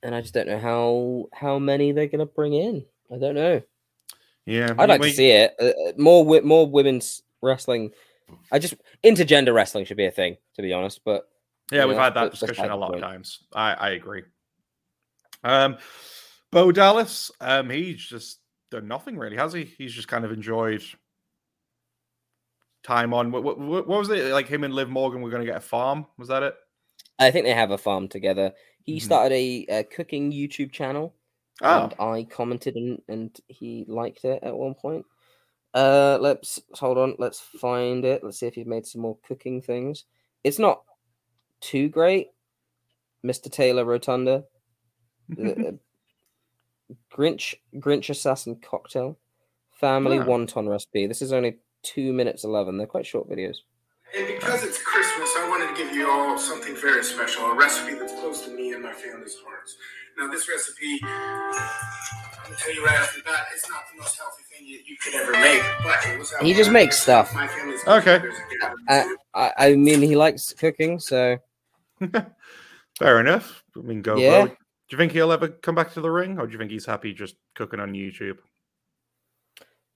and 0.03 0.15
I 0.15 0.21
just 0.21 0.35
don't 0.35 0.49
know 0.49 0.59
how 0.59 1.29
how 1.33 1.59
many 1.59 1.93
they're 1.93 2.09
gonna 2.09 2.27
bring 2.27 2.53
in. 2.55 2.85
I 3.13 3.19
don't 3.19 3.35
know. 3.35 3.63
yeah, 4.47 4.75
I'd 4.79 4.89
like 4.89 5.01
we- 5.01 5.11
to 5.11 5.17
see 5.17 5.31
it. 5.31 5.55
Uh, 5.61 5.67
uh, 5.67 5.93
more 5.97 6.25
wi- 6.25 6.45
more 6.47 6.67
women's 6.69 7.23
wrestling. 7.43 7.93
I 8.51 8.59
just 8.59 8.75
intergender 9.05 9.55
wrestling 9.55 9.85
should 9.85 9.97
be 9.99 10.07
a 10.07 10.11
thing, 10.11 10.37
to 10.57 10.63
be 10.63 10.73
honest. 10.73 11.01
But 11.05 11.29
Yeah, 11.71 11.83
you 11.83 11.89
we've 11.89 11.97
had 11.99 12.15
that 12.15 12.33
discussion 12.33 12.71
a 12.71 12.77
lot 12.77 12.95
of 12.95 13.01
times. 13.01 13.41
I, 13.55 13.73
I 13.75 13.91
agree. 13.91 14.23
Um, 15.45 15.77
Bo 16.51 16.73
Dallas, 16.73 17.31
um, 17.41 17.71
he's 17.71 18.05
just 18.05 18.41
done 18.71 18.89
nothing 18.89 19.17
really, 19.17 19.37
has 19.37 19.53
he? 19.53 19.65
He's 19.65 19.93
just 19.93 20.09
kind 20.09 20.25
of 20.25 20.33
enjoyed 20.33 20.83
time 22.83 23.15
on. 23.15 23.31
What, 23.31 23.45
what, 23.45 23.59
what 23.59 23.87
was 23.87 24.11
it 24.11 24.33
like? 24.33 24.49
Him 24.49 24.65
and 24.65 24.75
Liv 24.75 24.89
Morgan 24.89 25.21
were 25.23 25.31
going 25.31 25.43
to 25.43 25.47
get 25.47 25.57
a 25.57 25.61
farm. 25.61 26.07
Was 26.19 26.29
that 26.29 26.43
it? 26.43 26.55
I 27.19 27.31
think 27.31 27.45
they 27.45 27.55
have 27.55 27.71
a 27.71 27.79
farm 27.79 28.09
together. 28.09 28.53
He 28.83 28.97
Mhm. 28.99 29.03
started 29.03 29.35
a, 29.35 29.67
a 29.81 29.85
cooking 29.85 30.33
YouTube 30.33 30.73
channel, 30.73 31.15
Oh, 31.63 31.85
and 31.85 31.95
I 31.99 32.25
commented 32.25 32.77
and, 32.77 33.01
and 33.09 33.41
he 33.47 33.85
liked 33.89 34.25
it 34.25 34.43
at 34.43 34.57
one 34.57 34.75
point. 34.75 35.07
Uh, 35.73 36.19
let's 36.21 36.61
hold 36.73 36.99
on. 36.99 37.17
Let's 37.19 37.41
find 37.41 38.05
it. 38.05 38.23
Let's 38.23 38.39
see 38.39 38.47
if 38.47 38.55
he's 38.55 38.67
made 38.67 38.87
some 38.87 39.01
more 39.03 39.19
cooking 39.27 39.61
things. 39.61 40.05
It's 40.45 40.59
not 40.59 40.83
too 41.61 41.89
great, 41.89 42.29
Mister 43.23 43.49
Taylor 43.49 43.85
Rotunda. 43.85 44.45
Uh, 45.33 45.73
Grinch 47.17 47.55
Grinch 47.77 48.11
Assassin 48.11 48.57
Cocktail 48.57 49.19
Family 49.73 50.19
Ah. 50.19 50.25
Wonton 50.25 50.69
Recipe. 50.69 51.07
This 51.07 51.23
is 51.23 51.33
only 51.33 51.59
two 51.83 52.13
minutes 52.13 52.45
eleven. 52.45 52.77
They're 52.79 52.87
quite 52.87 53.07
short 53.07 53.29
videos. 53.29 53.57
And 54.17 54.27
because 54.27 54.63
it's 54.63 54.81
Christmas, 54.83 55.29
I 55.39 55.49
wanted 55.49 55.75
to 55.77 55.83
give 55.83 55.95
you 55.95 56.09
all 56.09 56.39
something 56.39 56.77
very 56.77 57.03
special, 57.03 57.47
a 57.47 57.55
recipe 57.55 57.95
that's 57.99 58.13
close 58.13 58.43
to 58.45 58.51
me 58.55 58.73
and 58.73 58.83
my 58.83 58.93
family's 58.93 59.37
hearts. 59.45 59.77
Now, 60.17 60.29
this 60.31 60.49
recipe, 60.49 61.01
I'm 61.03 62.45
gonna 62.45 62.57
tell 62.57 62.73
you 62.75 62.85
right 62.85 63.01
off 63.01 63.13
the 63.17 63.23
bat, 63.25 63.47
it's 63.53 63.69
not 63.69 63.81
the 63.93 64.01
most 64.01 64.17
healthy 64.17 64.43
thing 64.45 64.67
you, 64.69 64.79
you 64.87 64.97
could 65.03 65.15
ever 65.17 65.33
make, 65.33 65.63
but 65.83 66.07
it 66.07 66.19
was. 66.19 66.33
He 66.43 66.55
just 66.55 66.71
makes 66.71 66.97
stuff. 67.01 67.35
My 67.35 67.49
family's 67.49 67.81
Okay. 67.89 68.23
I, 68.89 69.17
I, 69.35 69.53
I 69.59 69.75
mean, 69.75 70.01
he 70.03 70.15
likes 70.15 70.53
cooking, 70.53 71.01
so 71.01 71.39
Fair 72.99 73.21
enough. 73.21 73.65
I 73.77 73.81
mean, 73.81 74.03
go. 74.03 74.17
Yeah. 74.17 74.45
bro. 74.47 74.57
Do 74.95 74.97
you 74.97 75.09
think 75.09 75.13
he'll 75.13 75.33
ever 75.33 75.49
come 75.49 75.75
back 75.75 75.93
to 75.95 76.01
the 76.01 76.09
ring, 76.09 76.39
or 76.39 76.47
do 76.47 76.53
you 76.53 76.59
think 76.61 76.71
he's 76.71 76.87
happy 76.87 77.13
just 77.13 77.35
cooking 77.57 77.81
on 77.81 77.95
YouTube? 77.95 78.39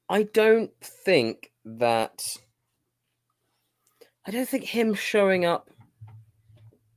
I 0.08 0.24
don't 0.24 0.72
think 0.82 1.52
that. 1.64 2.20
I 4.26 4.32
don't 4.32 4.48
think 4.48 4.64
him 4.64 4.94
showing 4.94 5.44
up 5.44 5.70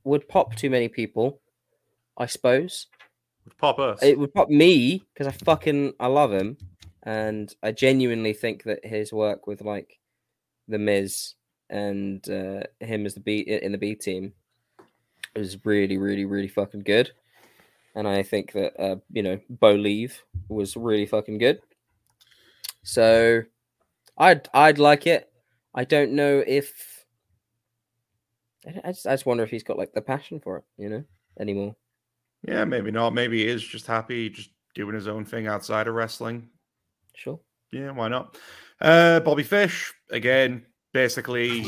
would 0.02 0.28
pop 0.28 0.56
too 0.56 0.68
many 0.68 0.88
people. 0.88 1.40
I 2.18 2.26
suppose 2.26 2.88
Would 3.44 3.56
pop 3.56 3.78
us. 3.78 4.02
it 4.02 4.18
would 4.18 4.34
pop 4.34 4.48
me 4.48 5.04
because 5.14 5.28
I 5.28 5.44
fucking 5.44 5.92
I 6.00 6.08
love 6.08 6.32
him, 6.32 6.56
and 7.04 7.54
I 7.62 7.70
genuinely 7.70 8.32
think 8.32 8.64
that 8.64 8.84
his 8.84 9.12
work 9.12 9.46
with 9.46 9.62
like 9.62 10.00
the 10.66 10.78
Miz 10.80 11.34
and 11.70 12.28
uh, 12.28 12.64
him 12.80 13.06
as 13.06 13.14
the 13.14 13.20
B 13.20 13.38
in 13.42 13.70
the 13.70 13.78
B 13.78 13.94
team 13.94 14.32
is 15.36 15.56
really, 15.64 15.98
really, 15.98 16.24
really 16.24 16.48
fucking 16.48 16.80
good. 16.80 17.12
And 17.94 18.08
I 18.08 18.22
think 18.22 18.52
that 18.52 18.80
uh, 18.80 18.96
you 19.10 19.22
know 19.22 19.38
Bo 19.50 19.74
Leave 19.74 20.22
was 20.48 20.76
really 20.76 21.06
fucking 21.06 21.38
good. 21.38 21.60
So 22.82 23.42
I'd 24.16 24.48
I'd 24.54 24.78
like 24.78 25.06
it. 25.06 25.30
I 25.74 25.84
don't 25.84 26.12
know 26.12 26.42
if 26.46 27.02
I 28.66 28.92
just, 28.92 29.06
I 29.06 29.12
just 29.12 29.26
wonder 29.26 29.42
if 29.42 29.50
he's 29.50 29.62
got 29.64 29.78
like 29.78 29.92
the 29.92 30.00
passion 30.00 30.40
for 30.40 30.58
it, 30.58 30.64
you 30.76 30.88
know, 30.88 31.04
anymore. 31.40 31.74
yeah, 32.46 32.64
maybe 32.64 32.90
not. 32.90 33.14
Maybe 33.14 33.38
he 33.38 33.48
is 33.48 33.62
just 33.62 33.86
happy, 33.86 34.30
just 34.30 34.50
doing 34.74 34.94
his 34.94 35.08
own 35.08 35.24
thing 35.24 35.46
outside 35.46 35.88
of 35.88 35.94
wrestling. 35.94 36.48
Sure. 37.14 37.40
Yeah, 37.72 37.90
why 37.90 38.08
not? 38.08 38.36
Uh, 38.80 39.20
Bobby 39.20 39.42
Fish 39.42 39.92
again, 40.10 40.64
basically 40.92 41.66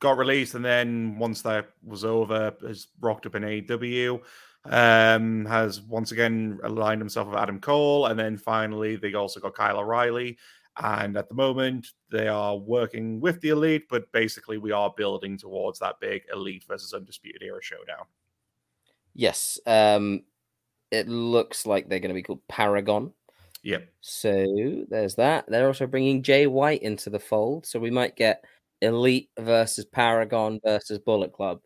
got 0.00 0.16
released, 0.16 0.54
and 0.54 0.64
then 0.64 1.18
once 1.18 1.42
that 1.42 1.70
was 1.82 2.04
over, 2.04 2.54
has 2.66 2.88
rocked 3.00 3.26
up 3.26 3.34
in 3.34 3.42
AEW. 3.42 4.20
Um, 4.66 5.44
has 5.44 5.82
once 5.82 6.12
again 6.12 6.58
aligned 6.64 7.00
himself 7.00 7.28
with 7.28 7.36
Adam 7.36 7.60
Cole, 7.60 8.06
and 8.06 8.18
then 8.18 8.38
finally 8.38 8.96
they 8.96 9.12
also 9.14 9.40
got 9.40 9.54
Kyle 9.54 9.78
O'Reilly. 9.78 10.38
And 10.82 11.16
at 11.16 11.28
the 11.28 11.34
moment, 11.34 11.88
they 12.10 12.26
are 12.26 12.56
working 12.56 13.20
with 13.20 13.40
the 13.40 13.50
Elite, 13.50 13.84
but 13.88 14.10
basically, 14.10 14.58
we 14.58 14.72
are 14.72 14.92
building 14.96 15.38
towards 15.38 15.78
that 15.78 16.00
big 16.00 16.22
Elite 16.32 16.64
versus 16.66 16.92
Undisputed 16.92 17.42
Era 17.42 17.62
showdown. 17.62 18.06
Yes. 19.14 19.60
Um, 19.66 20.24
it 20.90 21.08
looks 21.08 21.64
like 21.64 21.88
they're 21.88 22.00
going 22.00 22.08
to 22.08 22.14
be 22.14 22.22
called 22.22 22.46
Paragon. 22.48 23.12
Yep. 23.62 23.88
So 24.00 24.84
there's 24.90 25.14
that. 25.14 25.46
They're 25.48 25.68
also 25.68 25.86
bringing 25.86 26.22
Jay 26.22 26.46
White 26.46 26.82
into 26.82 27.08
the 27.08 27.20
fold, 27.20 27.66
so 27.66 27.78
we 27.78 27.90
might 27.90 28.16
get 28.16 28.44
Elite 28.82 29.30
versus 29.38 29.84
Paragon 29.84 30.60
versus 30.64 30.98
Bullet 30.98 31.32
Club, 31.32 31.60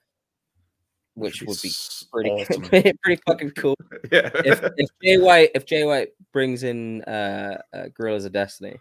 which 1.18 1.42
would 1.42 1.58
be 1.62 1.70
pretty 2.12 2.30
awesome. 2.50 2.62
pretty 2.62 3.20
fucking 3.26 3.50
cool. 3.52 3.76
yeah. 4.12 4.30
If, 4.34 4.62
if 4.76 4.88
Jay 5.02 5.18
White 5.18 5.50
if 5.54 5.66
Jay 5.66 5.84
White 5.84 6.10
brings 6.32 6.62
in 6.62 7.02
uh, 7.04 7.60
uh 7.72 7.84
Guerrillas 7.94 8.24
of 8.24 8.32
Destiny, 8.32 8.76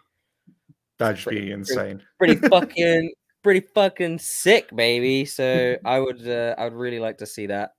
That'd 0.98 1.22
pretty- 1.22 1.40
be 1.46 1.52
insane. 1.52 2.02
pretty 2.18 2.34
fucking 2.48 3.12
pretty 3.42 3.66
fucking 3.74 4.18
sick, 4.18 4.74
baby. 4.74 5.24
So 5.24 5.76
I 5.84 6.00
would 6.00 6.26
uh, 6.26 6.54
I 6.58 6.64
would 6.64 6.74
really 6.74 7.00
like 7.00 7.18
to 7.18 7.26
see 7.26 7.46
that. 7.46 7.72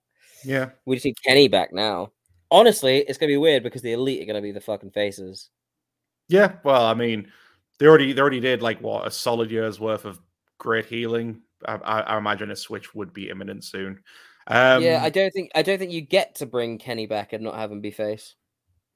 Yeah. 0.44 0.70
We 0.86 0.96
just 0.96 1.04
need 1.04 1.22
Kenny 1.24 1.48
back 1.48 1.72
now. 1.72 2.12
Honestly, 2.50 2.98
it's 2.98 3.18
gonna 3.18 3.30
be 3.30 3.36
weird 3.36 3.62
because 3.62 3.82
the 3.82 3.92
elite 3.92 4.22
are 4.22 4.26
gonna 4.26 4.42
be 4.42 4.52
the 4.52 4.60
fucking 4.60 4.90
faces. 4.90 5.50
Yeah, 6.28 6.52
well, 6.64 6.86
I 6.86 6.94
mean, 6.94 7.30
they 7.78 7.86
already 7.86 8.12
they 8.12 8.20
already 8.20 8.40
did 8.40 8.62
like 8.62 8.80
what 8.80 9.06
a 9.06 9.10
solid 9.10 9.50
year's 9.50 9.80
worth 9.80 10.04
of 10.04 10.20
great 10.58 10.86
heeling. 10.86 11.42
I, 11.66 11.74
I, 11.74 12.00
I 12.00 12.18
imagine 12.18 12.50
a 12.50 12.56
switch 12.56 12.94
would 12.94 13.12
be 13.12 13.28
imminent 13.30 13.64
soon. 13.64 14.02
Um, 14.46 14.82
yeah, 14.82 15.00
I 15.02 15.10
don't 15.10 15.30
think 15.32 15.50
I 15.54 15.62
don't 15.62 15.78
think 15.78 15.92
you 15.92 16.00
get 16.00 16.36
to 16.36 16.46
bring 16.46 16.78
Kenny 16.78 17.06
back 17.06 17.32
and 17.32 17.44
not 17.44 17.54
have 17.56 17.70
him 17.70 17.80
be 17.80 17.90
face. 17.90 18.34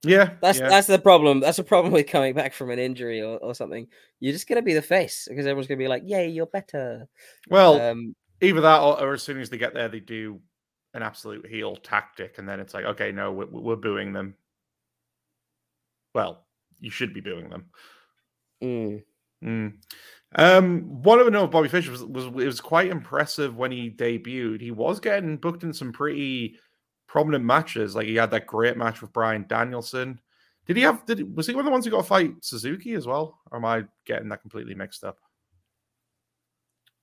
yeah, 0.05 0.35
That's 0.43 0.59
yeah. 0.59 0.69
that's 0.69 0.87
the 0.87 0.99
problem. 0.99 1.41
That's 1.41 1.57
the 1.59 1.65
problem 1.65 1.93
with 1.93 2.07
coming 2.07 2.35
back 2.35 2.53
from 2.53 2.71
an 2.71 2.79
injury 2.79 3.23
or, 3.23 3.39
or 3.39 3.55
something. 3.55 3.87
You're 4.21 4.33
just 4.33 4.49
gonna 4.49 4.63
be 4.63 4.75
the 4.75 4.83
face 4.83 5.27
because 5.29 5.47
everyone's 5.47 5.67
gonna 5.67 5.79
be 5.79 5.89
like, 5.89 6.03
"Yay, 6.05 6.29
you're 6.29 6.47
better." 6.47 7.09
well, 7.49 7.81
Um, 7.81 8.15
either 8.41 8.61
that 8.61 8.81
or, 8.81 9.01
or 9.01 9.13
as 9.15 9.23
soon 9.23 9.41
as 9.41 9.51
they 9.51 9.59
get 9.59 9.75
there, 9.75 9.89
they 9.89 10.01
do 10.01 10.41
an 10.95 11.03
absolute 11.03 11.47
heel 11.47 11.77
tactic, 11.77 12.39
and 12.39 12.49
then 12.49 12.61
it's 12.61 12.75
like, 12.75 12.85
okay, 12.85 13.13
no, 13.13 13.33
we're, 13.33 13.47
we're 13.47 13.77
booing 13.77 14.13
them. 14.13 14.35
Well, 16.15 16.47
you 16.81 16.91
should 16.91 17.13
be 17.15 17.21
booing 17.21 17.49
them. 17.51 17.67
mm, 18.63 19.03
Mm. 19.45 19.75
Um, 20.37 21.03
one 21.03 21.21
of 21.21 21.27
the 21.27 21.31
know 21.31 21.47
Bobby 21.47 21.69
Fish 21.69 21.89
was, 21.89 22.03
was 22.05 22.27
it 22.27 22.33
was 22.33 22.61
quite 22.61 22.91
impressive 22.91 23.57
when 23.57 23.71
he 23.71 23.91
debuted. 23.91 24.61
He 24.61 24.71
was 24.71 24.99
getting 24.99 25.37
booked 25.37 25.63
in 25.63 25.73
some 25.73 25.93
pretty 25.93 26.59
prominent 27.07 27.45
matches. 27.45 27.95
Like 27.95 28.07
he 28.07 28.17
had 28.17 28.33
that 28.33 28.47
great 28.47 28.77
match 28.77 29.01
with 29.01 29.13
Bryan 29.13 29.47
Danielson. 29.49 30.21
Did 30.67 30.77
he 30.77 30.83
have? 30.83 31.05
Did 31.07 31.37
was 31.37 31.47
he 31.47 31.55
one 31.55 31.61
of 31.61 31.67
the 31.67 31.71
ones 31.71 31.85
who 31.85 31.91
got 31.91 31.99
to 31.99 32.05
fight 32.05 32.33
Suzuki 32.41 32.95
as 32.95 33.07
well? 33.07 33.39
Or 33.51 33.59
am 33.59 33.65
I 33.65 33.85
getting 34.07 34.29
that 34.31 34.41
completely 34.41 34.75
mixed 34.75 35.05
up? 35.05 35.19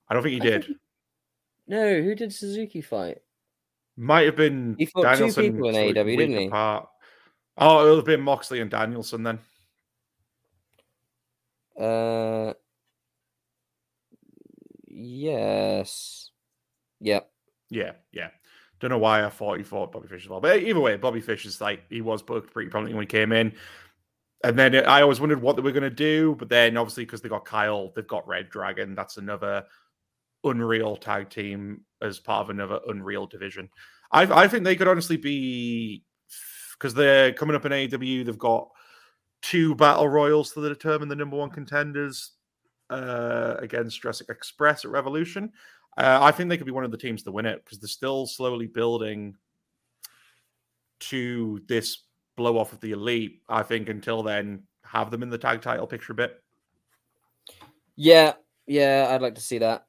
I 0.09 0.13
don't 0.13 0.23
think 0.23 0.41
he 0.41 0.49
I 0.49 0.51
think 0.51 0.65
did. 0.65 0.76
no, 1.68 2.01
who 2.01 2.15
did 2.15 2.34
Suzuki 2.34 2.81
fight? 2.81 3.19
Might 3.95 4.26
have 4.26 4.35
been 4.35 4.76
He 4.77 4.88
fought 4.88 5.03
two 5.03 5.09
Danielson 5.09 5.53
people 5.53 5.69
in 5.69 5.76
for 5.76 5.99
AEW, 5.99 6.18
didn't 6.18 6.38
he? 6.38 6.47
Apart. 6.47 6.89
Oh, 7.57 7.85
it 7.85 7.89
would 7.89 7.97
have 7.97 8.05
been 8.05 8.22
Moxley 8.22 8.59
and 8.61 8.72
Danielson 8.72 9.23
then. 9.23 9.39
Uh, 11.82 12.53
yes, 14.88 16.30
yep. 16.99 17.32
Yeah, 17.70 17.94
yeah. 18.12 18.30
Don't 18.80 18.91
know 18.91 18.98
why 18.98 19.24
I 19.24 19.30
thought 19.30 19.58
he 19.58 19.64
fought 19.64 19.91
Bobby 19.91 20.08
Fish 20.08 20.24
as 20.24 20.30
well. 20.30 20.41
But 20.41 20.62
either 20.62 20.80
way, 20.80 20.98
Bobby 20.98 21.22
Fish 21.22 21.45
is 21.45 21.62
like 21.62 21.84
he 21.90 22.02
was 22.02 22.22
booked 22.22 22.53
pretty 22.53 22.70
prominently 22.70 22.95
when 22.95 23.03
he 23.03 23.08
came 23.08 23.32
in. 23.32 23.53
And 24.44 24.58
then 24.58 24.76
I 24.76 25.02
always 25.02 25.20
wondered 25.20 25.41
what 25.41 25.56
they 25.56 25.62
were 25.62 25.72
going 25.72 25.84
to 25.84 25.90
do. 25.90 26.36
But 26.38 26.49
then 26.49 26.78
obviously, 26.78 27.06
because 27.06 27.22
they 27.22 27.30
got 27.30 27.45
Kyle, 27.45 27.91
they've 27.95 28.08
got 28.08 28.26
reDRagon. 28.28 28.95
That's 28.95 29.18
another 29.18 29.66
unreal 30.44 30.98
tag 30.98 31.30
team 31.30 31.82
as 32.02 32.20
part 32.20 32.44
of 32.44 32.49
another 32.49 32.80
unreal 32.88 33.28
division. 33.28 33.70
I, 34.12 34.44
I 34.44 34.48
think 34.48 34.64
they 34.64 34.76
could 34.76 34.88
honestly 34.88 35.18
be 35.18 36.03
because 36.74 36.94
they're 36.94 37.34
coming 37.34 37.56
up 37.56 37.66
in 37.66 37.72
AEW. 37.72 38.26
They've 38.26 38.38
got 38.38 38.70
two 39.41 39.76
battle 39.76 40.07
royals 40.07 40.51
to 40.51 40.68
determine 40.68 41.09
the 41.09 41.15
number 41.15 41.38
one 41.38 41.49
contenders 41.49 42.31
uh, 42.89 43.55
against 43.59 44.01
Jurassic 44.01 44.30
Express 44.30 44.85
at 44.85 44.91
Revolution. 44.91 45.51
Uh, 45.97 46.19
I 46.22 46.31
think 46.31 46.49
they 46.49 46.57
could 46.57 46.65
be 46.65 46.72
one 46.72 46.85
of 46.85 46.91
the 46.91 46.97
teams 46.97 47.23
to 47.23 47.31
win 47.31 47.45
it 47.45 47.63
because 47.63 47.80
they're 47.80 47.88
still 47.88 48.26
slowly 48.26 48.68
building 48.68 49.35
to 50.99 51.61
this 51.68 52.03
blow 52.38 52.57
off 52.57 52.73
of 52.73 52.80
the 52.80 52.91
elite. 52.91 53.41
I 53.49 53.63
think 53.63 53.89
until 53.89 54.23
then, 54.23 54.63
have 54.85 55.11
them 55.11 55.23
in 55.23 55.30
the 55.30 55.38
tag 55.38 55.61
title 55.61 55.88
picture 55.88 56.13
a 56.13 56.15
bit. 56.15 56.41
Yeah, 57.95 58.34
yeah, 58.68 59.07
I'd 59.09 59.22
like 59.22 59.35
to 59.35 59.41
see 59.41 59.57
that. 59.59 59.85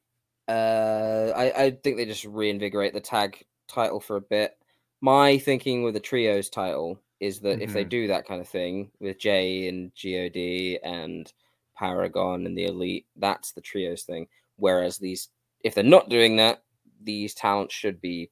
Uh, 0.49 1.33
I, 1.37 1.65
I 1.65 1.71
think 1.71 1.97
they 1.97 2.05
just 2.05 2.25
reinvigorate 2.25 2.95
the 2.95 3.01
tag 3.01 3.45
title 3.69 4.01
for 4.01 4.17
a 4.17 4.21
bit. 4.21 4.57
My 5.01 5.39
thinking 5.39 5.83
with 5.83 5.95
the 5.95 6.01
trios 6.01 6.49
title 6.49 7.01
is 7.23 7.39
that 7.39 7.63
if 7.63 7.73
they 7.73 7.85
Mhm. 7.85 7.89
do 7.89 8.07
that 8.09 8.27
kind 8.27 8.41
of 8.41 8.49
thing 8.49 8.91
with 8.99 9.17
Jay 9.17 9.69
and 9.69 9.93
God 9.95 10.37
and 10.83 11.33
Paragon 11.77 12.47
and 12.47 12.59
the 12.59 12.65
Elite, 12.65 13.07
that's 13.15 13.53
the 13.53 13.61
trios 13.61 14.03
thing. 14.03 14.27
Whereas 14.57 14.99
these, 14.99 15.29
if 15.63 15.73
they're 15.73 15.85
not 15.85 16.09
doing 16.09 16.37
that, 16.39 16.65
these 17.01 17.33
talents 17.33 17.75
should 17.75 18.01
be 18.01 18.31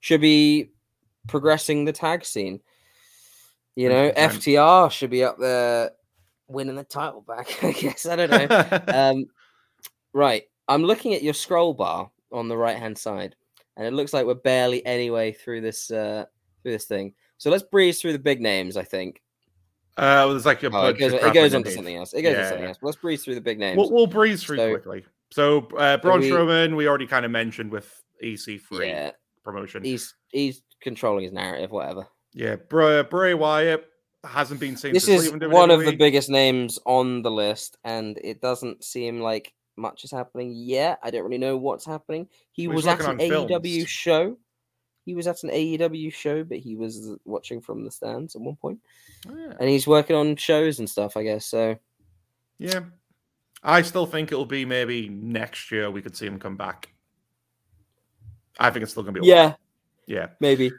should 0.00 0.20
be 0.20 0.70
progressing 1.28 1.86
the 1.86 1.92
tag 1.92 2.26
scene. 2.26 2.60
You 3.74 3.88
know, 3.88 4.10
100%. 4.10 4.42
FTR 4.42 4.90
should 4.90 5.10
be 5.10 5.24
up 5.24 5.38
there 5.38 5.92
winning 6.46 6.76
the 6.76 6.84
title 6.84 7.22
back. 7.22 7.48
I 7.64 7.72
guess 7.72 8.04
I 8.04 8.16
don't 8.16 8.30
know. 8.30 8.82
um, 8.88 9.26
right, 10.12 10.44
I'm 10.68 10.82
looking 10.82 11.14
at 11.14 11.22
your 11.22 11.34
scroll 11.34 11.72
bar 11.72 12.10
on 12.32 12.48
the 12.48 12.56
right 12.56 12.76
hand 12.76 12.98
side, 12.98 13.34
and 13.78 13.86
it 13.86 13.94
looks 13.94 14.12
like 14.12 14.26
we're 14.26 14.34
barely 14.34 14.84
anyway 14.84 15.32
through 15.32 15.62
this 15.62 15.90
uh, 15.90 16.26
through 16.62 16.72
this 16.72 16.84
thing. 16.84 17.14
So 17.40 17.48
let's 17.50 17.62
breeze 17.62 17.98
through 18.00 18.12
the 18.12 18.18
big 18.18 18.40
names. 18.42 18.76
I 18.76 18.84
think 18.84 19.22
Uh, 19.96 20.28
well, 20.28 20.30
there's 20.30 20.44
like 20.44 20.62
a 20.62 20.70
oh, 20.70 20.88
it 20.88 20.98
goes, 20.98 21.14
it 21.14 21.20
goes 21.20 21.26
on 21.26 21.32
to 21.34 21.56
underneath. 21.56 21.74
something 21.74 21.96
else. 21.96 22.12
It 22.12 22.20
goes 22.22 22.34
on 22.36 22.42
to 22.42 22.48
something 22.48 22.62
yeah. 22.64 22.68
else. 22.68 22.78
Let's 22.82 22.98
breeze 22.98 23.24
through 23.24 23.34
the 23.36 23.40
big 23.40 23.58
names. 23.58 23.78
We'll, 23.78 23.90
we'll 23.90 24.06
breeze 24.06 24.44
through 24.44 24.58
So- 24.58 24.70
quickly. 24.70 25.04
So, 25.32 25.60
uh, 25.78 25.96
Braun 25.96 26.20
we- 26.20 26.28
Strowman, 26.30 26.76
we 26.76 26.86
already 26.86 27.06
kind 27.06 27.24
of 27.24 27.30
mentioned 27.30 27.70
with 27.70 28.02
EC3 28.22 28.86
yeah, 28.88 29.10
promotion. 29.44 29.82
he's 29.84 30.14
he's 30.28 30.60
controlling 30.82 31.24
his 31.24 31.32
narrative. 31.32 31.70
Whatever. 31.70 32.06
Yeah, 32.34 32.56
Bray, 32.56 33.02
Bray 33.04 33.32
Wyatt 33.34 33.86
hasn't 34.24 34.60
been 34.60 34.76
seen. 34.76 34.92
This 34.92 35.08
is 35.08 35.32
one 35.32 35.70
of 35.70 35.80
the 35.84 35.96
biggest 35.96 36.28
names 36.28 36.78
on 36.84 37.22
the 37.22 37.30
list, 37.30 37.78
and 37.84 38.18
it 38.22 38.40
doesn't 38.42 38.84
seem 38.84 39.20
like 39.20 39.54
much 39.76 40.04
is 40.04 40.10
happening 40.10 40.52
yet. 40.54 40.98
I 41.02 41.10
don't 41.10 41.22
really 41.24 41.38
know 41.38 41.56
what's 41.56 41.86
happening. 41.86 42.28
He 42.52 42.66
Well, 42.68 42.76
was 42.76 42.86
at 42.86 43.00
an 43.00 43.06
on 43.06 43.18
AEW 43.18 43.76
films. 43.76 43.88
show. 43.88 44.36
He 45.10 45.16
was 45.16 45.26
at 45.26 45.42
an 45.42 45.50
AEW 45.50 46.12
show, 46.12 46.44
but 46.44 46.58
he 46.58 46.76
was 46.76 47.10
watching 47.24 47.60
from 47.60 47.84
the 47.84 47.90
stands 47.90 48.36
at 48.36 48.40
one 48.42 48.54
point, 48.54 48.78
Yeah. 49.26 49.54
and 49.58 49.68
he's 49.68 49.84
working 49.88 50.14
on 50.14 50.36
shows 50.36 50.78
and 50.78 50.88
stuff. 50.88 51.16
I 51.16 51.24
guess 51.24 51.44
so. 51.46 51.76
yeah. 52.58 52.80
I 53.64 53.82
still 53.82 54.06
think 54.06 54.30
it'll 54.30 54.46
be 54.46 54.64
maybe 54.64 55.08
next 55.08 55.72
year 55.72 55.90
we 55.90 56.00
could 56.00 56.16
see 56.16 56.26
him 56.26 56.38
come 56.38 56.56
back. 56.56 56.94
I 58.60 58.70
think 58.70 58.84
it's 58.84 58.92
still 58.92 59.02
going 59.02 59.16
to 59.16 59.20
be 59.20 59.28
a 59.28 59.34
while. 59.34 59.58
Yeah, 60.06 60.16
Yeah. 60.16 60.26
maybe. 60.38 60.70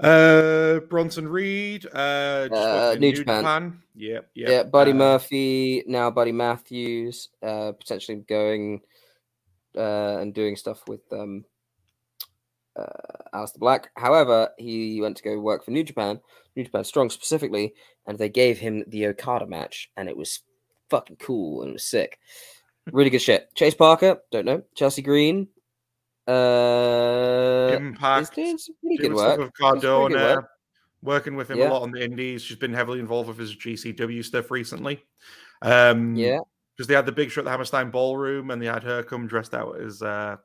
Uh, 0.00 0.80
Bronson 0.88 1.28
Reed, 1.28 1.84
uh, 1.92 2.48
Uh, 2.50 2.94
New 2.98 3.10
New 3.10 3.16
Japan. 3.16 3.42
Japan. 3.42 3.82
Yep, 3.96 4.30
yep. 4.34 4.48
Yeah, 4.48 4.62
Buddy 4.62 4.92
uh, 4.92 4.94
Murphy 4.94 5.84
now, 5.86 6.10
Buddy 6.10 6.32
Matthews, 6.32 7.28
uh, 7.42 7.72
potentially 7.72 8.18
going 8.26 8.80
uh, 9.76 10.16
and 10.20 10.32
doing 10.32 10.56
stuff 10.56 10.80
with 10.88 11.02
um, 11.12 11.44
uh, 12.78 13.36
Aleister 13.36 13.58
Black. 13.58 13.90
However, 13.96 14.50
he 14.58 15.00
went 15.00 15.16
to 15.18 15.22
go 15.22 15.38
work 15.38 15.64
for 15.64 15.70
New 15.72 15.84
Japan, 15.84 16.20
New 16.56 16.64
Japan 16.64 16.84
Strong 16.84 17.10
specifically, 17.10 17.74
and 18.06 18.18
they 18.18 18.28
gave 18.28 18.58
him 18.58 18.84
the 18.88 19.06
Okada 19.08 19.46
match, 19.46 19.90
and 19.96 20.08
it 20.08 20.16
was 20.16 20.40
fucking 20.90 21.16
cool 21.16 21.62
and 21.62 21.70
it 21.70 21.74
was 21.74 21.84
sick. 21.84 22.18
Really 22.92 23.10
good 23.10 23.20
shit. 23.22 23.54
Chase 23.54 23.74
Parker, 23.74 24.18
don't 24.30 24.46
know. 24.46 24.62
Chelsea 24.74 25.02
Green, 25.02 25.48
uh, 26.26 27.76
Impact. 27.76 28.34
some 28.34 28.74
really 28.82 28.96
good 28.96 29.14
work. 29.14 29.38
with 29.38 29.50
Doing 29.50 29.52
some 29.58 29.70
pretty 29.70 29.80
good 29.80 29.82
Cardona, 29.82 30.34
work. 30.36 30.48
working 31.02 31.36
with 31.36 31.50
him 31.50 31.58
Yeah. 31.58 31.68
a 31.68 31.72
lot 31.72 31.82
on 31.82 31.90
the 31.90 32.02
indies. 32.02 32.42
She's 32.42 32.56
been 32.56 32.72
heavily 32.74 33.00
involved 33.00 33.28
with 33.28 33.38
his 33.38 33.54
GCW 33.54 34.22
stuff 34.24 34.50
recently. 34.50 35.04
Um, 35.62 36.14
Yeah, 36.14 36.38
because 36.76 36.86
they 36.86 36.94
had 36.94 37.06
the 37.06 37.12
big 37.12 37.30
show 37.30 37.40
at 37.40 37.44
the 37.44 37.50
Hammerstein 37.50 37.90
Ballroom, 37.90 38.50
and 38.50 38.60
they 38.62 38.66
had 38.66 38.82
her 38.84 39.02
come 39.02 39.26
dressed 39.26 39.54
out 39.54 39.80
as 39.80 40.00
uh, 40.02 40.36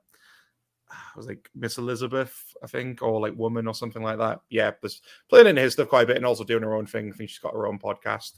it 1.13 1.17
was 1.17 1.27
like 1.27 1.49
Miss 1.55 1.77
Elizabeth, 1.77 2.33
I 2.63 2.67
think, 2.67 3.01
or 3.01 3.19
like 3.19 3.35
woman 3.35 3.67
or 3.67 3.73
something 3.73 4.01
like 4.03 4.17
that. 4.19 4.41
Yeah, 4.49 4.71
there's 4.81 5.01
playing 5.29 5.47
in 5.47 5.57
his 5.57 5.73
stuff 5.73 5.89
quite 5.89 6.03
a 6.03 6.07
bit, 6.07 6.17
and 6.17 6.25
also 6.25 6.43
doing 6.43 6.63
her 6.63 6.75
own 6.75 6.85
thing. 6.85 7.11
I 7.11 7.15
think 7.15 7.29
she's 7.29 7.39
got 7.39 7.53
her 7.53 7.67
own 7.67 7.79
podcast. 7.79 8.31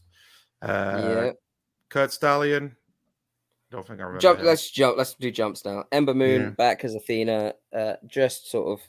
Uh, 0.62 1.02
yeah. 1.26 1.32
Curt 1.90 2.12
Stallion. 2.12 2.76
Don't 3.72 3.86
think 3.86 4.00
I 4.00 4.04
remember. 4.04 4.22
Jump. 4.22 4.40
him. 4.40 4.46
Let's 4.46 4.70
jump. 4.72 4.98
Let's 4.98 5.14
do 5.16 5.32
jumps 5.32 5.66
now. 5.66 5.86
Ember 5.92 6.14
Moon 6.14 6.42
Yeah. 6.42 6.50
back 6.52 6.84
as 6.86 6.96
Athena. 6.96 7.54
Uh, 7.76 7.94
just 8.08 8.50
sort 8.50 8.80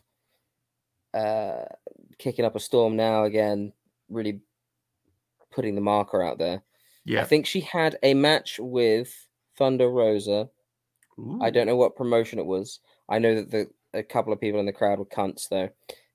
of 1.14 1.20
uh, 1.20 1.64
kicking 2.18 2.44
up 2.44 2.56
a 2.56 2.60
storm 2.60 2.96
now 2.96 3.24
again. 3.24 3.72
Really 4.08 4.40
putting 5.50 5.74
the 5.74 5.80
marker 5.80 6.22
out 6.22 6.38
there. 6.38 6.62
yeah. 7.04 7.22
I 7.22 7.24
think 7.24 7.46
she 7.46 7.60
had 7.60 7.98
a 8.02 8.12
match 8.14 8.58
with 8.60 9.12
Thunder 9.56 9.88
Rosa. 9.88 10.48
I 11.40 11.48
don't 11.48 11.66
know 11.66 11.76
what 11.76 11.96
promotion 11.96 12.38
it 12.38 12.44
was. 12.44 12.80
I 13.08 13.18
know 13.18 13.34
that 13.36 13.50
the 13.50 13.68
a 13.94 14.02
couple 14.02 14.32
of 14.32 14.40
people 14.40 14.60
in 14.60 14.66
the 14.66 14.72
crowd 14.72 14.98
were 14.98 15.06
cunts 15.06 15.48
though. 15.48 15.70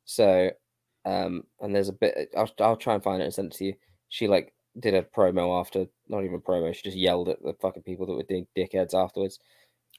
So, 0.06 0.52
um, 1.06 1.44
and 1.60 1.76
there's 1.76 1.90
a 1.90 1.94
bit. 1.94 2.30
I'll 2.38 2.52
I'll 2.60 2.78
try 2.78 2.94
and 2.94 3.04
find 3.04 3.22
it 3.22 3.26
and 3.26 3.34
send 3.34 3.52
it 3.54 3.58
to 3.58 3.66
you. 3.66 3.74
She 4.10 4.28
like 4.28 4.54
did 4.80 4.94
a 4.94 5.02
promo 5.04 5.60
after, 5.60 5.86
not 6.08 6.24
even 6.24 6.36
a 6.36 6.40
promo. 6.40 6.74
She 6.74 6.84
just 6.84 6.98
yelled 6.98 7.30
at 7.30 7.42
the 7.42 7.54
fucking 7.62 7.84
people 7.84 8.06
that 8.06 8.14
were 8.14 8.24
being 8.24 8.48
dickheads 8.58 8.94
afterwards. 8.94 9.40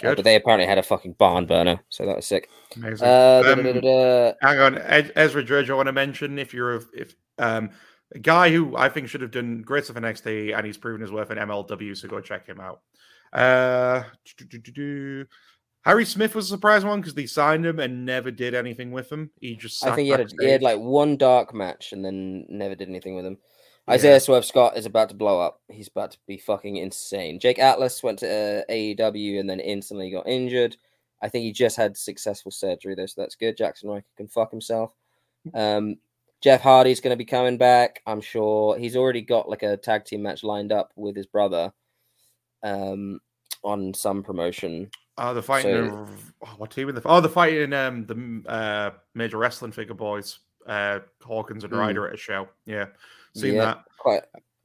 Uh, 0.03 0.15
but 0.15 0.25
they 0.25 0.37
apparently 0.37 0.67
had 0.67 0.79
a 0.79 0.83
fucking 0.83 1.13
barn 1.15 1.47
burner, 1.47 1.79
so 1.91 2.07
that 2.07 2.17
was 2.17 2.27
sick. 2.27 2.49
Amazing. 2.77 3.07
Uh, 3.07 3.43
Um, 3.47 3.63
da- 3.63 3.73
da- 3.73 3.81
da- 3.81 4.33
da. 4.33 4.33
Hang 4.41 4.59
on, 4.59 4.79
Ezra 5.15 5.45
Dredge. 5.45 5.71
I 5.71 5.75
want 5.75 5.87
to 5.87 5.93
mention 5.93 6.39
if 6.39 6.55
you're 6.55 6.77
a, 6.77 6.83
if 6.95 7.15
um 7.39 7.71
a 8.15 8.19
guy 8.19 8.51
who 8.51 8.77
I 8.77 8.89
think 8.89 9.09
should 9.09 9.21
have 9.23 9.31
done 9.31 9.63
great 9.63 9.85
stuff 9.85 9.97
in 9.97 10.03
NXT 10.03 10.57
and 10.57 10.67
he's 10.67 10.77
proven 10.79 11.01
his 11.03 11.11
worth 11.13 11.31
in 11.31 11.39
MLW, 11.39 11.97
so 11.97 12.09
go 12.09 12.21
check 12.21 12.47
him 12.47 12.61
out. 12.61 12.81
Uh. 13.33 14.05
Harry 15.85 16.05
Smith 16.05 16.35
was 16.35 16.47
a 16.47 16.55
surprise 16.55 16.85
one 16.85 17.01
because 17.01 17.15
they 17.15 17.27
signed 17.27 17.67
him 17.67 17.81
and 17.81 18.07
never 18.07 18.31
did 18.31 18.55
anything 18.55 18.93
with 18.93 19.11
him. 19.11 19.31
He 19.41 19.57
just 19.57 19.85
I 19.85 19.95
think 19.95 20.07
he 20.07 20.11
had, 20.11 20.21
a, 20.21 20.27
he 20.41 20.49
had 20.49 20.63
like 20.63 20.79
one 20.79 21.17
dark 21.17 21.53
match 21.53 21.93
and 21.93 22.05
then 22.05 22.47
never 22.49 22.75
did 22.75 22.89
anything 22.89 23.17
with 23.17 23.27
him. 23.27 23.39
Yeah. 23.89 23.95
Isaiah 23.95 24.21
Swerve 24.21 24.45
Scott 24.45 24.77
is 24.77 24.87
about 24.87 25.09
to 25.09 25.17
blow 25.17 25.41
up. 25.41 25.61
He's 25.69 25.89
about 25.89 26.13
to 26.13 26.19
be 26.29 26.39
fucking 26.39 26.77
insane. 26.77 27.41
Jake 27.41 27.59
Atlas 27.59 28.03
went 28.03 28.21
to 28.21 28.29
uh, 28.29 28.73
AEW 28.73 29.41
and 29.41 29.51
then 29.51 29.59
instantly 29.59 30.13
got 30.13 30.29
injured. 30.29 30.77
I 31.21 31.29
think 31.29 31.43
he 31.43 31.53
just 31.53 31.77
had 31.77 31.97
successful 31.97 32.53
surgery 32.53 32.95
though, 32.95 33.07
so 33.07 33.21
that's 33.21 33.35
good. 33.35 33.57
Jaxson 33.57 33.87
Ryker 33.87 34.07
can 34.17 34.29
fuck 34.29 34.53
himself. 34.53 34.95
Um, 35.53 35.97
Jeff 36.41 36.61
Hardy's 36.61 37.01
going 37.01 37.13
to 37.13 37.17
be 37.17 37.25
coming 37.25 37.59
back. 37.59 38.03
I'm 38.07 38.21
sure 38.21 38.77
he's 38.77 38.97
already 38.97 39.21
got 39.21 39.49
like 39.49 39.63
a 39.63 39.77
tag 39.77 40.05
team 40.05 40.23
match 40.23 40.45
lined 40.45 40.73
up 40.73 40.93
with 40.95 41.17
his 41.17 41.27
brother 41.27 41.73
um, 42.63 43.21
on 43.65 43.95
some 43.95 44.23
promotion. 44.23 44.91
Oh, 45.19 45.35
the 45.35 45.43
fighting. 45.43 45.91
So- 45.91 46.07
oh, 46.47 46.55
what 46.57 46.71
team 46.71 46.89
in 46.89 46.95
the? 46.95 47.03
Oh, 47.05 47.21
the 47.21 47.29
fighting. 47.29 47.73
Um, 47.73 48.07
the 48.07 48.51
uh 48.51 48.91
major 49.15 49.37
wrestling 49.39 49.73
figure 49.73 49.95
boys. 49.95 50.39
Uh, 50.67 51.01
Hawkins 51.23 51.65
and 51.65 51.73
Mm. 51.73 51.79
Ryder 51.79 52.07
at 52.09 52.15
a 52.15 52.17
show. 52.17 52.49
Yeah, 52.67 52.87
seen 53.35 53.55
Yeah. 53.55 53.65
that. 53.65 53.85
quite 53.99 54.23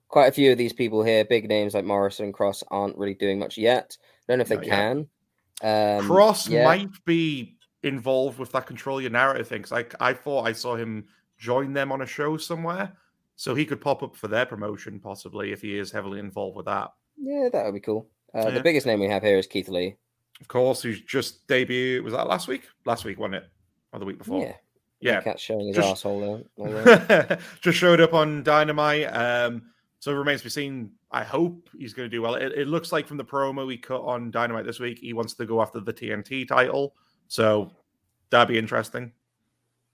quite 0.07 0.27
a 0.27 0.31
few 0.31 0.51
of 0.51 0.57
these 0.57 0.71
people 0.73 1.03
here, 1.03 1.25
big 1.25 1.49
names 1.49 1.73
like 1.73 1.83
Morrison 1.85 2.25
and 2.25 2.33
Cross, 2.33 2.63
aren't 2.69 2.97
really 2.97 3.13
doing 3.15 3.39
much 3.39 3.57
yet. 3.57 3.97
Don't 4.27 4.37
know 4.37 4.43
if 4.43 4.47
they 4.47 4.55
Not 4.55 4.65
yet. 4.67 4.75
can. 4.75 5.99
Um, 5.99 6.05
Cross 6.07 6.47
yeah. 6.49 6.63
might 6.65 6.89
be 7.05 7.57
involved 7.83 8.37
with 8.39 8.51
that 8.53 8.67
control 8.67 9.01
your 9.01 9.09
narrative 9.11 9.47
thing. 9.47 9.63
'cause 9.63 9.71
I 9.73 9.85
I 9.99 10.13
thought 10.13 10.47
I 10.47 10.51
saw 10.53 10.75
him 10.75 11.07
join 11.37 11.73
them 11.73 11.91
on 11.91 12.01
a 12.01 12.05
show 12.05 12.37
somewhere, 12.37 12.93
so 13.35 13.53
he 13.55 13.65
could 13.65 13.81
pop 13.81 14.01
up 14.03 14.15
for 14.15 14.27
their 14.27 14.45
promotion 14.45 14.99
possibly 14.99 15.51
if 15.51 15.61
he 15.61 15.77
is 15.77 15.91
heavily 15.91 16.19
involved 16.19 16.55
with 16.55 16.67
that. 16.67 16.93
Yeah, 17.17 17.49
that 17.51 17.65
would 17.65 17.73
be 17.73 17.79
cool. 17.79 18.07
Uh, 18.35 18.43
Yeah. 18.45 18.49
The 18.51 18.61
biggest 18.61 18.85
name 18.85 18.99
we 18.99 19.07
have 19.09 19.23
here 19.23 19.37
is 19.37 19.47
Keith 19.47 19.67
Lee. 19.67 19.97
Of 20.41 20.47
course, 20.47 20.83
he's 20.83 21.01
just 21.01 21.47
debuted. 21.47 22.03
Was 22.03 22.13
that 22.13 22.27
last 22.27 22.47
week? 22.47 22.63
Last 22.85 23.05
week, 23.05 23.19
wasn't 23.19 23.35
it? 23.35 23.49
Or 23.93 23.99
the 23.99 24.05
week 24.05 24.17
before? 24.19 24.41
Yeah, 24.43 24.53
Yeah. 24.99 25.21
cat's 25.21 25.41
showing 25.41 25.67
his 25.67 25.75
Just- 25.77 25.89
asshole 25.89 26.45
there. 26.57 27.39
just 27.61 27.77
showed 27.77 28.01
up 28.01 28.13
on 28.13 28.43
Dynamite. 28.43 29.05
Um, 29.13 29.63
so 29.99 30.11
it 30.11 30.15
remains 30.15 30.41
to 30.41 30.45
be 30.45 30.49
seen. 30.51 30.91
I 31.11 31.23
hope 31.23 31.69
he's 31.77 31.93
going 31.93 32.09
to 32.09 32.15
do 32.15 32.21
well. 32.21 32.35
It, 32.35 32.51
it 32.51 32.67
looks 32.67 32.91
like 32.91 33.07
from 33.07 33.17
the 33.17 33.25
promo 33.25 33.65
we 33.65 33.77
cut 33.77 34.01
on 34.01 34.29
Dynamite 34.29 34.65
this 34.65 34.79
week, 34.79 34.99
he 34.99 35.13
wants 35.13 35.33
to 35.35 35.45
go 35.45 35.61
after 35.61 35.79
the 35.79 35.93
TNT 35.93 36.47
title. 36.47 36.93
So 37.29 37.71
that'd 38.29 38.47
be 38.49 38.59
interesting. 38.59 39.11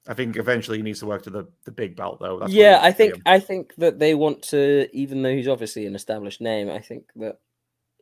I 0.08 0.14
think 0.14 0.36
eventually 0.36 0.78
he 0.78 0.84
needs 0.84 1.00
to 1.00 1.06
work 1.06 1.22
to 1.24 1.30
the, 1.30 1.48
the 1.64 1.72
big 1.72 1.96
belt, 1.96 2.20
though. 2.20 2.40
That's 2.40 2.52
yeah, 2.52 2.80
I 2.82 2.92
think. 2.92 3.22
I 3.26 3.40
think 3.40 3.74
that 3.76 4.00
they 4.00 4.16
want 4.16 4.42
to, 4.50 4.90
even 4.92 5.22
though 5.22 5.32
he's 5.34 5.48
obviously 5.48 5.86
an 5.86 5.96
established 5.96 6.42
name, 6.42 6.70
I 6.70 6.80
think 6.80 7.06
that 7.16 7.40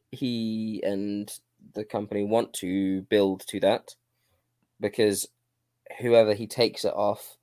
he 0.10 0.82
and 0.84 1.32
the 1.74 1.84
company 1.84 2.24
want 2.24 2.54
to 2.54 3.02
build 3.04 3.46
to 3.48 3.60
that 3.62 3.96
because 4.80 5.28
whoever 6.00 6.34
he 6.34 6.48
takes 6.48 6.86
it 6.86 6.94
off 6.94 7.38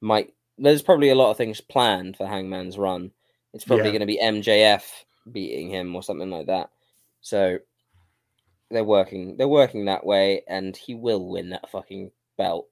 might. 0.00 0.34
There's 0.58 0.82
probably 0.82 1.10
a 1.10 1.14
lot 1.14 1.30
of 1.30 1.36
things 1.36 1.60
planned 1.60 2.16
for 2.16 2.26
Hangman's 2.26 2.78
run. 2.78 3.10
It's 3.54 3.64
probably 3.64 3.86
Yeah. 3.86 3.98
going 3.98 4.00
to 4.00 4.06
be 4.06 4.18
MJF 4.20 4.82
beating 5.30 5.70
him 5.70 5.94
or 5.94 6.02
something 6.02 6.30
like 6.30 6.46
that. 6.46 6.70
So 7.20 7.58
they're 8.70 8.84
working. 8.84 9.36
They're 9.36 9.48
working 9.48 9.84
that 9.86 10.04
way, 10.04 10.42
and 10.48 10.76
he 10.76 10.94
will 10.94 11.28
win 11.28 11.50
that 11.50 11.70
fucking 11.70 12.10
belt. 12.36 12.68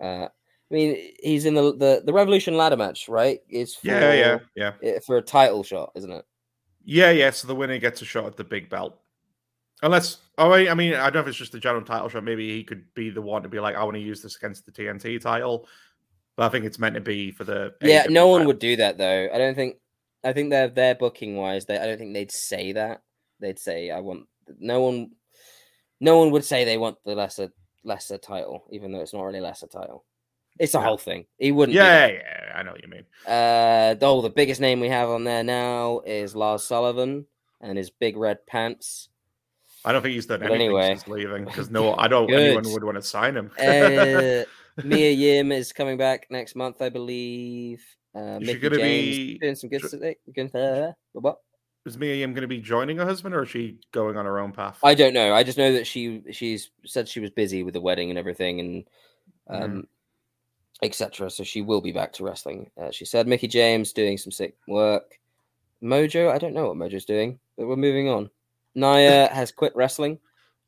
Uh, 0.00 0.26
I 0.26 0.74
mean, 0.74 1.10
he's 1.22 1.44
in 1.44 1.54
the, 1.54 1.76
the 1.76 2.02
the 2.04 2.12
Revolution 2.12 2.56
ladder 2.56 2.76
match, 2.76 3.08
right? 3.08 3.40
It's 3.48 3.74
for, 3.76 3.88
Yeah, 3.88 4.38
yeah, 4.54 4.72
yeah. 4.82 4.98
for 5.06 5.18
a 5.18 5.22
title 5.22 5.62
shot, 5.62 5.92
isn't 5.94 6.10
it? 6.10 6.24
Yeah, 6.84 7.10
yeah. 7.10 7.30
So 7.30 7.46
the 7.46 7.54
winner 7.54 7.78
gets 7.78 8.00
a 8.02 8.04
shot 8.06 8.24
at 8.26 8.36
the 8.36 8.42
big 8.44 8.68
belt. 8.70 8.98
Unless, 9.82 10.18
oh, 10.38 10.52
I 10.52 10.72
mean, 10.74 10.94
I 10.94 11.04
don't 11.10 11.14
know 11.14 11.20
if 11.20 11.26
it's 11.28 11.36
just 11.36 11.54
a 11.54 11.60
general 11.60 11.84
title 11.84 12.08
shot. 12.08 12.22
Maybe 12.24 12.54
he 12.56 12.62
could 12.64 12.84
be 12.94 13.10
the 13.10 13.20
one 13.22 13.42
to 13.42 13.48
be 13.48 13.58
like, 13.60 13.74
I 13.76 13.82
want 13.84 13.96
to 13.96 14.00
use 14.00 14.22
this 14.22 14.36
against 14.36 14.64
the 14.64 14.72
TNT 14.72 15.20
title. 15.20 15.66
But 16.36 16.44
I 16.46 16.48
think 16.50 16.64
it's 16.64 16.78
meant 16.78 16.94
to 16.94 17.00
be 17.00 17.30
for 17.32 17.44
the. 17.44 17.74
Yeah, 17.82 18.06
no 18.08 18.28
one 18.28 18.40
title. 18.40 18.46
would 18.48 18.58
do 18.58 18.76
that 18.76 18.96
though. 18.96 19.28
I 19.32 19.38
don't 19.38 19.54
think. 19.54 19.76
I 20.24 20.32
think 20.32 20.50
they're 20.50 20.68
they're 20.68 20.94
booking 20.94 21.36
wise. 21.36 21.66
They 21.66 21.76
I 21.78 21.84
don't 21.86 21.98
think 21.98 22.14
they'd 22.14 22.30
say 22.32 22.72
that. 22.72 23.02
They'd 23.40 23.58
say 23.58 23.90
I 23.90 24.00
want. 24.00 24.28
No 24.58 24.80
one. 24.82 25.10
No 26.00 26.18
one 26.18 26.30
would 26.30 26.44
say 26.44 26.64
they 26.64 26.78
want 26.78 26.96
the 27.04 27.14
lesser 27.14 27.52
lesser 27.84 28.16
title, 28.18 28.64
even 28.70 28.92
though 28.92 29.00
it's 29.00 29.12
not 29.12 29.24
really 29.24 29.40
lesser 29.40 29.66
title. 29.66 30.04
It's 30.58 30.74
a 30.74 30.78
Yeah. 30.78 30.84
whole 30.84 30.98
thing. 30.98 31.26
He 31.38 31.52
wouldn't. 31.52 31.74
Yeah, 31.74 32.06
yeah, 32.06 32.52
I 32.54 32.62
know 32.62 32.72
what 32.72 32.82
you 32.82 32.88
mean. 32.88 33.04
Uh, 33.26 33.94
oh, 34.00 34.22
the 34.22 34.30
biggest 34.30 34.60
name 34.60 34.80
we 34.80 34.88
have 34.88 35.08
on 35.10 35.24
there 35.24 35.42
now 35.44 36.00
is 36.06 36.34
Lars 36.36 36.64
Sullivan 36.64 37.26
and 37.60 37.76
his 37.76 37.90
big 37.90 38.16
red 38.16 38.46
pants. 38.46 39.08
I 39.84 39.92
don't 39.92 40.02
think 40.02 40.14
he's 40.14 40.26
done 40.26 40.40
But 40.40 40.50
anything 40.50 40.66
anyway. 40.68 40.88
since 40.88 41.08
leaving 41.08 41.44
because 41.44 41.70
no, 41.70 41.94
I 41.96 42.08
don't. 42.08 42.30
anyone 42.32 42.64
would 42.72 42.84
want 42.84 42.96
to 42.96 43.02
sign 43.02 43.36
him. 43.36 43.50
Uh, 43.58 44.44
Mia 44.84 45.10
Yim 45.10 45.52
is 45.52 45.72
coming 45.72 45.96
back 45.96 46.26
next 46.30 46.54
month, 46.54 46.80
I 46.80 46.88
believe. 46.88 47.84
Uh, 48.14 48.38
Is 48.40 48.50
she 48.50 48.58
gonna 48.58 48.76
James 48.76 49.16
be 49.16 49.38
doing 49.38 49.54
some 49.54 49.70
good 49.70 49.82
stuff. 49.82 50.00
Good, 50.34 50.54
uh, 50.54 50.92
what? 51.12 51.38
is 51.84 51.98
Mia 51.98 52.14
Yim 52.14 52.32
going 52.32 52.42
to 52.42 52.48
be 52.48 52.60
joining 52.60 52.96
her 52.98 53.04
husband, 53.04 53.34
or 53.34 53.42
is 53.42 53.48
she 53.48 53.78
going 53.90 54.16
on 54.16 54.24
her 54.24 54.38
own 54.38 54.52
path? 54.52 54.78
I 54.84 54.94
don't 54.94 55.14
know. 55.14 55.34
I 55.34 55.42
just 55.42 55.58
know 55.58 55.72
that 55.72 55.86
she 55.86 56.22
she's 56.30 56.70
said 56.84 57.08
she 57.08 57.20
was 57.20 57.30
busy 57.30 57.62
with 57.62 57.74
the 57.74 57.80
wedding 57.80 58.10
and 58.10 58.18
everything 58.18 58.60
and 58.60 58.84
um 59.48 59.88
etc. 60.82 61.30
So 61.30 61.44
she 61.44 61.62
will 61.62 61.80
be 61.80 61.92
back 61.92 62.12
to 62.14 62.24
wrestling. 62.24 62.70
Uh, 62.80 62.90
she 62.90 63.04
said 63.04 63.26
Mickie 63.26 63.48
James 63.48 63.92
doing 63.92 64.18
some 64.18 64.32
sick 64.32 64.56
work. 64.68 65.18
Mojo, 65.82 66.30
I 66.30 66.38
don't 66.38 66.54
know 66.54 66.68
what 66.68 66.76
Mojo's 66.76 67.04
doing, 67.04 67.38
but 67.56 67.66
we're 67.66 67.76
moving 67.76 68.08
on. 68.08 68.30
Nia 68.74 69.28
has 69.28 69.52
quit 69.52 69.74
wrestling. 69.76 70.18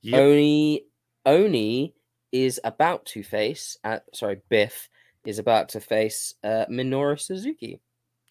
Yep. 0.03 0.21
Oney 0.21 0.85
Oney 1.27 1.95
is 2.33 2.61
about 2.65 3.07
to 3.07 3.23
face. 3.23 3.79
Uh, 3.85 4.01
sorry, 4.13 4.41
Biff 4.49 4.89
is 5.25 5.39
about 5.39 5.71
to 5.71 5.81
face 5.81 6.35
uh, 6.45 6.67
Minoru 6.71 7.19
Suzuki. 7.19 7.81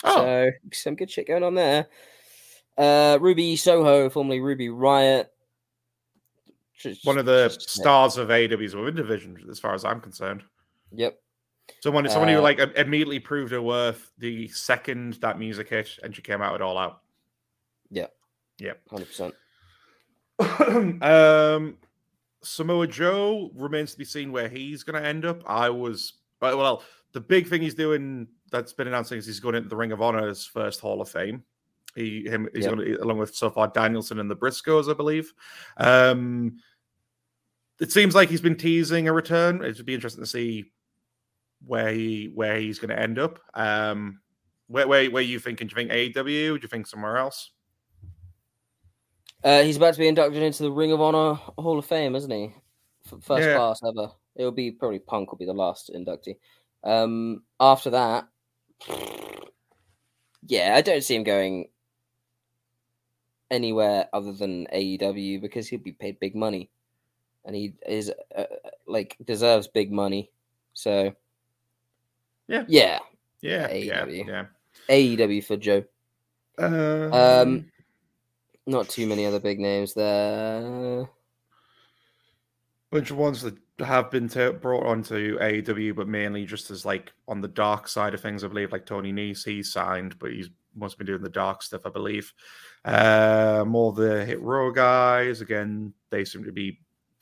Oh, 0.03 0.15
So 0.17 0.51
some 0.73 0.95
good 0.95 1.09
shit 1.09 1.27
going 1.27 1.43
on 1.43 1.55
there. 1.55 1.87
Uh, 2.77 3.17
Ruby 3.21 3.55
Soho, 3.55 4.09
formerly 4.09 4.39
Ruby 4.41 4.69
Riot. 4.69 5.31
Just- 6.77 7.05
one 7.05 7.17
of 7.17 7.25
the 7.25 7.47
just- 7.47 7.69
stars 7.69 8.17
of 8.17 8.27
AEW's 8.29 8.75
women 8.75 8.95
division, 8.95 9.37
as 9.49 9.59
far 9.59 9.73
as 9.73 9.85
I'm 9.85 10.01
concerned. 10.01 10.43
Yep. 10.91 11.17
Someone, 11.81 12.07
someone 12.09 12.27
who 12.29 12.39
Uh, 12.39 12.41
like 12.41 12.59
immediately 12.59 13.19
proved 13.19 13.53
her 13.53 13.61
worth 13.61 14.11
the 14.17 14.49
second 14.49 15.13
that 15.21 15.39
music 15.39 15.69
hit, 15.69 15.97
and 16.03 16.13
she 16.13 16.21
came 16.21 16.41
out 16.41 16.51
with 16.53 16.61
all 16.61 16.77
out. 16.77 16.99
Hundred 18.89 19.05
percent. 19.07 19.35
um, 21.01 21.77
Samoa 22.43 22.87
Joe 22.87 23.51
remains 23.55 23.91
to 23.93 23.97
be 23.97 24.05
seen 24.05 24.31
where 24.31 24.49
he's 24.49 24.83
going 24.83 25.01
to 25.01 25.07
end 25.07 25.25
up. 25.25 25.43
I 25.47 25.69
was 25.69 26.13
well, 26.41 26.57
well, 26.57 26.83
the 27.13 27.21
big 27.21 27.47
thing 27.47 27.61
he's 27.61 27.75
doing 27.75 28.27
that's 28.51 28.73
been 28.73 28.87
announced 28.87 29.11
is 29.11 29.25
he's 29.25 29.39
going 29.39 29.55
into 29.55 29.69
the 29.69 29.75
Ring 29.75 29.91
of 29.91 30.01
Honor's 30.01 30.45
first 30.45 30.79
Hall 30.79 31.01
of 31.01 31.09
Fame. 31.09 31.43
He 31.95 32.23
him 32.27 32.49
he's 32.53 32.65
Yep. 32.65 32.75
going 32.75 32.87
to 32.87 33.03
along 33.03 33.19
with 33.19 33.35
so 33.35 33.49
far 33.49 33.67
Danielson 33.67 34.19
and 34.19 34.29
the 34.29 34.35
Briscoes, 34.35 34.89
I 34.89 34.93
believe. 34.93 35.31
Um, 35.77 36.57
it 37.79 37.91
seems 37.91 38.15
like 38.15 38.29
he's 38.29 38.41
been 38.41 38.57
teasing 38.57 39.07
a 39.07 39.13
return. 39.13 39.63
It 39.63 39.77
would 39.77 39.85
be 39.85 39.93
interesting 39.93 40.23
to 40.23 40.29
see 40.29 40.71
where 41.65 41.91
he 41.91 42.31
where 42.33 42.57
he's 42.59 42.79
going 42.79 42.89
to 42.89 42.99
end 42.99 43.19
up. 43.19 43.39
Um, 43.53 44.19
where 44.67 44.87
where 44.87 45.09
where 45.11 45.23
you 45.23 45.39
thinking? 45.39 45.67
Do 45.67 45.73
you 45.73 45.87
think 45.87 46.15
AEW? 46.15 46.25
Do 46.25 46.59
you 46.61 46.67
think 46.67 46.87
somewhere 46.87 47.17
else? 47.17 47.51
Uh, 49.43 49.61
he's 49.63 49.77
about 49.77 49.93
to 49.93 49.99
be 49.99 50.07
inducted 50.07 50.41
into 50.41 50.63
the 50.63 50.71
Ring 50.71 50.91
of 50.91 51.01
Honor 51.01 51.33
Hall 51.33 51.77
of 51.77 51.85
Fame, 51.85 52.15
isn't 52.15 52.31
he? 52.31 52.53
F- 53.05 53.21
First 53.23 53.47
Yeah. 53.47 53.55
class 53.55 53.81
ever. 53.85 54.09
It 54.35 54.43
will 54.43 54.51
be 54.51 54.71
probably 54.71 54.99
Punk 54.99 55.31
will 55.31 55.37
be 55.37 55.45
the 55.45 55.53
last 55.53 55.91
inductee. 55.93 56.37
Um, 56.83 57.43
after 57.59 57.89
that, 57.91 58.27
yeah, 60.47 60.73
I 60.75 60.81
don't 60.81 61.03
see 61.03 61.15
him 61.15 61.23
going 61.23 61.69
anywhere 63.51 64.07
other 64.13 64.33
than 64.33 64.67
AEW 64.73 65.39
because 65.41 65.67
he'll 65.67 65.79
be 65.79 65.91
paid 65.91 66.19
big 66.19 66.35
money, 66.35 66.69
and 67.45 67.55
he 67.55 67.75
is 67.85 68.11
uh, 68.35 68.45
like 68.87 69.17
deserves 69.25 69.67
big 69.67 69.91
money. 69.91 70.31
So, 70.73 71.13
Yeah. 72.47 72.63
yeah, 72.67 72.99
Yeah, 73.41 73.71
yeah, 73.73 74.05
AEW. 74.05 74.25
yeah. 74.27 74.45
AEW 74.89 75.41
for 75.43 75.57
Joe. 75.57 75.83
Um, 76.57 77.13
Um, 77.13 77.71
Not 78.65 78.89
too 78.89 79.07
many 79.07 79.25
other 79.25 79.39
big 79.39 79.59
names 79.59 79.93
there. 79.93 81.07
bunch 82.91 83.11
of 83.11 83.17
ones 83.17 83.41
that 83.41 83.57
have 83.79 84.09
been 84.11 84.29
ta- 84.29 84.51
brought 84.51 84.85
onto 84.85 85.37
AEW, 85.39 85.95
but 85.95 86.07
mainly 86.07 86.45
just 86.45 86.71
as 86.71 86.85
like 86.85 87.11
on 87.27 87.41
the 87.41 87.47
dark 87.47 87.87
side 87.87 88.13
of 88.13 88.21
things. 88.21 88.43
I 88.43 88.47
believe 88.47 88.71
like 88.71 88.85
Tony 88.85 89.11
Nese, 89.11 89.43
he's 89.45 89.71
signed, 89.71 90.17
but 90.19 90.31
he's 90.31 90.49
must 90.75 90.97
be 90.97 91.05
doing 91.05 91.21
the 91.21 91.29
dark 91.29 91.61
stuff. 91.61 91.85
I 91.85 91.89
believe. 91.89 92.33
Uh, 92.85 93.63
more 93.67 93.93
the 93.93 94.25
Hit 94.25 94.41
Row 94.41 94.71
guys 94.71 95.41
again. 95.41 95.93
They 96.09 96.25
seem 96.25 96.43
to 96.43 96.51
be. 96.51 96.79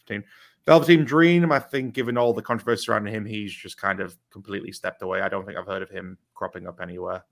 Team. 0.08 0.24
Velveteen 0.66 1.06
Dream, 1.06 1.52
I 1.52 1.60
think, 1.60 1.94
given 1.94 2.18
all 2.18 2.34
the 2.34 2.42
controversy 2.42 2.92
around 2.92 3.08
him, 3.08 3.26
he's 3.26 3.52
just 3.52 3.78
kind 3.78 4.00
of 4.00 4.16
completely 4.30 4.72
stepped 4.72 5.02
away. 5.02 5.22
I 5.22 5.30
don't 5.30 5.46
think 5.46 5.58
I've 5.58 5.66
heard 5.66 5.82
of 5.82 5.90
him 5.90 6.18
cropping 6.36 6.68
up 6.68 6.80
anywhere. 6.82 7.24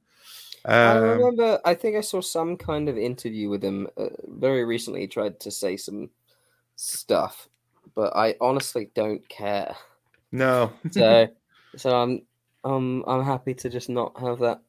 I 0.65 0.93
Um, 0.93 1.07
remember. 1.07 1.59
I 1.65 1.73
think 1.73 1.95
I 1.95 2.01
saw 2.01 2.21
some 2.21 2.57
kind 2.57 2.89
of 2.89 2.97
interview 2.97 3.49
with 3.49 3.63
him 3.63 3.87
uh, 3.97 4.09
very 4.27 4.65
recently. 4.65 5.01
He 5.01 5.07
tried 5.07 5.39
to 5.41 5.51
say 5.51 5.77
some 5.77 6.09
stuff, 6.75 7.49
but 7.95 8.15
I 8.15 8.35
honestly 8.41 8.91
don't 8.93 9.27
care. 9.29 9.75
no, 10.31 10.71
So, 10.91 11.27
so 11.75 11.95
I'm, 11.95 12.21
I'm, 12.63 13.03
I'm 13.05 13.23
happy 13.23 13.53
to 13.55 13.69
just 13.69 13.89
not 13.89 14.19
have 14.19 14.39
that 14.39 14.61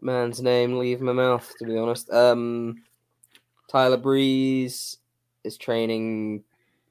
man's 0.00 0.40
name 0.40 0.78
leave 0.78 1.00
my 1.00 1.12
mouth. 1.12 1.54
To 1.58 1.64
be 1.64 1.76
honest, 1.76 2.10
um, 2.10 2.82
Tyler 3.68 3.96
Breeze 3.96 4.98
is 5.44 5.56
training 5.56 6.44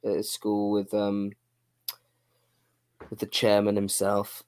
at 0.03 0.25
school 0.25 0.71
with 0.71 0.93
um 0.93 1.31
with 3.09 3.19
the 3.19 3.25
chairman 3.25 3.75
himself, 3.75 4.43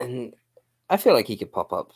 and 0.00 0.34
I 0.88 0.96
feel 0.96 1.14
like 1.14 1.26
he 1.26 1.36
could 1.36 1.52
pop 1.52 1.72
up 1.72 1.92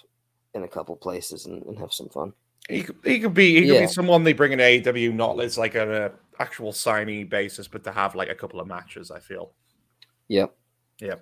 in 0.56 0.64
a 0.64 0.68
couple 0.68 0.96
places 0.96 1.46
and, 1.46 1.62
and 1.66 1.78
have 1.78 1.92
some 1.92 2.08
fun. 2.08 2.32
He 2.68 2.82
could, 2.82 2.96
he 3.04 3.20
could 3.20 3.34
be 3.34 3.54
he 3.54 3.60
could 3.66 3.74
Yeah. 3.74 3.80
be 3.82 3.86
someone 3.86 4.24
they 4.24 4.32
bring 4.32 4.52
in 4.52 4.58
AEW 4.58 5.14
not 5.14 5.38
as 5.40 5.56
like 5.56 5.76
an 5.76 5.90
uh, 5.90 6.08
actual 6.40 6.72
signee 6.72 7.28
basis, 7.28 7.68
but 7.68 7.84
to 7.84 7.92
have 7.92 8.14
like 8.16 8.28
a 8.28 8.34
couple 8.34 8.58
of 8.58 8.66
matches. 8.66 9.10
I 9.10 9.20
feel. 9.20 9.52
Yeah. 10.28 10.46
Yeah. 10.98 11.16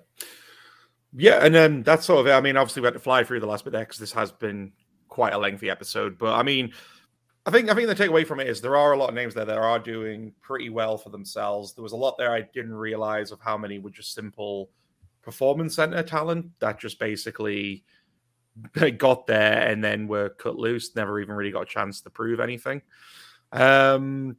Yeah, 1.17 1.45
and 1.45 1.53
then 1.55 1.83
that's 1.83 2.05
sort 2.05 2.19
of 2.21 2.27
it. 2.27 2.31
I 2.31 2.41
mean, 2.41 2.57
obviously 2.57 2.81
we 2.81 2.87
had 2.87 2.93
to 2.93 2.99
fly 2.99 3.23
through 3.23 3.39
the 3.39 3.45
last 3.45 3.63
bit 3.63 3.71
there 3.71 3.83
because 3.85 3.99
this 3.99 4.11
has 4.11 4.31
been 4.31 4.73
quite 5.07 5.33
a 5.33 5.37
lengthy 5.37 5.69
episode. 5.69 6.17
But 6.17 6.33
I 6.33 6.43
mean, 6.43 6.73
I 7.45 7.51
think 7.51 7.69
I 7.69 7.73
think 7.75 7.87
the 7.87 7.95
takeaway 7.95 8.25
from 8.25 8.39
it 8.39 8.47
is 8.47 8.59
there 8.59 8.75
are 8.75 8.93
a 8.93 8.97
lot 8.97 9.09
of 9.09 9.15
names 9.15 9.33
there 9.33 9.45
that 9.45 9.57
are 9.57 9.79
doing 9.79 10.33
pretty 10.41 10.69
well 10.69 10.97
for 10.97 11.09
themselves. 11.11 11.73
There 11.73 11.83
was 11.83 11.93
a 11.93 11.97
lot 11.97 12.17
there 12.17 12.33
I 12.33 12.41
didn't 12.53 12.73
realize 12.73 13.31
of 13.31 13.39
how 13.39 13.57
many 13.57 13.79
were 13.79 13.91
just 13.91 14.13
simple 14.13 14.69
performance 15.21 15.75
center 15.75 16.03
talent 16.03 16.47
that 16.59 16.79
just 16.79 16.99
basically 16.99 17.83
got 18.97 19.27
there 19.27 19.67
and 19.67 19.83
then 19.83 20.07
were 20.07 20.29
cut 20.29 20.57
loose, 20.57 20.95
never 20.95 21.19
even 21.19 21.35
really 21.35 21.51
got 21.51 21.63
a 21.63 21.65
chance 21.65 22.01
to 22.01 22.09
prove 22.09 22.39
anything. 22.39 22.81
Um 23.51 24.37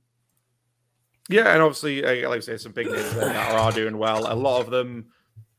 yeah, 1.29 1.53
and 1.53 1.63
obviously, 1.63 2.05
uh, 2.05 2.29
like 2.29 2.39
I 2.39 2.41
say, 2.41 2.57
some 2.57 2.73
big 2.73 2.87
names 2.87 3.13
that 3.15 3.53
are 3.53 3.73
doing 3.73 3.99
well. 3.99 4.33
A 4.33 4.35
lot 4.35 4.61
of 4.61 4.71
them 4.71 5.07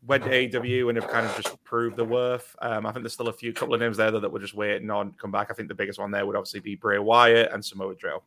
went 0.08 0.24
to 0.24 0.30
AEW 0.30 0.88
and 0.88 0.98
have 0.98 1.12
kind 1.12 1.26
of 1.26 1.36
just 1.36 1.62
proved 1.66 1.98
the 1.98 2.06
worth. 2.06 2.56
Um, 2.62 2.86
I 2.86 2.92
think 2.92 3.04
there's 3.04 3.14
still 3.14 3.28
a 3.28 3.34
few 3.34 3.52
couple 3.52 3.74
of 3.74 3.82
names 3.82 3.98
there 3.98 4.10
that, 4.10 4.22
that 4.22 4.32
we're 4.32 4.40
just 4.40 4.54
waiting 4.54 4.90
on 4.90 5.12
come 5.14 5.32
back. 5.32 5.50
I 5.52 5.54
think 5.54 5.68
the 5.68 5.76
biggest 5.76 6.00
one 6.00 6.12
there 6.12 6.26
would 6.26 6.38
obviously 6.38 6.62
be 6.62 6.76
Bray 6.76 7.00
Wyatt 7.00 7.52
and 7.52 7.64
Samoa 7.64 7.96
Joe. 7.96 8.24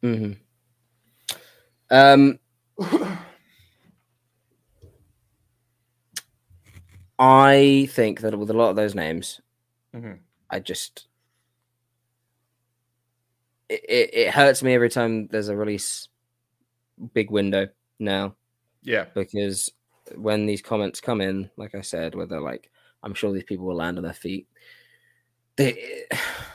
hmm 0.00 0.32
Um, 1.90 2.38
I 7.18 7.88
think 7.90 8.20
that 8.20 8.38
with 8.38 8.48
a 8.48 8.54
lot 8.54 8.70
of 8.70 8.76
those 8.76 8.94
names, 8.94 9.40
Mhm. 9.94 10.20
I 10.50 10.60
just 10.60 11.08
it, 13.68 13.84
it, 13.88 14.10
it 14.14 14.34
hurts 14.34 14.62
me 14.62 14.74
every 14.74 14.88
time 14.88 15.26
there's 15.28 15.48
a 15.48 15.56
release 15.56 16.08
big 17.14 17.30
window 17.30 17.68
now 17.98 18.34
Yeah, 18.82 19.06
because 19.14 19.70
when 20.16 20.46
these 20.46 20.62
comments 20.62 21.00
come 21.00 21.20
in, 21.20 21.50
like 21.56 21.74
I 21.74 21.82
said, 21.82 22.14
where 22.14 22.26
they're 22.26 22.40
like, 22.40 22.70
I'm 23.02 23.14
sure 23.14 23.32
these 23.32 23.44
people 23.44 23.66
will 23.66 23.76
land 23.76 23.98
on 23.98 24.04
their 24.04 24.12
feet. 24.14 24.48
They, 25.56 26.04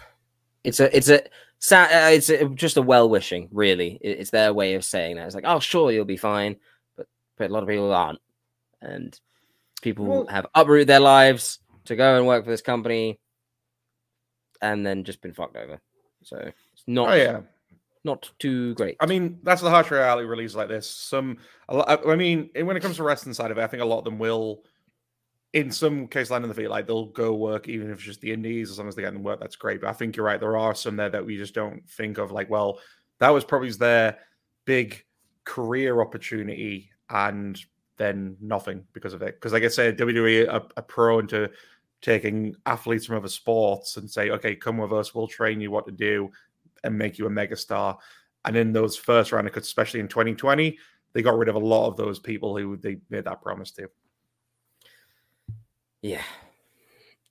it's 0.63 0.79
a, 0.79 0.95
it's 0.95 1.09
a, 1.09 1.23
uh, 1.25 2.09
it's 2.11 2.29
a, 2.29 2.49
just 2.49 2.77
a 2.77 2.81
well 2.81 3.09
wishing, 3.09 3.49
really. 3.51 3.99
It's 4.01 4.31
their 4.31 4.53
way 4.53 4.75
of 4.75 4.83
saying 4.83 5.15
that. 5.17 5.25
It's 5.25 5.35
like, 5.35 5.45
oh, 5.47 5.59
sure, 5.59 5.91
you'll 5.91 6.05
be 6.05 6.17
fine, 6.17 6.55
but 6.97 7.07
but 7.37 7.49
a 7.49 7.53
lot 7.53 7.63
of 7.63 7.69
people 7.69 7.93
aren't, 7.93 8.19
and 8.81 9.17
people 9.81 10.05
Well- 10.05 10.27
have 10.27 10.47
uprooted 10.55 10.87
their 10.87 10.99
lives 10.99 11.59
to 11.85 11.95
go 11.95 12.17
and 12.17 12.27
work 12.27 12.43
for 12.45 12.51
this 12.51 12.61
company, 12.61 13.19
and 14.63 14.85
then 14.85 15.03
just 15.03 15.21
been 15.21 15.33
fucked 15.33 15.57
over. 15.57 15.79
So 16.23 16.37
it's 16.37 16.83
not, 16.87 17.09
oh 17.09 17.13
yeah. 17.13 17.41
not 18.05 18.31
too 18.39 18.73
great. 18.75 18.95
I 18.99 19.05
mean, 19.05 19.39
that's 19.43 19.61
the 19.61 19.69
harsh 19.69 19.91
reality 19.91 20.25
release 20.25 20.55
like 20.55 20.69
this. 20.69 20.89
Some, 20.89 21.37
a 21.67 21.75
lot, 21.75 22.07
I 22.07 22.15
mean, 22.15 22.49
when 22.55 22.77
it 22.77 22.79
comes 22.79 22.95
to 22.95 23.03
wrestling 23.03 23.33
side 23.33 23.51
of 23.51 23.57
it, 23.57 23.61
I 23.61 23.67
think 23.67 23.83
a 23.83 23.85
lot 23.85 23.99
of 23.99 24.05
them 24.05 24.17
will, 24.17 24.63
in 25.51 25.69
some 25.69 26.07
case, 26.07 26.31
land 26.31 26.45
on 26.45 26.49
the 26.49 26.55
feet. 26.55 26.69
Like 26.69 26.87
they'll 26.87 27.07
go 27.07 27.33
work, 27.33 27.67
even 27.67 27.91
if 27.91 27.97
it's 27.97 28.05
just 28.05 28.21
the 28.21 28.31
indies, 28.31 28.71
as 28.71 28.79
long 28.79 28.87
as 28.87 28.95
they 28.95 29.01
get 29.01 29.13
them 29.13 29.21
work, 29.21 29.41
that's 29.41 29.57
great. 29.57 29.81
But 29.81 29.89
I 29.89 29.93
think 29.93 30.15
you're 30.15 30.25
right. 30.25 30.39
There 30.39 30.57
are 30.57 30.73
some 30.73 30.95
there 30.95 31.09
that 31.09 31.25
we 31.25 31.35
just 31.37 31.53
don't 31.53 31.87
think 31.89 32.17
of. 32.17 32.31
Like, 32.31 32.49
well, 32.49 32.79
that 33.19 33.29
was 33.29 33.43
probably 33.43 33.69
their 33.71 34.17
big 34.63 35.03
career 35.43 35.99
opportunity, 35.99 36.89
and 37.09 37.61
then 37.97 38.37
nothing 38.39 38.85
because 38.93 39.13
of 39.13 39.21
it. 39.21 39.35
Because, 39.35 39.51
like 39.51 39.63
I 39.63 39.67
said, 39.67 39.97
WWE 39.97 40.47
are, 40.51 40.63
are 40.77 40.83
prone 40.83 41.27
to 41.27 41.51
taking 42.03 42.53
athletes 42.65 43.05
from 43.05 43.15
other 43.15 43.29
sports 43.29 43.97
and 43.97 44.11
say, 44.11 44.29
okay, 44.29 44.55
come 44.55 44.77
with 44.77 44.91
us, 44.91 45.15
we'll 45.15 45.27
train 45.27 45.61
you 45.61 45.71
what 45.71 45.85
to 45.87 45.91
do 45.91 46.29
and 46.83 46.95
make 46.95 47.17
you 47.17 47.25
a 47.25 47.29
megastar. 47.29 47.97
And 48.45 48.57
in 48.57 48.73
those 48.73 48.97
first 48.97 49.31
round 49.31 49.47
of 49.47 49.53
cuts, 49.53 49.67
especially 49.67 50.01
in 50.01 50.09
2020, 50.09 50.77
they 51.13 51.21
got 51.21 51.37
rid 51.37 51.47
of 51.47 51.55
a 51.55 51.59
lot 51.59 51.87
of 51.87 51.95
those 51.95 52.19
people 52.19 52.57
who 52.57 52.75
they 52.75 52.97
made 53.09 53.23
that 53.23 53.41
promise 53.41 53.71
to. 53.71 53.87
Yeah. 56.01 56.23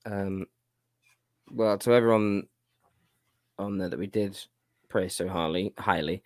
Um. 0.07 0.47
Well, 1.51 1.77
to 1.77 1.93
everyone 1.93 2.45
on 3.59 3.77
there 3.77 3.91
that 3.91 3.99
we 3.99 4.07
did 4.07 4.39
praise 4.89 5.15
so 5.15 5.29
highly, 5.29 5.75
highly, 5.77 6.23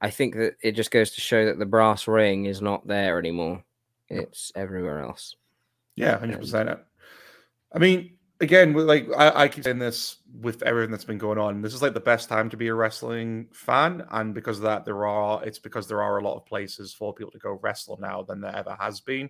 I 0.00 0.08
think 0.08 0.36
that 0.36 0.54
it 0.62 0.72
just 0.72 0.90
goes 0.90 1.10
to 1.10 1.20
show 1.20 1.44
that 1.44 1.58
the 1.58 1.66
brass 1.66 2.08
ring 2.08 2.46
is 2.46 2.62
not 2.62 2.86
there 2.86 3.18
anymore. 3.18 3.62
It's 4.08 4.52
everywhere 4.54 5.00
else. 5.00 5.36
Yeah, 5.96 6.18
hundred 6.18 6.40
percent. 6.40 6.78
I 7.74 7.78
mean, 7.78 8.14
again, 8.40 8.72
like 8.72 9.08
I, 9.16 9.42
I 9.42 9.48
keep 9.48 9.64
saying 9.64 9.78
this 9.78 10.18
with 10.40 10.62
everything 10.62 10.90
that's 10.90 11.04
been 11.04 11.18
going 11.18 11.38
on. 11.38 11.60
This 11.60 11.74
is 11.74 11.82
like 11.82 11.94
the 11.94 12.00
best 12.00 12.28
time 12.28 12.48
to 12.50 12.56
be 12.56 12.68
a 12.68 12.74
wrestling 12.74 13.48
fan, 13.52 14.06
and 14.12 14.32
because 14.32 14.58
of 14.58 14.62
that, 14.62 14.84
there 14.84 15.06
are 15.06 15.44
it's 15.44 15.58
because 15.58 15.88
there 15.88 16.02
are 16.02 16.18
a 16.18 16.24
lot 16.24 16.36
of 16.36 16.46
places 16.46 16.94
for 16.94 17.12
people 17.12 17.32
to 17.32 17.38
go 17.38 17.58
wrestle 17.62 17.98
now 18.00 18.22
than 18.22 18.40
there 18.40 18.54
ever 18.54 18.76
has 18.80 19.00
been. 19.00 19.28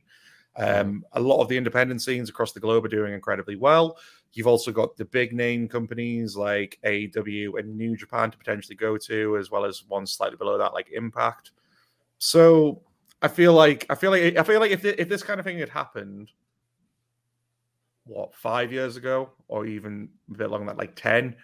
Um, 0.57 1.05
a 1.13 1.21
lot 1.21 1.41
of 1.41 1.49
the 1.49 1.57
independent 1.57 2.01
scenes 2.01 2.29
across 2.29 2.53
the 2.53 2.61
globe 2.61 2.85
are 2.85 2.89
doing 2.89 3.13
incredibly 3.13 3.57
well. 3.57 3.99
You've 4.35 4.47
also 4.47 4.71
got 4.71 4.97
the 4.97 5.05
big 5.05 5.33
name 5.33 5.69
companies 5.69 6.37
like 6.37 6.79
AEW 6.85 7.59
and 7.59 7.77
New 7.77 7.97
Japan 7.97 8.31
to 8.31 8.39
potentially 8.39 8.77
go 8.77 8.97
to, 8.99 9.37
as 9.37 9.51
well 9.51 9.65
as 9.65 9.85
one 9.89 10.07
slightly 10.07 10.37
below 10.37 10.59
that, 10.59 10.73
like 10.73 10.91
Impact. 10.93 11.53
So 12.19 12.83
I 13.21 13.29
feel 13.29 13.53
like 13.53 13.87
I 13.91 13.95
feel 13.95 14.11
like 14.11 14.37
I 14.37 14.43
feel 14.43 14.61
like 14.61 14.71
if 14.71 14.85
if 14.85 15.09
this 15.09 15.23
kind 15.23 15.41
of 15.41 15.47
thing 15.47 15.59
had 15.59 15.71
happened, 15.71 16.31
what 18.05 18.35
five 18.35 18.73
years 18.73 18.97
ago, 18.97 19.31
or 19.49 19.67
even 19.67 20.09
a 20.33 20.37
bit 20.37 20.51
longer, 20.51 20.67
than 20.67 20.77
that, 20.77 20.81
like 20.81 20.95
ten, 20.97 21.37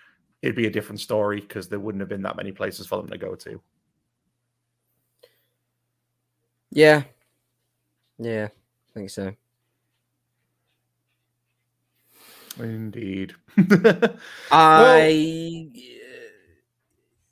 it'd 0.42 0.56
be 0.56 0.66
a 0.66 0.70
different 0.70 1.00
story 1.00 1.40
because 1.40 1.68
there 1.68 1.80
wouldn't 1.80 2.00
have 2.00 2.08
been 2.08 2.22
that 2.22 2.36
many 2.36 2.52
places 2.52 2.86
for 2.86 2.96
them 2.98 3.10
to 3.10 3.18
go 3.18 3.34
to. 3.34 3.60
Yeah. 6.70 7.02
Yeah, 8.18 8.48
I 8.52 8.92
think 8.94 9.10
so. 9.10 9.32
Indeed. 12.58 13.34
I 14.50 15.70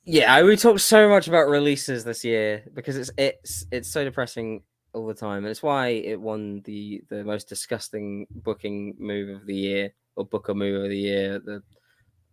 yeah, 0.04 0.42
we 0.42 0.56
talked 0.56 0.80
so 0.80 1.06
much 1.08 1.28
about 1.28 1.48
releases 1.48 2.02
this 2.02 2.24
year 2.24 2.64
because 2.72 2.96
it's 2.96 3.10
it's 3.18 3.66
it's 3.70 3.90
so 3.90 4.04
depressing 4.04 4.62
all 4.92 5.06
the 5.06 5.14
time, 5.14 5.38
and 5.44 5.48
it's 5.48 5.62
why 5.62 5.88
it 5.88 6.20
won 6.20 6.62
the 6.64 7.02
the 7.08 7.24
most 7.24 7.48
disgusting 7.48 8.26
booking 8.30 8.94
move 8.98 9.28
of 9.40 9.46
the 9.46 9.54
year 9.54 9.92
or 10.16 10.24
booker 10.24 10.54
move 10.54 10.82
of 10.84 10.90
the 10.90 10.98
year, 10.98 11.38
the 11.38 11.62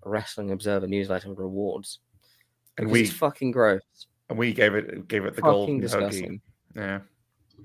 Wrestling 0.04 0.52
Observer 0.52 0.88
newsletter 0.88 1.34
Rewards. 1.34 2.00
and 2.78 2.90
we 2.90 3.06
fucking 3.06 3.52
gross, 3.52 3.82
and 4.30 4.38
we 4.38 4.54
gave 4.54 4.74
it 4.76 5.08
gave 5.08 5.26
it 5.26 5.36
the 5.36 5.42
fucking 5.42 5.82
golden. 5.82 6.42
Yeah. 6.76 7.00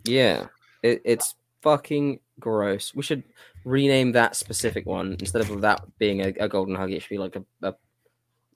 Yeah, 0.04 0.46
it, 0.82 1.02
it's 1.04 1.34
fucking 1.62 2.20
gross. 2.38 2.94
We 2.94 3.02
should 3.02 3.24
rename 3.64 4.12
that 4.12 4.36
specific 4.36 4.86
one 4.86 5.16
instead 5.20 5.42
of 5.42 5.60
that 5.60 5.82
being 5.98 6.20
a, 6.20 6.28
a 6.40 6.48
golden 6.48 6.76
huggy. 6.76 6.96
It 6.96 7.02
should 7.02 7.10
be 7.10 7.18
like 7.18 7.36
a, 7.36 7.44
a 7.62 7.74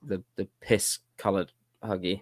the 0.03 0.23
the 0.35 0.47
piss 0.61 0.99
colored 1.17 1.51
huggy. 1.83 2.21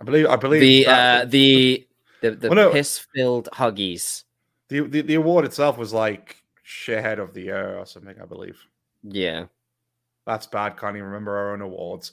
I 0.00 0.04
believe 0.04 0.26
I 0.26 0.36
believe 0.36 0.60
The 0.60 0.86
uh 0.86 1.24
the 1.24 1.85
the, 2.30 2.36
the 2.36 2.48
Well, 2.48 2.56
no. 2.56 2.70
piss 2.72 3.06
filled 3.14 3.48
huggies. 3.52 4.24
the, 4.68 4.80
the 4.80 5.02
the 5.02 5.14
award 5.14 5.44
itself 5.44 5.78
was 5.78 5.92
like 5.92 6.42
shithead 6.66 7.18
of 7.18 7.34
the 7.34 7.42
year 7.42 7.78
or 7.78 7.86
something, 7.86 8.16
I 8.20 8.26
believe. 8.26 8.58
Yeah. 9.02 9.46
That's 10.26 10.46
bad. 10.46 10.76
Can't 10.76 10.96
even 10.96 11.06
remember 11.06 11.36
our 11.36 11.52
own 11.52 11.60
awards. 11.60 12.12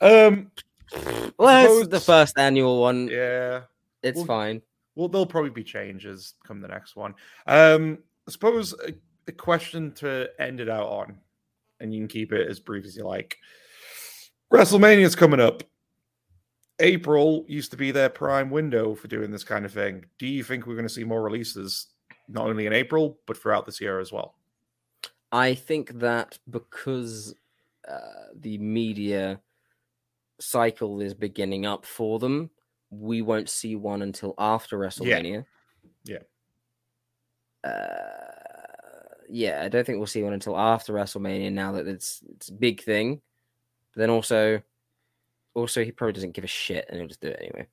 Um, 0.00 0.50
Well, 1.38 1.80
it's 1.80 1.88
the 1.88 2.00
first 2.00 2.38
annual 2.38 2.80
one. 2.80 3.08
yeah. 3.08 3.62
It's 4.02 4.16
well- 4.18 4.26
fine. 4.26 4.62
Well, 4.94 5.08
there'll 5.08 5.26
probably 5.26 5.50
be 5.50 5.62
changes 5.64 6.32
come 6.46 6.62
the 6.62 6.68
next 6.68 6.96
one. 6.96 7.12
Um, 7.46 7.98
I 8.26 8.30
suppose 8.30 8.72
a, 8.72 8.94
a 9.28 9.32
question 9.32 9.92
to 9.96 10.28
end 10.38 10.58
it 10.60 10.70
out 10.70 10.86
on, 10.88 11.18
and 11.80 11.92
you 11.92 12.00
can 12.00 12.08
keep 12.08 12.32
it 12.32 12.48
as 12.48 12.60
brief 12.60 12.86
as 12.86 12.96
you 12.96 13.04
like. 13.04 13.36
WrestleMania's 14.50 15.14
coming 15.14 15.40
up. 15.40 15.62
April 16.80 17.44
used 17.48 17.70
to 17.70 17.76
be 17.76 17.90
their 17.90 18.08
prime 18.08 18.50
window 18.50 18.94
for 18.94 19.08
doing 19.08 19.30
this 19.30 19.44
kind 19.44 19.64
of 19.64 19.72
thing. 19.72 20.04
Do 20.18 20.26
you 20.26 20.44
think 20.44 20.66
we're 20.66 20.74
going 20.74 20.86
to 20.86 20.92
see 20.92 21.04
more 21.04 21.22
releases, 21.22 21.86
not 22.28 22.46
only 22.46 22.66
in 22.66 22.72
April, 22.72 23.18
but 23.26 23.36
throughout 23.36 23.66
this 23.66 23.80
year 23.80 23.98
as 23.98 24.12
well? 24.12 24.34
I 25.32 25.54
think 25.54 25.98
that 25.98 26.38
because 26.50 27.34
uh, 27.88 28.28
the 28.34 28.58
media 28.58 29.40
cycle 30.38 31.00
is 31.00 31.14
beginning 31.14 31.66
up 31.66 31.86
for 31.86 32.18
them, 32.18 32.50
we 32.90 33.22
won't 33.22 33.48
see 33.48 33.74
one 33.76 34.02
until 34.02 34.34
after 34.38 34.78
WrestleMania. 34.78 35.44
Yeah. 36.04 36.18
Uh, 37.64 38.26
yeah, 39.28 39.62
I 39.64 39.68
don't 39.68 39.84
think 39.84 39.98
we'll 39.98 40.06
see 40.06 40.22
one 40.22 40.32
until 40.32 40.56
after 40.56 40.92
WrestleMania. 40.92 41.52
Now 41.52 41.72
that 41.72 41.88
it's 41.88 42.22
it's 42.34 42.48
a 42.48 42.52
big 42.52 42.82
thing, 42.82 43.20
but 43.92 44.00
then 44.00 44.10
also, 44.10 44.62
also 45.56 45.82
he 45.82 45.90
probably 45.90 46.12
doesn't 46.12 46.32
give 46.32 46.44
a 46.44 46.48
shit 46.48 46.86
and 46.88 46.98
he'll 46.98 47.08
just 47.08 47.20
do 47.20 47.28
it 47.28 47.38
anyway. 47.40 47.66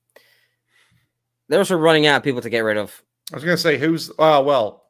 They're 1.49 1.59
also 1.59 1.77
running 1.77 2.07
out 2.07 2.17
of 2.17 2.23
people 2.23 2.41
to 2.41 2.49
get 2.49 2.61
rid 2.61 2.77
of. 2.77 3.03
I 3.31 3.35
was 3.35 3.43
going 3.43 3.55
to 3.57 3.61
say 3.61 3.77
who's 3.77 4.09
oh 4.17 4.41
well, 4.41 4.85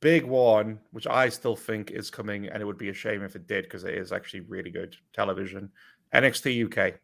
big 0.00 0.24
one, 0.24 0.78
which 0.92 1.06
I 1.06 1.28
still 1.28 1.56
think 1.56 1.90
is 1.90 2.10
coming, 2.10 2.46
and 2.46 2.62
it 2.62 2.64
would 2.64 2.78
be 2.78 2.88
a 2.88 2.94
shame 2.94 3.22
if 3.22 3.36
it 3.36 3.46
did 3.46 3.64
because 3.64 3.84
it 3.84 3.94
is 3.94 4.12
actually 4.12 4.40
really 4.40 4.70
good 4.70 4.96
television. 5.12 5.70
NXT 6.14 6.66
UK. 6.66 6.94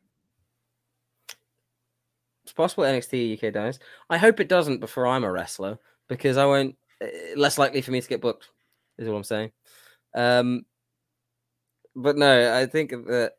It's 2.45 2.53
possible 2.53 2.85
NXT 2.85 3.43
UK 3.43 3.53
dies. 3.53 3.79
I 4.09 4.17
hope 4.19 4.39
it 4.39 4.49
doesn't 4.49 4.79
before 4.81 5.07
I'm 5.07 5.25
a 5.25 5.33
wrestler 5.33 5.79
because 6.09 6.37
I 6.37 6.47
won't. 6.47 6.77
uh, 7.03 7.07
Less 7.37 7.59
likely 7.59 7.81
for 7.83 7.91
me 7.91 8.01
to 8.01 8.09
get 8.09 8.21
booked 8.21 8.49
is 8.99 9.09
what 9.09 9.17
I'm 9.17 9.25
saying. 9.25 9.51
Um, 10.15 10.65
but 11.97 12.17
no, 12.17 12.55
I 12.57 12.67
think 12.67 12.91
that 12.91 13.33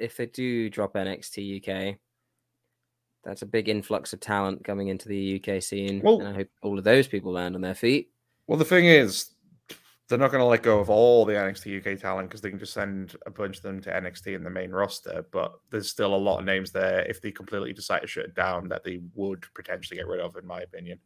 if 0.00 0.16
they 0.16 0.26
do 0.26 0.68
drop 0.70 0.94
NXT 0.94 1.58
UK, 1.92 1.96
that's 3.22 3.42
a 3.42 3.46
big 3.46 3.68
influx 3.68 4.12
of 4.12 4.20
talent 4.20 4.64
coming 4.64 4.88
into 4.88 5.08
the 5.08 5.40
UK 5.42 5.62
scene, 5.62 6.00
Well- 6.02 6.20
and 6.20 6.28
I 6.28 6.32
hope 6.32 6.48
all 6.62 6.78
of 6.78 6.84
those 6.84 7.06
people 7.06 7.32
land 7.32 7.54
on 7.54 7.60
their 7.60 7.74
feet. 7.74 8.10
Well, 8.46 8.58
the 8.58 8.64
thing 8.64 8.86
is, 8.86 9.30
they're 10.08 10.18
not 10.18 10.32
going 10.32 10.40
to 10.40 10.46
let 10.46 10.62
go 10.64 10.80
of 10.80 10.90
all 10.90 11.24
the 11.24 11.34
NXT 11.34 11.78
UK 11.86 12.00
talent 12.00 12.28
because 12.28 12.40
they 12.40 12.50
can 12.50 12.58
just 12.58 12.72
send 12.72 13.14
a 13.26 13.30
bunch 13.30 13.58
of 13.58 13.62
them 13.62 13.80
to 13.82 13.90
NXT 13.90 14.34
in 14.34 14.42
the 14.42 14.50
main 14.50 14.72
roster. 14.72 15.24
But 15.30 15.52
there's 15.70 15.88
still 15.88 16.14
a 16.14 16.16
lot 16.16 16.40
of 16.40 16.44
names 16.44 16.72
there 16.72 17.02
if 17.02 17.20
they 17.20 17.30
completely 17.30 17.72
decide 17.72 18.00
to 18.00 18.08
shut 18.08 18.24
it 18.24 18.34
down 18.34 18.68
that 18.70 18.82
they 18.82 19.00
would 19.14 19.44
potentially 19.54 19.98
get 19.98 20.08
rid 20.08 20.18
of, 20.18 20.36
in 20.36 20.44
my 20.46 20.62
opinion. 20.62 20.98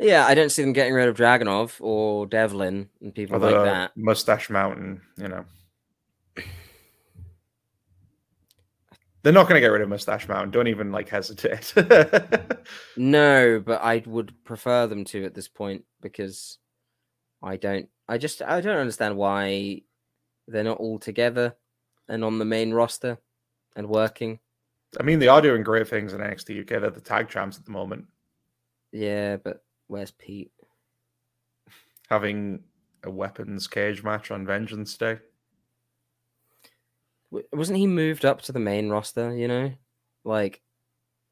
Yeah, 0.00 0.26
I 0.26 0.34
don't 0.34 0.48
see 0.50 0.62
them 0.62 0.72
getting 0.72 0.94
rid 0.94 1.08
of 1.08 1.16
Dragunov 1.16 1.76
or 1.80 2.26
Devlin 2.26 2.88
and 3.00 3.14
people 3.14 3.36
Or 3.36 3.38
like 3.38 3.64
that. 3.64 3.92
Mustache 3.96 4.50
Mountain, 4.50 5.02
you 5.18 5.28
know. 5.28 5.44
They're 9.22 9.32
not 9.32 9.44
going 9.48 9.56
to 9.56 9.60
get 9.60 9.68
rid 9.72 9.82
of 9.82 9.88
Mustache 9.88 10.26
Mountain. 10.28 10.50
Don't 10.50 10.68
even 10.68 10.92
like 10.92 11.08
hesitate. 11.08 11.74
No, 12.96 13.60
but 13.64 13.82
I 13.82 14.02
would 14.06 14.32
prefer 14.44 14.86
them 14.86 15.04
to 15.06 15.24
at 15.24 15.34
this 15.34 15.48
point 15.48 15.84
because 16.00 16.58
I 17.42 17.56
don't. 17.56 17.88
I 18.08 18.18
just 18.18 18.42
I 18.42 18.60
don't 18.60 18.76
understand 18.78 19.16
why 19.16 19.82
they're 20.46 20.64
not 20.64 20.78
all 20.78 20.98
together 20.98 21.56
and 22.08 22.24
on 22.24 22.38
the 22.38 22.44
main 22.44 22.72
roster 22.72 23.18
and 23.76 23.88
working. 23.88 24.38
I 24.98 25.02
mean, 25.02 25.18
they 25.18 25.28
are 25.28 25.40
doing 25.40 25.62
great 25.62 25.88
things 25.88 26.12
in 26.12 26.20
NXT 26.20 26.60
UK. 26.62 26.80
They're 26.80 26.90
the 26.90 27.00
tag 27.00 27.28
champs 27.28 27.58
at 27.58 27.64
the 27.64 27.70
moment, 27.72 28.06
Yeah, 28.92 29.36
but 29.36 29.64
where's 29.86 30.10
Pete? 30.12 30.52
having 32.08 32.62
a 33.04 33.10
weapons 33.10 33.66
cage 33.68 34.02
match 34.02 34.30
on 34.30 34.44
Vengeance 34.46 34.96
Day. 34.96 35.18
Wasn't 37.52 37.78
he 37.78 37.86
moved 37.86 38.24
up 38.24 38.42
to 38.42 38.52
the 38.52 38.58
main 38.58 38.88
roster? 38.90 39.34
You 39.36 39.48
know, 39.48 39.72
like 40.24 40.60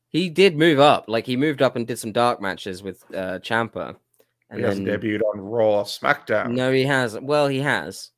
he 0.08 0.30
did 0.30 0.56
move 0.56 0.78
up. 0.78 1.06
Like 1.08 1.26
he 1.26 1.36
moved 1.36 1.60
up 1.62 1.76
and 1.76 1.86
did 1.86 1.98
some 1.98 2.12
dark 2.12 2.40
matches 2.40 2.82
with 2.82 3.02
uh 3.14 3.38
Ciampa, 3.40 3.96
and 4.50 4.60
he 4.60 4.64
hasn't 4.64 4.86
debuted 4.86 5.22
on 5.22 5.40
Raw, 5.40 5.80
or 5.80 5.84
SmackDown. 5.84 6.50
no, 6.52 6.70
he 6.72 6.84
hasn't. 6.84 7.24
Well, 7.24 7.48
he 7.48 7.60
has. 7.60 8.10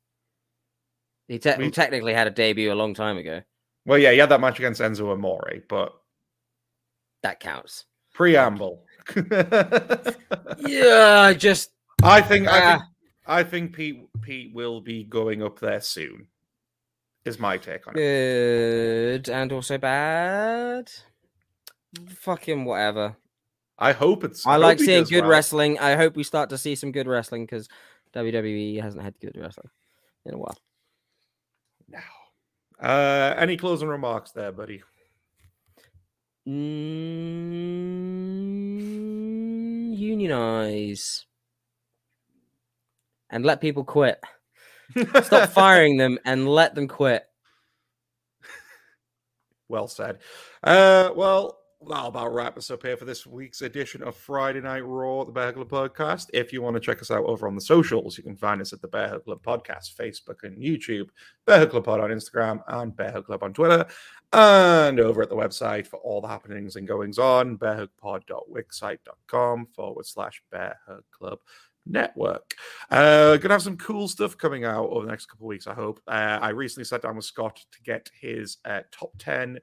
He 1.27 1.39
te- 1.39 1.55
We- 1.57 1.71
technically 1.71 2.13
had 2.13 2.27
a 2.27 2.31
debut 2.31 2.71
a 2.71 2.75
long 2.75 2.93
time 2.93 3.17
ago. 3.17 3.41
Well, 3.85 3.97
yeah, 3.97 4.11
he 4.11 4.17
had 4.19 4.29
that 4.29 4.41
match 4.41 4.59
against 4.59 4.79
Enzo 4.81 5.11
Amore, 5.11 5.53
but 5.67 5.93
That 7.23 7.39
counts. 7.39 7.85
preamble. 8.13 8.85
Yeah, 10.59 11.21
I 11.21 11.33
just 11.33 11.71
I 12.03 12.21
think 12.21 12.47
I 12.47 12.59
think 12.59 12.81
Ah. 12.83 12.87
I 13.27 13.43
think 13.43 13.73
Pete 13.75 14.07
Pete 14.21 14.53
will 14.53 14.81
be 14.81 15.03
going 15.03 15.41
up 15.43 15.59
there 15.59 15.81
soon. 15.81 16.27
Is 17.23 17.39
my 17.39 17.57
take 17.57 17.87
on 17.87 17.93
it. 17.95 17.97
good 17.97 19.29
and 19.29 19.51
also 19.51 19.77
bad. 19.77 20.91
Fucking 22.07 22.65
whatever. 22.65 23.15
I 23.77 23.91
hope 23.91 24.23
it's. 24.23 24.45
I 24.45 24.53
hope 24.53 24.61
like 24.61 24.79
seeing 24.79 25.03
good 25.03 25.21
well. 25.21 25.29
wrestling. 25.29 25.77
I 25.79 25.95
hope 25.95 26.15
we 26.15 26.23
start 26.23 26.49
to 26.49 26.57
see 26.57 26.75
some 26.75 26.91
good 26.91 27.07
wrestling 27.07 27.45
because 27.45 27.69
WWE 28.13 28.81
hasn't 28.81 29.03
had 29.03 29.19
good 29.19 29.37
wrestling 29.37 29.69
in 30.25 30.33
a 30.33 30.37
while. 30.37 30.57
now. 31.87 31.99
Uh, 32.81 33.35
any 33.37 33.57
closing 33.57 33.87
remarks 33.87 34.31
there, 34.31 34.51
buddy? 34.51 34.81
Mm, 36.47 36.57
unionize 39.95 41.27
and 43.29 43.45
let 43.45 43.61
people 43.61 43.83
quit. 43.83 44.19
Stop 45.23 45.49
firing 45.49 45.97
them 45.97 46.19
and 46.25 46.47
let 46.47 46.75
them 46.75 46.87
quit. 46.87 47.23
Well 49.67 49.87
said. 49.87 50.19
Uh, 50.63 51.09
well, 51.15 51.61
that'll 51.87 52.07
about 52.07 52.33
wrap 52.33 52.57
us 52.57 52.69
up 52.69 52.83
here 52.83 52.97
for 52.97 53.05
this 53.05 53.25
week's 53.25 53.61
edition 53.61 54.03
of 54.03 54.13
Friday 54.15 54.59
Night 54.61 54.85
Raw, 54.85 55.23
the 55.23 55.31
Bear 55.31 55.53
Club 55.53 55.69
podcast. 55.69 56.27
If 56.33 56.51
you 56.53 56.61
want 56.61 56.75
to 56.75 56.79
check 56.79 57.01
us 57.01 57.09
out 57.09 57.25
over 57.25 57.47
on 57.47 57.55
the 57.55 57.61
socials, 57.61 58.15
you 58.17 58.23
can 58.23 58.35
find 58.35 58.61
us 58.61 58.73
at 58.73 58.81
the 58.81 58.87
Bear 58.87 59.19
Club 59.19 59.41
podcast, 59.41 59.95
Facebook 59.95 60.43
and 60.43 60.55
YouTube, 60.57 61.09
Bear 61.45 61.65
Club 61.65 61.85
Pod 61.85 62.01
on 62.01 62.11
Instagram, 62.11 62.61
and 62.67 62.95
Bear 62.95 63.21
Club 63.21 63.43
on 63.43 63.53
Twitter. 63.53 63.85
And 64.33 64.99
over 64.99 65.21
at 65.21 65.29
the 65.29 65.35
website 65.35 65.87
for 65.87 65.97
all 65.97 66.21
the 66.21 66.27
happenings 66.27 66.75
and 66.75 66.87
goings 66.87 67.17
on, 67.17 67.57
bearhugpod.wixsite.com 67.57 69.67
forward 69.73 70.05
slash 70.05 70.43
Bear 70.51 70.77
Club 71.11 71.39
network. 71.85 72.53
Uh, 72.89 73.37
gonna 73.37 73.53
have 73.53 73.61
some 73.61 73.77
cool 73.77 74.07
stuff 74.07 74.37
coming 74.37 74.65
out 74.65 74.89
over 74.89 75.05
the 75.05 75.11
next 75.11 75.27
couple 75.27 75.45
of 75.45 75.49
weeks. 75.49 75.67
I 75.67 75.73
hope. 75.73 75.99
Uh, 76.07 76.39
I 76.41 76.49
recently 76.49 76.85
sat 76.85 77.01
down 77.01 77.15
with 77.15 77.25
Scott 77.25 77.59
to 77.71 77.81
get 77.83 78.09
his 78.19 78.57
uh, 78.65 78.81
top 78.91 79.11
ten 79.17 79.59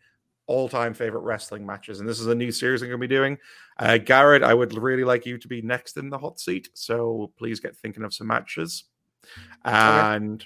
all-time 0.46 0.94
favorite 0.94 1.20
wrestling 1.20 1.66
matches, 1.66 2.00
and 2.00 2.08
this 2.08 2.20
is 2.20 2.26
a 2.26 2.34
new 2.34 2.50
series 2.50 2.80
I'm 2.80 2.88
gonna 2.88 2.98
be 2.98 3.06
doing. 3.06 3.36
Uh, 3.78 3.98
Garrod, 3.98 4.42
I 4.42 4.54
would 4.54 4.72
really 4.76 5.04
like 5.04 5.26
you 5.26 5.36
to 5.38 5.48
be 5.48 5.60
next 5.60 5.96
in 5.96 6.08
the 6.08 6.18
hot 6.18 6.40
seat, 6.40 6.70
so 6.72 7.30
please 7.36 7.60
get 7.60 7.76
thinking 7.76 8.02
of 8.02 8.14
some 8.14 8.26
matches. 8.26 8.84
And 9.64 10.44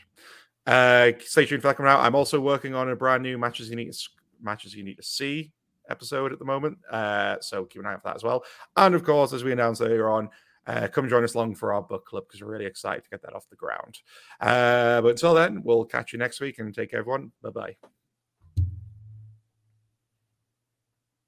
uh, 0.67 1.13
stay 1.21 1.47
tuned 1.47 1.63
for 1.63 1.69
that 1.69 1.77
coming 1.77 1.93
out. 1.93 2.01
I'm 2.01 2.17
also 2.17 2.41
working 2.41 2.75
on 2.75 2.91
a 2.91 2.97
brand 2.97 3.23
new 3.23 3.39
matches 3.39 3.71
you 3.71 3.77
need 3.77 3.93
to, 3.93 4.09
matches 4.43 4.75
you 4.75 4.83
need 4.83 4.97
to 4.97 5.03
see 5.05 5.53
episode 5.89 6.33
at 6.33 6.39
the 6.39 6.45
moment, 6.45 6.79
uh, 6.91 7.37
so 7.41 7.65
keep 7.65 7.81
an 7.81 7.87
eye 7.87 7.93
out 7.93 8.03
for 8.03 8.09
that 8.09 8.17
as 8.17 8.25
well. 8.25 8.45
And 8.77 8.95
of 8.95 9.05
course, 9.05 9.33
as 9.33 9.45
we 9.45 9.53
announced 9.53 9.83
earlier 9.83 10.11
on 10.11 10.31
uh, 10.67 10.89
come 10.89 11.09
join 11.09 11.25
us 11.25 11.35
along 11.35 11.55
for 11.55 11.73
our 11.73 11.83
book 11.83 12.07
club 12.07 12.25
because 12.27 12.43
we're 12.43 12.53
really 12.53 12.67
excited 12.67 13.05
to 13.05 13.11
get 13.11 13.23
that 13.23 13.35
off 13.35 13.49
the 13.49 13.57
ground. 13.57 13.99
Uh, 14.41 15.01
but 15.01 15.11
until 15.11 15.35
then, 15.35 15.63
we'll 15.65 15.85
catch 15.85 16.13
you 16.13 16.19
next 16.19 16.41
week 16.41 16.59
and 16.59 16.75
take 16.75 16.91
care, 16.91 17.01
everyone. 17.01 17.33
Bye 17.43 17.51
bye. 17.51 17.77